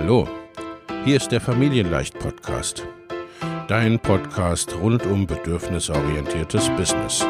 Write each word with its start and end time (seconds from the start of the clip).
Hallo, 0.00 0.28
hier 1.04 1.16
ist 1.16 1.32
der 1.32 1.40
Familienleicht-Podcast. 1.40 2.86
Dein 3.66 3.98
Podcast 3.98 4.72
rund 4.80 5.04
um 5.06 5.26
bedürfnisorientiertes 5.26 6.70
Business. 6.76 7.26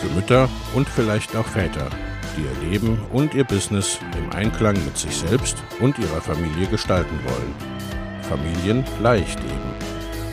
Für 0.00 0.14
Mütter 0.14 0.48
und 0.74 0.88
vielleicht 0.88 1.36
auch 1.36 1.46
Väter, 1.46 1.90
die 2.38 2.40
ihr 2.40 2.70
Leben 2.70 2.98
und 3.12 3.34
ihr 3.34 3.44
Business 3.44 3.98
im 4.16 4.32
Einklang 4.34 4.82
mit 4.86 4.96
sich 4.96 5.14
selbst 5.14 5.62
und 5.80 5.98
ihrer 5.98 6.22
Familie 6.22 6.66
gestalten 6.68 7.20
wollen. 7.24 7.54
Familien 8.22 8.82
leicht 9.02 9.40
eben. 9.40 9.99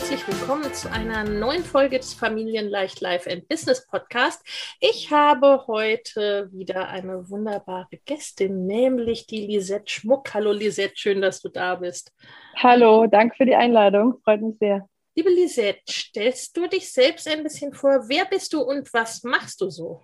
Herzlich 0.00 0.26
willkommen 0.28 0.72
zu 0.72 0.90
einer 0.90 1.24
neuen 1.24 1.62
Folge 1.62 1.98
des 1.98 2.14
Familienleicht 2.14 3.02
Life 3.02 3.30
and 3.30 3.46
Business 3.48 3.86
Podcast. 3.86 4.42
Ich 4.80 5.10
habe 5.10 5.66
heute 5.66 6.48
wieder 6.52 6.88
eine 6.88 7.28
wunderbare 7.28 7.98
Gästin, 8.06 8.66
nämlich 8.66 9.26
die 9.26 9.46
Lisette 9.46 9.92
Schmuck. 9.92 10.32
Hallo 10.32 10.52
Lisette, 10.52 10.94
schön, 10.96 11.20
dass 11.20 11.42
du 11.42 11.50
da 11.50 11.74
bist. 11.74 12.14
Hallo, 12.56 13.06
danke 13.08 13.36
für 13.36 13.44
die 13.44 13.54
Einladung, 13.54 14.18
freut 14.24 14.40
mich 14.40 14.56
sehr. 14.58 14.88
Liebe 15.14 15.28
Lisette, 15.28 15.80
stellst 15.90 16.56
du 16.56 16.66
dich 16.66 16.90
selbst 16.90 17.28
ein 17.28 17.42
bisschen 17.42 17.74
vor? 17.74 18.08
Wer 18.08 18.24
bist 18.24 18.54
du 18.54 18.62
und 18.62 18.90
was 18.94 19.22
machst 19.22 19.60
du 19.60 19.68
so? 19.68 20.00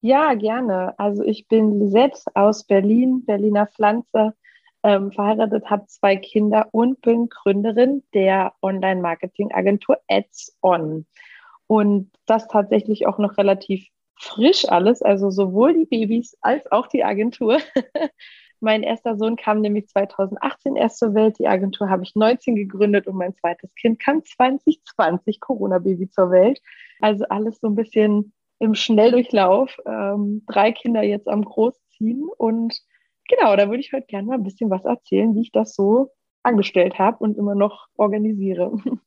Ja, 0.00 0.32
gerne. 0.32 0.98
Also 0.98 1.22
ich 1.24 1.46
bin 1.46 1.78
Lisette 1.78 2.20
aus 2.32 2.64
Berlin, 2.64 3.22
Berliner 3.26 3.66
Pflanze, 3.66 4.32
ähm, 4.84 5.10
verheiratet, 5.10 5.68
habe 5.70 5.86
zwei 5.86 6.16
Kinder 6.16 6.68
und 6.70 7.00
bin 7.00 7.28
Gründerin 7.28 8.04
der 8.12 8.52
Online-Marketing-Agentur 8.62 9.98
Ads 10.08 10.58
On. 10.62 11.06
Und 11.66 12.12
das 12.26 12.46
tatsächlich 12.46 13.06
auch 13.06 13.18
noch 13.18 13.38
relativ 13.38 13.88
frisch 14.16 14.68
alles, 14.68 15.02
also 15.02 15.30
sowohl 15.30 15.74
die 15.74 15.86
Babys 15.86 16.36
als 16.42 16.70
auch 16.70 16.86
die 16.86 17.02
Agentur. 17.02 17.58
mein 18.60 18.82
erster 18.82 19.16
Sohn 19.16 19.36
kam 19.36 19.62
nämlich 19.62 19.88
2018 19.88 20.76
erst 20.76 20.98
zur 20.98 21.14
Welt. 21.14 21.38
Die 21.38 21.48
Agentur 21.48 21.88
habe 21.88 22.02
ich 22.02 22.14
19 22.14 22.54
gegründet 22.54 23.06
und 23.06 23.16
mein 23.16 23.34
zweites 23.34 23.74
Kind 23.74 23.98
kam 23.98 24.22
2020 24.22 25.40
Corona-Baby 25.40 26.10
zur 26.10 26.30
Welt. 26.30 26.60
Also 27.00 27.24
alles 27.28 27.58
so 27.60 27.68
ein 27.68 27.74
bisschen 27.74 28.34
im 28.58 28.74
Schnelldurchlauf 28.74 29.78
ähm, 29.86 30.42
drei 30.46 30.72
Kinder 30.72 31.02
jetzt 31.02 31.28
am 31.28 31.42
Großziehen. 31.42 32.28
Und 32.36 32.82
genau, 33.28 33.56
da 33.56 33.68
würde 33.68 33.80
ich 33.80 33.92
heute 33.92 34.06
gerne 34.06 34.26
mal 34.26 34.34
ein 34.34 34.42
bisschen 34.42 34.70
was 34.70 34.84
erzählen, 34.84 35.34
wie 35.34 35.42
ich 35.42 35.52
das 35.52 35.74
so 35.74 36.10
angestellt 36.42 36.98
habe 36.98 37.18
und 37.18 37.36
immer 37.38 37.54
noch 37.54 37.88
organisiere. 37.96 38.72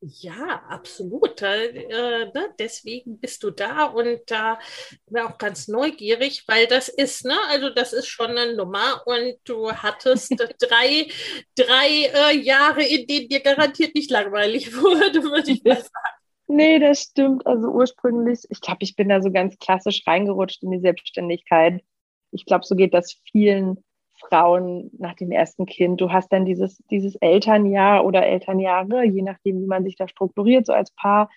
Ja, 0.00 0.62
absolut. 0.68 1.42
Äh, 1.42 2.26
ne? 2.34 2.54
Deswegen 2.58 3.18
bist 3.18 3.42
du 3.42 3.50
da 3.50 3.84
und 3.84 4.20
da 4.26 4.58
bin 5.06 5.22
auch 5.22 5.38
ganz 5.38 5.68
neugierig, 5.68 6.44
weil 6.46 6.66
das 6.66 6.88
ist, 6.88 7.24
ne, 7.24 7.36
also 7.48 7.70
das 7.70 7.92
ist 7.92 8.06
schon 8.06 8.30
eine 8.36 8.56
Nummer 8.56 9.02
und 9.06 9.36
du 9.44 9.72
hattest 9.72 10.32
drei, 10.60 11.08
drei 11.56 12.10
äh, 12.12 12.36
Jahre, 12.36 12.82
in 12.84 13.06
denen 13.06 13.28
dir 13.28 13.40
garantiert 13.40 13.94
nicht 13.94 14.10
langweilig 14.10 14.74
wurde, 14.82 15.22
würde 15.22 15.50
ich 15.50 15.64
mal 15.64 15.76
sagen. 15.76 16.18
Nee, 16.46 16.78
das 16.78 17.02
stimmt. 17.02 17.46
Also 17.46 17.68
ursprünglich, 17.68 18.40
ich 18.48 18.60
glaube, 18.60 18.78
ich 18.80 18.96
bin 18.96 19.08
da 19.08 19.20
so 19.20 19.30
ganz 19.30 19.58
klassisch 19.58 20.02
reingerutscht 20.06 20.62
in 20.62 20.70
die 20.70 20.80
Selbstständigkeit. 20.80 21.82
Ich 22.30 22.44
glaube, 22.44 22.64
so 22.64 22.74
geht 22.74 22.94
das 22.94 23.20
vielen 23.30 23.82
Frauen 24.28 24.90
nach 24.98 25.14
dem 25.14 25.30
ersten 25.30 25.66
Kind. 25.66 26.00
Du 26.00 26.12
hast 26.12 26.32
dann 26.32 26.44
dieses, 26.44 26.78
dieses 26.90 27.14
Elternjahr 27.16 28.04
oder 28.04 28.26
Elternjahre, 28.26 29.04
je 29.04 29.22
nachdem, 29.22 29.60
wie 29.60 29.66
man 29.66 29.84
sich 29.84 29.96
da 29.96 30.08
strukturiert, 30.08 30.66
so 30.66 30.72
als 30.72 30.90
Paar. 30.90 31.30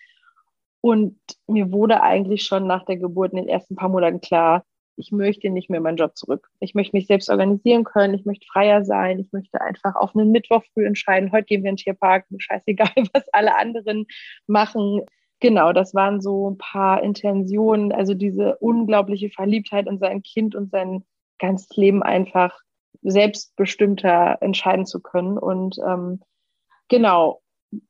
Und 0.82 1.20
mir 1.48 1.72
wurde 1.72 2.02
eigentlich 2.02 2.44
schon 2.44 2.66
nach 2.66 2.86
der 2.86 2.98
Geburt 2.98 3.34
in 3.34 3.38
den 3.38 3.48
ersten 3.48 3.76
paar 3.76 3.90
Monaten 3.90 4.20
klar, 4.20 4.66
ich 4.98 5.12
möchte 5.12 5.50
nicht 5.50 5.70
mehr 5.70 5.82
meinen 5.82 5.98
Job 5.98 6.16
zurück. 6.18 6.50
Ich 6.60 6.76
möchte 6.76 6.96
mich 6.96 7.08
selbst 7.08 7.30
organisieren 7.30 7.84
können, 7.84 8.14
ich 8.14 8.26
möchte 8.26 8.46
freier 8.46 8.84
sein, 8.84 9.20
ich 9.20 9.32
möchte 9.32 9.62
einfach 9.62 9.96
auf 9.96 10.16
einen 10.16 10.32
Mittwoch 10.32 10.64
früh 10.74 10.86
entscheiden, 10.86 11.32
heute 11.32 11.46
gehen 11.46 11.64
wir 11.64 11.70
in 11.70 11.76
den 11.76 11.84
Tierpark, 11.84 12.26
scheißegal, 12.38 12.92
was 13.14 13.28
alle 13.32 13.58
anderen 13.58 14.06
machen. 14.48 15.02
Genau, 15.42 15.74
das 15.74 15.96
waren 15.96 16.22
so 16.22 16.52
ein 16.52 16.58
paar 16.60 17.02
Intentionen, 17.02 17.92
also 17.92 18.14
diese 18.14 18.58
unglaubliche 18.58 19.32
Verliebtheit 19.32 19.88
in 19.88 19.98
sein 19.98 20.22
Kind 20.22 20.54
und 20.56 20.70
sein 20.70 21.04
ganzes 21.40 21.76
Leben 21.76 22.04
einfach 22.04 22.60
selbstbestimmter 23.02 24.38
entscheiden 24.42 24.86
zu 24.86 25.02
können. 25.02 25.40
Und 25.40 25.80
ähm, 25.80 26.22
genau, 26.90 27.42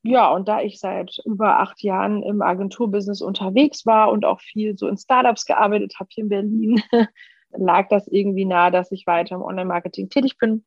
ja, 0.01 0.31
und 0.31 0.47
da 0.47 0.61
ich 0.61 0.79
seit 0.79 1.17
über 1.25 1.59
acht 1.59 1.83
Jahren 1.83 2.23
im 2.23 2.41
Agenturbusiness 2.41 3.21
unterwegs 3.21 3.85
war 3.85 4.11
und 4.11 4.23
auch 4.23 4.39
viel 4.39 4.77
so 4.77 4.87
in 4.87 4.97
Startups 4.97 5.45
gearbeitet 5.45 5.95
habe 5.99 6.07
hier 6.09 6.23
in 6.23 6.29
Berlin, 6.29 6.81
lag 7.51 7.89
das 7.89 8.07
irgendwie 8.07 8.45
nahe, 8.45 8.71
dass 8.71 8.93
ich 8.93 9.05
weiter 9.07 9.35
im 9.35 9.41
Online-Marketing 9.41 10.09
tätig 10.09 10.37
bin. 10.37 10.63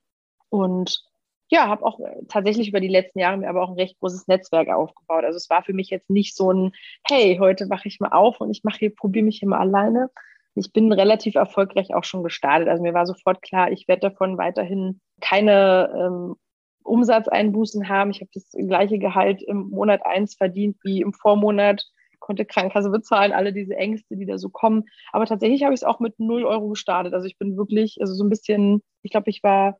Und 0.50 1.02
ja, 1.50 1.68
habe 1.68 1.84
auch 1.84 2.00
tatsächlich 2.28 2.68
über 2.68 2.80
die 2.80 2.88
letzten 2.88 3.18
Jahre 3.18 3.36
mir 3.36 3.48
aber 3.48 3.62
auch 3.62 3.70
ein 3.70 3.78
recht 3.78 3.98
großes 4.00 4.26
Netzwerk 4.28 4.68
aufgebaut. 4.68 5.24
Also 5.24 5.36
es 5.36 5.50
war 5.50 5.62
für 5.62 5.74
mich 5.74 5.90
jetzt 5.90 6.10
nicht 6.10 6.34
so 6.36 6.50
ein, 6.52 6.72
hey, 7.08 7.36
heute 7.38 7.68
wache 7.70 7.88
ich 7.88 8.00
mal 8.00 8.12
auf 8.12 8.40
und 8.40 8.50
ich 8.50 8.64
mache 8.64 8.78
hier, 8.78 8.94
probiere 8.94 9.24
mich 9.24 9.42
immer 9.42 9.60
alleine. 9.60 10.10
Ich 10.54 10.72
bin 10.72 10.92
relativ 10.92 11.34
erfolgreich 11.34 11.94
auch 11.94 12.04
schon 12.04 12.22
gestartet. 12.22 12.68
Also 12.68 12.82
mir 12.82 12.94
war 12.94 13.06
sofort 13.06 13.42
klar, 13.42 13.72
ich 13.72 13.88
werde 13.88 14.00
davon 14.00 14.38
weiterhin 14.38 15.00
keine 15.20 15.92
ähm, 15.98 16.36
Umsatzeinbußen 16.84 17.88
haben. 17.88 18.10
Ich 18.10 18.20
habe 18.20 18.30
das 18.32 18.50
gleiche 18.50 18.98
Gehalt 18.98 19.42
im 19.42 19.70
Monat 19.70 20.04
eins 20.06 20.36
verdient 20.36 20.76
wie 20.82 21.00
im 21.00 21.12
Vormonat, 21.12 21.84
konnte 22.20 22.44
Krankenkasse 22.44 22.90
bezahlen, 22.90 23.32
alle 23.32 23.52
diese 23.52 23.76
Ängste, 23.76 24.16
die 24.16 24.26
da 24.26 24.38
so 24.38 24.48
kommen. 24.48 24.84
Aber 25.12 25.26
tatsächlich 25.26 25.64
habe 25.64 25.74
ich 25.74 25.80
es 25.80 25.84
auch 25.84 26.00
mit 26.00 26.18
null 26.18 26.44
Euro 26.44 26.68
gestartet. 26.68 27.14
Also 27.14 27.26
ich 27.26 27.36
bin 27.36 27.56
wirklich, 27.56 27.98
also 28.00 28.14
so 28.14 28.24
ein 28.24 28.30
bisschen, 28.30 28.82
ich 29.02 29.10
glaube, 29.10 29.30
ich 29.30 29.42
war 29.42 29.78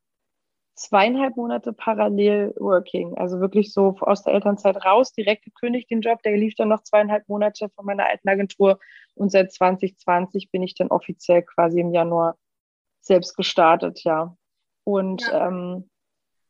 zweieinhalb 0.75 1.37
Monate 1.37 1.73
parallel 1.73 2.55
working. 2.59 3.17
Also 3.17 3.41
wirklich 3.41 3.73
so 3.73 3.97
aus 4.01 4.23
der 4.23 4.35
Elternzeit 4.35 4.85
raus, 4.85 5.13
direkt 5.13 5.45
gekündigt 5.45 5.91
den 5.91 6.01
Job. 6.01 6.23
Der 6.23 6.37
lief 6.37 6.55
dann 6.55 6.69
noch 6.69 6.83
zweieinhalb 6.83 7.29
Monate 7.29 7.69
von 7.71 7.85
meiner 7.85 8.07
alten 8.07 8.29
Agentur. 8.29 8.79
Und 9.15 9.31
seit 9.31 9.53
2020 9.53 10.51
bin 10.51 10.63
ich 10.63 10.75
dann 10.75 10.89
offiziell 10.89 11.43
quasi 11.43 11.81
im 11.81 11.93
Januar 11.93 12.37
selbst 13.01 13.37
gestartet, 13.37 14.03
ja. 14.05 14.37
Und 14.85 15.23
ja. 15.23 15.49
Ähm, 15.49 15.89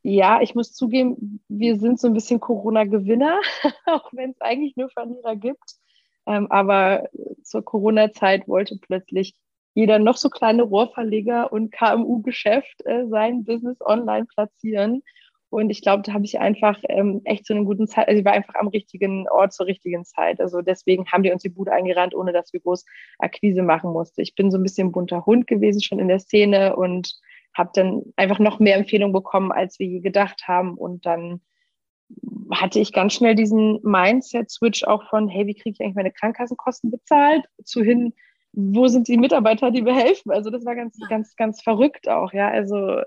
ja, 0.07 0.43
ich 0.43 0.55
muss 0.55 0.75
zugeben, 0.75 1.43
wir 1.49 1.79
sind 1.79 1.99
so 1.99 2.09
ein 2.09 2.15
bisschen 2.15 2.39
Corona-Gewinner, 2.39 3.41
auch 3.87 4.13
wenn 4.13 4.31
es 4.31 4.41
eigentlich 4.41 4.77
nur 4.77 4.91
Verlierer 4.91 5.35
gibt. 5.35 5.77
Ähm, 6.27 6.51
aber 6.51 7.09
zur 7.43 7.65
Corona-Zeit 7.65 8.47
wollte 8.47 8.79
plötzlich 8.81 9.35
jeder 9.75 9.99
noch 9.99 10.17
so 10.17 10.31
kleine 10.31 10.63
Rohrverleger 10.63 11.53
und 11.53 11.73
KMU-Geschäft 11.73 12.85
äh, 12.87 13.07
sein 13.09 13.45
Business 13.45 13.81
online 13.81 14.27
platzieren. 14.27 15.03
Und 15.51 15.71
ich 15.71 15.83
glaube, 15.83 16.03
da 16.03 16.13
habe 16.13 16.25
ich 16.25 16.41
einfach 16.41 16.81
ähm, 16.89 17.21
echt 17.25 17.47
zu 17.47 17.55
einer 17.55 17.65
guten 17.65 17.87
Zeit, 17.87 18.09
also 18.09 18.19
ich 18.19 18.25
war 18.25 18.33
einfach 18.33 18.57
am 18.57 18.69
richtigen 18.69 19.29
Ort 19.29 19.53
zur 19.53 19.67
richtigen 19.67 20.05
Zeit. 20.05 20.41
Also 20.41 20.63
deswegen 20.63 21.07
haben 21.07 21.23
die 21.23 21.31
uns 21.31 21.43
die 21.43 21.49
Bude 21.49 21.73
eingerannt, 21.73 22.15
ohne 22.15 22.33
dass 22.33 22.53
wir 22.53 22.61
groß 22.61 22.85
Akquise 23.21 23.63
machen 23.63 23.93
mussten. 23.93 24.21
Ich 24.21 24.35
bin 24.35 24.51
so 24.51 24.59
ein 24.59 24.65
bisschen 24.65 24.91
bunter 24.91 25.27
Hund 25.27 25.47
gewesen 25.47 25.81
schon 25.81 26.01
in 26.01 26.09
der 26.09 26.19
Szene 26.19 26.75
und 26.75 27.15
habe 27.57 27.71
dann 27.73 28.03
einfach 28.17 28.41
noch 28.41 28.59
mehr 28.59 28.77
Empfehlungen 28.77 29.13
bekommen, 29.13 29.53
als 29.53 29.79
wir 29.79 29.87
je 29.87 30.01
gedacht 30.01 30.49
haben. 30.49 30.75
Und 30.75 31.07
dann 31.07 31.41
hatte 32.53 32.81
ich 32.81 32.93
ganz 32.93 33.15
schnell 33.15 33.37
diesen 33.37 33.81
Mindset-Switch 33.83 34.85
auch 34.85 35.09
von, 35.09 35.29
hey, 35.29 35.47
wie 35.47 35.55
kriege 35.55 35.71
ich 35.75 35.81
eigentlich 35.81 35.95
meine 35.95 36.13
Krankenkassenkosten 36.13 36.91
bezahlt, 36.91 37.45
zu 37.63 37.83
hin, 37.83 38.13
wo 38.57 38.87
sind 38.89 39.09
die 39.09 39.17
Mitarbeiter, 39.17 39.71
die 39.71 39.83
mir 39.83 39.95
helfen? 39.95 40.31
Also 40.31 40.51
das 40.51 40.65
war 40.65 40.77
ganz, 40.77 40.99
ganz, 41.09 41.37
ganz 41.37 41.63
verrückt 41.63 42.09
auch, 42.09 42.33
ja. 42.33 42.49
Also 42.49 43.01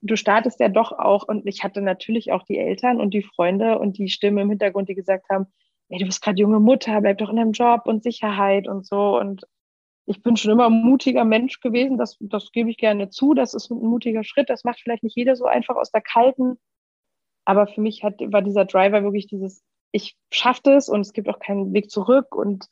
du 0.00 0.16
startest 0.16 0.60
ja 0.60 0.68
doch 0.68 0.92
auch 0.92 1.26
und 1.28 1.46
ich 1.46 1.64
hatte 1.64 1.80
natürlich 1.80 2.32
auch 2.32 2.42
die 2.44 2.58
Eltern 2.58 3.00
und 3.00 3.14
die 3.14 3.22
Freunde 3.22 3.78
und 3.78 3.98
die 3.98 4.08
Stimme 4.08 4.42
im 4.42 4.50
Hintergrund, 4.50 4.88
die 4.88 4.94
gesagt 4.94 5.28
haben, 5.30 5.46
ey, 5.88 5.98
du 5.98 6.06
bist 6.06 6.22
gerade 6.22 6.40
junge 6.40 6.60
Mutter, 6.60 7.00
bleib 7.00 7.18
doch 7.18 7.30
in 7.30 7.36
deinem 7.36 7.52
Job 7.52 7.82
und 7.86 8.02
Sicherheit 8.02 8.68
und 8.68 8.86
so. 8.86 9.18
Und 9.18 9.46
ich 10.06 10.22
bin 10.22 10.36
schon 10.36 10.52
immer 10.52 10.66
ein 10.66 10.82
mutiger 10.82 11.24
Mensch 11.24 11.60
gewesen, 11.60 11.98
das, 11.98 12.16
das 12.20 12.50
gebe 12.52 12.70
ich 12.70 12.76
gerne 12.76 13.10
zu. 13.10 13.34
Das 13.34 13.54
ist 13.54 13.70
ein 13.70 13.78
mutiger 13.78 14.24
Schritt. 14.24 14.50
Das 14.50 14.64
macht 14.64 14.80
vielleicht 14.80 15.02
nicht 15.02 15.16
jeder 15.16 15.36
so 15.36 15.44
einfach 15.46 15.76
aus 15.76 15.90
der 15.90 16.00
kalten 16.00 16.58
Aber 17.44 17.66
für 17.66 17.80
mich 17.80 18.04
hat, 18.04 18.20
war 18.20 18.42
dieser 18.42 18.64
Driver 18.64 19.02
wirklich 19.02 19.26
dieses, 19.26 19.62
ich 19.92 20.16
schaffe 20.32 20.62
das 20.64 20.88
und 20.88 21.00
es 21.00 21.12
gibt 21.12 21.28
auch 21.28 21.38
keinen 21.38 21.72
Weg 21.72 21.90
zurück 21.90 22.34
und 22.34 22.66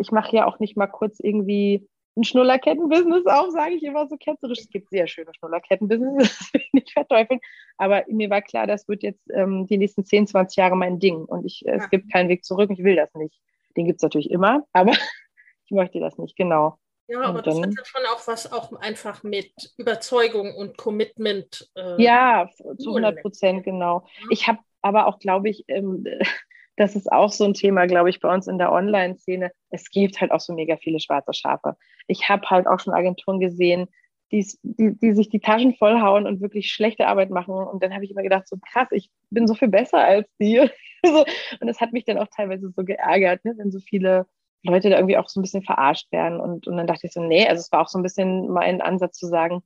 ich 0.00 0.10
mache 0.10 0.34
ja 0.34 0.46
auch 0.46 0.58
nicht 0.58 0.76
mal 0.76 0.86
kurz 0.86 1.20
irgendwie 1.20 1.86
ein 2.16 2.24
Schnullerketten-Business 2.24 3.26
auf, 3.26 3.50
sage 3.50 3.74
ich 3.74 3.82
immer 3.82 4.08
so 4.08 4.16
ketzerisch. 4.16 4.60
Es 4.60 4.70
gibt 4.70 4.90
sehr 4.90 5.06
schöne 5.06 5.32
Schnullerketten-Business, 5.34 6.16
das 6.40 6.54
will 6.54 6.62
ich 6.62 6.72
nicht 6.72 6.92
verteufeln. 6.92 7.40
Aber 7.76 8.04
mir 8.08 8.30
war 8.30 8.42
klar, 8.42 8.66
das 8.66 8.88
wird 8.88 9.02
jetzt 9.02 9.30
ähm, 9.32 9.66
die 9.66 9.78
nächsten 9.78 10.04
10, 10.04 10.26
20 10.26 10.56
Jahre 10.56 10.76
mein 10.76 10.98
Ding. 10.98 11.24
Und 11.24 11.44
ich, 11.44 11.60
ja. 11.60 11.74
es 11.74 11.88
gibt 11.90 12.12
keinen 12.12 12.28
Weg 12.28 12.44
zurück. 12.44 12.70
Ich 12.72 12.82
will 12.82 12.96
das 12.96 13.14
nicht. 13.14 13.40
Den 13.76 13.86
gibt 13.86 13.98
es 13.98 14.02
natürlich 14.02 14.30
immer, 14.30 14.64
aber 14.72 14.92
ich 15.66 15.70
möchte 15.70 16.00
das 16.00 16.18
nicht, 16.18 16.36
genau. 16.36 16.78
Ja, 17.06 17.22
aber 17.22 17.42
dann, 17.42 17.56
das 17.56 17.70
hat 17.70 17.78
ja 17.78 17.84
schon 17.84 18.02
auch 18.14 18.26
was 18.26 18.52
auch 18.52 18.72
einfach 18.80 19.22
mit 19.24 19.52
Überzeugung 19.76 20.54
und 20.54 20.76
Commitment. 20.76 21.68
Äh, 21.74 22.02
ja, 22.02 22.48
zu 22.78 22.90
100 22.90 23.20
Prozent, 23.20 23.64
genau. 23.64 24.06
Ja. 24.20 24.26
Ich 24.30 24.48
habe 24.48 24.58
aber 24.80 25.06
auch, 25.06 25.18
glaube 25.18 25.48
ich, 25.48 25.64
ähm, 25.68 26.04
das 26.80 26.96
ist 26.96 27.12
auch 27.12 27.30
so 27.30 27.44
ein 27.44 27.52
Thema, 27.52 27.86
glaube 27.86 28.08
ich, 28.08 28.20
bei 28.20 28.32
uns 28.32 28.46
in 28.46 28.56
der 28.56 28.72
Online-Szene. 28.72 29.52
Es 29.68 29.90
gibt 29.90 30.18
halt 30.18 30.32
auch 30.32 30.40
so 30.40 30.54
mega 30.54 30.78
viele 30.78 30.98
schwarze 30.98 31.34
Schafe. 31.34 31.76
Ich 32.06 32.30
habe 32.30 32.48
halt 32.48 32.66
auch 32.66 32.80
schon 32.80 32.94
Agenturen 32.94 33.38
gesehen, 33.38 33.86
die, 34.32 34.46
die, 34.62 35.12
sich 35.12 35.28
die 35.28 35.40
Taschen 35.40 35.74
vollhauen 35.74 36.26
und 36.26 36.40
wirklich 36.40 36.72
schlechte 36.72 37.06
Arbeit 37.06 37.28
machen. 37.28 37.52
Und 37.52 37.82
dann 37.82 37.92
habe 37.92 38.06
ich 38.06 38.12
immer 38.12 38.22
gedacht, 38.22 38.48
so 38.48 38.56
krass, 38.56 38.88
ich 38.92 39.10
bin 39.28 39.46
so 39.46 39.54
viel 39.54 39.68
besser 39.68 39.98
als 39.98 40.26
die. 40.40 40.58
und 41.02 41.66
das 41.66 41.82
hat 41.82 41.92
mich 41.92 42.06
dann 42.06 42.16
auch 42.16 42.28
teilweise 42.34 42.70
so 42.70 42.82
geärgert, 42.82 43.44
ne, 43.44 43.52
wenn 43.58 43.70
so 43.70 43.80
viele 43.80 44.26
Leute 44.62 44.88
da 44.88 44.96
irgendwie 44.96 45.18
auch 45.18 45.28
so 45.28 45.38
ein 45.38 45.42
bisschen 45.42 45.62
verarscht 45.62 46.10
werden. 46.12 46.40
Und, 46.40 46.66
und 46.66 46.78
dann 46.78 46.86
dachte 46.86 47.06
ich 47.06 47.12
so, 47.12 47.22
nee, 47.22 47.46
also 47.46 47.60
es 47.60 47.70
war 47.72 47.82
auch 47.82 47.88
so 47.88 47.98
ein 47.98 48.02
bisschen 48.02 48.48
mein 48.48 48.80
Ansatz 48.80 49.18
zu 49.18 49.26
sagen, 49.26 49.62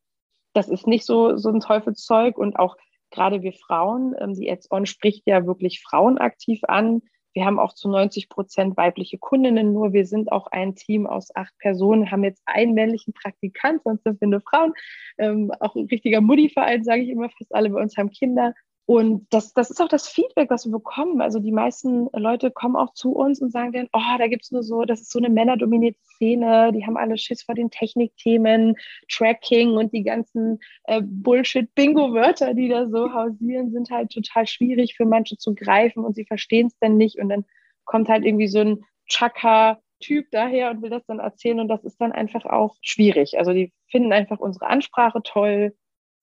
das 0.53 0.69
ist 0.69 0.89
nicht 0.89 1.07
so, 1.07 1.37
so 1.37 1.49
ein 1.51 1.61
Teufelszeug 1.61 2.37
und 2.39 2.59
auch 2.59 2.77
gerade 3.15 3.43
wir 3.43 3.53
Frauen, 3.53 4.15
ähm, 4.19 4.35
die 4.35 4.51
Ads-On 4.51 4.87
spricht 4.87 5.23
ja 5.27 5.47
wirklich 5.47 5.81
Frauen 5.81 6.19
aktiv 6.19 6.61
an. 6.65 7.03
Wir 7.33 7.45
haben 7.45 7.59
auch 7.59 7.73
zu 7.73 7.89
90 7.89 8.29
Prozent 8.29 8.77
weibliche 8.77 9.19
Kundinnen 9.19 9.73
nur. 9.73 9.93
Wir 9.93 10.07
sind 10.07 10.31
auch 10.31 10.47
ein 10.49 10.77
Team 10.77 11.07
aus 11.07 11.35
acht 11.35 11.57
Personen, 11.59 12.11
haben 12.11 12.23
jetzt 12.23 12.43
einen 12.47 12.75
männlichen 12.75 13.13
Praktikant, 13.13 13.83
sonst 13.83 14.05
sind 14.05 14.21
wir 14.21 14.29
nur 14.29 14.41
Frauen. 14.41 14.73
Ähm, 15.19 15.51
auch 15.61 15.75
ein 15.75 15.87
richtiger 15.87 16.21
Mutti-Verein, 16.21 16.85
sage 16.85 17.03
ich 17.03 17.09
immer, 17.09 17.31
fast 17.31 17.55
alle 17.55 17.71
bei 17.71 17.81
uns 17.81 17.97
haben 17.97 18.11
Kinder. 18.11 18.55
Und 18.87 19.27
das, 19.31 19.55
das 19.55 19.71
ist 19.71 19.81
auch 19.81 19.89
das 19.89 20.09
Feedback, 20.09 20.51
was 20.51 20.67
wir 20.67 20.73
bekommen. 20.73 21.23
Also 21.23 21.39
die 21.39 21.53
meisten 21.53 22.09
Leute 22.13 22.51
kommen 22.51 22.77
auch 22.77 22.93
zu 22.93 23.13
uns 23.13 23.41
und 23.41 23.51
sagen 23.51 23.73
dann, 23.73 23.89
oh, 23.95 24.19
da 24.19 24.27
gibt's 24.27 24.51
nur 24.51 24.63
so, 24.63 24.85
das 24.85 25.01
ist 25.01 25.11
so 25.11 25.19
eine 25.19 25.31
männerdominierte 25.31 25.99
Szene, 26.03 26.71
die 26.73 26.85
haben 26.85 26.99
alle 26.99 27.17
Schiss 27.17 27.43
vor 27.43 27.55
den 27.55 27.71
Technikthemen, 27.71 28.77
Tracking 29.11 29.71
und 29.79 29.95
die 29.95 30.03
ganzen 30.03 30.61
äh, 30.85 31.01
Bullshit-Bingo-Wörter, 31.03 32.53
die 32.53 32.69
da 32.69 32.87
so 32.87 33.15
hausieren, 33.15 33.71
sind 33.73 33.91
halt 33.91 34.11
total 34.11 34.47
schwierig 34.47 34.97
für 34.97 35.07
manche 35.07 35.39
zu 35.39 35.55
greifen 35.55 36.05
und 36.05 36.15
sie 36.15 36.27
verstehen 36.27 36.67
es 36.67 36.79
dann 36.79 36.99
nicht. 36.99 37.19
Und 37.19 37.31
dann 37.31 37.47
kommt 37.87 38.11
halt 38.11 38.27
irgendwie 38.27 38.49
so 38.49 38.59
ein 38.59 38.85
Chaka-Typ 39.09 40.27
daher 40.31 40.71
und 40.71 40.83
will 40.83 40.91
das 40.91 41.07
dann 41.07 41.21
erzählen 41.21 41.61
und 41.61 41.69
das 41.69 41.85
ist 41.85 41.99
dann 42.03 42.13
einfach 42.13 42.45
auch 42.45 42.77
schwierig. 42.83 43.39
Also 43.39 43.55
die 43.55 43.73
finden 43.89 44.13
einfach 44.13 44.41
unsere 44.41 44.67
Ansprache 44.67 45.23
toll, 45.23 45.75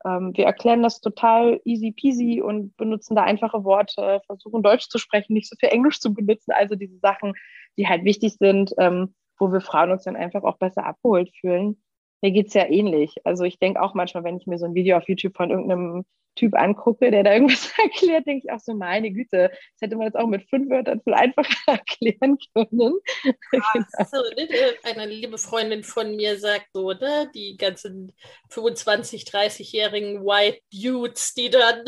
ähm, 0.05 0.31
wir 0.35 0.45
erklären 0.45 0.83
das 0.83 1.01
total 1.01 1.59
easy 1.65 1.91
peasy 1.91 2.41
und 2.41 2.75
benutzen 2.77 3.15
da 3.15 3.23
einfache 3.23 3.63
Worte, 3.63 4.21
versuchen 4.25 4.63
Deutsch 4.63 4.87
zu 4.89 4.97
sprechen, 4.97 5.33
nicht 5.33 5.49
so 5.49 5.55
viel 5.59 5.69
Englisch 5.69 5.99
zu 5.99 6.13
benutzen. 6.13 6.51
Also 6.51 6.75
diese 6.75 6.97
Sachen, 6.99 7.33
die 7.77 7.87
halt 7.87 8.03
wichtig 8.03 8.35
sind, 8.37 8.73
ähm, 8.77 9.13
wo 9.37 9.51
wir 9.51 9.61
Frauen 9.61 9.91
uns 9.91 10.03
dann 10.03 10.15
einfach 10.15 10.43
auch 10.43 10.57
besser 10.57 10.85
abgeholt 10.85 11.31
fühlen. 11.39 11.81
Mir 12.21 12.31
geht's 12.31 12.53
ja 12.53 12.65
ähnlich. 12.67 13.15
Also 13.23 13.43
ich 13.43 13.59
denke 13.59 13.81
auch 13.81 13.93
manchmal, 13.93 14.23
wenn 14.23 14.37
ich 14.37 14.47
mir 14.47 14.57
so 14.57 14.65
ein 14.65 14.75
Video 14.75 14.97
auf 14.97 15.07
YouTube 15.07 15.35
von 15.35 15.49
irgendeinem 15.49 16.05
Typ 16.35 16.55
angucke, 16.55 17.11
der 17.11 17.23
da 17.23 17.33
irgendwas 17.33 17.71
erklärt, 17.77 18.25
denke 18.25 18.45
ich 18.45 18.51
auch 18.51 18.59
so, 18.59 18.73
meine 18.73 19.11
Güte, 19.11 19.49
das 19.49 19.81
hätte 19.81 19.97
man 19.97 20.05
jetzt 20.07 20.15
auch 20.15 20.27
mit 20.27 20.49
fünf 20.49 20.69
Wörtern 20.69 21.01
viel 21.01 21.13
einfacher 21.13 21.53
erklären 21.67 22.37
können. 22.53 22.93
Ja, 23.53 24.05
so, 24.05 24.17
ne? 24.35 24.47
Eine 24.83 25.05
liebe 25.05 25.37
Freundin 25.37 25.83
von 25.83 26.15
mir 26.15 26.39
sagt 26.39 26.67
so, 26.73 26.91
ne, 26.91 27.29
die 27.35 27.57
ganzen 27.57 28.13
25, 28.49 29.23
30-jährigen 29.23 30.23
White 30.23 30.61
Dudes, 30.71 31.33
die 31.33 31.49
dann 31.49 31.83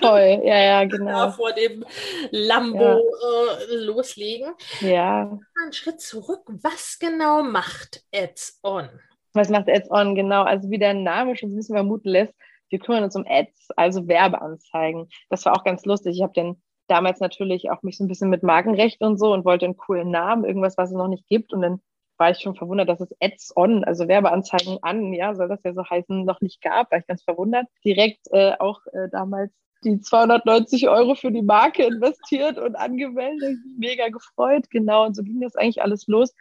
Voll, 0.00 0.42
ja, 0.44 0.58
ja, 0.58 0.84
genau. 0.84 1.30
vor 1.30 1.52
dem 1.52 1.84
Lambo 2.30 2.78
ja. 2.78 2.96
äh, 2.98 3.74
loslegen. 3.76 4.52
Ja. 4.80 5.38
Einen 5.62 5.72
Schritt 5.72 6.00
zurück, 6.00 6.42
was 6.46 6.98
genau 6.98 7.42
macht 7.42 8.04
Ads 8.14 8.60
On? 8.62 8.88
Was 9.34 9.48
macht 9.48 9.68
Ads 9.68 9.90
On? 9.90 10.14
Genau, 10.14 10.42
also 10.42 10.70
wie 10.70 10.78
der 10.78 10.94
Name 10.94 11.36
schon 11.36 11.50
ein 11.50 11.56
bisschen 11.56 11.76
vermuten 11.76 12.08
lässt, 12.08 12.34
wir 12.72 12.78
kümmern 12.78 13.04
uns 13.04 13.14
um 13.14 13.26
Ads, 13.28 13.68
also 13.76 14.08
Werbeanzeigen. 14.08 15.08
Das 15.28 15.44
war 15.44 15.54
auch 15.54 15.64
ganz 15.64 15.84
lustig. 15.84 16.16
Ich 16.16 16.22
habe 16.22 16.32
dann 16.34 16.56
damals 16.88 17.20
natürlich 17.20 17.70
auch 17.70 17.82
mich 17.82 17.98
so 17.98 18.04
ein 18.04 18.08
bisschen 18.08 18.30
mit 18.30 18.42
Markenrecht 18.42 19.02
und 19.02 19.18
so 19.18 19.32
und 19.32 19.44
wollte 19.44 19.66
einen 19.66 19.76
coolen 19.76 20.10
Namen, 20.10 20.44
irgendwas, 20.44 20.78
was 20.78 20.90
es 20.90 20.96
noch 20.96 21.08
nicht 21.08 21.28
gibt. 21.28 21.52
Und 21.52 21.60
dann 21.60 21.80
war 22.16 22.30
ich 22.30 22.38
schon 22.38 22.56
verwundert, 22.56 22.88
dass 22.88 23.00
es 23.00 23.14
Ads 23.20 23.56
on, 23.56 23.84
also 23.84 24.08
Werbeanzeigen 24.08 24.78
an, 24.82 25.12
ja, 25.12 25.34
soll 25.34 25.48
das 25.48 25.62
ja 25.64 25.74
so 25.74 25.84
heißen, 25.84 26.24
noch 26.24 26.40
nicht 26.40 26.62
gab. 26.62 26.90
War 26.90 26.98
ich 26.98 27.06
ganz 27.06 27.22
verwundert. 27.22 27.66
Direkt 27.84 28.26
äh, 28.32 28.52
auch 28.58 28.80
äh, 28.92 29.08
damals 29.10 29.52
die 29.84 30.00
290 30.00 30.88
Euro 30.88 31.14
für 31.14 31.30
die 31.30 31.42
Marke 31.42 31.84
investiert 31.84 32.58
und 32.58 32.76
angemeldet. 32.76 33.58
Mega 33.78 34.08
gefreut, 34.08 34.70
genau. 34.70 35.04
Und 35.04 35.14
so 35.14 35.22
ging 35.22 35.40
das 35.40 35.56
eigentlich 35.56 35.82
alles 35.82 36.06
los. 36.06 36.32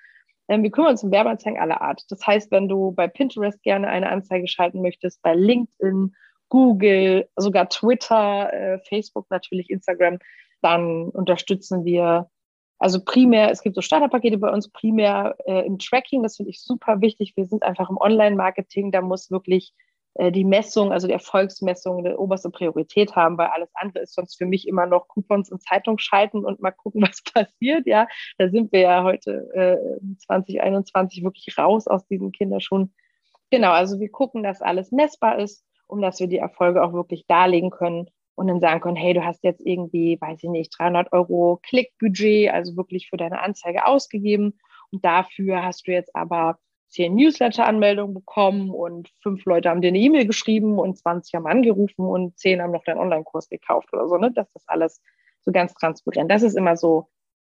Ähm, 0.52 0.64
wir 0.64 0.72
kümmern 0.72 0.92
uns 0.92 1.04
um 1.04 1.12
Werbeanzeigen 1.12 1.60
aller 1.60 1.80
Art. 1.82 2.04
Das 2.10 2.28
heißt, 2.28 2.52
wenn 2.52 2.68
du 2.68 2.92
bei 2.92 3.08
Pinterest 3.08 3.64
gerne 3.64 3.88
eine 3.88 4.10
Anzeige 4.10 4.50
schalten 4.50 4.82
möchtest, 4.82 5.22
bei 5.22 5.34
LinkedIn, 5.34 6.14
Google, 6.50 7.30
sogar 7.38 7.70
Twitter, 7.70 8.52
äh, 8.52 8.80
Facebook 8.80 9.28
natürlich, 9.30 9.70
Instagram, 9.70 10.20
dann 10.62 11.06
unterstützen 11.06 11.86
wir 11.86 12.30
also 12.80 13.00
primär, 13.06 13.52
es 13.52 13.62
gibt 13.62 13.76
so 13.76 13.82
Starterpakete 13.82 14.40
bei 14.40 14.50
uns, 14.50 14.68
primär 14.68 15.38
äh, 15.46 15.66
im 15.68 15.78
Tracking, 15.78 16.24
das 16.24 16.38
finde 16.38 16.50
ich 16.50 16.64
super 16.64 17.00
wichtig. 17.00 17.34
Wir 17.38 17.46
sind 17.46 17.62
einfach 17.62 17.92
im 17.92 17.98
Online-Marketing, 17.98 18.92
da 18.92 19.02
muss 19.02 19.30
wirklich 19.30 19.74
die 20.20 20.44
Messung, 20.44 20.92
also 20.92 21.08
die 21.08 21.14
Erfolgsmessung, 21.14 22.00
eine 22.00 22.18
oberste 22.18 22.50
Priorität 22.50 23.16
haben, 23.16 23.38
weil 23.38 23.48
alles 23.48 23.70
andere 23.74 24.04
ist 24.04 24.14
sonst 24.14 24.38
für 24.38 24.46
mich 24.46 24.68
immer 24.68 24.86
noch 24.86 25.08
Coupons 25.08 25.50
in 25.50 25.60
Zeitung 25.60 25.98
schalten 25.98 26.44
und 26.44 26.62
mal 26.62 26.72
gucken, 26.72 27.02
was 27.08 27.24
passiert. 27.24 27.88
Ja, 27.88 28.08
da 28.38 28.50
sind 28.50 28.72
wir 28.72 28.82
ja 28.82 29.04
heute 29.04 29.50
äh, 29.54 30.18
2021 30.26 31.24
wirklich 31.24 31.58
raus 31.58 31.88
aus 31.88 32.06
diesen 32.08 32.32
Kinderschuhen. 32.32 32.94
Genau, 33.50 33.72
also 33.72 34.00
wir 34.00 34.10
gucken, 34.10 34.44
dass 34.44 34.62
alles 34.62 34.92
messbar 34.92 35.40
ist, 35.40 35.66
um 35.88 36.02
dass 36.02 36.20
wir 36.20 36.28
die 36.28 36.38
Erfolge 36.38 36.84
auch 36.84 36.94
wirklich 36.94 37.26
darlegen 37.28 37.70
können 37.70 38.10
und 38.36 38.48
dann 38.48 38.60
sagen 38.60 38.82
können, 38.82 38.96
hey, 38.96 39.14
du 39.14 39.26
hast 39.26 39.44
jetzt 39.44 39.66
irgendwie, 39.66 40.18
weiß 40.20 40.44
ich 40.44 40.50
nicht, 40.50 40.74
300 40.78 41.12
Euro 41.12 41.60
Klickbudget, 41.64 42.52
also 42.52 42.76
wirklich 42.76 43.10
für 43.10 43.18
deine 43.18 43.42
Anzeige 43.42 43.86
ausgegeben 43.86 44.58
und 44.92 45.04
dafür 45.06 45.64
hast 45.64 45.88
du 45.88 45.92
jetzt 45.92 46.16
aber 46.16 46.60
zehn 46.92 47.16
Newsletter-Anmeldungen 47.16 48.14
bekommen 48.14 48.70
und 48.70 49.10
fünf 49.22 49.46
Leute 49.46 49.70
haben 49.70 49.82
dir 49.82 49.88
eine 49.88 50.00
E-Mail 50.00 50.28
geschrieben 50.28 50.78
und 50.78 50.98
20 50.98 51.34
haben 51.36 51.48
angerufen 51.48 52.06
und 52.06 52.38
zehn 52.38 52.62
haben 52.62 52.72
noch 52.72 52.84
deinen 52.84 53.00
Online-Kurs 53.00 53.50
gekauft 53.50 53.92
oder 53.94 54.08
so, 54.08 54.18
ne? 54.18 54.32
Das 54.32 54.48
ist 54.54 54.70
alles 54.70 55.02
so 55.42 55.52
ganz 55.52 55.74
transparent. 55.74 56.30
Das 56.30 56.44
ist 56.44 56.56
immer 56.56 56.78
so 56.78 57.08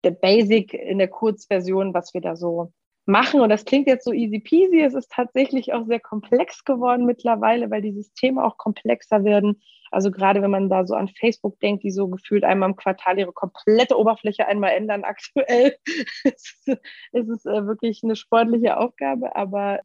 der 0.04 0.12
Basic 0.12 0.74
in 0.74 0.98
der 0.98 1.08
Kurzversion, 1.08 1.94
was 1.94 2.14
wir 2.14 2.22
da 2.22 2.36
so 2.36 2.72
machen. 3.06 3.42
Und 3.42 3.50
das 3.50 3.66
klingt 3.66 3.88
jetzt 3.88 4.06
so 4.06 4.14
easy 4.14 4.40
peasy. 4.40 4.82
Es 4.82 4.94
ist 4.94 5.12
tatsächlich 5.12 5.74
auch 5.74 5.86
sehr 5.86 6.00
komplex 6.00 6.64
geworden 6.64 7.06
mittlerweile, 7.06 7.70
weil 7.72 7.82
die 7.82 7.94
Systeme 7.94 8.44
auch 8.44 8.58
komplexer 8.58 9.24
werden. 9.24 9.62
Also 9.92 10.10
gerade 10.10 10.42
wenn 10.42 10.52
man 10.52 10.70
da 10.70 10.86
so 10.86 10.96
an 10.96 11.10
Facebook 11.10 11.60
denkt, 11.60 11.84
die 11.84 11.92
so 11.92 12.08
gefühlt 12.08 12.44
einmal 12.44 12.70
im 12.70 12.76
Quartal 12.78 13.20
ihre 13.20 13.34
komplette 13.34 13.98
Oberfläche 13.98 14.48
einmal 14.48 14.72
ändern 14.72 15.04
aktuell, 15.04 15.76
ist, 16.24 16.68
es 17.12 17.46
äh, 17.46 17.66
wirklich 17.68 18.02
eine 18.04 18.16
sportliche 18.16 18.78
Aufgabe. 18.78 19.36
Aber 19.36 19.82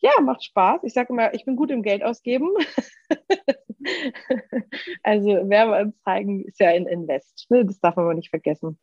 ja, 0.00 0.12
macht 0.20 0.44
Spaß. 0.44 0.84
Ich 0.84 0.92
sage 0.92 1.12
immer, 1.12 1.34
ich 1.34 1.44
bin 1.44 1.56
gut 1.56 1.70
im 1.70 1.82
Geld 1.82 2.04
ausgeben. 2.04 2.50
also 5.02 5.26
Werbeanzeigen 5.26 6.44
ist 6.44 6.60
ja 6.60 6.68
ein 6.68 6.86
Invest. 6.86 7.46
Ne? 7.50 7.64
Das 7.64 7.80
darf 7.80 7.96
man 7.96 8.04
aber 8.04 8.14
nicht 8.14 8.30
vergessen. 8.30 8.78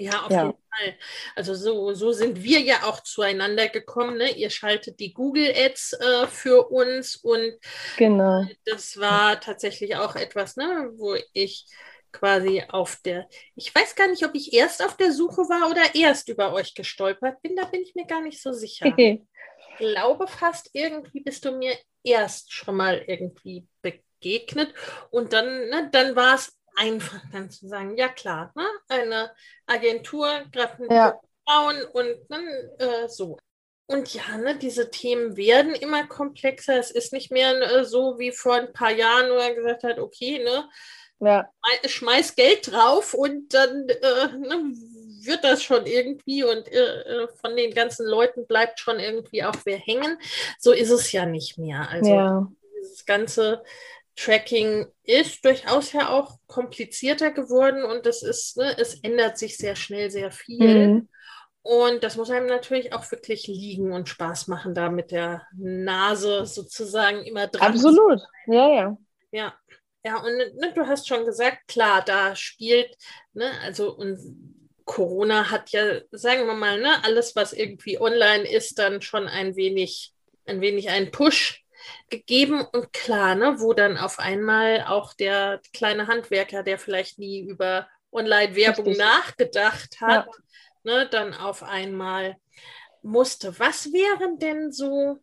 Ja, 0.00 0.22
auf 0.22 0.30
ja. 0.30 0.46
jeden 0.46 0.58
Fall. 0.58 0.98
Also 1.36 1.54
so, 1.54 1.92
so 1.92 2.12
sind 2.12 2.42
wir 2.42 2.60
ja 2.60 2.84
auch 2.84 3.00
zueinander 3.00 3.68
gekommen. 3.68 4.16
Ne? 4.16 4.30
Ihr 4.30 4.48
schaltet 4.48 4.98
die 4.98 5.12
Google 5.12 5.52
Ads 5.54 5.92
äh, 5.92 6.26
für 6.26 6.70
uns 6.70 7.16
und 7.16 7.58
genau. 7.98 8.46
das 8.64 8.98
war 8.98 9.38
tatsächlich 9.40 9.96
auch 9.96 10.16
etwas, 10.16 10.56
ne, 10.56 10.90
wo 10.94 11.16
ich 11.34 11.66
quasi 12.12 12.64
auf 12.68 12.96
der, 13.04 13.28
ich 13.54 13.74
weiß 13.74 13.94
gar 13.94 14.08
nicht, 14.08 14.24
ob 14.24 14.34
ich 14.34 14.54
erst 14.54 14.82
auf 14.82 14.96
der 14.96 15.12
Suche 15.12 15.42
war 15.42 15.70
oder 15.70 15.94
erst 15.94 16.28
über 16.30 16.52
euch 16.54 16.74
gestolpert 16.74 17.40
bin, 17.42 17.54
da 17.54 17.66
bin 17.66 17.82
ich 17.82 17.94
mir 17.94 18.06
gar 18.06 18.22
nicht 18.22 18.40
so 18.42 18.52
sicher. 18.52 18.94
Ich 19.72 19.86
glaube 19.86 20.26
fast 20.26 20.70
irgendwie 20.74 21.20
bist 21.20 21.44
du 21.46 21.52
mir 21.52 21.74
erst 22.02 22.52
schon 22.52 22.76
mal 22.76 23.02
irgendwie 23.06 23.66
begegnet 23.80 24.74
und 25.10 25.32
dann, 25.32 25.46
ne, 25.46 25.88
dann 25.90 26.16
war 26.16 26.34
es 26.34 26.59
einfach 26.76 27.20
dann 27.32 27.50
zu 27.50 27.68
sagen, 27.68 27.96
ja 27.96 28.08
klar, 28.08 28.52
ne? 28.54 28.66
eine 28.88 29.30
Agentur, 29.66 30.28
gerade 30.52 30.86
ja. 30.88 31.20
Frauen 31.46 31.82
und 31.92 32.16
dann 32.28 32.46
äh, 32.78 33.08
so. 33.08 33.38
und 33.86 34.12
ja, 34.14 34.36
ne, 34.38 34.56
diese 34.56 34.90
Themen 34.90 35.36
werden 35.36 35.74
immer 35.74 36.06
komplexer. 36.06 36.78
Es 36.78 36.90
ist 36.90 37.12
nicht 37.12 37.30
mehr 37.30 37.60
äh, 37.60 37.84
so 37.84 38.18
wie 38.18 38.32
vor 38.32 38.54
ein 38.54 38.72
paar 38.72 38.92
Jahren, 38.92 39.30
wo 39.30 39.36
er 39.36 39.54
gesagt 39.54 39.84
hat, 39.84 39.98
okay, 39.98 40.38
ne, 40.38 40.68
ja. 41.20 41.48
schmeiß 41.84 42.34
Geld 42.34 42.70
drauf 42.70 43.14
und 43.14 43.52
dann 43.52 43.88
äh, 43.88 44.26
ne, 44.38 44.72
wird 45.22 45.44
das 45.44 45.62
schon 45.62 45.86
irgendwie 45.86 46.44
und 46.44 46.68
äh, 46.68 47.02
äh, 47.02 47.28
von 47.40 47.56
den 47.56 47.74
ganzen 47.74 48.06
Leuten 48.06 48.46
bleibt 48.46 48.80
schon 48.80 48.98
irgendwie 48.98 49.44
auch 49.44 49.56
wer 49.64 49.78
hängen. 49.78 50.18
So 50.58 50.72
ist 50.72 50.90
es 50.90 51.12
ja 51.12 51.26
nicht 51.26 51.58
mehr. 51.58 51.88
Also 51.90 52.14
ja. 52.14 52.52
dieses 52.80 53.04
ganze 53.04 53.62
Tracking 54.20 54.86
ist 55.04 55.44
durchaus 55.44 55.92
ja 55.92 56.10
auch 56.10 56.38
komplizierter 56.46 57.30
geworden 57.30 57.84
und 57.84 58.04
das 58.04 58.22
ist, 58.22 58.58
ne, 58.58 58.76
es 58.78 59.00
ändert 59.02 59.38
sich 59.38 59.56
sehr 59.56 59.76
schnell 59.76 60.10
sehr 60.10 60.30
viel. 60.30 60.88
Mhm. 60.88 61.08
Und 61.62 62.04
das 62.04 62.16
muss 62.16 62.30
einem 62.30 62.46
natürlich 62.46 62.92
auch 62.92 63.10
wirklich 63.10 63.46
liegen 63.46 63.92
und 63.92 64.08
Spaß 64.08 64.48
machen, 64.48 64.74
da 64.74 64.90
mit 64.90 65.10
der 65.10 65.46
Nase 65.56 66.46
sozusagen 66.46 67.22
immer 67.24 67.46
dran. 67.46 67.72
Absolut, 67.72 68.20
ja, 68.46 68.68
ja. 68.68 68.98
Ja, 69.32 69.54
ja, 70.04 70.16
und 70.16 70.36
ne, 70.36 70.72
du 70.74 70.86
hast 70.86 71.08
schon 71.08 71.24
gesagt, 71.24 71.68
klar, 71.68 72.02
da 72.04 72.36
spielt, 72.36 72.96
ne, 73.32 73.50
also 73.62 73.94
und 73.94 74.18
Corona 74.84 75.50
hat 75.50 75.70
ja, 75.70 76.00
sagen 76.10 76.46
wir 76.46 76.54
mal, 76.54 76.80
ne, 76.80 77.04
alles, 77.04 77.36
was 77.36 77.52
irgendwie 77.52 77.98
online 77.98 78.50
ist, 78.50 78.78
dann 78.78 79.00
schon 79.00 79.28
ein 79.28 79.56
wenig, 79.56 80.12
ein 80.44 80.60
wenig 80.60 80.90
einen 80.90 81.10
Push 81.10 81.59
gegeben. 82.08 82.64
Und 82.72 82.92
klar, 82.92 83.34
ne, 83.34 83.56
wo 83.58 83.72
dann 83.72 83.96
auf 83.96 84.18
einmal 84.18 84.84
auch 84.86 85.14
der 85.14 85.60
kleine 85.72 86.06
Handwerker, 86.06 86.62
der 86.62 86.78
vielleicht 86.78 87.18
nie 87.18 87.40
über 87.40 87.88
Online-Werbung 88.12 88.96
nachgedacht 88.96 90.00
hat, 90.00 90.26
ja. 90.26 90.32
ne, 90.84 91.08
dann 91.08 91.34
auf 91.34 91.62
einmal 91.62 92.36
musste. 93.02 93.58
Was 93.58 93.92
wären 93.92 94.38
denn 94.38 94.72
so 94.72 95.18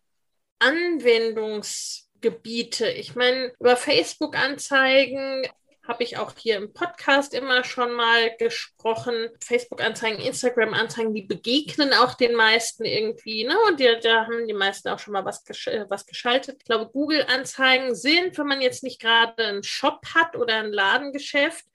Anwendungsgebiete? 0.59 2.89
Ich 2.89 3.15
meine, 3.15 3.53
über 3.59 3.75
Facebook-Anzeigen 3.75 5.47
habe 5.88 6.03
ich 6.03 6.17
auch 6.17 6.34
hier 6.38 6.58
im 6.58 6.74
Podcast 6.74 7.34
immer 7.34 7.63
schon 7.63 7.94
mal 7.94 8.36
gesprochen. 8.38 9.29
Facebook-Anzeigen, 9.44 10.20
Instagram-Anzeigen, 10.20 11.13
die 11.13 11.22
begegnen 11.22 11.94
auch 11.94 12.13
den 12.13 12.36
meisten 12.36 12.84
irgendwie, 12.84 13.46
ne? 13.46 13.56
Und 13.67 13.79
die, 13.79 13.98
da 14.01 14.25
haben 14.25 14.48
die 14.48 14.53
meisten 14.53 14.89
auch 14.89 15.00
schon 15.00 15.13
mal 15.13 15.24
was, 15.24 15.46
gesch 15.46 15.67
äh, 15.67 15.86
was 15.89 16.06
geschaltet. 16.06 16.58
Ich 16.60 16.65
glaube, 16.65 16.91
Google-Anzeigen 16.91 17.96
sind, 17.96 18.38
wenn 18.38 18.48
man 18.48 18.62
jetzt 18.62 18.84
nicht 18.84 19.00
gerade 19.00 19.44
einen 19.44 19.63
Shop 19.63 20.06
hat 20.13 20.36
oder 20.36 20.56
ein 20.56 20.74
Ladengeschäft, 20.74 21.65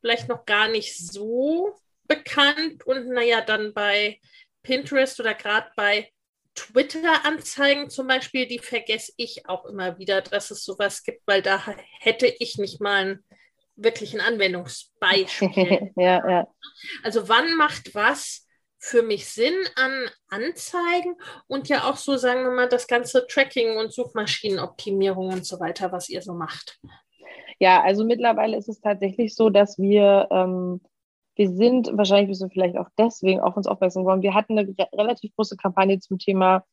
vielleicht 0.00 0.28
noch 0.28 0.44
gar 0.44 0.68
nicht 0.68 0.96
so 0.96 1.74
bekannt. 2.06 2.86
Und 2.86 3.08
naja, 3.08 3.40
dann 3.40 3.72
bei 3.72 4.20
Pinterest 4.62 5.18
oder 5.20 5.34
gerade 5.34 5.70
bei 5.74 6.12
Twitter-Anzeigen 6.54 7.88
zum 7.88 8.08
Beispiel, 8.08 8.46
die 8.46 8.58
vergesse 8.58 9.12
ich 9.16 9.48
auch 9.48 9.64
immer 9.64 9.98
wieder, 9.98 10.20
dass 10.20 10.50
es 10.50 10.64
sowas 10.64 11.02
gibt, 11.04 11.22
weil 11.26 11.40
da 11.40 11.64
hätte 12.00 12.26
ich 12.26 12.58
nicht 12.58 12.80
mal 12.80 13.04
ein 13.04 13.24
wirklich 13.78 14.14
ein 14.14 14.20
Anwendungsbeispiel. 14.20 15.92
ja, 15.96 16.28
ja. 16.28 16.48
Also 17.02 17.28
wann 17.28 17.56
macht 17.56 17.94
was 17.94 18.46
für 18.78 19.02
mich 19.02 19.26
Sinn 19.26 19.54
an 19.76 20.08
Anzeigen 20.28 21.16
und 21.48 21.68
ja 21.68 21.88
auch 21.90 21.96
so, 21.96 22.16
sagen 22.16 22.44
wir 22.44 22.52
mal, 22.52 22.68
das 22.68 22.86
ganze 22.86 23.26
Tracking 23.26 23.76
und 23.76 23.92
Suchmaschinenoptimierung 23.92 25.32
und 25.32 25.46
so 25.46 25.58
weiter, 25.58 25.90
was 25.90 26.08
ihr 26.08 26.22
so 26.22 26.34
macht. 26.34 26.78
Ja, 27.58 27.82
also 27.82 28.04
mittlerweile 28.04 28.56
ist 28.56 28.68
es 28.68 28.80
tatsächlich 28.80 29.34
so, 29.34 29.50
dass 29.50 29.78
wir, 29.78 30.28
ähm, 30.30 30.80
wir 31.34 31.50
sind, 31.50 31.90
wahrscheinlich 31.92 32.28
bist 32.28 32.42
du 32.42 32.48
vielleicht 32.48 32.76
auch 32.76 32.88
deswegen 32.96 33.40
auf 33.40 33.56
uns 33.56 33.66
aufmerksam 33.66 34.04
geworden, 34.04 34.22
wir 34.22 34.34
hatten 34.34 34.56
eine 34.56 34.72
relativ 34.92 35.34
große 35.34 35.56
Kampagne 35.56 35.98
zum 35.98 36.18
Thema 36.18 36.64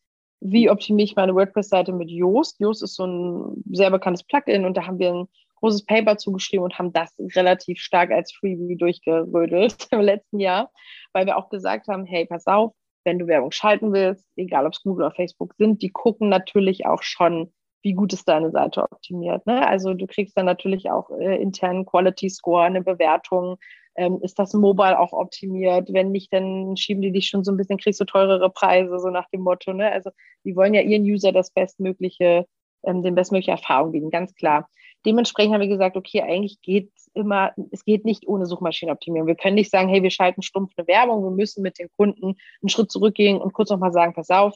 wie 0.41 0.69
optimiere 0.69 1.05
ich 1.05 1.15
meine 1.15 1.33
WordPress-Seite 1.35 1.91
mit 1.91 2.09
Yoast. 2.09 2.59
Yoast 2.59 2.83
ist 2.83 2.95
so 2.95 3.05
ein 3.05 3.63
sehr 3.71 3.89
bekanntes 3.89 4.23
Plugin 4.23 4.65
und 4.65 4.75
da 4.77 4.85
haben 4.85 4.99
wir 4.99 5.13
ein 5.13 5.27
großes 5.65 5.85
Paper 5.85 6.17
zugeschrieben 6.17 6.63
und 6.63 6.77
haben 6.77 6.93
das 6.93 7.15
relativ 7.35 7.79
stark 7.79 8.11
als 8.11 8.31
Freebie 8.31 8.75
durchgerödelt 8.75 9.87
im 9.91 10.01
letzten 10.01 10.39
Jahr, 10.39 10.71
weil 11.11 11.25
wir 11.25 11.37
auch 11.37 11.49
gesagt 11.49 11.87
haben, 11.87 12.05
hey, 12.05 12.25
pass 12.27 12.45
auf, 12.45 12.73
wenn 13.03 13.17
du 13.17 13.27
Werbung 13.27 13.51
schalten 13.51 13.91
willst, 13.93 14.25
egal 14.35 14.67
ob 14.67 14.73
es 14.73 14.83
Google 14.83 15.07
oder 15.07 15.15
Facebook 15.15 15.55
sind, 15.57 15.81
die 15.81 15.89
gucken 15.89 16.29
natürlich 16.29 16.85
auch 16.85 17.01
schon, 17.01 17.51
wie 17.81 17.93
gut 17.93 18.13
ist 18.13 18.27
deine 18.27 18.51
Seite 18.51 18.83
optimiert. 18.83 19.45
Ne? 19.47 19.67
Also 19.67 19.93
du 19.93 20.05
kriegst 20.05 20.37
dann 20.37 20.45
natürlich 20.45 20.89
auch 20.91 21.09
äh, 21.11 21.41
internen 21.41 21.85
Quality 21.85 22.29
Score, 22.29 22.63
eine 22.63 22.81
Bewertung. 22.81 23.57
Ähm, 23.95 24.19
ist 24.21 24.37
das 24.37 24.53
Mobile 24.53 24.99
auch 24.99 25.13
optimiert? 25.13 25.93
Wenn 25.93 26.11
nicht, 26.11 26.31
dann 26.33 26.77
schieben 26.77 27.01
die 27.01 27.11
dich 27.11 27.27
schon 27.27 27.43
so 27.43 27.51
ein 27.51 27.57
bisschen, 27.57 27.77
kriegst 27.77 27.99
du 28.01 28.05
teurere 28.05 28.49
Preise, 28.51 28.99
so 28.99 29.09
nach 29.09 29.29
dem 29.29 29.41
Motto. 29.41 29.73
Ne? 29.73 29.91
Also 29.91 30.11
die 30.43 30.55
wollen 30.55 30.73
ja 30.73 30.81
ihren 30.81 31.03
User 31.03 31.31
das 31.31 31.51
bestmögliche, 31.51 32.45
ähm, 32.83 33.01
den 33.01 33.15
bestmögliche 33.15 33.51
Erfahrung 33.51 33.91
bieten, 33.91 34.09
ganz 34.11 34.33
klar 34.35 34.67
dementsprechend 35.05 35.53
haben 35.53 35.61
wir 35.61 35.67
gesagt, 35.67 35.95
okay, 35.95 36.21
eigentlich 36.21 36.61
geht 36.61 36.91
es 36.95 37.09
immer, 37.13 37.53
es 37.71 37.85
geht 37.85 38.05
nicht 38.05 38.27
ohne 38.27 38.45
Suchmaschinenoptimierung. 38.45 39.27
Wir 39.27 39.35
können 39.35 39.55
nicht 39.55 39.71
sagen, 39.71 39.89
hey, 39.89 40.03
wir 40.03 40.09
schalten 40.09 40.41
stumpf 40.41 40.73
eine 40.77 40.87
Werbung, 40.87 41.23
wir 41.23 41.31
müssen 41.31 41.61
mit 41.61 41.79
den 41.79 41.89
Kunden 41.95 42.35
einen 42.61 42.69
Schritt 42.69 42.91
zurückgehen 42.91 43.39
und 43.39 43.53
kurz 43.53 43.69
nochmal 43.69 43.93
sagen, 43.93 44.13
pass 44.13 44.29
auf, 44.29 44.53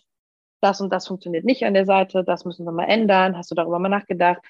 das 0.62 0.82
und 0.82 0.92
das 0.92 1.08
funktioniert 1.08 1.46
nicht 1.46 1.64
an 1.64 1.74
der 1.74 1.86
Seite, 1.86 2.24
das 2.24 2.46
müssen 2.46 2.66
wir 2.66 2.72
mal 2.72 2.86
ändern, 2.86 3.38
hast 3.38 3.52
du 3.52 3.56
darüber 3.56 3.80
mal 3.80 3.90
nachgedacht? 3.90 4.42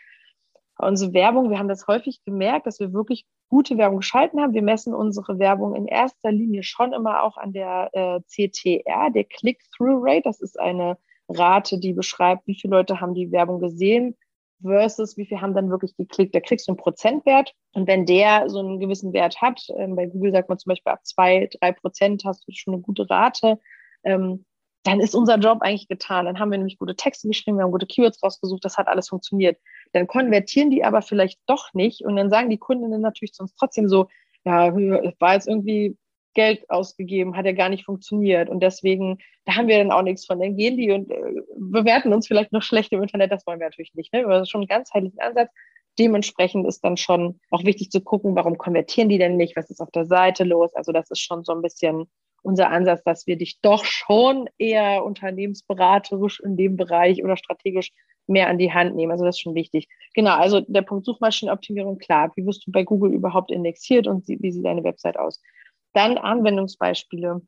Unsere 0.77 1.13
Werbung, 1.13 1.49
wir 1.49 1.59
haben 1.59 1.67
das 1.67 1.87
häufig 1.87 2.23
gemerkt, 2.23 2.65
dass 2.65 2.79
wir 2.79 2.93
wirklich 2.93 3.25
gute 3.49 3.77
Werbung 3.77 3.97
geschalten 3.97 4.39
haben. 4.39 4.53
Wir 4.53 4.61
messen 4.61 4.93
unsere 4.93 5.37
Werbung 5.37 5.75
in 5.75 5.87
erster 5.87 6.31
Linie 6.31 6.63
schon 6.63 6.93
immer 6.93 7.23
auch 7.23 7.35
an 7.35 7.51
der 7.51 7.89
äh, 7.91 8.21
CTR, 8.21 9.09
der 9.09 9.25
Click-Through-Rate. 9.25 10.21
Das 10.23 10.39
ist 10.39 10.57
eine 10.57 10.97
Rate, 11.27 11.79
die 11.79 11.93
beschreibt, 11.93 12.47
wie 12.47 12.55
viele 12.55 12.77
Leute 12.77 13.01
haben 13.01 13.13
die 13.13 13.31
Werbung 13.31 13.59
gesehen, 13.59 14.15
versus 14.61 15.17
wie 15.17 15.25
viel 15.25 15.41
haben 15.41 15.53
dann 15.53 15.69
wirklich 15.69 15.95
geklickt. 15.95 16.35
Da 16.35 16.39
kriegst 16.39 16.67
du 16.67 16.71
einen 16.71 16.77
Prozentwert 16.77 17.53
und 17.73 17.87
wenn 17.87 18.05
der 18.05 18.49
so 18.49 18.59
einen 18.59 18.79
gewissen 18.79 19.13
Wert 19.13 19.41
hat, 19.41 19.61
ähm, 19.77 19.95
bei 19.95 20.05
Google 20.07 20.31
sagt 20.31 20.49
man 20.49 20.59
zum 20.59 20.71
Beispiel 20.71 20.91
ab 20.91 21.05
zwei, 21.05 21.49
drei 21.59 21.71
Prozent 21.71 22.23
hast 22.25 22.47
du 22.47 22.51
schon 22.51 22.73
eine 22.73 22.83
gute 22.83 23.09
Rate, 23.09 23.59
ähm, 24.03 24.45
dann 24.83 24.99
ist 24.99 25.13
unser 25.13 25.37
Job 25.37 25.59
eigentlich 25.61 25.87
getan. 25.87 26.25
Dann 26.25 26.39
haben 26.39 26.51
wir 26.51 26.57
nämlich 26.57 26.79
gute 26.79 26.95
Texte 26.95 27.27
geschrieben, 27.27 27.57
wir 27.57 27.63
haben 27.63 27.71
gute 27.71 27.85
Keywords 27.85 28.23
rausgesucht, 28.23 28.63
das 28.63 28.77
hat 28.77 28.87
alles 28.87 29.09
funktioniert. 29.09 29.57
Dann 29.93 30.07
konvertieren 30.07 30.71
die 30.71 30.83
aber 30.83 31.01
vielleicht 31.01 31.39
doch 31.47 31.73
nicht 31.73 32.03
und 32.05 32.15
dann 32.15 32.29
sagen 32.29 32.49
die 32.49 32.57
Kundinnen 32.57 33.01
natürlich 33.01 33.33
sonst 33.35 33.55
trotzdem 33.57 33.89
so, 33.89 34.07
ja, 34.45 34.73
war 34.73 35.33
jetzt 35.33 35.47
irgendwie 35.47 35.97
Geld 36.33 36.69
ausgegeben, 36.69 37.35
hat 37.35 37.45
ja 37.45 37.51
gar 37.53 37.69
nicht 37.69 37.85
funktioniert. 37.85 38.49
Und 38.49 38.61
deswegen, 38.61 39.17
da 39.45 39.55
haben 39.55 39.67
wir 39.67 39.77
dann 39.77 39.91
auch 39.91 40.01
nichts 40.01 40.25
von. 40.25 40.39
Dann 40.39 40.55
gehen 40.55 40.77
die 40.77 40.91
und 40.91 41.09
äh, 41.11 41.41
bewerten 41.57 42.13
uns 42.13 42.27
vielleicht 42.27 42.51
noch 42.51 42.63
schlecht 42.63 42.91
im 42.91 43.01
Internet. 43.01 43.31
Das 43.31 43.45
wollen 43.47 43.59
wir 43.59 43.67
natürlich 43.67 43.93
nicht. 43.93 44.13
Ne? 44.13 44.23
Das 44.23 44.43
ist 44.43 44.49
schon 44.49 44.61
ein 44.61 44.67
ganzheitlicher 44.67 45.23
Ansatz. 45.23 45.49
Dementsprechend 45.97 46.67
ist 46.67 46.83
dann 46.83 46.97
schon 46.97 47.39
auch 47.49 47.63
wichtig 47.65 47.89
zu 47.89 48.01
gucken, 48.01 48.35
warum 48.35 48.57
konvertieren 48.57 49.09
die 49.09 49.17
denn 49.17 49.37
nicht? 49.37 49.55
Was 49.55 49.69
ist 49.69 49.81
auf 49.81 49.91
der 49.91 50.05
Seite 50.05 50.43
los? 50.43 50.73
Also 50.75 50.91
das 50.91 51.11
ist 51.11 51.19
schon 51.19 51.43
so 51.43 51.53
ein 51.53 51.61
bisschen 51.61 52.05
unser 52.41 52.69
Ansatz, 52.69 53.03
dass 53.03 53.27
wir 53.27 53.37
dich 53.37 53.59
doch 53.61 53.83
schon 53.83 54.49
eher 54.57 55.03
unternehmensberaterisch 55.03 56.39
in 56.39 56.55
dem 56.55 56.77
Bereich 56.77 57.23
oder 57.23 57.35
strategisch 57.35 57.91
mehr 58.27 58.47
an 58.47 58.57
die 58.57 58.71
Hand 58.71 58.95
nehmen. 58.95 59.11
Also 59.11 59.25
das 59.25 59.35
ist 59.35 59.41
schon 59.41 59.55
wichtig. 59.55 59.87
Genau, 60.13 60.35
also 60.35 60.61
der 60.61 60.83
Punkt 60.83 61.05
Suchmaschinenoptimierung, 61.05 61.97
klar. 61.97 62.31
Wie 62.35 62.45
wirst 62.45 62.65
du 62.65 62.71
bei 62.71 62.83
Google 62.83 63.13
überhaupt 63.13 63.51
indexiert 63.51 64.07
und 64.07 64.27
wie 64.27 64.51
sieht 64.51 64.65
deine 64.65 64.83
Website 64.83 65.17
aus? 65.17 65.41
Dann 65.93 66.17
Anwendungsbeispiele. 66.17 67.41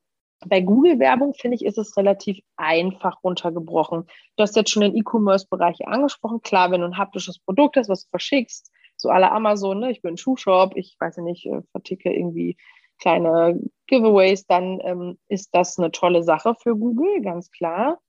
Bei 0.48 0.62
Google-Werbung, 0.62 1.36
finde 1.36 1.55
ich, 1.55 1.65
ist 1.65 1.77
es 1.77 1.95
relativ 1.98 2.39
einfach 2.57 3.24
runtergebrochen. 3.24 4.07
Du 4.36 4.41
hast 4.41 4.55
jetzt 4.55 4.71
schon 4.71 4.81
den 4.81 4.95
E-Commerce-Bereich 4.95 5.88
angesprochen. 5.88 6.41
Klar, 6.41 6.71
wenn 6.71 6.81
du 6.81 6.88
ein 6.88 6.98
haptisches 6.98 7.38
Produkt 7.39 7.77
hast, 7.77 7.89
was 7.89 8.05
du 8.05 8.10
verschickst, 8.10 8.71
so 8.98 9.10
alle 9.10 9.31
Amazon, 9.31 9.79
ne? 9.79 9.91
ich 9.91 10.01
bin 10.01 10.13
ein 10.13 10.17
Schuhshop, 10.17 10.75
ich 10.75 10.95
weiß 11.00 11.17
ja 11.17 11.24
nicht, 11.24 11.45
äh, 11.45 11.62
verticke 11.71 12.12
irgendwie 12.12 12.57
kleine 13.00 13.60
Giveaways, 13.88 14.45
dann 14.45 14.79
ähm, 14.83 15.19
ist 15.27 15.50
das 15.53 15.77
eine 15.77 15.91
tolle 15.91 16.24
Sache 16.24 16.55
für 16.62 16.75
Google, 16.75 17.21
ganz 17.21 17.51
klar. 17.51 18.00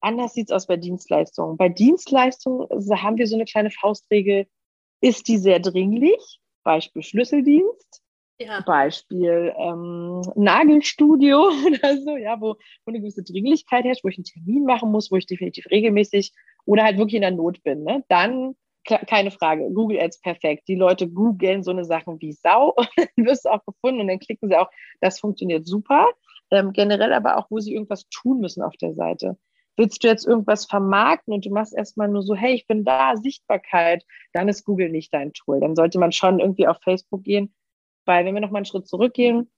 Anders 0.00 0.34
sieht 0.34 0.50
es 0.50 0.52
aus 0.52 0.66
bei 0.66 0.76
Dienstleistungen. 0.76 1.56
Bei 1.56 1.68
Dienstleistungen 1.68 2.68
haben 3.02 3.16
wir 3.16 3.26
so 3.26 3.36
eine 3.36 3.44
kleine 3.44 3.70
Faustregel, 3.70 4.46
ist 5.00 5.28
die 5.28 5.38
sehr 5.38 5.60
dringlich? 5.60 6.40
Beispiel 6.62 7.02
Schlüsseldienst. 7.02 8.02
Ja. 8.40 8.62
Beispiel 8.62 9.52
ähm, 9.58 10.22
Nagelstudio 10.34 11.50
oder 11.66 11.98
so, 11.98 12.16
ja, 12.16 12.40
wo, 12.40 12.54
wo 12.54 12.86
eine 12.86 13.00
gewisse 13.00 13.22
Dringlichkeit 13.22 13.84
herrscht, 13.84 14.02
wo 14.02 14.08
ich 14.08 14.16
einen 14.16 14.24
Termin 14.24 14.64
machen 14.64 14.90
muss, 14.90 15.10
wo 15.10 15.16
ich 15.16 15.26
definitiv 15.26 15.66
regelmäßig 15.70 16.32
oder 16.64 16.84
halt 16.84 16.96
wirklich 16.96 17.16
in 17.16 17.20
der 17.20 17.32
Not 17.32 17.62
bin, 17.62 17.84
ne? 17.84 18.02
dann 18.08 18.54
keine 18.84 19.30
Frage, 19.30 19.70
Google 19.74 20.00
Ads 20.00 20.22
perfekt. 20.22 20.66
Die 20.66 20.74
Leute 20.74 21.06
googeln 21.06 21.62
so 21.62 21.70
eine 21.70 21.84
Sachen 21.84 22.18
wie 22.22 22.32
Sau 22.32 22.70
und 22.76 22.88
dann 22.96 23.26
wirst 23.26 23.44
du 23.44 23.50
auch 23.50 23.64
gefunden 23.66 24.00
und 24.00 24.08
dann 24.08 24.18
klicken 24.18 24.48
sie 24.48 24.56
auch, 24.56 24.70
das 25.02 25.20
funktioniert 25.20 25.66
super. 25.66 26.08
Ähm, 26.50 26.72
generell 26.72 27.12
aber 27.12 27.36
auch, 27.36 27.50
wo 27.50 27.60
sie 27.60 27.74
irgendwas 27.74 28.08
tun 28.08 28.40
müssen 28.40 28.62
auf 28.62 28.76
der 28.78 28.94
Seite. 28.94 29.36
Willst 29.76 30.02
du 30.02 30.08
jetzt 30.08 30.26
irgendwas 30.26 30.64
vermarkten 30.64 31.34
und 31.34 31.44
du 31.44 31.50
machst 31.50 31.76
erstmal 31.76 32.08
nur 32.08 32.22
so, 32.22 32.34
hey, 32.34 32.54
ich 32.54 32.66
bin 32.66 32.84
da, 32.84 33.16
Sichtbarkeit, 33.16 34.04
dann 34.32 34.48
ist 34.48 34.64
Google 34.64 34.88
nicht 34.88 35.12
dein 35.12 35.32
Tool. 35.34 35.60
Dann 35.60 35.76
sollte 35.76 35.98
man 35.98 36.10
schon 36.10 36.40
irgendwie 36.40 36.66
auf 36.66 36.78
Facebook 36.82 37.22
gehen 37.22 37.54
weil 38.04 38.24
wenn 38.24 38.34
wir 38.34 38.40
noch 38.40 38.50
mal 38.50 38.58
einen 38.58 38.66
Schritt 38.66 38.88
zurückgehen, 38.88 39.50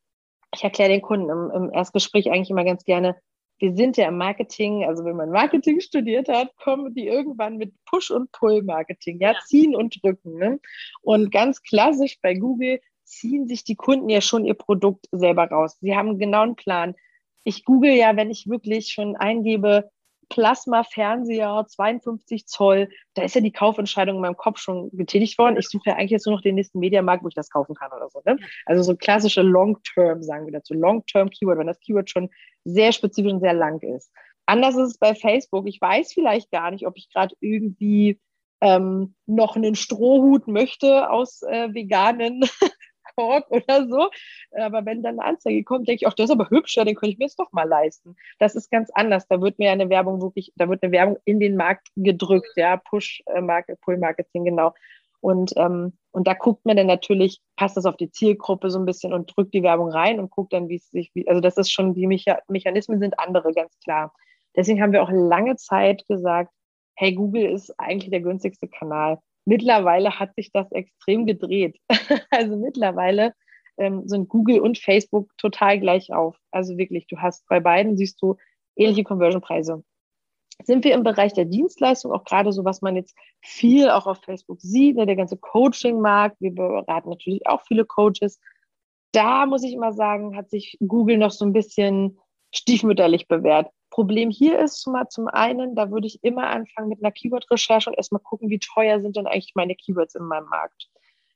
ich 0.54 0.64
erkläre 0.64 0.90
den 0.90 1.02
Kunden 1.02 1.30
im, 1.30 1.50
im 1.50 1.72
Erstgespräch 1.72 2.30
eigentlich 2.30 2.50
immer 2.50 2.64
ganz 2.64 2.84
gerne, 2.84 3.16
wir 3.62 3.76
sind 3.76 3.96
ja 3.96 4.08
im 4.08 4.16
Marketing, 4.16 4.84
also 4.84 5.04
wenn 5.04 5.14
man 5.14 5.30
Marketing 5.30 5.80
studiert 5.80 6.28
hat, 6.28 6.54
kommen 6.56 6.94
die 6.94 7.06
irgendwann 7.06 7.58
mit 7.58 7.72
Push- 7.84 8.10
und 8.10 8.32
Pull-Marketing, 8.32 9.20
ja, 9.20 9.32
ja, 9.32 9.38
ziehen 9.46 9.76
und 9.76 10.02
drücken. 10.02 10.36
Ne? 10.36 10.60
Und 11.00 11.30
ganz 11.30 11.62
klassisch 11.62 12.18
bei 12.20 12.34
Google 12.34 12.80
ziehen 13.04 13.46
sich 13.46 13.62
die 13.62 13.76
Kunden 13.76 14.08
ja 14.08 14.20
schon 14.20 14.44
ihr 14.44 14.54
Produkt 14.54 15.06
selber 15.12 15.44
raus. 15.44 15.78
Sie 15.80 15.94
haben 15.94 16.18
genau 16.18 16.42
einen 16.42 16.56
Plan. 16.56 16.96
Ich 17.44 17.64
google 17.64 17.92
ja, 17.92 18.16
wenn 18.16 18.32
ich 18.32 18.48
wirklich 18.48 18.88
schon 18.88 19.14
eingebe, 19.14 19.90
Plasma-Fernseher, 20.32 21.66
52 21.68 22.46
Zoll, 22.46 22.88
da 23.12 23.22
ist 23.22 23.34
ja 23.34 23.42
die 23.42 23.52
Kaufentscheidung 23.52 24.16
in 24.16 24.22
meinem 24.22 24.36
Kopf 24.36 24.58
schon 24.58 24.88
getätigt 24.92 25.36
worden. 25.36 25.58
Ich 25.58 25.68
suche 25.68 25.90
ja 25.90 25.96
eigentlich 25.96 26.12
jetzt 26.12 26.24
nur 26.24 26.36
noch 26.36 26.42
den 26.42 26.54
nächsten 26.54 26.78
Mediamarkt, 26.78 27.22
wo 27.22 27.28
ich 27.28 27.34
das 27.34 27.50
kaufen 27.50 27.74
kann 27.74 27.92
oder 27.92 28.08
so. 28.08 28.22
Ne? 28.24 28.38
Also 28.64 28.82
so 28.82 28.96
klassische 28.96 29.42
Long-Term, 29.42 30.22
sagen 30.22 30.46
wir 30.46 30.52
dazu, 30.54 30.72
Long-Term-Keyword, 30.72 31.58
wenn 31.58 31.66
das 31.66 31.80
Keyword 31.80 32.08
schon 32.08 32.30
sehr 32.64 32.92
spezifisch 32.92 33.30
und 33.30 33.40
sehr 33.40 33.52
lang 33.52 33.78
ist. 33.82 34.10
Anders 34.46 34.74
ist 34.74 34.92
es 34.92 34.98
bei 34.98 35.14
Facebook. 35.14 35.68
Ich 35.68 35.80
weiß 35.80 36.14
vielleicht 36.14 36.50
gar 36.50 36.70
nicht, 36.70 36.86
ob 36.86 36.96
ich 36.96 37.10
gerade 37.12 37.34
irgendwie 37.40 38.18
ähm, 38.62 39.14
noch 39.26 39.56
einen 39.56 39.74
Strohhut 39.74 40.48
möchte 40.48 41.10
aus 41.10 41.42
äh, 41.42 41.74
veganen 41.74 42.48
Kork 43.16 43.50
oder 43.50 43.86
so. 43.88 44.10
Aber 44.52 44.84
wenn 44.84 45.02
dann 45.02 45.20
eine 45.20 45.28
Anzeige 45.28 45.64
kommt, 45.64 45.88
denke 45.88 46.04
ich, 46.04 46.08
ach, 46.08 46.14
das 46.14 46.24
ist 46.24 46.30
aber 46.30 46.50
hübscher, 46.50 46.84
den 46.84 46.94
könnte 46.94 47.12
ich 47.12 47.18
mir 47.18 47.26
jetzt 47.26 47.38
doch 47.38 47.52
mal 47.52 47.68
leisten. 47.68 48.16
Das 48.38 48.54
ist 48.54 48.70
ganz 48.70 48.90
anders. 48.94 49.26
Da 49.28 49.40
wird 49.40 49.58
mir 49.58 49.72
eine 49.72 49.88
Werbung 49.88 50.20
wirklich, 50.20 50.52
da 50.56 50.68
wird 50.68 50.82
eine 50.82 50.92
Werbung 50.92 51.18
in 51.24 51.40
den 51.40 51.56
Markt 51.56 51.88
gedrückt, 51.96 52.52
ja, 52.56 52.76
Push-Market, 52.76 53.80
Pull-Marketing, 53.80 54.44
genau. 54.44 54.74
Und, 55.20 55.52
ähm, 55.56 55.92
und 56.10 56.26
da 56.26 56.34
guckt 56.34 56.66
man 56.66 56.76
dann 56.76 56.88
natürlich, 56.88 57.40
passt 57.56 57.76
das 57.76 57.86
auf 57.86 57.96
die 57.96 58.10
Zielgruppe 58.10 58.70
so 58.70 58.78
ein 58.80 58.84
bisschen 58.84 59.12
und 59.12 59.32
drückt 59.36 59.54
die 59.54 59.62
Werbung 59.62 59.88
rein 59.88 60.18
und 60.18 60.30
guckt 60.30 60.52
dann, 60.52 60.68
wie 60.68 60.76
es 60.76 60.90
sich, 60.90 61.12
wie, 61.14 61.28
also 61.28 61.40
das 61.40 61.56
ist 61.56 61.70
schon, 61.70 61.94
die 61.94 62.08
Mecha 62.08 62.40
Mechanismen 62.48 62.98
sind 62.98 63.20
andere, 63.20 63.52
ganz 63.52 63.78
klar. 63.84 64.12
Deswegen 64.56 64.82
haben 64.82 64.92
wir 64.92 65.02
auch 65.02 65.12
lange 65.12 65.54
Zeit 65.56 66.04
gesagt, 66.08 66.52
hey, 66.96 67.14
Google 67.14 67.44
ist 67.44 67.72
eigentlich 67.78 68.10
der 68.10 68.20
günstigste 68.20 68.66
Kanal. 68.66 69.18
Mittlerweile 69.44 70.18
hat 70.18 70.34
sich 70.34 70.52
das 70.52 70.70
extrem 70.72 71.26
gedreht. 71.26 71.78
also 72.30 72.56
mittlerweile 72.56 73.34
ähm, 73.76 74.06
sind 74.06 74.28
Google 74.28 74.60
und 74.60 74.78
Facebook 74.78 75.30
total 75.38 75.80
gleich 75.80 76.12
auf. 76.12 76.36
Also 76.50 76.76
wirklich, 76.76 77.06
du 77.06 77.18
hast 77.18 77.46
bei 77.48 77.60
beiden 77.60 77.96
siehst 77.96 78.20
du 78.22 78.36
ähnliche 78.76 79.04
Conversion-Preise. 79.04 79.82
Sind 80.64 80.84
wir 80.84 80.94
im 80.94 81.02
Bereich 81.02 81.32
der 81.32 81.46
Dienstleistung, 81.46 82.12
auch 82.12 82.24
gerade 82.24 82.52
so, 82.52 82.64
was 82.64 82.82
man 82.82 82.94
jetzt 82.94 83.16
viel 83.40 83.90
auch 83.90 84.06
auf 84.06 84.18
Facebook 84.22 84.60
sieht, 84.60 84.96
ne, 84.96 85.06
der 85.06 85.16
ganze 85.16 85.36
Coaching-Markt, 85.36 86.36
wir 86.40 86.54
beraten 86.54 87.10
natürlich 87.10 87.46
auch 87.46 87.62
viele 87.66 87.84
Coaches. 87.84 88.38
Da 89.12 89.46
muss 89.46 89.64
ich 89.64 89.72
immer 89.72 89.92
sagen, 89.92 90.36
hat 90.36 90.50
sich 90.50 90.78
Google 90.86 91.18
noch 91.18 91.32
so 91.32 91.44
ein 91.44 91.52
bisschen 91.52 92.18
stiefmütterlich 92.54 93.28
bewährt. 93.28 93.70
Problem 93.90 94.30
hier 94.30 94.58
ist 94.58 94.80
zum, 94.80 94.94
zum 95.10 95.28
einen, 95.28 95.74
da 95.74 95.90
würde 95.90 96.06
ich 96.06 96.22
immer 96.22 96.48
anfangen 96.48 96.88
mit 96.88 97.02
einer 97.02 97.12
Keyword-Recherche 97.12 97.90
und 97.90 97.96
erstmal 97.96 98.22
gucken, 98.22 98.48
wie 98.48 98.58
teuer 98.58 99.00
sind 99.00 99.16
denn 99.16 99.26
eigentlich 99.26 99.54
meine 99.54 99.74
Keywords 99.74 100.14
in 100.14 100.24
meinem 100.24 100.48
Markt. 100.48 100.88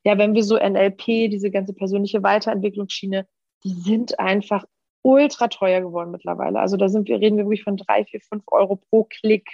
Ja, 0.04 0.16
wenn 0.18 0.34
wir 0.34 0.44
so 0.44 0.56
NLP, 0.56 1.30
diese 1.30 1.50
ganze 1.50 1.74
persönliche 1.74 2.22
Weiterentwicklungsschiene, 2.22 3.26
die 3.64 3.72
sind 3.72 4.18
einfach 4.18 4.64
ultra 5.02 5.48
teuer 5.48 5.80
geworden 5.80 6.10
mittlerweile. 6.10 6.58
Also 6.60 6.76
da 6.76 6.88
sind 6.88 7.08
wir, 7.08 7.20
reden 7.20 7.36
wir 7.36 7.44
wirklich 7.44 7.64
von 7.64 7.76
drei, 7.76 8.04
vier, 8.04 8.20
fünf 8.20 8.44
Euro 8.50 8.76
pro 8.76 9.04
Klick. 9.04 9.48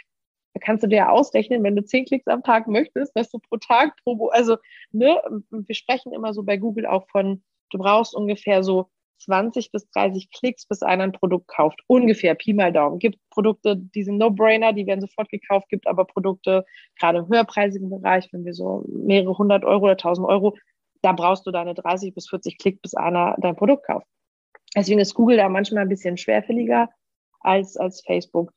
Da 0.54 0.60
kannst 0.60 0.82
du 0.82 0.88
dir 0.88 0.96
ja 0.96 1.08
ausrechnen, 1.10 1.62
wenn 1.62 1.76
du 1.76 1.84
zehn 1.84 2.04
Klicks 2.04 2.26
am 2.26 2.42
Tag 2.42 2.68
möchtest, 2.68 3.16
dass 3.16 3.30
du 3.30 3.38
pro 3.38 3.56
Tag, 3.56 3.96
pro, 4.04 4.28
also, 4.28 4.56
ne, 4.92 5.20
wir 5.50 5.74
sprechen 5.74 6.12
immer 6.12 6.34
so 6.34 6.42
bei 6.42 6.56
Google 6.56 6.86
auch 6.86 7.08
von, 7.10 7.42
du 7.70 7.78
brauchst 7.78 8.14
ungefähr 8.14 8.62
so 8.62 8.90
20 9.24 9.70
bis 9.72 9.88
30 9.90 10.30
Klicks, 10.30 10.66
bis 10.66 10.82
einer 10.82 11.04
ein 11.04 11.12
Produkt 11.12 11.48
kauft. 11.48 11.80
Ungefähr, 11.86 12.34
Pi 12.34 12.52
mal 12.52 12.72
Daumen. 12.72 12.98
Gibt 12.98 13.18
Produkte, 13.30 13.76
die 13.76 14.02
sind 14.02 14.18
No-Brainer, 14.18 14.72
die 14.72 14.86
werden 14.86 15.00
sofort 15.00 15.28
gekauft, 15.28 15.68
gibt 15.68 15.86
aber 15.86 16.04
Produkte, 16.04 16.64
gerade 16.98 17.18
im 17.18 17.28
höherpreisigen 17.28 17.90
Bereich, 17.90 18.28
wenn 18.32 18.44
wir 18.44 18.54
so 18.54 18.84
mehrere 18.88 19.36
hundert 19.36 19.64
Euro 19.64 19.84
oder 19.84 19.96
tausend 19.96 20.26
Euro, 20.28 20.56
da 21.02 21.12
brauchst 21.12 21.46
du 21.46 21.50
deine 21.50 21.74
30 21.74 22.14
bis 22.14 22.28
40 22.28 22.58
Klicks, 22.58 22.80
bis 22.80 22.94
einer 22.94 23.36
dein 23.40 23.56
Produkt 23.56 23.86
kauft. 23.86 24.06
Deswegen 24.74 25.00
ist 25.00 25.14
Google 25.14 25.36
da 25.36 25.48
manchmal 25.48 25.82
ein 25.82 25.88
bisschen 25.88 26.16
schwerfälliger 26.16 26.88
als, 27.40 27.76
als 27.76 28.02
Facebook. 28.06 28.52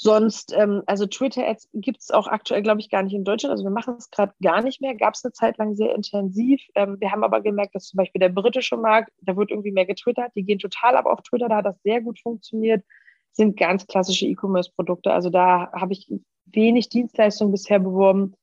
Sonst, 0.00 0.54
ähm, 0.56 0.84
also 0.86 1.06
Twitter-Ads 1.06 1.70
gibt 1.74 2.02
es 2.02 2.12
auch 2.12 2.28
aktuell, 2.28 2.62
glaube 2.62 2.78
ich, 2.78 2.88
gar 2.88 3.02
nicht 3.02 3.14
in 3.14 3.24
Deutschland. 3.24 3.50
Also 3.50 3.64
wir 3.64 3.72
machen 3.72 3.96
es 3.98 4.12
gerade 4.12 4.32
gar 4.40 4.62
nicht 4.62 4.80
mehr. 4.80 4.94
Gab 4.94 5.14
es 5.14 5.24
eine 5.24 5.32
Zeit 5.32 5.58
lang 5.58 5.74
sehr 5.74 5.92
intensiv. 5.92 6.62
Ähm, 6.76 7.00
wir 7.00 7.10
haben 7.10 7.24
aber 7.24 7.40
gemerkt, 7.40 7.74
dass 7.74 7.88
zum 7.88 7.98
Beispiel 7.98 8.20
der 8.20 8.28
britische 8.28 8.76
Markt, 8.76 9.10
da 9.22 9.36
wird 9.36 9.50
irgendwie 9.50 9.72
mehr 9.72 9.86
getwittert. 9.86 10.30
Die 10.36 10.44
gehen 10.44 10.60
total 10.60 10.96
ab 10.96 11.06
auf 11.06 11.22
Twitter. 11.22 11.48
Da 11.48 11.56
hat 11.56 11.66
das 11.66 11.82
sehr 11.82 12.00
gut 12.00 12.20
funktioniert. 12.20 12.84
Sind 13.32 13.56
ganz 13.56 13.88
klassische 13.88 14.26
E-Commerce-Produkte. 14.26 15.10
Also 15.10 15.30
da 15.30 15.72
habe 15.72 15.94
ich 15.94 16.08
wenig 16.46 16.90
Dienstleistungen 16.90 17.50
bisher 17.50 17.80
beworben. 17.80 18.34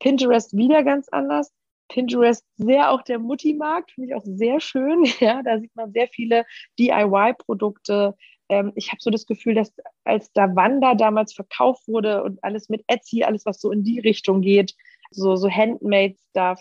Pinterest 0.00 0.54
wieder 0.58 0.84
ganz 0.84 1.08
anders. 1.08 1.54
Pinterest 1.88 2.44
sehr 2.58 2.90
auch 2.90 3.00
der 3.00 3.18
Mutti-Markt, 3.18 3.92
finde 3.92 4.10
ich 4.10 4.14
auch 4.14 4.26
sehr 4.26 4.60
schön. 4.60 5.04
Ja, 5.20 5.42
da 5.42 5.58
sieht 5.58 5.74
man 5.74 5.90
sehr 5.90 6.08
viele 6.08 6.44
DIY-Produkte, 6.78 8.14
ähm, 8.48 8.72
ich 8.74 8.88
habe 8.88 8.98
so 9.00 9.10
das 9.10 9.26
Gefühl, 9.26 9.54
dass 9.54 9.72
als 10.04 10.32
da 10.32 10.54
Wanda 10.54 10.94
damals 10.94 11.32
verkauft 11.32 11.86
wurde 11.88 12.22
und 12.22 12.42
alles 12.42 12.68
mit 12.68 12.84
Etsy, 12.86 13.22
alles, 13.22 13.46
was 13.46 13.60
so 13.60 13.70
in 13.70 13.84
die 13.84 14.00
Richtung 14.00 14.40
geht, 14.40 14.74
so, 15.10 15.36
so 15.36 15.50
Handmade-Stuff, 15.50 16.60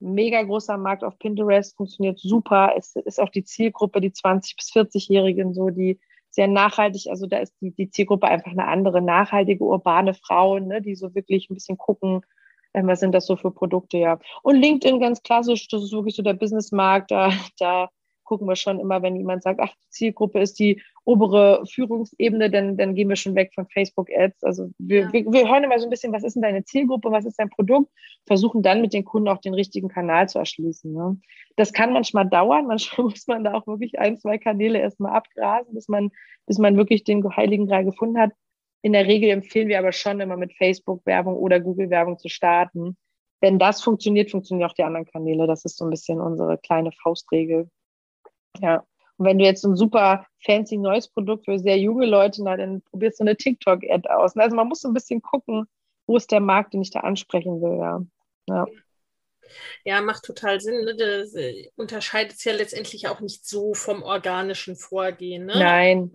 mega 0.00 0.42
großer 0.42 0.76
Markt 0.76 1.04
auf 1.04 1.18
Pinterest, 1.18 1.76
funktioniert 1.76 2.18
super. 2.18 2.74
Es 2.76 2.96
ist 2.96 3.20
auch 3.20 3.30
die 3.30 3.44
Zielgruppe, 3.44 4.00
die 4.00 4.10
20- 4.10 4.56
bis 4.56 4.72
40-Jährigen, 4.72 5.54
so 5.54 5.70
die 5.70 5.98
sehr 6.30 6.48
nachhaltig, 6.48 7.06
also 7.10 7.26
da 7.26 7.38
ist 7.38 7.54
die, 7.60 7.70
die 7.70 7.90
Zielgruppe 7.90 8.26
einfach 8.26 8.50
eine 8.50 8.66
andere, 8.66 9.00
nachhaltige, 9.00 9.62
urbane 9.62 10.14
Frauen, 10.14 10.66
ne, 10.66 10.82
die 10.82 10.96
so 10.96 11.14
wirklich 11.14 11.48
ein 11.48 11.54
bisschen 11.54 11.78
gucken, 11.78 12.22
ähm, 12.74 12.88
was 12.88 13.00
sind 13.00 13.12
das 13.12 13.26
so 13.26 13.36
für 13.36 13.52
Produkte, 13.52 13.98
ja. 13.98 14.18
Und 14.42 14.56
LinkedIn 14.56 14.98
ganz 14.98 15.22
klassisch, 15.22 15.68
das 15.68 15.84
ist 15.84 15.92
wirklich 15.92 16.16
so 16.16 16.22
der 16.22 16.34
Businessmarkt, 16.34 17.12
da, 17.12 17.32
da 17.58 17.88
gucken 18.24 18.48
wir 18.48 18.56
schon 18.56 18.80
immer, 18.80 19.02
wenn 19.02 19.16
jemand 19.16 19.42
sagt, 19.42 19.60
ach, 19.60 19.72
die 19.74 19.90
Zielgruppe 19.90 20.40
ist 20.40 20.58
die 20.58 20.82
obere 21.04 21.64
Führungsebene, 21.66 22.50
dann, 22.50 22.76
dann 22.76 22.94
gehen 22.94 23.08
wir 23.08 23.16
schon 23.16 23.34
weg 23.34 23.52
von 23.54 23.66
Facebook-Ads. 23.68 24.42
Also 24.42 24.70
wir, 24.78 25.02
ja. 25.02 25.12
wir, 25.12 25.24
wir 25.32 25.48
hören 25.48 25.64
immer 25.64 25.78
so 25.78 25.86
ein 25.86 25.90
bisschen, 25.90 26.12
was 26.12 26.24
ist 26.24 26.34
denn 26.34 26.42
deine 26.42 26.64
Zielgruppe, 26.64 27.10
was 27.10 27.26
ist 27.26 27.38
dein 27.38 27.50
Produkt, 27.50 27.90
versuchen 28.26 28.62
dann 28.62 28.80
mit 28.80 28.92
den 28.92 29.04
Kunden 29.04 29.28
auch 29.28 29.38
den 29.38 29.54
richtigen 29.54 29.88
Kanal 29.88 30.28
zu 30.28 30.38
erschließen. 30.38 30.92
Ne? 30.92 31.20
Das 31.56 31.72
kann 31.72 31.92
manchmal 31.92 32.28
dauern, 32.28 32.66
manchmal 32.68 33.06
muss 33.08 33.26
man 33.26 33.44
da 33.44 33.54
auch 33.54 33.66
wirklich 33.66 33.98
ein, 33.98 34.18
zwei 34.18 34.38
Kanäle 34.38 34.78
erstmal 34.78 35.12
abgrasen, 35.12 35.74
bis 35.74 35.88
man, 35.88 36.10
bis 36.46 36.58
man 36.58 36.76
wirklich 36.76 37.04
den 37.04 37.24
heiligen 37.36 37.66
Gral 37.66 37.84
gefunden 37.84 38.18
hat. 38.18 38.32
In 38.82 38.92
der 38.92 39.06
Regel 39.06 39.30
empfehlen 39.30 39.68
wir 39.68 39.78
aber 39.78 39.92
schon 39.92 40.20
immer 40.20 40.36
mit 40.36 40.52
Facebook-Werbung 40.54 41.36
oder 41.36 41.58
Google-Werbung 41.58 42.18
zu 42.18 42.28
starten. 42.28 42.96
Wenn 43.40 43.58
das 43.58 43.82
funktioniert, 43.82 44.30
funktionieren 44.30 44.70
auch 44.70 44.74
die 44.74 44.84
anderen 44.84 45.06
Kanäle. 45.06 45.46
Das 45.46 45.64
ist 45.64 45.76
so 45.76 45.84
ein 45.84 45.90
bisschen 45.90 46.20
unsere 46.20 46.58
kleine 46.58 46.92
Faustregel. 46.92 47.68
Ja. 48.60 48.84
Und 49.16 49.26
wenn 49.26 49.38
du 49.38 49.44
jetzt 49.44 49.64
ein 49.64 49.76
super 49.76 50.26
fancy 50.44 50.76
neues 50.76 51.08
Produkt 51.08 51.44
für 51.44 51.58
sehr 51.58 51.78
junge 51.78 52.06
Leute, 52.06 52.42
na, 52.42 52.56
dann 52.56 52.82
probierst 52.82 53.20
du 53.20 53.24
eine 53.24 53.36
TikTok-Ad 53.36 54.08
aus. 54.08 54.36
Also 54.36 54.56
man 54.56 54.68
muss 54.68 54.80
so 54.80 54.88
ein 54.88 54.94
bisschen 54.94 55.22
gucken, 55.22 55.66
wo 56.06 56.16
ist 56.16 56.32
der 56.32 56.40
Markt, 56.40 56.74
den 56.74 56.82
ich 56.82 56.90
da 56.90 57.00
ansprechen 57.00 57.62
will. 57.62 57.78
Ja. 57.78 58.00
ja. 58.48 58.66
Ja, 59.84 60.00
macht 60.00 60.24
total 60.24 60.60
Sinn. 60.60 60.84
Ne? 60.84 60.96
Das 60.96 61.34
äh, 61.34 61.68
unterscheidet 61.76 62.34
es 62.34 62.44
ja 62.44 62.52
letztendlich 62.54 63.08
auch 63.08 63.20
nicht 63.20 63.46
so 63.46 63.74
vom 63.74 64.02
organischen 64.02 64.74
Vorgehen. 64.74 65.46
Ne? 65.46 65.54
Nein, 65.56 66.14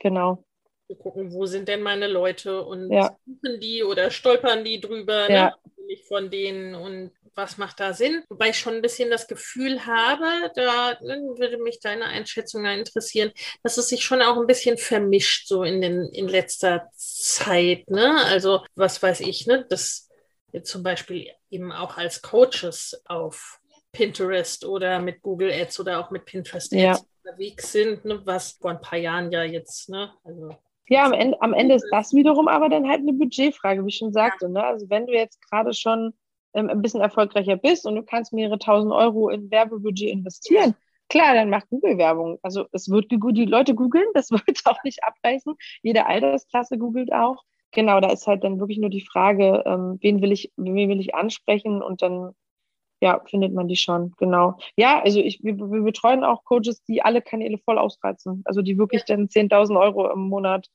genau. 0.00 0.44
Wir 0.86 0.96
gucken, 0.96 1.32
wo 1.32 1.46
sind 1.46 1.68
denn 1.68 1.82
meine 1.82 2.06
Leute 2.06 2.62
und 2.62 2.92
ja. 2.92 3.16
suchen 3.26 3.60
die 3.60 3.82
oder 3.82 4.10
stolpern 4.10 4.64
die 4.64 4.80
drüber, 4.80 5.30
ja. 5.30 5.54
ne? 5.78 5.96
von 6.06 6.30
denen 6.30 6.74
und 6.74 7.12
was 7.34 7.58
macht 7.58 7.80
da 7.80 7.92
Sinn? 7.92 8.22
Wobei 8.28 8.50
ich 8.50 8.58
schon 8.58 8.74
ein 8.74 8.82
bisschen 8.82 9.10
das 9.10 9.26
Gefühl 9.26 9.86
habe, 9.86 10.50
da 10.54 10.98
ne, 11.00 11.16
würde 11.36 11.58
mich 11.58 11.80
deine 11.80 12.06
Einschätzung 12.06 12.64
interessieren, 12.64 13.32
dass 13.62 13.78
es 13.78 13.88
sich 13.88 14.04
schon 14.04 14.22
auch 14.22 14.36
ein 14.36 14.46
bisschen 14.46 14.78
vermischt, 14.78 15.46
so 15.46 15.62
in, 15.62 15.80
den, 15.80 16.06
in 16.12 16.28
letzter 16.28 16.88
Zeit. 16.94 17.88
Ne? 17.90 18.24
Also, 18.24 18.64
was 18.74 19.02
weiß 19.02 19.20
ich, 19.20 19.46
ne? 19.46 19.66
dass 19.68 20.08
wir 20.52 20.64
zum 20.64 20.82
Beispiel 20.82 21.30
eben 21.50 21.72
auch 21.72 21.96
als 21.96 22.22
Coaches 22.22 23.02
auf 23.06 23.60
Pinterest 23.92 24.64
oder 24.64 25.00
mit 25.00 25.22
Google 25.22 25.52
Ads 25.52 25.80
oder 25.80 26.00
auch 26.00 26.10
mit 26.10 26.24
Pinterest 26.24 26.72
Ads 26.72 26.82
ja. 26.82 26.98
unterwegs 27.24 27.72
sind, 27.72 28.04
ne? 28.04 28.20
was 28.24 28.52
vor 28.52 28.70
ein 28.70 28.80
paar 28.80 28.98
Jahren 28.98 29.32
ja 29.32 29.42
jetzt, 29.42 29.88
ne? 29.88 30.12
Also 30.24 30.56
ja, 30.90 31.04
am 31.04 31.12
Ende, 31.12 31.40
am 31.40 31.54
Ende 31.54 31.76
ist 31.76 31.86
das 31.92 32.12
wiederum 32.12 32.48
aber 32.48 32.68
dann 32.68 32.88
halt 32.88 33.02
eine 33.02 33.12
Budgetfrage, 33.12 33.84
wie 33.84 33.90
ich 33.90 33.96
schon 33.96 34.12
sagte. 34.12 34.48
Ne? 34.48 34.62
Also 34.62 34.90
wenn 34.90 35.06
du 35.06 35.12
jetzt 35.12 35.40
gerade 35.48 35.72
schon 35.72 36.14
ein 36.52 36.82
bisschen 36.82 37.00
erfolgreicher 37.00 37.56
bist 37.56 37.86
und 37.86 37.96
du 37.96 38.02
kannst 38.02 38.32
mehrere 38.32 38.58
tausend 38.58 38.92
Euro 38.92 39.28
in 39.28 39.50
Werbebudget 39.50 40.10
investieren, 40.10 40.74
klar, 41.08 41.34
dann 41.34 41.50
mach 41.50 41.68
Google-Werbung. 41.68 42.38
Also 42.42 42.66
es 42.72 42.88
wird 42.88 43.10
die 43.10 43.44
Leute 43.44 43.74
googeln, 43.74 44.06
das 44.14 44.30
wird 44.30 44.62
auch 44.64 44.82
nicht 44.84 45.04
abreißen. 45.04 45.54
Jede 45.82 46.06
Altersklasse 46.06 46.78
googelt 46.78 47.12
auch. 47.12 47.42
Genau, 47.72 48.00
da 48.00 48.10
ist 48.10 48.26
halt 48.26 48.42
dann 48.42 48.58
wirklich 48.58 48.78
nur 48.78 48.90
die 48.90 49.06
Frage, 49.06 49.62
ähm, 49.64 49.98
wen 50.00 50.22
will 50.22 50.32
ich, 50.32 50.52
wen 50.56 50.88
will 50.88 50.98
ich 50.98 51.14
ansprechen 51.14 51.82
und 51.82 52.02
dann 52.02 52.32
ja, 53.00 53.20
findet 53.24 53.54
man 53.54 53.68
die 53.68 53.76
schon, 53.76 54.12
genau. 54.18 54.58
Ja, 54.76 55.00
also 55.00 55.20
ich, 55.20 55.42
wir, 55.42 55.56
wir 55.56 55.82
betreuen 55.82 56.22
auch 56.22 56.44
Coaches, 56.44 56.82
die 56.84 57.02
alle 57.02 57.22
Kanäle 57.22 57.58
voll 57.58 57.78
ausreizen. 57.78 58.42
Also 58.44 58.60
die 58.60 58.76
wirklich 58.76 59.04
ja. 59.06 59.16
dann 59.16 59.28
10.000 59.28 59.80
Euro 59.80 60.10
im 60.10 60.28
Monat 60.28 60.68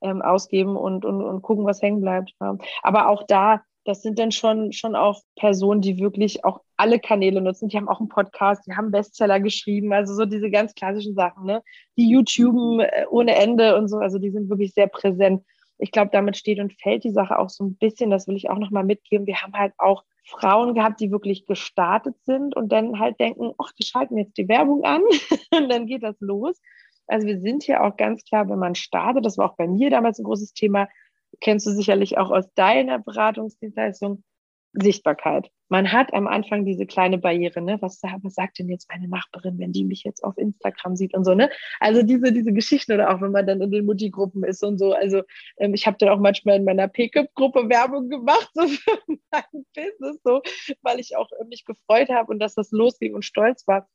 ähm, 0.00 0.20
ausgeben 0.22 0.76
und, 0.76 1.04
und, 1.04 1.22
und 1.22 1.42
gucken, 1.42 1.66
was 1.66 1.82
hängen 1.82 2.00
bleibt. 2.00 2.34
Aber 2.82 3.08
auch 3.08 3.24
da, 3.28 3.62
das 3.88 4.02
sind 4.02 4.18
dann 4.18 4.32
schon, 4.32 4.72
schon 4.72 4.94
auch 4.94 5.22
Personen, 5.34 5.80
die 5.80 5.98
wirklich 5.98 6.44
auch 6.44 6.60
alle 6.76 7.00
Kanäle 7.00 7.40
nutzen. 7.40 7.68
Die 7.68 7.76
haben 7.78 7.88
auch 7.88 8.00
einen 8.00 8.10
Podcast, 8.10 8.66
die 8.66 8.74
haben 8.74 8.90
Bestseller 8.90 9.40
geschrieben, 9.40 9.94
also 9.94 10.14
so 10.14 10.26
diese 10.26 10.50
ganz 10.50 10.74
klassischen 10.74 11.14
Sachen, 11.14 11.46
ne? 11.46 11.62
Die 11.96 12.10
YouTuben 12.10 12.80
äh, 12.80 13.06
ohne 13.08 13.34
Ende 13.34 13.76
und 13.76 13.88
so, 13.88 13.96
also 13.96 14.18
die 14.18 14.30
sind 14.30 14.50
wirklich 14.50 14.74
sehr 14.74 14.88
präsent. 14.88 15.42
Ich 15.78 15.90
glaube, 15.90 16.10
damit 16.12 16.36
steht 16.36 16.58
und 16.60 16.74
fällt 16.74 17.02
die 17.02 17.12
Sache 17.12 17.38
auch 17.38 17.48
so 17.48 17.64
ein 17.64 17.76
bisschen, 17.76 18.10
das 18.10 18.28
will 18.28 18.36
ich 18.36 18.50
auch 18.50 18.58
nochmal 18.58 18.84
mitgeben. 18.84 19.26
Wir 19.26 19.40
haben 19.40 19.54
halt 19.54 19.72
auch 19.78 20.04
Frauen 20.24 20.74
gehabt, 20.74 21.00
die 21.00 21.10
wirklich 21.10 21.46
gestartet 21.46 22.14
sind 22.24 22.54
und 22.54 22.70
dann 22.70 22.98
halt 22.98 23.18
denken, 23.18 23.52
ach, 23.56 23.72
die 23.72 23.86
schalten 23.86 24.18
jetzt 24.18 24.36
die 24.36 24.48
Werbung 24.48 24.84
an 24.84 25.00
und 25.56 25.70
dann 25.70 25.86
geht 25.86 26.02
das 26.02 26.20
los. 26.20 26.60
Also 27.06 27.26
wir 27.26 27.40
sind 27.40 27.62
hier 27.62 27.82
auch 27.82 27.96
ganz 27.96 28.22
klar, 28.24 28.50
wenn 28.50 28.58
man 28.58 28.74
startet, 28.74 29.24
das 29.24 29.38
war 29.38 29.50
auch 29.50 29.56
bei 29.56 29.66
mir 29.66 29.88
damals 29.88 30.18
ein 30.18 30.24
großes 30.24 30.52
Thema, 30.52 30.88
kennst 31.40 31.66
du 31.66 31.70
sicherlich 31.70 32.18
auch 32.18 32.30
aus 32.30 32.52
deiner 32.54 32.98
Beratungsdienstleistung, 32.98 34.22
Sichtbarkeit. 34.72 35.50
Man 35.68 35.92
hat 35.92 36.14
am 36.14 36.26
Anfang 36.26 36.64
diese 36.64 36.86
kleine 36.86 37.18
Barriere, 37.18 37.60
ne? 37.60 37.78
Was, 37.80 38.00
was 38.02 38.34
sagt 38.34 38.58
denn 38.58 38.68
jetzt 38.68 38.88
meine 38.90 39.08
Nachbarin, 39.08 39.58
wenn 39.58 39.72
die 39.72 39.84
mich 39.84 40.02
jetzt 40.02 40.22
auf 40.24 40.36
Instagram 40.38 40.96
sieht 40.96 41.14
und 41.14 41.24
so, 41.24 41.34
ne? 41.34 41.50
Also 41.80 42.02
diese, 42.02 42.32
diese 42.32 42.52
Geschichten 42.52 42.92
oder 42.92 43.10
auch 43.10 43.20
wenn 43.20 43.32
man 43.32 43.46
dann 43.46 43.60
in 43.60 43.70
den 43.70 43.84
Mutti-Gruppen 43.86 44.44
ist 44.44 44.62
und 44.62 44.78
so. 44.78 44.92
Also 44.92 45.22
ähm, 45.58 45.74
ich 45.74 45.86
habe 45.86 45.96
dann 45.98 46.10
auch 46.10 46.18
manchmal 46.18 46.56
in 46.56 46.64
meiner 46.64 46.88
Pickup-Gruppe 46.88 47.68
Werbung 47.68 48.08
gemacht, 48.08 48.50
so 48.54 48.66
für 48.66 48.98
mein 49.30 49.64
Business, 49.74 50.20
so, 50.24 50.42
weil 50.82 51.00
ich 51.00 51.16
auch 51.16 51.28
mich 51.48 51.64
gefreut 51.64 52.08
habe 52.08 52.30
und 52.32 52.38
dass 52.38 52.54
das 52.54 52.70
losging 52.70 53.14
und 53.14 53.24
stolz 53.24 53.66
war. 53.66 53.88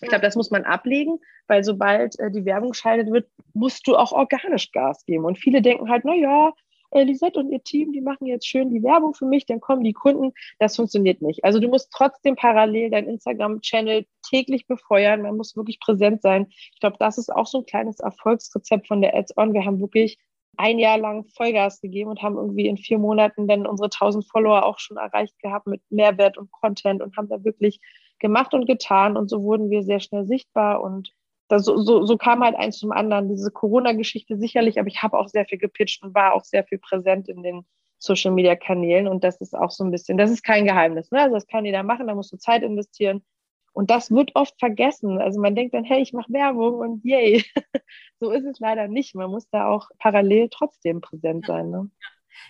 Ich 0.00 0.08
glaube, 0.08 0.22
das 0.22 0.36
muss 0.36 0.50
man 0.50 0.64
ablegen, 0.64 1.18
weil 1.48 1.64
sobald 1.64 2.18
äh, 2.20 2.30
die 2.30 2.44
Werbung 2.44 2.72
schaltet 2.72 3.12
wird, 3.12 3.28
musst 3.52 3.86
du 3.88 3.96
auch 3.96 4.12
organisch 4.12 4.70
Gas 4.70 5.04
geben. 5.04 5.24
Und 5.24 5.38
viele 5.38 5.60
denken 5.60 5.90
halt, 5.90 6.04
na 6.04 6.14
ja, 6.14 6.52
äh, 6.90 7.02
Lisette 7.02 7.38
und 7.38 7.50
ihr 7.50 7.62
Team, 7.62 7.92
die 7.92 8.00
machen 8.00 8.26
jetzt 8.26 8.46
schön 8.46 8.70
die 8.70 8.82
Werbung 8.82 9.14
für 9.14 9.26
mich, 9.26 9.46
dann 9.46 9.60
kommen 9.60 9.84
die 9.84 9.92
Kunden. 9.92 10.32
Das 10.58 10.76
funktioniert 10.76 11.22
nicht. 11.22 11.44
Also 11.44 11.60
du 11.60 11.68
musst 11.68 11.90
trotzdem 11.92 12.36
parallel 12.36 12.90
dein 12.90 13.06
Instagram-Channel 13.06 14.06
täglich 14.28 14.66
befeuern. 14.66 15.22
Man 15.22 15.36
muss 15.36 15.56
wirklich 15.56 15.80
präsent 15.80 16.22
sein. 16.22 16.46
Ich 16.50 16.80
glaube, 16.80 16.96
das 16.98 17.18
ist 17.18 17.30
auch 17.30 17.46
so 17.46 17.58
ein 17.58 17.66
kleines 17.66 18.00
Erfolgsrezept 18.00 18.86
von 18.86 19.00
der 19.00 19.14
Ads-On. 19.14 19.54
Wir 19.54 19.64
haben 19.64 19.80
wirklich 19.80 20.18
ein 20.56 20.78
Jahr 20.78 20.98
lang 20.98 21.24
Vollgas 21.24 21.80
gegeben 21.80 22.10
und 22.10 22.22
haben 22.22 22.36
irgendwie 22.36 22.66
in 22.66 22.76
vier 22.76 22.98
Monaten 22.98 23.46
dann 23.46 23.66
unsere 23.66 23.86
1000 23.86 24.26
Follower 24.26 24.64
auch 24.64 24.78
schon 24.80 24.96
erreicht 24.96 25.38
gehabt 25.38 25.66
mit 25.66 25.80
Mehrwert 25.88 26.36
und 26.36 26.50
Content 26.50 27.00
und 27.00 27.16
haben 27.16 27.28
da 27.28 27.44
wirklich 27.44 27.80
gemacht 28.18 28.52
und 28.54 28.66
getan 28.66 29.16
und 29.16 29.30
so 29.30 29.42
wurden 29.42 29.70
wir 29.70 29.84
sehr 29.84 30.00
schnell 30.00 30.26
sichtbar 30.26 30.82
und 30.82 31.12
das, 31.48 31.64
so, 31.64 31.78
so, 31.78 32.04
so 32.04 32.16
kam 32.16 32.44
halt 32.44 32.56
eins 32.56 32.78
zum 32.78 32.92
anderen. 32.92 33.28
Diese 33.28 33.50
Corona-Geschichte 33.50 34.36
sicherlich, 34.36 34.78
aber 34.78 34.88
ich 34.88 35.02
habe 35.02 35.18
auch 35.18 35.28
sehr 35.28 35.46
viel 35.46 35.58
gepitcht 35.58 36.02
und 36.02 36.14
war 36.14 36.34
auch 36.34 36.44
sehr 36.44 36.64
viel 36.64 36.78
präsent 36.78 37.28
in 37.28 37.42
den 37.42 37.66
Social 37.98 38.32
Media 38.32 38.54
Kanälen 38.54 39.08
und 39.08 39.24
das 39.24 39.40
ist 39.40 39.54
auch 39.54 39.70
so 39.70 39.84
ein 39.84 39.90
bisschen, 39.90 40.18
das 40.18 40.30
ist 40.30 40.44
kein 40.44 40.64
Geheimnis, 40.64 41.10
ne? 41.10 41.20
Also 41.22 41.34
das 41.34 41.48
kann 41.48 41.64
jeder 41.64 41.82
machen, 41.82 42.06
da 42.06 42.14
musst 42.14 42.32
du 42.32 42.36
Zeit 42.36 42.62
investieren. 42.62 43.24
Und 43.72 43.90
das 43.90 44.10
wird 44.10 44.32
oft 44.34 44.58
vergessen. 44.58 45.20
Also 45.20 45.40
man 45.40 45.54
denkt 45.54 45.72
dann, 45.72 45.84
hey, 45.84 46.02
ich 46.02 46.12
mache 46.12 46.32
Werbung 46.32 46.80
und 46.80 47.04
yay. 47.04 47.44
so 48.18 48.32
ist 48.32 48.44
es 48.44 48.58
leider 48.58 48.88
nicht. 48.88 49.14
Man 49.14 49.30
muss 49.30 49.48
da 49.50 49.68
auch 49.68 49.88
parallel 49.98 50.48
trotzdem 50.50 51.00
präsent 51.00 51.46
sein. 51.46 51.70
Ne? 51.70 51.88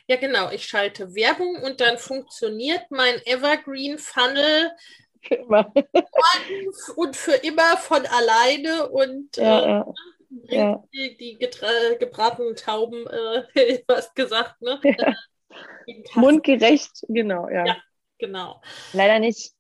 Ja, 0.07 0.17
genau. 0.17 0.51
Ich 0.51 0.65
schalte 0.65 1.15
Werbung 1.15 1.57
und 1.63 1.83
dann 1.83 1.99
funktioniert 1.99 2.91
mein 2.91 3.15
Evergreen 3.27 3.99
Funnel 3.99 4.71
für 5.23 5.35
immer. 5.35 5.73
und 6.97 7.17
für 7.17 7.35
immer 7.35 7.77
von 7.77 8.07
alleine 8.07 8.89
und 8.89 9.37
ja, 9.37 9.61
äh, 9.61 9.69
ja. 9.69 9.95
Ja. 10.45 10.85
die, 10.93 11.17
die 11.17 11.39
gebratenen 11.99 12.57
Tauben, 12.57 13.07
äh, 13.07 13.83
was 13.87 14.15
gesagt, 14.15 14.61
ne? 14.61 14.81
Ja. 14.83 15.15
Mundgerecht, 16.15 17.05
genau, 17.09 17.49
ja. 17.49 17.67
ja. 17.67 17.77
Genau. 18.19 18.61
Leider 18.93 19.19
nicht. 19.21 19.53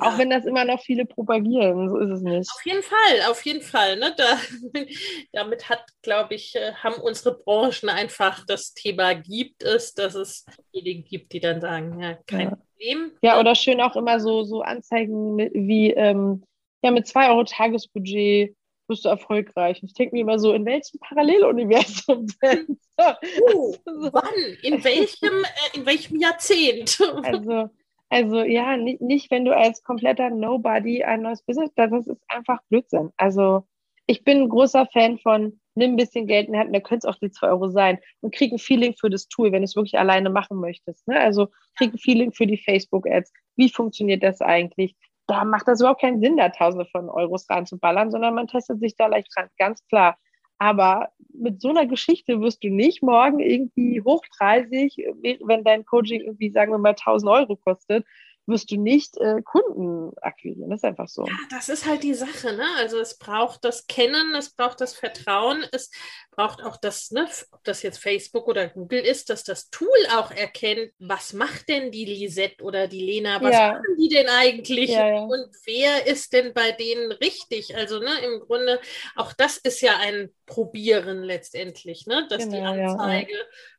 Ja. 0.00 0.08
Auch 0.08 0.18
wenn 0.18 0.30
das 0.30 0.44
immer 0.44 0.64
noch 0.64 0.80
viele 0.80 1.06
propagieren, 1.06 1.88
so 1.88 1.96
ist 1.98 2.10
es 2.10 2.20
nicht. 2.20 2.50
Auf 2.50 2.64
jeden 2.64 2.82
Fall, 2.82 3.30
auf 3.30 3.44
jeden 3.44 3.62
Fall. 3.62 3.96
Ne? 3.96 4.14
Da, 4.16 4.38
damit 5.32 5.68
hat, 5.68 5.84
glaube 6.02 6.34
ich, 6.34 6.54
äh, 6.54 6.72
haben 6.74 7.00
unsere 7.00 7.36
Branchen 7.36 7.88
einfach 7.88 8.44
das 8.46 8.74
Thema 8.74 9.14
gibt 9.14 9.62
es, 9.62 9.94
dass 9.94 10.14
es 10.14 10.46
diejenigen 10.72 11.04
gibt, 11.04 11.32
die 11.32 11.40
dann 11.40 11.60
sagen, 11.60 12.00
ja, 12.00 12.18
kein 12.26 12.50
ja. 12.50 12.56
Problem. 12.56 13.12
Ja, 13.22 13.40
oder 13.40 13.54
schön 13.54 13.80
auch 13.80 13.96
immer 13.96 14.20
so, 14.20 14.44
so 14.44 14.62
Anzeigen 14.62 15.38
wie, 15.38 15.90
ähm, 15.90 16.44
ja, 16.82 16.92
mit 16.92 17.08
zwei 17.08 17.28
Euro 17.30 17.44
Tagesbudget 17.44 18.54
bist 18.88 19.04
du 19.04 19.08
erfolgreich. 19.10 19.82
Ich 19.82 19.92
denke 19.94 20.14
mir 20.14 20.22
immer 20.22 20.38
so, 20.38 20.52
in 20.54 20.64
welchem 20.64 20.98
Paralleluniversum 21.00 22.26
denn? 22.42 22.78
Uh, 22.98 23.74
wann? 24.12 24.34
In 24.62 24.82
welchem, 24.82 25.44
äh, 25.44 25.78
in 25.78 25.86
welchem 25.86 26.18
Jahrzehnt? 26.18 27.00
Also, 27.22 27.70
also 28.10 28.42
ja, 28.42 28.76
nicht, 28.76 29.00
nicht, 29.00 29.30
wenn 29.30 29.44
du 29.44 29.54
als 29.54 29.82
kompletter 29.82 30.30
Nobody 30.30 31.04
ein 31.04 31.22
neues 31.22 31.42
Business, 31.42 31.70
das 31.74 32.06
ist 32.06 32.22
einfach 32.28 32.60
Blödsinn. 32.70 33.10
Also 33.16 33.66
ich 34.06 34.24
bin 34.24 34.42
ein 34.42 34.48
großer 34.48 34.86
Fan 34.86 35.18
von, 35.18 35.60
nimm 35.74 35.92
ein 35.92 35.96
bisschen 35.96 36.26
Geld 36.26 36.46
in 36.46 36.54
die 36.54 36.58
Hand, 36.58 36.74
da 36.74 36.80
könnte 36.80 37.06
es 37.06 37.14
auch 37.14 37.18
die 37.20 37.30
zwei 37.30 37.48
Euro 37.48 37.68
sein 37.68 37.98
und 38.22 38.34
krieg 38.34 38.52
ein 38.52 38.58
Feeling 38.58 38.94
für 38.98 39.10
das 39.10 39.28
Tool, 39.28 39.52
wenn 39.52 39.60
du 39.60 39.64
es 39.64 39.76
wirklich 39.76 39.98
alleine 39.98 40.30
machen 40.30 40.58
möchtest. 40.58 41.06
Ne? 41.06 41.20
Also 41.20 41.48
krieg 41.76 41.92
ein 41.92 41.98
Feeling 41.98 42.32
für 42.32 42.46
die 42.46 42.56
Facebook-Ads. 42.56 43.32
Wie 43.56 43.68
funktioniert 43.68 44.22
das 44.22 44.40
eigentlich? 44.40 44.96
Da 45.26 45.44
macht 45.44 45.68
das 45.68 45.80
überhaupt 45.80 46.00
keinen 46.00 46.22
Sinn, 46.22 46.38
da 46.38 46.48
Tausende 46.48 46.86
von 46.86 47.10
Euros 47.10 47.48
reinzuballern, 47.50 48.10
sondern 48.10 48.34
man 48.34 48.46
testet 48.46 48.80
sich 48.80 48.96
da 48.96 49.06
leicht 49.06 49.28
dran, 49.36 49.48
ganz 49.58 49.86
klar. 49.88 50.16
Aber 50.58 51.10
mit 51.32 51.60
so 51.60 51.70
einer 51.70 51.86
Geschichte 51.86 52.40
wirst 52.40 52.64
du 52.64 52.68
nicht 52.68 53.02
morgen 53.02 53.38
irgendwie 53.38 54.02
hochpreisig, 54.02 54.96
wenn 55.44 55.64
dein 55.64 55.86
Coaching 55.86 56.20
irgendwie, 56.22 56.50
sagen 56.50 56.72
wir 56.72 56.78
mal, 56.78 56.90
1000 56.90 57.30
Euro 57.30 57.56
kostet, 57.56 58.04
wirst 58.48 58.70
du 58.70 58.76
nicht 58.76 59.16
äh, 59.18 59.42
Kunden 59.42 60.16
akquirieren. 60.20 60.70
Das 60.70 60.80
ist 60.80 60.84
einfach 60.84 61.08
so. 61.08 61.26
Ja, 61.26 61.36
das 61.50 61.68
ist 61.68 61.86
halt 61.86 62.02
die 62.02 62.14
Sache. 62.14 62.54
Ne? 62.54 62.64
Also 62.78 62.98
es 62.98 63.18
braucht 63.18 63.64
das 63.64 63.86
Kennen, 63.86 64.34
es 64.34 64.50
braucht 64.50 64.80
das 64.80 64.94
Vertrauen, 64.94 65.64
es 65.70 65.90
braucht 66.30 66.62
auch 66.62 66.76
das, 66.76 67.10
ne, 67.10 67.28
ob 67.52 67.64
das 67.64 67.82
jetzt 67.82 67.98
Facebook 67.98 68.46
oder 68.46 68.68
Google 68.68 69.00
ist, 69.00 69.28
dass 69.28 69.44
das 69.44 69.70
Tool 69.70 69.88
auch 70.16 70.30
erkennt, 70.30 70.92
was 70.98 71.32
macht 71.32 71.68
denn 71.68 71.90
die 71.90 72.04
Lisette 72.04 72.62
oder 72.62 72.86
die 72.86 73.04
Lena, 73.04 73.42
was 73.42 73.52
ja. 73.52 73.72
machen 73.72 73.96
die 73.98 74.08
denn 74.08 74.28
eigentlich 74.28 74.90
ja, 74.90 75.08
ja. 75.08 75.20
und 75.22 75.48
wer 75.64 76.06
ist 76.06 76.32
denn 76.32 76.54
bei 76.54 76.72
denen 76.72 77.12
richtig? 77.12 77.76
Also 77.76 77.98
ne, 77.98 78.12
im 78.24 78.40
Grunde, 78.40 78.80
auch 79.16 79.32
das 79.32 79.58
ist 79.58 79.80
ja 79.80 79.96
ein 79.98 80.30
Probieren 80.46 81.22
letztendlich, 81.22 82.06
ne? 82.06 82.26
dass 82.30 82.44
genau, 82.44 82.72
die 82.72 82.80
Anzeige 82.80 83.34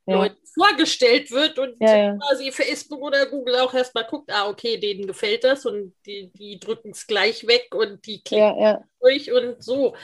Leuten 0.06 0.38
vorgestellt 0.54 1.32
wird 1.32 1.60
und 1.60 1.78
quasi 1.78 2.52
Facebook 2.52 3.02
oder 3.02 3.26
Google 3.28 3.58
auch 3.58 3.74
erstmal 3.74 4.06
guckt, 4.06 4.32
ah, 4.32 4.48
okay, 4.50 4.78
denen 4.78 5.08
gefällt 5.08 5.44
das 5.44 5.66
und 5.66 5.94
die, 6.06 6.32
die 6.34 6.60
drücken 6.60 6.92
es 6.92 7.06
gleich 7.06 7.46
weg 7.48 7.74
und 7.76 8.06
die 8.06 8.22
klicken 8.24 8.84
durch 9.00 9.32
und 9.32 9.64
so. 9.64 9.96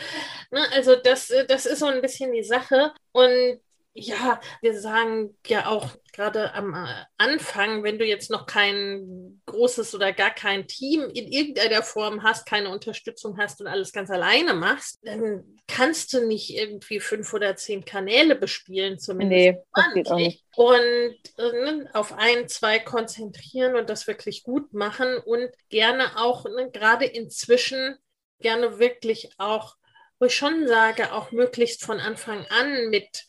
Ne? 0.51 0.61
Also 0.73 0.95
das, 0.95 1.33
das 1.47 1.65
ist 1.65 1.79
so 1.79 1.87
ein 1.87 2.01
bisschen 2.01 2.31
die 2.31 2.43
Sache. 2.43 2.93
Und 3.11 3.59
ja, 3.97 4.41
wir 4.61 4.77
sagen 4.77 5.37
ja 5.47 5.67
auch 5.67 5.87
gerade 6.11 6.53
am 6.53 6.73
äh, 6.73 7.05
Anfang, 7.17 7.81
wenn 7.83 7.97
du 7.97 8.05
jetzt 8.05 8.29
noch 8.29 8.45
kein 8.45 9.41
großes 9.45 9.95
oder 9.95 10.11
gar 10.11 10.31
kein 10.31 10.67
Team 10.67 11.09
in 11.13 11.31
irgendeiner 11.31 11.81
Form 11.81 12.21
hast, 12.21 12.45
keine 12.45 12.69
Unterstützung 12.69 13.37
hast 13.37 13.61
und 13.61 13.67
alles 13.67 13.93
ganz 13.93 14.11
alleine 14.11 14.53
machst, 14.53 14.99
dann 15.03 15.61
kannst 15.65 16.11
du 16.11 16.27
nicht 16.27 16.53
irgendwie 16.53 16.99
fünf 16.99 17.33
oder 17.33 17.55
zehn 17.55 17.85
Kanäle 17.85 18.35
bespielen, 18.35 18.99
zumindest. 18.99 19.31
Nee, 19.31 19.63
das 19.73 19.93
geht 19.93 20.11
auch 20.11 20.15
nicht. 20.17 20.43
Und 20.57 21.15
äh, 21.37 21.85
auf 21.93 22.11
ein, 22.17 22.49
zwei 22.49 22.79
konzentrieren 22.79 23.77
und 23.77 23.89
das 23.89 24.07
wirklich 24.07 24.43
gut 24.43 24.73
machen 24.73 25.17
und 25.19 25.49
gerne 25.69 26.17
auch, 26.17 26.43
ne, 26.43 26.69
gerade 26.69 27.05
inzwischen, 27.05 27.97
gerne 28.39 28.77
wirklich 28.77 29.29
auch, 29.37 29.77
wo 30.19 30.25
ich 30.25 30.35
schon 30.35 30.67
sage, 30.67 31.13
auch 31.13 31.31
möglichst 31.31 31.85
von 31.85 32.01
Anfang 32.01 32.45
an 32.49 32.89
mit 32.89 33.25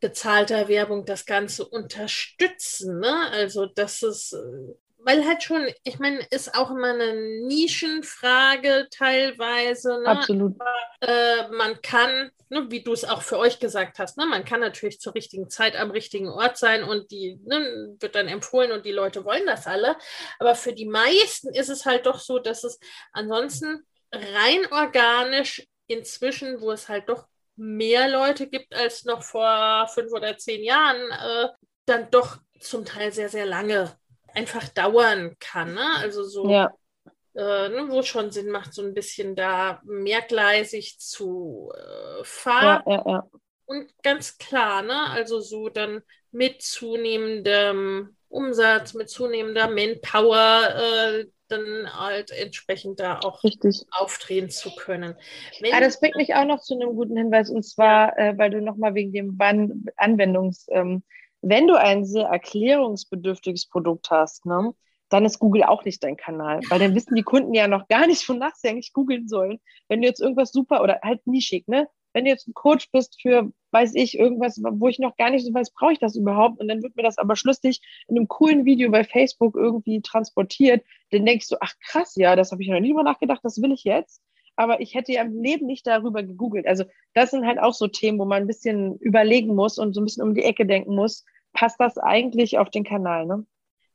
bezahlter 0.00 0.68
Werbung 0.68 1.04
das 1.04 1.26
Ganze 1.26 1.66
unterstützen. 1.66 3.00
Ne? 3.00 3.30
Also 3.30 3.66
das 3.66 4.02
ist, 4.02 4.32
äh, 4.32 4.74
weil 4.98 5.24
halt 5.26 5.42
schon, 5.42 5.66
ich 5.84 5.98
meine, 5.98 6.20
ist 6.30 6.54
auch 6.54 6.70
immer 6.70 6.92
eine 6.92 7.14
Nischenfrage 7.46 8.88
teilweise. 8.90 10.00
Ne? 10.00 10.06
Absolut. 10.06 10.54
Aber, 10.60 11.12
äh, 11.12 11.48
man 11.48 11.80
kann, 11.82 12.30
ne, 12.48 12.70
wie 12.70 12.82
du 12.82 12.92
es 12.92 13.04
auch 13.04 13.22
für 13.22 13.38
euch 13.38 13.58
gesagt 13.58 13.98
hast, 13.98 14.18
ne, 14.18 14.26
man 14.26 14.44
kann 14.44 14.60
natürlich 14.60 15.00
zur 15.00 15.14
richtigen 15.14 15.48
Zeit 15.48 15.76
am 15.76 15.90
richtigen 15.90 16.28
Ort 16.28 16.58
sein 16.58 16.82
und 16.82 17.10
die 17.10 17.38
ne, 17.44 17.96
wird 18.00 18.14
dann 18.14 18.28
empfohlen 18.28 18.72
und 18.72 18.84
die 18.84 18.92
Leute 18.92 19.24
wollen 19.24 19.46
das 19.46 19.66
alle. 19.66 19.96
Aber 20.38 20.54
für 20.54 20.72
die 20.72 20.86
meisten 20.86 21.54
ist 21.54 21.68
es 21.68 21.86
halt 21.86 22.06
doch 22.06 22.18
so, 22.18 22.38
dass 22.38 22.64
es 22.64 22.78
ansonsten 23.12 23.86
rein 24.12 24.66
organisch 24.70 25.66
inzwischen, 25.86 26.60
wo 26.60 26.72
es 26.72 26.88
halt 26.88 27.08
doch 27.08 27.26
mehr 27.58 28.08
Leute 28.08 28.48
gibt 28.48 28.74
als 28.74 29.04
noch 29.04 29.22
vor 29.22 29.88
fünf 29.92 30.12
oder 30.12 30.38
zehn 30.38 30.62
Jahren, 30.62 30.96
äh, 31.10 31.48
dann 31.86 32.10
doch 32.10 32.38
zum 32.60 32.84
Teil 32.84 33.12
sehr, 33.12 33.28
sehr 33.28 33.46
lange 33.46 33.96
einfach 34.34 34.68
dauern 34.68 35.36
kann. 35.40 35.74
Ne? 35.74 35.86
Also 35.98 36.22
so 36.24 36.48
ja. 36.48 36.72
äh, 37.34 37.68
ne, 37.68 37.86
wo 37.88 38.00
es 38.00 38.06
schon 38.06 38.30
Sinn 38.30 38.50
macht, 38.50 38.72
so 38.72 38.82
ein 38.82 38.94
bisschen 38.94 39.34
da 39.34 39.80
mehrgleisig 39.84 40.98
zu 40.98 41.72
äh, 41.74 42.24
fahren. 42.24 42.82
Ja, 42.86 43.02
ja. 43.06 43.30
Und 43.66 43.92
ganz 44.02 44.38
klar, 44.38 44.82
ne, 44.82 45.10
also 45.10 45.40
so 45.40 45.68
dann 45.68 46.02
mit 46.30 46.62
zunehmendem 46.62 48.16
Umsatz, 48.28 48.94
mit 48.94 49.10
zunehmender 49.10 49.68
Manpower, 49.68 50.74
äh, 50.76 51.26
dann 51.48 51.92
halt 51.98 52.30
entsprechend 52.30 53.00
da 53.00 53.20
auch 53.20 53.42
Richtig. 53.42 53.84
aufdrehen 53.90 54.50
zu 54.50 54.74
können. 54.74 55.16
Wenn 55.60 55.74
ah, 55.74 55.80
das 55.80 56.00
bringt 56.00 56.16
mich 56.16 56.34
auch 56.34 56.44
noch 56.44 56.60
zu 56.60 56.74
einem 56.74 56.94
guten 56.94 57.16
Hinweis 57.16 57.50
und 57.50 57.64
zwar, 57.64 58.16
äh, 58.18 58.36
weil 58.36 58.50
du 58.50 58.60
nochmal 58.60 58.94
wegen 58.94 59.12
dem 59.12 59.36
Ban 59.36 59.84
Anwendungs, 59.96 60.66
ähm, 60.70 61.02
wenn 61.40 61.66
du 61.66 61.74
ein 61.74 62.04
sehr 62.04 62.26
erklärungsbedürftiges 62.26 63.68
Produkt 63.68 64.10
hast, 64.10 64.46
ne, 64.46 64.74
dann 65.08 65.24
ist 65.24 65.38
Google 65.38 65.62
auch 65.62 65.84
nicht 65.84 66.02
dein 66.02 66.16
Kanal, 66.16 66.60
weil 66.68 66.78
dann 66.78 66.94
wissen 66.94 67.14
die 67.14 67.22
Kunden 67.22 67.54
ja 67.54 67.68
noch 67.68 67.88
gar 67.88 68.06
nicht, 68.06 68.28
wonach 68.28 68.54
sie 68.54 68.68
eigentlich 68.68 68.92
googeln 68.92 69.28
sollen. 69.28 69.60
Wenn 69.88 70.02
du 70.02 70.08
jetzt 70.08 70.20
irgendwas 70.20 70.52
super 70.52 70.82
oder 70.82 71.00
halt 71.02 71.26
nischig, 71.26 71.66
ne? 71.68 71.88
Wenn 72.12 72.24
du 72.24 72.30
jetzt 72.30 72.48
ein 72.48 72.54
Coach 72.54 72.90
bist 72.90 73.20
für, 73.20 73.50
weiß 73.70 73.94
ich, 73.94 74.18
irgendwas, 74.18 74.60
wo 74.62 74.88
ich 74.88 74.98
noch 74.98 75.16
gar 75.16 75.30
nicht 75.30 75.44
so 75.44 75.52
weiß, 75.52 75.70
brauche 75.72 75.92
ich 75.92 75.98
das 75.98 76.16
überhaupt? 76.16 76.60
Und 76.60 76.68
dann 76.68 76.82
wird 76.82 76.96
mir 76.96 77.02
das 77.02 77.18
aber 77.18 77.36
schlüssig 77.36 77.80
in 78.08 78.16
einem 78.16 78.28
coolen 78.28 78.64
Video 78.64 78.90
bei 78.90 79.04
Facebook 79.04 79.56
irgendwie 79.56 80.00
transportiert, 80.00 80.84
dann 81.10 81.26
denkst 81.26 81.48
du, 81.48 81.56
ach 81.60 81.74
krass, 81.86 82.14
ja, 82.16 82.36
das 82.36 82.52
habe 82.52 82.62
ich 82.62 82.68
noch 82.68 82.80
nie 82.80 82.88
drüber 82.88 83.02
nachgedacht, 83.02 83.40
das 83.42 83.60
will 83.60 83.72
ich 83.72 83.84
jetzt. 83.84 84.22
Aber 84.56 84.80
ich 84.80 84.94
hätte 84.94 85.12
ja 85.12 85.22
im 85.22 85.40
Leben 85.40 85.66
nicht 85.66 85.86
darüber 85.86 86.22
gegoogelt. 86.22 86.66
Also 86.66 86.84
das 87.14 87.30
sind 87.30 87.46
halt 87.46 87.60
auch 87.60 87.74
so 87.74 87.86
Themen, 87.86 88.18
wo 88.18 88.24
man 88.24 88.42
ein 88.42 88.46
bisschen 88.48 88.98
überlegen 88.98 89.54
muss 89.54 89.78
und 89.78 89.94
so 89.94 90.00
ein 90.00 90.04
bisschen 90.04 90.24
um 90.24 90.34
die 90.34 90.42
Ecke 90.42 90.66
denken 90.66 90.96
muss. 90.96 91.24
Passt 91.52 91.78
das 91.78 91.96
eigentlich 91.96 92.58
auf 92.58 92.68
den 92.68 92.84
Kanal, 92.84 93.26
ne? 93.26 93.46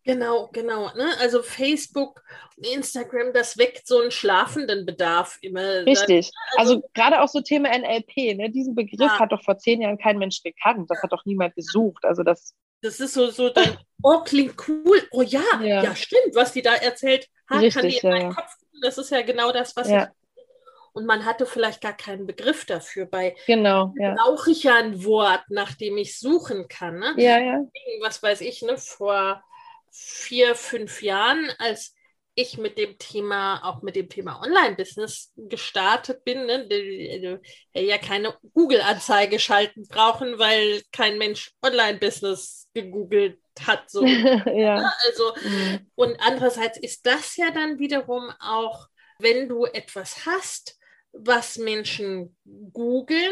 Genau, 0.06 0.50
genau. 0.52 0.92
Ne? 0.96 1.10
Also 1.20 1.42
Facebook 1.42 2.24
und 2.58 2.68
Instagram, 2.68 3.34
das 3.34 3.58
weckt 3.58 3.88
so 3.88 4.02
einen 4.02 4.12
schlafenden 4.12 4.86
Bedarf 4.86 5.38
immer. 5.42 5.86
Richtig. 5.86 6.32
Also, 6.58 6.76
also 6.76 6.90
gerade 6.94 7.22
auch 7.22 7.28
so 7.30 7.42
Thema 7.42 7.70
NLP, 7.70 8.38
ne? 8.38 8.50
diesen 8.50 8.76
Begriff 8.76 9.00
ja. 9.00 9.20
hat 9.20 9.32
doch 9.32 9.44
vor 9.44 9.58
zehn 9.58 9.82
Jahren 9.82 9.98
kein 9.98 10.18
Mensch 10.18 10.44
gekannt. 10.44 10.90
Das 10.90 11.02
hat 11.02 11.12
doch 11.12 11.26
niemand 11.26 11.56
gesucht. 11.56 12.04
Also 12.04 12.24
das. 12.24 12.54
Das 12.82 13.00
ist 13.00 13.14
so, 13.14 13.30
so 13.30 13.50
dann, 13.50 13.78
oh, 14.02 14.20
klingt 14.20 14.56
cool. 14.68 15.02
Oh 15.12 15.22
ja, 15.22 15.42
ja, 15.62 15.84
ja 15.84 15.96
stimmt, 15.96 16.36
was 16.36 16.52
die 16.52 16.62
da 16.62 16.76
erzählt 16.76 17.30
hat, 17.48 17.62
Richtig, 17.62 17.82
kann 17.82 17.90
die 17.90 17.98
in 17.98 18.10
meinen 18.10 18.30
ja. 18.30 18.34
Kopf. 18.34 18.52
Das 18.82 18.98
ist 18.98 19.10
ja 19.10 19.22
genau 19.22 19.54
das, 19.54 19.76
was 19.78 19.88
ich 19.88 20.04
und 20.94 21.06
man 21.06 21.26
hatte 21.26 21.46
vielleicht 21.46 21.82
gar 21.82 21.94
keinen 21.94 22.28
Begriff 22.28 22.66
dafür. 22.66 23.06
Bei 23.06 23.36
genau, 23.48 23.94
ja. 23.98 24.14
brauche 24.14 24.52
ich 24.52 24.64
ja 24.64 24.76
ein 24.76 25.04
Wort, 25.04 25.44
nach 25.50 25.74
dem 25.74 25.98
ich 25.98 26.20
suchen 26.20 26.68
kann. 26.68 27.00
Ne? 27.00 27.14
Ja, 27.18 27.40
ja. 27.40 27.60
Was 28.02 28.22
weiß 28.22 28.42
ich, 28.42 28.62
ne? 28.62 28.78
vor 28.78 29.44
vier, 29.94 30.56
fünf 30.56 31.02
Jahren, 31.04 31.52
als 31.60 31.94
ich 32.36 32.58
mit 32.58 32.80
dem 32.80 32.98
Thema, 32.98 33.64
auch 33.64 33.84
mit 33.84 33.96
dem 33.96 34.10
Thema 34.10 34.42
Online-Business 34.42 35.32
gestartet 35.36 36.24
bin, 36.24 36.48
ne, 36.48 36.68
die, 36.68 37.40
ja 37.80 37.98
keine 38.00 38.36
Google-Anzeige 38.54 39.38
schalten 39.38 39.88
brauchen, 39.88 40.40
weil 40.40 40.82
kein 40.92 41.20
Mensch 41.20 41.52
Online-Business 41.62 42.70
gegoogelt 42.74 43.40
hat. 43.62 43.90
So. 43.90 44.04
ja. 44.06 44.92
Also, 45.06 45.34
mhm. 45.44 45.92
und 45.94 46.18
andererseits 46.20 46.80
ist 46.80 47.06
das 47.06 47.38
ja 47.38 47.52
dann 47.52 47.78
wiederum 47.78 48.32
auch, 48.40 48.88
wenn 49.20 49.48
du 49.48 49.66
etwas 49.66 50.26
hast, 50.26 50.80
was 51.12 51.58
Menschen 51.60 52.36
googeln, 52.72 53.32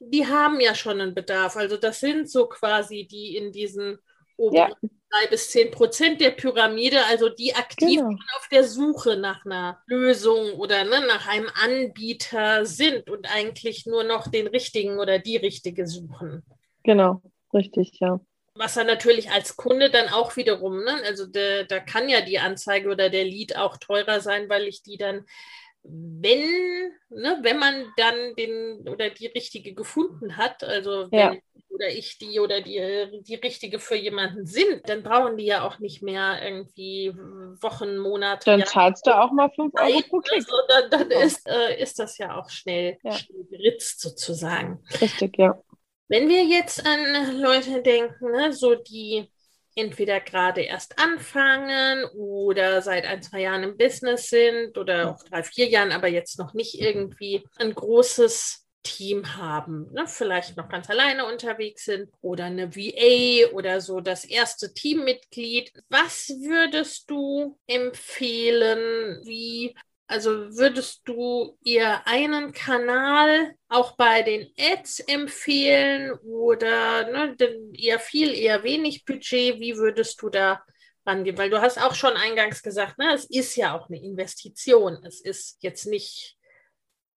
die 0.00 0.26
haben 0.26 0.60
ja 0.60 0.74
schon 0.74 1.00
einen 1.00 1.14
Bedarf. 1.14 1.56
Also 1.56 1.78
das 1.78 2.00
sind 2.00 2.30
so 2.30 2.46
quasi 2.46 3.08
die 3.10 3.36
in 3.36 3.52
diesen 3.52 3.98
oberen 4.36 4.74
ja 4.82 4.88
drei 5.10 5.26
bis 5.28 5.50
zehn 5.50 5.70
Prozent 5.70 6.20
der 6.20 6.30
Pyramide, 6.30 7.04
also 7.06 7.28
die 7.28 7.54
aktiv 7.54 8.00
genau. 8.00 8.18
auf 8.36 8.48
der 8.50 8.64
Suche 8.64 9.16
nach 9.16 9.44
einer 9.44 9.82
Lösung 9.86 10.52
oder 10.54 10.84
ne, 10.84 11.04
nach 11.06 11.26
einem 11.28 11.48
Anbieter 11.54 12.66
sind 12.66 13.10
und 13.10 13.32
eigentlich 13.32 13.86
nur 13.86 14.04
noch 14.04 14.28
den 14.28 14.46
richtigen 14.46 14.98
oder 14.98 15.18
die 15.18 15.36
richtige 15.36 15.86
suchen. 15.86 16.42
Genau, 16.82 17.22
richtig, 17.52 17.98
ja. 18.00 18.20
Was 18.54 18.74
dann 18.74 18.88
natürlich 18.88 19.30
als 19.30 19.56
Kunde 19.56 19.88
dann 19.88 20.08
auch 20.08 20.36
wiederum, 20.36 20.82
ne, 20.82 21.00
also 21.06 21.26
da 21.26 21.78
kann 21.80 22.08
ja 22.08 22.20
die 22.20 22.38
Anzeige 22.38 22.90
oder 22.90 23.08
der 23.08 23.24
Lead 23.24 23.56
auch 23.56 23.76
teurer 23.76 24.20
sein, 24.20 24.48
weil 24.48 24.64
ich 24.64 24.82
die 24.82 24.96
dann 24.96 25.24
wenn, 25.90 26.92
ne, 27.08 27.38
wenn 27.42 27.58
man 27.58 27.86
dann 27.96 28.34
den 28.36 28.86
oder 28.88 29.10
die 29.10 29.26
richtige 29.26 29.74
gefunden 29.74 30.36
hat, 30.36 30.62
also 30.62 31.10
wenn 31.10 31.18
ja. 31.18 31.34
oder 31.70 31.88
ich 31.88 32.18
die 32.18 32.40
oder 32.40 32.60
die, 32.60 33.22
die 33.22 33.36
richtige 33.36 33.78
für 33.78 33.94
jemanden 33.94 34.46
sind, 34.46 34.88
dann 34.88 35.02
brauchen 35.02 35.36
die 35.36 35.46
ja 35.46 35.66
auch 35.66 35.78
nicht 35.78 36.02
mehr 36.02 36.40
irgendwie 36.42 37.14
Wochen, 37.60 37.98
Monate. 37.98 38.44
Dann 38.44 38.66
zahlst 38.66 39.06
du 39.06 39.18
auch 39.18 39.32
mal 39.32 39.50
5 39.50 39.72
Euro 39.74 40.02
pro 40.08 40.18
Klick. 40.18 40.38
Also 40.38 40.56
dann, 40.68 40.90
dann 40.90 41.10
ja. 41.10 41.20
ist, 41.20 41.48
äh, 41.48 41.80
ist 41.80 41.98
das 41.98 42.18
ja 42.18 42.36
auch 42.38 42.50
schnell, 42.50 42.98
ja. 43.02 43.12
schnell 43.12 43.44
geritzt 43.44 44.00
sozusagen. 44.00 44.82
Richtig, 45.00 45.38
ja. 45.38 45.58
Wenn 46.08 46.28
wir 46.28 46.44
jetzt 46.44 46.86
an 46.86 47.40
Leute 47.40 47.82
denken, 47.82 48.30
ne, 48.30 48.52
so 48.52 48.74
die 48.74 49.30
entweder 49.78 50.20
gerade 50.20 50.62
erst 50.62 50.98
anfangen 50.98 52.04
oder 52.14 52.82
seit 52.82 53.04
ein, 53.06 53.22
zwei 53.22 53.42
Jahren 53.42 53.62
im 53.62 53.76
Business 53.76 54.28
sind 54.28 54.76
oder 54.76 55.10
auch 55.10 55.22
drei, 55.24 55.42
vier 55.42 55.68
Jahren, 55.68 55.92
aber 55.92 56.08
jetzt 56.08 56.38
noch 56.38 56.54
nicht 56.54 56.80
irgendwie 56.80 57.44
ein 57.56 57.74
großes 57.74 58.68
Team 58.82 59.36
haben, 59.36 59.92
ne? 59.92 60.06
vielleicht 60.06 60.56
noch 60.56 60.68
ganz 60.68 60.88
alleine 60.88 61.26
unterwegs 61.26 61.84
sind 61.84 62.08
oder 62.20 62.44
eine 62.44 62.74
VA 62.74 63.52
oder 63.52 63.80
so 63.80 64.00
das 64.00 64.24
erste 64.24 64.72
Teammitglied. 64.72 65.72
Was 65.88 66.28
würdest 66.40 67.10
du 67.10 67.58
empfehlen? 67.66 69.20
Wie 69.24 69.74
also 70.08 70.30
würdest 70.56 71.02
du 71.04 71.58
ihr 71.62 72.06
einen 72.06 72.52
Kanal 72.52 73.54
auch 73.68 73.94
bei 73.96 74.22
den 74.22 74.50
Ads 74.58 75.00
empfehlen 75.00 76.12
oder 76.24 77.10
ne, 77.10 77.36
eher 77.74 77.98
viel, 77.98 78.34
eher 78.34 78.62
wenig 78.62 79.04
Budget? 79.04 79.60
Wie 79.60 79.76
würdest 79.76 80.22
du 80.22 80.30
da 80.30 80.62
rangehen? 81.04 81.36
Weil 81.36 81.50
du 81.50 81.60
hast 81.60 81.78
auch 81.78 81.94
schon 81.94 82.16
eingangs 82.16 82.62
gesagt, 82.62 82.96
ne, 82.96 83.12
es 83.12 83.26
ist 83.26 83.54
ja 83.56 83.78
auch 83.78 83.90
eine 83.90 84.02
Investition. 84.02 84.98
Es 85.04 85.20
ist 85.20 85.58
jetzt 85.60 85.84
nicht 85.84 86.38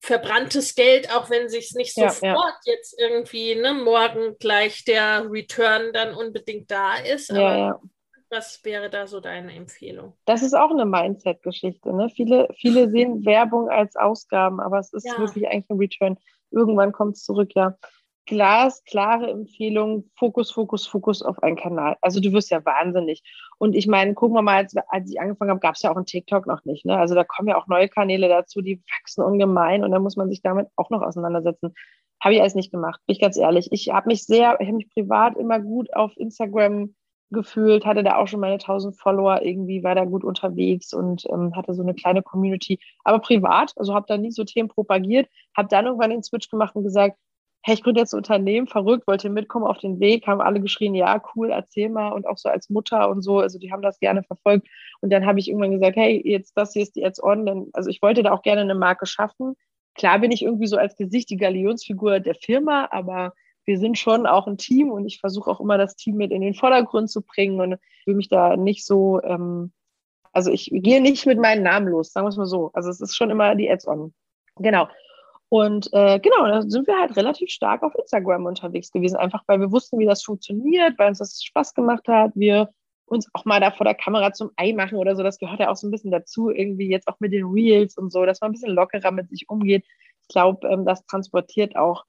verbranntes 0.01 0.75
Geld, 0.75 1.15
auch 1.15 1.29
wenn 1.29 1.47
sich 1.47 1.71
nicht 1.73 1.95
ja, 1.95 2.09
sofort 2.09 2.55
ja. 2.65 2.73
jetzt 2.73 2.99
irgendwie 2.99 3.55
ne, 3.55 3.73
morgen 3.73 4.37
gleich 4.37 4.83
der 4.83 5.31
Return 5.31 5.93
dann 5.93 6.13
unbedingt 6.13 6.69
da 6.69 6.97
ist. 6.97 7.31
Aber 7.31 7.39
ja, 7.39 7.81
was 8.31 8.63
wäre 8.63 8.89
da 8.89 9.07
so 9.07 9.19
deine 9.19 9.53
Empfehlung? 9.53 10.13
Das 10.25 10.41
ist 10.41 10.53
auch 10.53 10.71
eine 10.71 10.85
Mindset-Geschichte. 10.85 11.93
Ne? 11.93 12.09
Viele, 12.09 12.47
viele 12.55 12.89
sehen 12.91 13.25
Werbung 13.25 13.69
als 13.69 13.95
Ausgaben, 13.95 14.59
aber 14.59 14.79
es 14.79 14.93
ist 14.93 15.05
ja. 15.05 15.17
wirklich 15.17 15.47
eigentlich 15.47 15.69
ein 15.69 15.77
Return. 15.77 16.17
Irgendwann 16.49 16.91
kommt 16.91 17.17
es 17.17 17.23
zurück, 17.23 17.51
ja. 17.55 17.75
Glas, 18.27 18.83
klare 18.85 19.29
Empfehlung, 19.29 20.09
Fokus, 20.15 20.51
Fokus, 20.51 20.87
Fokus 20.87 21.21
auf 21.21 21.41
einen 21.43 21.57
Kanal. 21.57 21.97
Also 22.01 22.21
du 22.21 22.31
wirst 22.31 22.51
ja 22.51 22.63
wahnsinnig. 22.63 23.23
Und 23.57 23.75
ich 23.75 23.87
meine, 23.87 24.13
gucken 24.13 24.37
wir 24.37 24.41
mal, 24.41 24.57
als, 24.57 24.75
als 24.87 25.11
ich 25.11 25.19
angefangen 25.19 25.51
habe, 25.51 25.59
gab 25.59 25.75
es 25.75 25.81
ja 25.81 25.91
auch 25.91 25.95
einen 25.95 26.05
TikTok 26.05 26.45
noch 26.45 26.63
nicht. 26.63 26.85
Ne? 26.85 26.97
Also 26.97 27.15
da 27.15 27.23
kommen 27.23 27.49
ja 27.49 27.57
auch 27.57 27.67
neue 27.67 27.89
Kanäle 27.89 28.29
dazu, 28.29 28.61
die 28.61 28.81
wachsen 28.99 29.23
ungemein 29.23 29.83
und 29.83 29.91
da 29.91 29.99
muss 29.99 30.15
man 30.15 30.29
sich 30.29 30.41
damit 30.41 30.67
auch 30.75 30.89
noch 30.91 31.01
auseinandersetzen. 31.01 31.73
Habe 32.21 32.35
ich 32.35 32.41
alles 32.41 32.55
nicht 32.55 32.71
gemacht, 32.71 33.01
bin 33.07 33.15
ich 33.15 33.21
ganz 33.21 33.35
ehrlich. 33.37 33.69
Ich 33.71 33.89
habe 33.89 34.07
mich 34.07 34.23
sehr, 34.23 34.55
ich 34.61 34.67
habe 34.67 34.77
mich 34.77 34.89
privat 34.91 35.35
immer 35.35 35.59
gut 35.59 35.93
auf 35.93 36.15
Instagram 36.15 36.93
gefühlt, 37.31 37.85
hatte 37.85 38.03
da 38.03 38.17
auch 38.17 38.27
schon 38.27 38.39
meine 38.39 38.59
1000 38.59 38.97
Follower, 38.99 39.41
irgendwie 39.41 39.83
war 39.83 39.95
da 39.95 40.05
gut 40.05 40.23
unterwegs 40.23 40.93
und 40.93 41.25
ähm, 41.29 41.55
hatte 41.55 41.73
so 41.73 41.81
eine 41.81 41.93
kleine 41.93 42.21
Community, 42.21 42.79
aber 43.03 43.19
privat, 43.19 43.73
also 43.77 43.93
habe 43.93 44.05
da 44.07 44.17
nie 44.17 44.31
so 44.31 44.43
Themen 44.43 44.69
propagiert, 44.69 45.29
habe 45.55 45.69
dann 45.69 45.85
irgendwann 45.85 46.11
den 46.11 46.23
Switch 46.23 46.49
gemacht 46.49 46.75
und 46.75 46.83
gesagt, 46.83 47.17
hey, 47.63 47.75
ich 47.75 47.83
gründe 47.83 48.01
jetzt 48.01 48.13
ein 48.13 48.17
Unternehmen, 48.17 48.67
verrückt, 48.67 49.07
wollte 49.07 49.29
mitkommen 49.29 49.65
auf 49.65 49.77
den 49.77 49.99
Weg, 49.99 50.25
haben 50.27 50.41
alle 50.41 50.61
geschrien, 50.61 50.95
ja, 50.95 51.21
cool, 51.35 51.51
erzähl 51.51 51.89
mal 51.89 52.09
und 52.09 52.27
auch 52.27 52.37
so 52.37 52.49
als 52.49 52.69
Mutter 52.69 53.09
und 53.09 53.21
so, 53.21 53.39
also 53.39 53.59
die 53.59 53.71
haben 53.71 53.83
das 53.83 53.99
gerne 53.99 54.23
verfolgt 54.23 54.67
und 55.01 55.11
dann 55.11 55.25
habe 55.25 55.39
ich 55.39 55.47
irgendwann 55.49 55.71
gesagt, 55.71 55.95
hey, 55.95 56.21
jetzt 56.25 56.53
das 56.57 56.73
hier 56.73 56.83
ist 56.83 56.95
die 56.95 57.05
Ads 57.05 57.23
On, 57.23 57.45
denn, 57.45 57.69
also 57.73 57.89
ich 57.89 58.01
wollte 58.01 58.23
da 58.23 58.31
auch 58.31 58.41
gerne 58.41 58.61
eine 58.61 58.75
Marke 58.75 59.05
schaffen. 59.05 59.55
Klar 59.95 60.19
bin 60.19 60.31
ich 60.31 60.41
irgendwie 60.41 60.67
so 60.67 60.77
als 60.77 60.95
Gesicht 60.95 61.29
die 61.29 61.37
Galionsfigur 61.37 62.19
der 62.19 62.35
Firma, 62.35 62.87
aber 62.91 63.33
wir 63.65 63.77
sind 63.77 63.97
schon 63.97 64.25
auch 64.25 64.47
ein 64.47 64.57
Team 64.57 64.91
und 64.91 65.05
ich 65.05 65.19
versuche 65.19 65.49
auch 65.49 65.59
immer 65.59 65.77
das 65.77 65.95
Team 65.95 66.15
mit 66.15 66.31
in 66.31 66.41
den 66.41 66.53
Vordergrund 66.53 67.09
zu 67.09 67.21
bringen 67.21 67.59
und 67.61 67.77
will 68.05 68.15
mich 68.15 68.29
da 68.29 68.57
nicht 68.57 68.85
so, 68.85 69.21
ähm, 69.23 69.71
also 70.33 70.51
ich 70.51 70.69
gehe 70.71 71.01
nicht 71.01 71.25
mit 71.25 71.39
meinem 71.39 71.63
Namen 71.63 71.87
los, 71.87 72.11
sagen 72.11 72.25
wir 72.25 72.29
es 72.29 72.37
mal 72.37 72.45
so. 72.45 72.71
Also 72.73 72.89
es 72.89 73.01
ist 73.01 73.15
schon 73.15 73.29
immer 73.29 73.55
die 73.55 73.69
Ads-on. 73.69 74.13
Genau. 74.57 74.87
Und 75.49 75.89
äh, 75.91 76.19
genau, 76.19 76.47
da 76.47 76.61
sind 76.61 76.87
wir 76.87 76.97
halt 76.97 77.17
relativ 77.17 77.49
stark 77.49 77.83
auf 77.83 77.93
Instagram 77.95 78.45
unterwegs 78.45 78.89
gewesen, 78.91 79.17
einfach 79.17 79.43
weil 79.47 79.59
wir 79.59 79.71
wussten, 79.71 79.99
wie 79.99 80.05
das 80.05 80.23
funktioniert, 80.23 80.97
weil 80.97 81.09
uns 81.09 81.19
das 81.19 81.43
Spaß 81.43 81.73
gemacht 81.73 82.07
hat. 82.07 82.31
Wir 82.35 82.69
uns 83.11 83.27
auch 83.33 83.43
mal 83.43 83.59
da 83.59 83.71
vor 83.71 83.83
der 83.83 83.95
Kamera 83.95 84.31
zum 84.31 84.51
Ei 84.55 84.71
machen 84.71 84.97
oder 84.97 85.15
so, 85.15 85.23
das 85.23 85.37
gehört 85.37 85.59
ja 85.59 85.69
auch 85.69 85.75
so 85.75 85.85
ein 85.85 85.91
bisschen 85.91 86.11
dazu, 86.11 86.49
irgendwie 86.49 86.89
jetzt 86.89 87.09
auch 87.09 87.19
mit 87.19 87.33
den 87.33 87.45
Reels 87.45 87.97
und 87.97 88.11
so, 88.11 88.25
dass 88.25 88.39
man 88.39 88.49
ein 88.49 88.53
bisschen 88.53 88.73
lockerer 88.73 89.11
mit 89.11 89.29
sich 89.29 89.49
umgeht. 89.49 89.85
Ich 90.21 90.29
glaube, 90.29 90.65
ähm, 90.69 90.85
das 90.85 91.05
transportiert 91.05 91.75
auch 91.75 92.05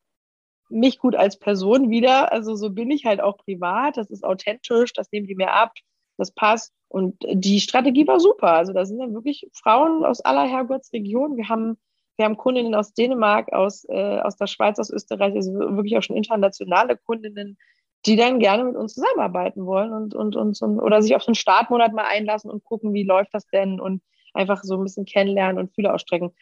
mich 0.73 0.99
gut 0.99 1.15
als 1.15 1.39
Person 1.39 1.91
wieder. 1.91 2.33
Also 2.33 2.55
so 2.55 2.71
bin 2.71 2.91
ich 2.91 3.05
halt 3.05 3.21
auch 3.21 3.37
privat. 3.39 3.97
Das 3.97 4.11
ist 4.11 4.25
authentisch, 4.25 4.93
das 4.93 5.11
nehmen 5.13 5.27
die 5.27 5.35
mir 5.35 5.53
ab. 5.53 5.73
das 6.19 6.33
passt. 6.33 6.73
Und 6.89 7.17
die 7.33 7.61
Strategie 7.61 8.07
war 8.07 8.21
super. 8.21 8.53
Also 8.53 8.73
da 8.73 8.85
sind 8.85 8.99
dann 8.99 9.15
wirklich 9.15 9.49
Frauen 9.55 10.05
aus 10.05 10.21
aller 10.21 10.47
Herrgottsregion. 10.47 11.37
Wir 11.37 11.49
haben, 11.49 11.79
wir 12.17 12.27
haben 12.27 12.37
Kundinnen 12.37 12.75
aus 12.75 12.93
Dänemark, 12.93 13.53
aus, 13.53 13.85
äh, 13.89 14.21
aus 14.21 14.37
der 14.37 14.47
Schweiz, 14.47 14.79
aus 14.79 14.91
Österreich, 14.91 15.35
also 15.35 15.55
wirklich 15.55 15.97
auch 15.97 16.03
schon 16.03 16.17
internationale 16.17 16.97
Kundinnen, 16.99 17.57
die 18.05 18.17
dann 18.17 18.41
gerne 18.41 18.65
mit 18.65 18.77
uns 18.77 18.95
zusammenarbeiten 18.95 19.65
wollen 19.65 19.93
und, 19.93 20.15
und, 20.15 20.37
und, 20.37 20.61
und 20.61 20.81
oder 20.81 21.03
sich 21.03 21.15
auf 21.17 21.23
so 21.23 21.29
einen 21.29 21.35
Startmonat 21.35 21.93
mal 21.93 22.05
einlassen 22.05 22.51
und 22.51 22.65
gucken, 22.65 22.93
wie 22.93 23.05
läuft 23.05 23.33
das 23.33 23.47
denn 23.47 23.81
und 23.81 24.03
einfach 24.35 24.63
so 24.63 24.77
ein 24.77 24.83
bisschen 24.83 25.05
kennenlernen 25.05 25.59
und 25.59 25.75
Fühler 25.75 25.95
ausstrecken. 25.95 26.33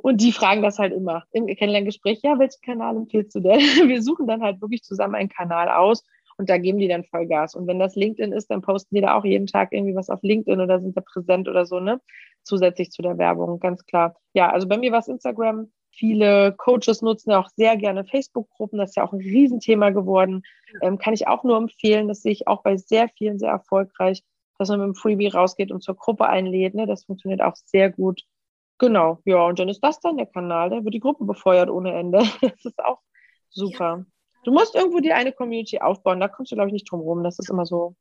Und 0.00 0.20
die 0.20 0.32
fragen 0.32 0.62
das 0.62 0.78
halt 0.78 0.92
immer 0.92 1.24
im 1.32 1.46
Kennenlerngespräch, 1.46 2.20
ja, 2.22 2.38
welchen 2.38 2.62
Kanal 2.62 2.96
empfiehlst 2.96 3.34
du 3.34 3.40
denn? 3.40 3.58
Wir 3.88 4.02
suchen 4.02 4.26
dann 4.26 4.42
halt 4.42 4.60
wirklich 4.60 4.82
zusammen 4.82 5.16
einen 5.16 5.28
Kanal 5.28 5.68
aus 5.68 6.04
und 6.36 6.48
da 6.48 6.56
geben 6.56 6.78
die 6.78 6.86
dann 6.86 7.04
Vollgas. 7.04 7.56
Und 7.56 7.66
wenn 7.66 7.80
das 7.80 7.96
LinkedIn 7.96 8.32
ist, 8.32 8.48
dann 8.48 8.62
posten 8.62 8.94
die 8.94 9.00
da 9.00 9.16
auch 9.16 9.24
jeden 9.24 9.48
Tag 9.48 9.72
irgendwie 9.72 9.96
was 9.96 10.08
auf 10.08 10.22
LinkedIn 10.22 10.60
oder 10.60 10.80
sind 10.80 10.96
da 10.96 11.00
präsent 11.00 11.48
oder 11.48 11.66
so, 11.66 11.80
ne? 11.80 12.00
Zusätzlich 12.44 12.90
zu 12.90 13.02
der 13.02 13.18
Werbung, 13.18 13.58
ganz 13.58 13.84
klar. 13.84 14.16
Ja, 14.34 14.50
also 14.50 14.68
bei 14.68 14.78
mir 14.78 14.92
war 14.92 15.00
es 15.00 15.08
Instagram. 15.08 15.72
Viele 15.90 16.54
Coaches 16.56 17.02
nutzen 17.02 17.32
ja 17.32 17.40
auch 17.40 17.48
sehr 17.56 17.76
gerne 17.76 18.04
Facebook-Gruppen. 18.04 18.78
Das 18.78 18.90
ist 18.90 18.96
ja 18.96 19.04
auch 19.04 19.12
ein 19.12 19.18
Riesenthema 19.18 19.90
geworden. 19.90 20.42
Ähm, 20.80 20.98
kann 20.98 21.12
ich 21.12 21.26
auch 21.26 21.42
nur 21.42 21.56
empfehlen. 21.56 22.06
Das 22.06 22.22
sehe 22.22 22.32
ich 22.32 22.46
auch 22.46 22.62
bei 22.62 22.76
sehr 22.76 23.08
vielen 23.08 23.40
sehr 23.40 23.50
erfolgreich, 23.50 24.22
dass 24.58 24.68
man 24.68 24.78
mit 24.78 24.86
dem 24.86 24.94
Freebie 24.94 25.26
rausgeht 25.26 25.72
und 25.72 25.82
zur 25.82 25.96
Gruppe 25.96 26.28
einlädt. 26.28 26.74
Ne? 26.74 26.86
Das 26.86 27.04
funktioniert 27.04 27.42
auch 27.42 27.56
sehr 27.56 27.90
gut. 27.90 28.22
Genau, 28.78 29.18
ja, 29.24 29.44
und 29.44 29.58
dann 29.58 29.68
ist 29.68 29.80
das 29.82 29.98
dann 30.00 30.16
der 30.16 30.26
Kanal, 30.26 30.70
da 30.70 30.84
wird 30.84 30.94
die 30.94 31.00
Gruppe 31.00 31.24
befeuert 31.24 31.68
ohne 31.68 31.94
Ende. 31.94 32.18
Das 32.40 32.64
ist 32.64 32.78
auch 32.78 33.00
super. 33.50 33.98
Ja. 33.98 34.04
Du 34.44 34.52
musst 34.52 34.74
irgendwo 34.74 35.00
die 35.00 35.12
eine 35.12 35.32
Community 35.32 35.80
aufbauen, 35.80 36.20
da 36.20 36.28
kommst 36.28 36.52
du, 36.52 36.56
glaube 36.56 36.68
ich, 36.68 36.72
nicht 36.72 36.90
drum 36.90 37.00
rum. 37.00 37.24
Das 37.24 37.38
ist 37.38 37.50
immer 37.50 37.66
so 37.66 37.96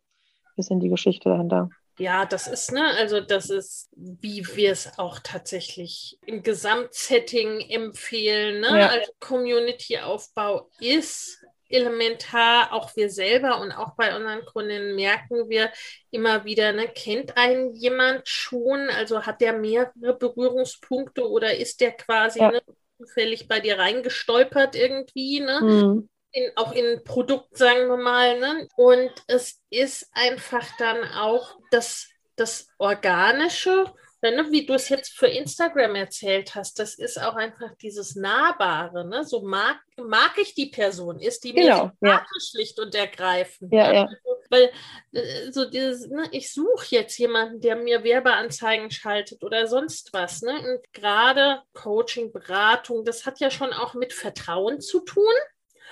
ein 0.46 0.56
bisschen 0.56 0.80
die 0.80 0.90
Geschichte 0.90 1.30
dahinter. 1.30 1.70
Ja, 2.00 2.26
das 2.26 2.48
ist, 2.48 2.72
ne, 2.72 2.86
also 3.00 3.22
das 3.22 3.50
ist, 3.50 3.90
wie 3.96 4.46
wir 4.54 4.72
es 4.72 5.00
auch 5.00 5.20
tatsächlich 5.20 6.20
im 6.28 6.44
Gesamtsetting 6.44 7.62
empfehlen. 7.62 8.62
Ne? 8.62 8.80
Ja. 8.80 8.88
Also 8.90 9.12
Community-Aufbau 9.20 10.70
ist 10.80 11.44
elementar, 11.70 12.74
auch 12.74 12.96
wir 12.96 13.10
selber 13.10 13.60
und 13.60 13.72
auch 13.72 13.96
bei 13.96 14.16
unseren 14.16 14.46
Kunden 14.46 14.96
merken 14.96 15.50
wir 15.50 15.72
immer 16.12 16.46
wieder, 16.46 16.74
ne, 16.74 16.88
kennt 16.88 17.38
einen 17.38 17.74
jemand 17.74 18.28
schon, 18.28 18.90
also 18.90 19.26
hat 19.26 19.42
der 19.42 19.54
mehrere 19.54 20.18
Berührungspunkte 20.18 21.30
oder 21.30 21.56
ist 21.56 21.82
der 21.82 21.92
quasi 21.92 22.40
ja. 22.40 22.52
ne, 22.52 22.62
zufällig 22.98 23.48
bei 23.48 23.60
dir 23.60 23.80
reingestolpert 23.80 24.76
irgendwie, 24.76 25.40
ne? 25.40 25.62
Mhm. 25.62 26.10
In, 26.32 26.52
auch 26.56 26.74
in 26.74 26.86
ein 26.86 27.04
Produkt, 27.04 27.58
sagen 27.58 27.88
wir 27.88 27.98
mal, 27.98 28.40
ne? 28.40 28.68
Und 28.76 29.12
es 29.28 29.62
ist 29.70 30.10
einfach 30.14 30.66
dann 30.78 31.04
auch 31.16 31.58
das, 31.72 32.10
das 32.36 32.68
Organische, 32.78 33.86
ne, 34.22 34.48
wie 34.52 34.66
du 34.66 34.74
es 34.74 34.90
jetzt 34.90 35.18
für 35.18 35.28
Instagram 35.28 35.96
erzählt 35.96 36.56
hast, 36.56 36.80
das 36.80 36.96
ist 36.96 37.22
auch 37.22 37.36
einfach 37.36 37.76
dieses 37.82 38.16
Nahbare. 38.16 39.08
Ne? 39.08 39.24
So 39.24 39.42
mag, 39.42 39.78
mag 39.98 40.34
ich 40.38 40.56
die 40.56 40.68
Person, 40.68 41.20
ist 41.20 41.44
die 41.44 41.54
genau, 41.54 41.92
mir 42.00 42.12
ja. 42.12 42.26
schlicht 42.50 42.80
und 42.80 42.96
ergreifend. 42.96 43.72
Ja, 43.72 43.88
ne? 43.88 43.96
ja. 43.96 44.10
Weil 44.50 44.72
äh, 45.12 45.52
so 45.52 45.70
dieses, 45.70 46.08
ne, 46.08 46.28
ich 46.32 46.52
suche 46.52 46.88
jetzt 46.90 47.18
jemanden, 47.18 47.62
der 47.62 47.76
mir 47.76 48.04
Werbeanzeigen 48.04 48.90
schaltet 48.92 49.44
oder 49.44 49.68
sonst 49.68 50.14
was. 50.14 50.42
Ne? 50.42 50.54
Und 50.54 50.94
gerade 50.94 51.62
Coaching, 51.74 52.32
Beratung, 52.32 53.06
das 53.06 53.26
hat 53.26 53.40
ja 53.40 53.52
schon 53.52 53.72
auch 53.74 53.94
mit 53.94 54.14
Vertrauen 54.14 54.82
zu 54.82 55.02
tun. 55.02 55.34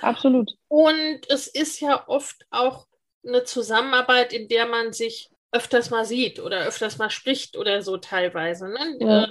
Absolut. 0.01 0.51
Und 0.67 1.21
es 1.29 1.47
ist 1.47 1.79
ja 1.79 2.07
oft 2.07 2.45
auch 2.49 2.87
eine 3.25 3.43
Zusammenarbeit, 3.43 4.33
in 4.33 4.47
der 4.47 4.65
man 4.65 4.93
sich 4.93 5.29
öfters 5.51 5.89
mal 5.89 6.05
sieht 6.05 6.39
oder 6.39 6.65
öfters 6.65 6.97
mal 6.97 7.09
spricht 7.09 7.57
oder 7.57 7.81
so 7.81 7.97
teilweise. 7.97 8.67
Ne? 8.67 8.97
Ja. 8.99 9.23
Äh, 9.23 9.27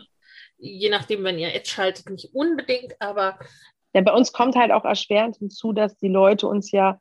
je 0.59 0.88
nachdem, 0.88 1.24
wenn 1.24 1.38
ihr 1.38 1.55
Ads 1.55 1.68
schaltet, 1.68 2.11
nicht 2.11 2.35
unbedingt, 2.35 3.00
aber. 3.00 3.38
Ja, 3.92 4.00
bei 4.00 4.12
uns 4.12 4.33
kommt 4.33 4.57
halt 4.57 4.72
auch 4.72 4.85
erschwerend 4.85 5.37
hinzu, 5.37 5.72
dass 5.72 5.96
die 5.98 6.09
Leute 6.09 6.48
uns 6.48 6.72
ja 6.72 6.98